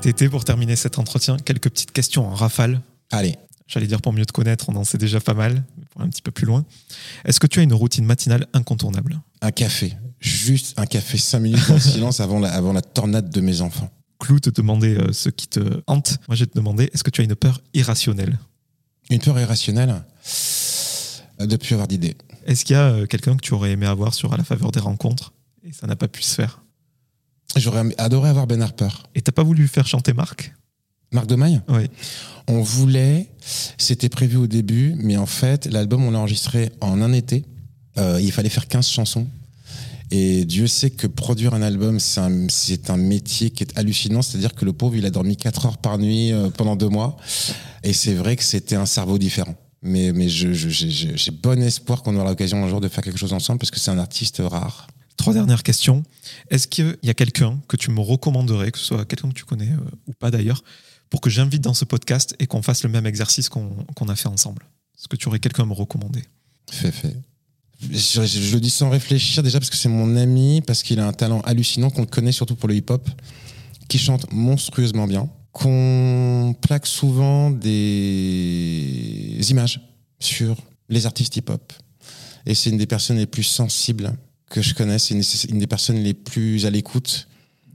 Tété, 0.02 0.30
pour 0.30 0.46
terminer 0.46 0.76
cet 0.76 1.00
entretien, 1.00 1.38
quelques 1.38 1.70
petites 1.70 1.92
questions 1.92 2.28
en 2.28 2.34
rafale. 2.34 2.82
Allez. 3.12 3.36
J'allais 3.68 3.88
dire 3.88 4.02
pour 4.02 4.14
mieux 4.14 4.26
te 4.26 4.32
connaître, 4.32 4.70
on 4.70 4.76
en 4.78 4.86
sait 4.86 4.98
déjà 4.98 5.20
pas 5.20 5.34
mal, 5.34 5.64
pour 5.92 6.02
un 6.02 6.08
petit 6.08 6.22
peu 6.22 6.32
plus 6.32 6.46
loin. 6.46 6.64
Est-ce 7.26 7.40
que 7.40 7.48
tu 7.48 7.60
as 7.60 7.64
une 7.64 7.74
routine 7.74 8.06
matinale 8.06 8.48
incontournable? 8.54 9.20
Un 9.42 9.52
café. 9.52 9.94
Juste 10.20 10.80
un 10.80 10.86
café 10.86 11.18
5 11.18 11.40
minutes 11.40 11.70
en 11.70 11.80
silence 11.80 12.20
avant 12.22 12.40
la, 12.40 12.54
avant 12.54 12.72
la 12.72 12.82
tornade 12.82 13.30
de 13.30 13.42
mes 13.42 13.60
enfants. 13.62 13.90
Clou 14.20 14.40
te 14.40 14.50
demander 14.50 14.96
euh, 14.96 15.12
ce 15.12 15.30
qui 15.30 15.48
te 15.48 15.82
hante. 15.86 16.18
Moi, 16.28 16.36
je 16.36 16.44
vais 16.46 16.50
te 16.50 16.56
demander, 16.56 16.90
est-ce 16.94 17.04
que 17.04 17.10
tu 17.10 17.22
as 17.22 17.24
une 17.26 17.36
peur 17.36 17.62
irrationnelle? 17.74 18.38
Une 19.10 19.20
peur 19.20 19.38
irrationnelle? 19.40 20.02
Euh, 21.42 21.46
De 21.46 21.56
plus 21.58 21.74
avoir 21.74 21.88
d'idées. 21.88 22.16
Est-ce 22.48 22.66
qu'il 22.66 22.76
y 22.76 22.80
a 22.80 22.90
euh, 22.90 23.06
quelqu'un 23.06 23.36
que 23.36 23.42
tu 23.42 23.54
aurais 23.54 23.72
aimé 23.72 23.86
avoir 23.86 24.14
sur 24.14 24.34
À 24.34 24.38
la 24.38 24.44
faveur 24.44 24.72
des 24.72 24.80
rencontres 24.80 25.34
et 25.64 25.74
ça 25.74 25.86
n'a 25.86 25.96
pas 25.96 26.08
pu 26.08 26.24
se 26.24 26.34
faire? 26.34 26.64
J'aurais 27.56 27.84
adoré 27.98 28.30
avoir 28.30 28.48
Ben 28.48 28.62
Harper. 28.62 28.90
Et 29.16 29.22
t'as 29.22 29.32
pas 29.32 29.44
voulu 29.44 29.68
faire 29.68 29.86
chanter 29.86 30.14
Marc? 30.14 30.54
Marc 31.12 31.28
de 31.28 31.36
Maille 31.36 31.62
Oui. 31.70 31.90
On 32.48 32.62
voulait, 32.62 33.30
c'était 33.78 34.10
prévu 34.10 34.38
au 34.38 34.48
début, 34.48 34.96
mais 34.98 35.18
en 35.18 35.26
fait, 35.26 35.66
l'album, 35.66 36.04
on 36.04 36.12
l'a 36.12 36.20
enregistré 36.20 36.72
en 36.82 37.02
un 37.02 37.14
été. 37.14 37.46
il 37.98 38.32
fallait 38.32 38.50
faire 38.50 38.68
15 38.68 38.88
chansons. 38.88 39.28
Et 40.10 40.46
Dieu 40.46 40.68
sait 40.68 40.90
que 40.90 41.08
produire 41.08 41.54
un 41.54 41.62
album, 41.62 42.00
c'est 42.00 42.22
un, 42.22 42.48
un, 42.94 42.98
métier 42.98 43.50
qui 43.50 43.64
est 43.64 43.78
hallucinant. 43.78 44.22
C'est-à-dire 44.22 44.56
que 44.56 44.64
le 44.64 44.72
pauvre, 44.72 44.96
il 44.96 45.06
a 45.06 45.10
dormi 45.10 45.36
4 45.36 45.66
heures 45.66 45.78
par 45.78 45.98
nuit 45.98 46.32
euh, 46.32 46.50
pendant 46.50 46.76
deux 46.76 46.88
mois. 46.88 47.18
Et 47.84 47.92
c'est 47.92 48.14
vrai 48.14 48.36
que 48.38 48.44
c'était 48.44 48.76
un 48.76 48.86
cerveau 48.86 49.18
différent. 49.18 49.56
Mais, 49.82 50.12
mais 50.12 50.28
j'ai 50.28 50.54
je, 50.54 51.32
bon 51.32 51.62
espoir 51.62 52.02
qu'on 52.02 52.16
aura 52.16 52.30
l'occasion 52.30 52.64
un 52.64 52.68
jour 52.68 52.82
de 52.82 52.88
faire 52.88 53.04
quelque 53.04 53.20
chose 53.20 53.34
ensemble 53.34 53.60
parce 53.60 53.72
que 53.72 53.80
c'est 53.80 53.92
un 53.92 54.00
artiste 54.00 54.42
rare. 54.44 54.88
Trois 55.18 55.34
dernières 55.34 55.64
questions. 55.64 56.04
Est-ce 56.50 56.68
qu'il 56.68 56.98
y 57.04 57.10
a 57.10 57.14
quelqu'un 57.14 57.60
que 57.68 57.78
tu 57.78 57.92
me 57.92 58.00
recommanderais, 58.00 58.72
que 58.72 58.78
ce 58.78 58.86
soit 58.86 59.06
quelqu'un 59.06 59.30
que 59.30 59.34
tu 59.34 59.46
connais 59.46 59.72
euh, 59.72 59.98
ou 60.08 60.14
pas 60.14 60.32
d'ailleurs, 60.32 60.64
pour 61.10 61.22
que 61.22 61.30
j'invite 61.30 61.62
dans 61.62 61.74
ce 61.74 61.86
podcast 61.86 62.36
et 62.40 62.48
qu'on 62.48 62.62
fasse 62.62 62.84
le 62.84 62.90
même 62.90 63.06
exercice 63.06 63.50
qu'on 63.50 64.08
a 64.08 64.16
fait 64.16 64.30
ensemble? 64.30 64.64
Est-ce 64.98 65.08
que 65.08 65.16
tu 65.16 65.28
aurais 65.28 65.40
quelqu'un 65.40 65.64
à 65.64 65.66
me 65.68 65.74
recommander? 65.74 66.24
Fait, 66.70 66.92
fait 66.92 67.16
je, 67.80 68.54
le 68.54 68.60
dis 68.60 68.70
sans 68.70 68.90
réfléchir 68.90 69.44
déjà 69.44 69.60
parce 69.60 69.70
que 69.70 69.76
c'est 69.76 69.90
mon 69.90 70.16
ami, 70.16 70.62
parce 70.66 70.84
qu'il 70.84 71.00
a 71.00 71.08
un 71.08 71.14
talent 71.14 71.42
hallucinant 71.42 71.90
qu'on 71.90 72.06
connaît 72.06 72.32
surtout 72.32 72.56
pour 72.56 72.68
le 72.68 72.76
hip-hop, 72.76 73.08
qui 73.88 74.00
chante 74.00 74.32
monstrueusement 74.32 75.08
bien, 75.08 75.30
qu'on 75.58 76.56
plaque 76.62 76.86
souvent 76.86 77.50
des 77.50 79.38
images 79.50 79.82
sur 80.20 80.56
les 80.88 81.08
artistes 81.08 81.36
hip-hop. 81.36 81.74
Et 82.46 82.54
c'est 82.54 82.70
une 82.70 82.78
des 82.78 82.86
personnes 82.86 83.18
les 83.18 83.26
plus 83.26 83.44
sensibles 83.44 84.14
que 84.50 84.62
je 84.62 84.76
connaisse. 84.76 85.06
C'est 85.06 85.16
une, 85.16 85.24
une, 85.56 85.60
des 85.60 85.68
personnes 85.68 85.98
les 85.98 86.14
plus 86.14 86.66
à 86.66 86.70
l'écoute. 86.70 87.28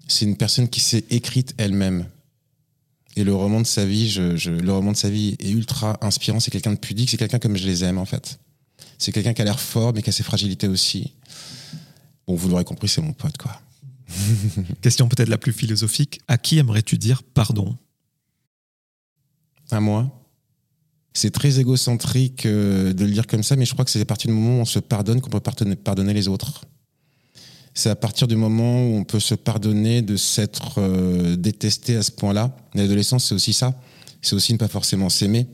C'est 0.07 0.25
une 0.25 0.37
personne 0.37 0.69
qui 0.69 0.79
s'est 0.81 1.05
écrite 1.11 1.55
elle-même. 1.59 2.07
Et 3.17 3.25
le 3.25 3.35
roman 3.35 3.61
de 3.61 3.67
sa 3.67 3.85
vie, 3.85 4.09
je, 4.09 4.37
je, 4.37 4.51
le 4.51 4.73
roman 4.73 4.93
de 4.93 4.97
sa 4.97 5.11
vie 5.11 5.37
est 5.41 5.51
ultra 5.51 5.99
inspirant. 6.03 6.39
C'est 6.39 6.51
quelqu'un 6.51 6.73
de 6.73 6.79
pudique, 6.79 7.11
c'est 7.11 7.17
quelqu'un 7.17 7.39
comme 7.39 7.57
je 7.57 7.67
les 7.67 7.85
aime 7.85 7.99
en 7.99 8.07
fait. 8.07 8.39
C'est 8.97 9.11
quelqu'un 9.11 9.35
qui 9.35 9.43
a 9.43 9.45
l'air 9.45 9.61
fort, 9.61 9.93
mais 9.93 10.03
qui 10.03 10.11
a 10.11 10.13
ses 10.13 10.23
fragilités 10.23 10.69
aussi. 10.69 11.15
Bon, 12.29 12.37
vous 12.37 12.49
l'aurez 12.49 12.65
compris, 12.65 12.89
c'est 12.89 13.03
mon 13.03 13.13
pote, 13.13 13.37
quoi. 13.37 13.61
Question 14.83 15.09
peut-être 15.09 15.29
la 15.29 15.39
plus 15.39 15.53
philosophique. 15.53 16.21
À 16.29 16.39
qui 16.39 16.59
aimerais-tu 16.59 16.99
dire 16.99 17.23
pardon? 17.23 17.77
À 19.71 19.81
moi. 19.81 20.11
C'est 21.15 21.31
très 21.31 21.61
égocentrique 21.61 22.47
euh, 22.47 22.93
de 22.93 23.05
le 23.05 23.11
dire 23.11 23.27
comme 23.27 23.43
ça, 23.43 23.57
mais 23.57 23.67
je 23.67 23.73
crois 23.73 23.85
que 23.85 23.91
c'est 23.91 24.01
à 24.01 24.05
partir 24.05 24.29
du 24.29 24.37
moment 24.37 24.59
où 24.59 24.61
on 24.63 24.65
se 24.65 24.79
pardonne 24.79 25.21
qu'on 25.21 25.31
peut 25.31 25.41
pardonner 25.41 26.15
les 26.15 26.29
autres. 26.29 26.65
C'est 27.75 27.91
à 27.91 27.97
partir 27.97 28.29
du 28.29 28.37
moment 28.37 28.87
où 28.87 28.97
on 28.97 29.05
peut 29.05 29.21
se 29.21 29.35
pardonner 29.35 30.03
de 30.03 30.17
s'être 30.17 30.75
euh, 30.79 31.37
détesté 31.37 31.97
à 31.97 32.03
ce 32.03 32.11
point-là. 32.11 32.55
L'adolescence, 32.75 33.27
c'est 33.27 33.35
aussi 33.35 33.53
ça. 33.53 33.79
C'est 34.21 34.35
aussi 34.35 34.53
ne 34.53 34.59
pas 34.59 34.69
forcément 34.69 35.09
s'aimer. 35.09 35.47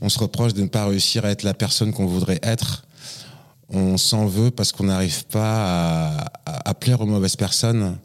On 0.00 0.08
se 0.08 0.18
reproche 0.18 0.54
de 0.54 0.62
ne 0.62 0.68
pas 0.68 0.86
réussir 0.86 1.24
à 1.24 1.30
être 1.30 1.42
la 1.42 1.54
personne 1.54 1.92
qu'on 1.92 2.06
voudrait 2.06 2.40
être. 2.42 2.84
On 3.70 3.96
s'en 3.96 4.26
veut 4.26 4.50
parce 4.50 4.72
qu'on 4.72 4.84
n'arrive 4.84 5.24
pas 5.26 6.24
à, 6.44 6.68
à, 6.68 6.74
plaire 6.74 7.00
aux 7.00 7.06
mauvaises 7.06 7.36
personnes. 7.36 7.96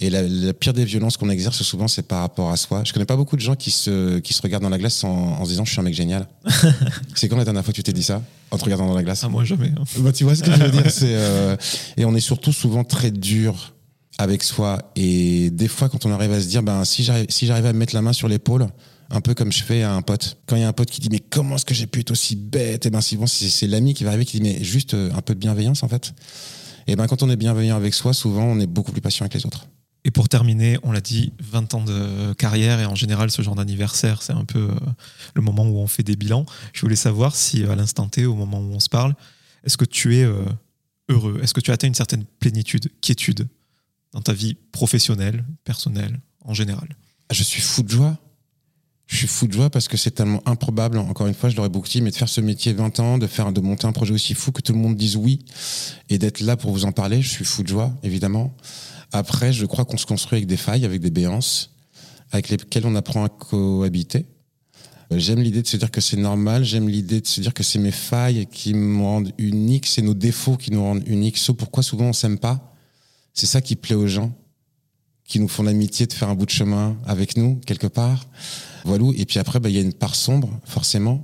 Et 0.00 0.10
la, 0.10 0.52
pire 0.52 0.72
des 0.72 0.84
violences 0.84 1.16
qu'on 1.16 1.28
exerce 1.28 1.62
souvent, 1.62 1.88
c'est 1.88 2.02
par 2.02 2.20
rapport 2.20 2.50
à 2.50 2.56
soi. 2.56 2.82
Je 2.84 2.92
connais 2.92 3.04
pas 3.04 3.16
beaucoup 3.16 3.36
de 3.36 3.40
gens 3.40 3.56
qui 3.56 3.70
se, 3.70 4.18
qui 4.20 4.32
se 4.32 4.40
regardent 4.40 4.62
dans 4.62 4.68
la 4.70 4.78
glace 4.78 5.02
en, 5.02 5.08
en 5.08 5.44
se 5.44 5.50
disant 5.50 5.64
je 5.64 5.72
suis 5.72 5.80
un 5.80 5.82
mec 5.82 5.94
génial. 5.94 6.28
c'est 7.14 7.28
quand 7.28 7.36
la 7.36 7.44
dernière 7.44 7.64
fois 7.64 7.72
que 7.72 7.76
tu 7.76 7.82
t'es 7.82 7.92
dit 7.92 8.02
ça 8.02 8.22
en 8.50 8.58
te 8.58 8.64
regardant 8.64 8.86
dans 8.86 8.94
la 8.94 9.02
glace? 9.02 9.22
Ah 9.24 9.28
moi 9.28 9.44
jamais. 9.44 9.72
Hein. 9.76 9.84
Bah, 9.98 10.12
tu 10.12 10.24
vois 10.24 10.36
ce 10.36 10.42
que 10.42 10.52
je 10.52 10.62
veux 10.62 10.70
dire 10.70 10.84
c'est 10.90 11.14
euh... 11.14 11.56
Et 11.96 12.04
on 12.04 12.14
est 12.14 12.20
surtout 12.20 12.52
souvent 12.52 12.84
très 12.84 13.10
dur 13.10 13.74
avec 14.18 14.42
soi. 14.42 14.78
Et 14.96 15.50
des 15.50 15.68
fois, 15.68 15.88
quand 15.88 16.06
on 16.06 16.12
arrive 16.12 16.32
à 16.32 16.40
se 16.40 16.46
dire 16.46 16.62
ben 16.62 16.84
si 16.84 17.02
j'arrive 17.02 17.26
si 17.28 17.46
j'arrive 17.46 17.66
à 17.66 17.72
me 17.72 17.78
mettre 17.78 17.94
la 17.94 18.02
main 18.02 18.12
sur 18.12 18.28
l'épaule, 18.28 18.68
un 19.10 19.20
peu 19.20 19.34
comme 19.34 19.52
je 19.52 19.62
fais 19.62 19.82
à 19.82 19.94
un 19.94 20.02
pote. 20.02 20.38
Quand 20.46 20.56
il 20.56 20.62
y 20.62 20.64
a 20.64 20.68
un 20.68 20.72
pote 20.72 20.90
qui 20.90 21.00
dit 21.00 21.08
mais 21.10 21.20
comment 21.20 21.56
est-ce 21.56 21.64
que 21.64 21.74
j'ai 21.74 21.86
pu 21.86 22.00
être 22.00 22.10
aussi 22.10 22.36
bête? 22.36 22.86
Et 22.86 22.90
ben 22.90 23.00
souvent 23.00 23.26
c'est 23.26 23.66
l'ami 23.66 23.94
qui 23.94 24.04
va 24.04 24.10
arriver 24.10 24.24
qui 24.24 24.40
dit 24.40 24.42
mais 24.42 24.62
juste 24.62 24.94
euh, 24.94 25.10
un 25.14 25.22
peu 25.22 25.34
de 25.34 25.40
bienveillance 25.40 25.82
en 25.82 25.88
fait. 25.88 26.12
Et 26.86 26.96
ben 26.96 27.06
quand 27.06 27.22
on 27.22 27.30
est 27.30 27.36
bienveillant 27.36 27.76
avec 27.76 27.94
soi, 27.94 28.12
souvent 28.12 28.44
on 28.44 28.60
est 28.60 28.66
beaucoup 28.66 28.92
plus 28.92 29.00
patient 29.00 29.24
avec 29.24 29.34
les 29.34 29.46
autres. 29.46 29.66
Et 30.04 30.10
pour 30.10 30.28
terminer, 30.28 30.78
on 30.84 30.92
l'a 30.92 31.00
dit, 31.00 31.32
20 31.40 31.74
ans 31.74 31.84
de 31.84 32.32
carrière 32.34 32.80
et 32.80 32.86
en 32.86 32.94
général 32.94 33.30
ce 33.30 33.42
genre 33.42 33.56
d'anniversaire, 33.56 34.22
c'est 34.22 34.32
un 34.32 34.44
peu 34.44 34.70
euh, 34.70 34.74
le 35.34 35.42
moment 35.42 35.64
où 35.64 35.78
on 35.78 35.86
fait 35.86 36.02
des 36.02 36.16
bilans. 36.16 36.46
Je 36.72 36.80
voulais 36.82 36.96
savoir 36.96 37.36
si 37.36 37.64
à 37.64 37.74
l'instant 37.74 38.08
T, 38.08 38.24
au 38.24 38.34
moment 38.34 38.58
où 38.60 38.72
on 38.72 38.80
se 38.80 38.88
parle, 38.88 39.14
est-ce 39.64 39.76
que 39.76 39.84
tu 39.84 40.16
es 40.16 40.24
euh, 40.24 40.44
heureux? 41.08 41.40
Est-ce 41.42 41.52
que 41.52 41.60
tu 41.60 41.70
as 41.70 41.74
atteint 41.74 41.88
une 41.88 41.94
certaine 41.94 42.24
plénitude, 42.40 42.90
quiétude 43.00 43.48
dans 44.12 44.22
ta 44.22 44.32
vie 44.32 44.54
professionnelle, 44.72 45.44
personnelle, 45.64 46.20
en 46.44 46.54
général? 46.54 46.88
Je 47.30 47.42
suis 47.42 47.60
fou 47.60 47.82
de 47.82 47.90
joie. 47.90 48.16
Je 49.08 49.16
suis 49.16 49.26
fou 49.26 49.46
de 49.46 49.54
joie 49.54 49.70
parce 49.70 49.88
que 49.88 49.96
c'est 49.96 50.10
tellement 50.10 50.42
improbable. 50.46 50.98
Encore 50.98 51.26
une 51.26 51.34
fois, 51.34 51.48
je 51.48 51.56
l'aurais 51.56 51.70
beaucoup 51.70 51.88
dit, 51.88 52.02
mais 52.02 52.10
de 52.10 52.16
faire 52.16 52.28
ce 52.28 52.42
métier 52.42 52.74
20 52.74 53.00
ans, 53.00 53.16
de 53.16 53.26
faire, 53.26 53.52
de 53.52 53.60
monter 53.62 53.86
un 53.86 53.92
projet 53.92 54.12
aussi 54.12 54.34
fou 54.34 54.52
que 54.52 54.60
tout 54.60 54.74
le 54.74 54.78
monde 54.78 54.96
dise 54.96 55.16
oui 55.16 55.46
et 56.10 56.18
d'être 56.18 56.40
là 56.40 56.58
pour 56.58 56.72
vous 56.72 56.84
en 56.84 56.92
parler, 56.92 57.22
je 57.22 57.28
suis 57.30 57.46
fou 57.46 57.62
de 57.62 57.68
joie, 57.68 57.90
évidemment. 58.02 58.54
Après, 59.12 59.50
je 59.50 59.64
crois 59.64 59.86
qu'on 59.86 59.96
se 59.96 60.04
construit 60.04 60.36
avec 60.36 60.46
des 60.46 60.58
failles, 60.58 60.84
avec 60.84 61.00
des 61.00 61.10
béances, 61.10 61.70
avec 62.32 62.50
lesquelles 62.50 62.86
on 62.86 62.94
apprend 62.96 63.24
à 63.24 63.30
cohabiter. 63.30 64.26
Euh, 65.10 65.18
j'aime 65.18 65.40
l'idée 65.40 65.62
de 65.62 65.66
se 65.66 65.78
dire 65.78 65.90
que 65.90 66.02
c'est 66.02 66.18
normal, 66.18 66.62
j'aime 66.64 66.86
l'idée 66.86 67.22
de 67.22 67.26
se 67.26 67.40
dire 67.40 67.54
que 67.54 67.62
c'est 67.62 67.78
mes 67.78 67.90
failles 67.90 68.46
qui 68.52 68.74
me 68.74 69.02
rendent 69.02 69.32
unique, 69.38 69.86
c'est 69.86 70.02
nos 70.02 70.12
défauts 70.12 70.58
qui 70.58 70.70
nous 70.70 70.82
rendent 70.82 71.08
uniques. 71.08 71.38
Ce 71.38 71.50
pourquoi 71.50 71.82
souvent 71.82 72.06
on 72.06 72.12
s'aime 72.12 72.38
pas, 72.38 72.74
c'est 73.32 73.46
ça 73.46 73.62
qui 73.62 73.74
plaît 73.74 73.94
aux 73.94 74.06
gens, 74.06 74.36
qui 75.28 75.38
nous 75.40 75.46
font 75.46 75.62
l'amitié 75.62 76.06
de 76.06 76.12
faire 76.12 76.30
un 76.30 76.34
bout 76.34 76.46
de 76.46 76.50
chemin 76.50 76.96
avec 77.06 77.36
nous, 77.36 77.60
quelque 77.66 77.86
part. 77.86 78.26
Voilà. 78.84 79.04
Et 79.14 79.26
puis 79.26 79.38
après, 79.38 79.60
bah, 79.60 79.68
il 79.68 79.76
y 79.76 79.78
a 79.78 79.82
une 79.82 79.92
part 79.92 80.14
sombre, 80.14 80.58
forcément, 80.64 81.22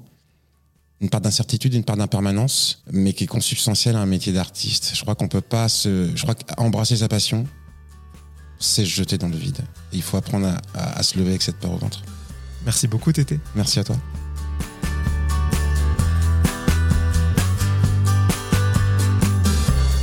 une 1.01 1.09
part 1.09 1.23
d'incertitude, 1.23 1.73
une 1.73 1.85
part 1.85 1.97
d'impermanence, 1.97 2.83
mais 2.93 3.15
qui 3.15 3.25
est 3.25 3.27
consubstantielle 3.27 3.97
à 3.97 4.01
un 4.01 4.07
métier 4.07 4.33
d'artiste. 4.33 4.93
Je 4.95 5.01
crois 5.01 5.15
qu'on 5.15 5.29
peut 5.29 5.41
pas 5.41 5.71
se, 5.71 6.11
je 6.15 6.23
crois 6.23 6.35
qu'embrasser 6.35 6.99
sa 6.99 7.09
passion, 7.09 7.47
c'est 8.61 8.85
se 8.85 8.91
jeter 8.91 9.17
dans 9.17 9.29
le 9.29 9.37
vide. 9.37 9.61
Et 9.93 9.97
il 9.97 10.03
faut 10.03 10.19
apprendre 10.19 10.49
à, 10.49 10.61
à, 10.75 10.99
à, 10.99 11.03
se 11.03 11.19
lever 11.19 11.31
avec 11.31 11.43
cette 11.43 11.57
peur 11.57 11.73
au 11.73 11.79
ventre. 11.79 12.03
Merci 12.67 12.87
beaucoup, 12.87 13.11
Tété. 13.11 13.41
Merci 13.57 13.81
à 13.81 13.85
toi. 13.85 13.97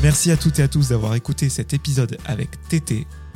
Merci 0.02 0.32
à 0.32 0.38
toutes 0.38 0.58
et 0.58 0.64
à 0.64 0.68
tous 0.68 0.90
d'avoir 0.90 1.14
écouté 1.14 1.50
cet 1.50 1.76
épisode 1.76 2.18
avec 2.26 2.50
Tété. 2.68 3.06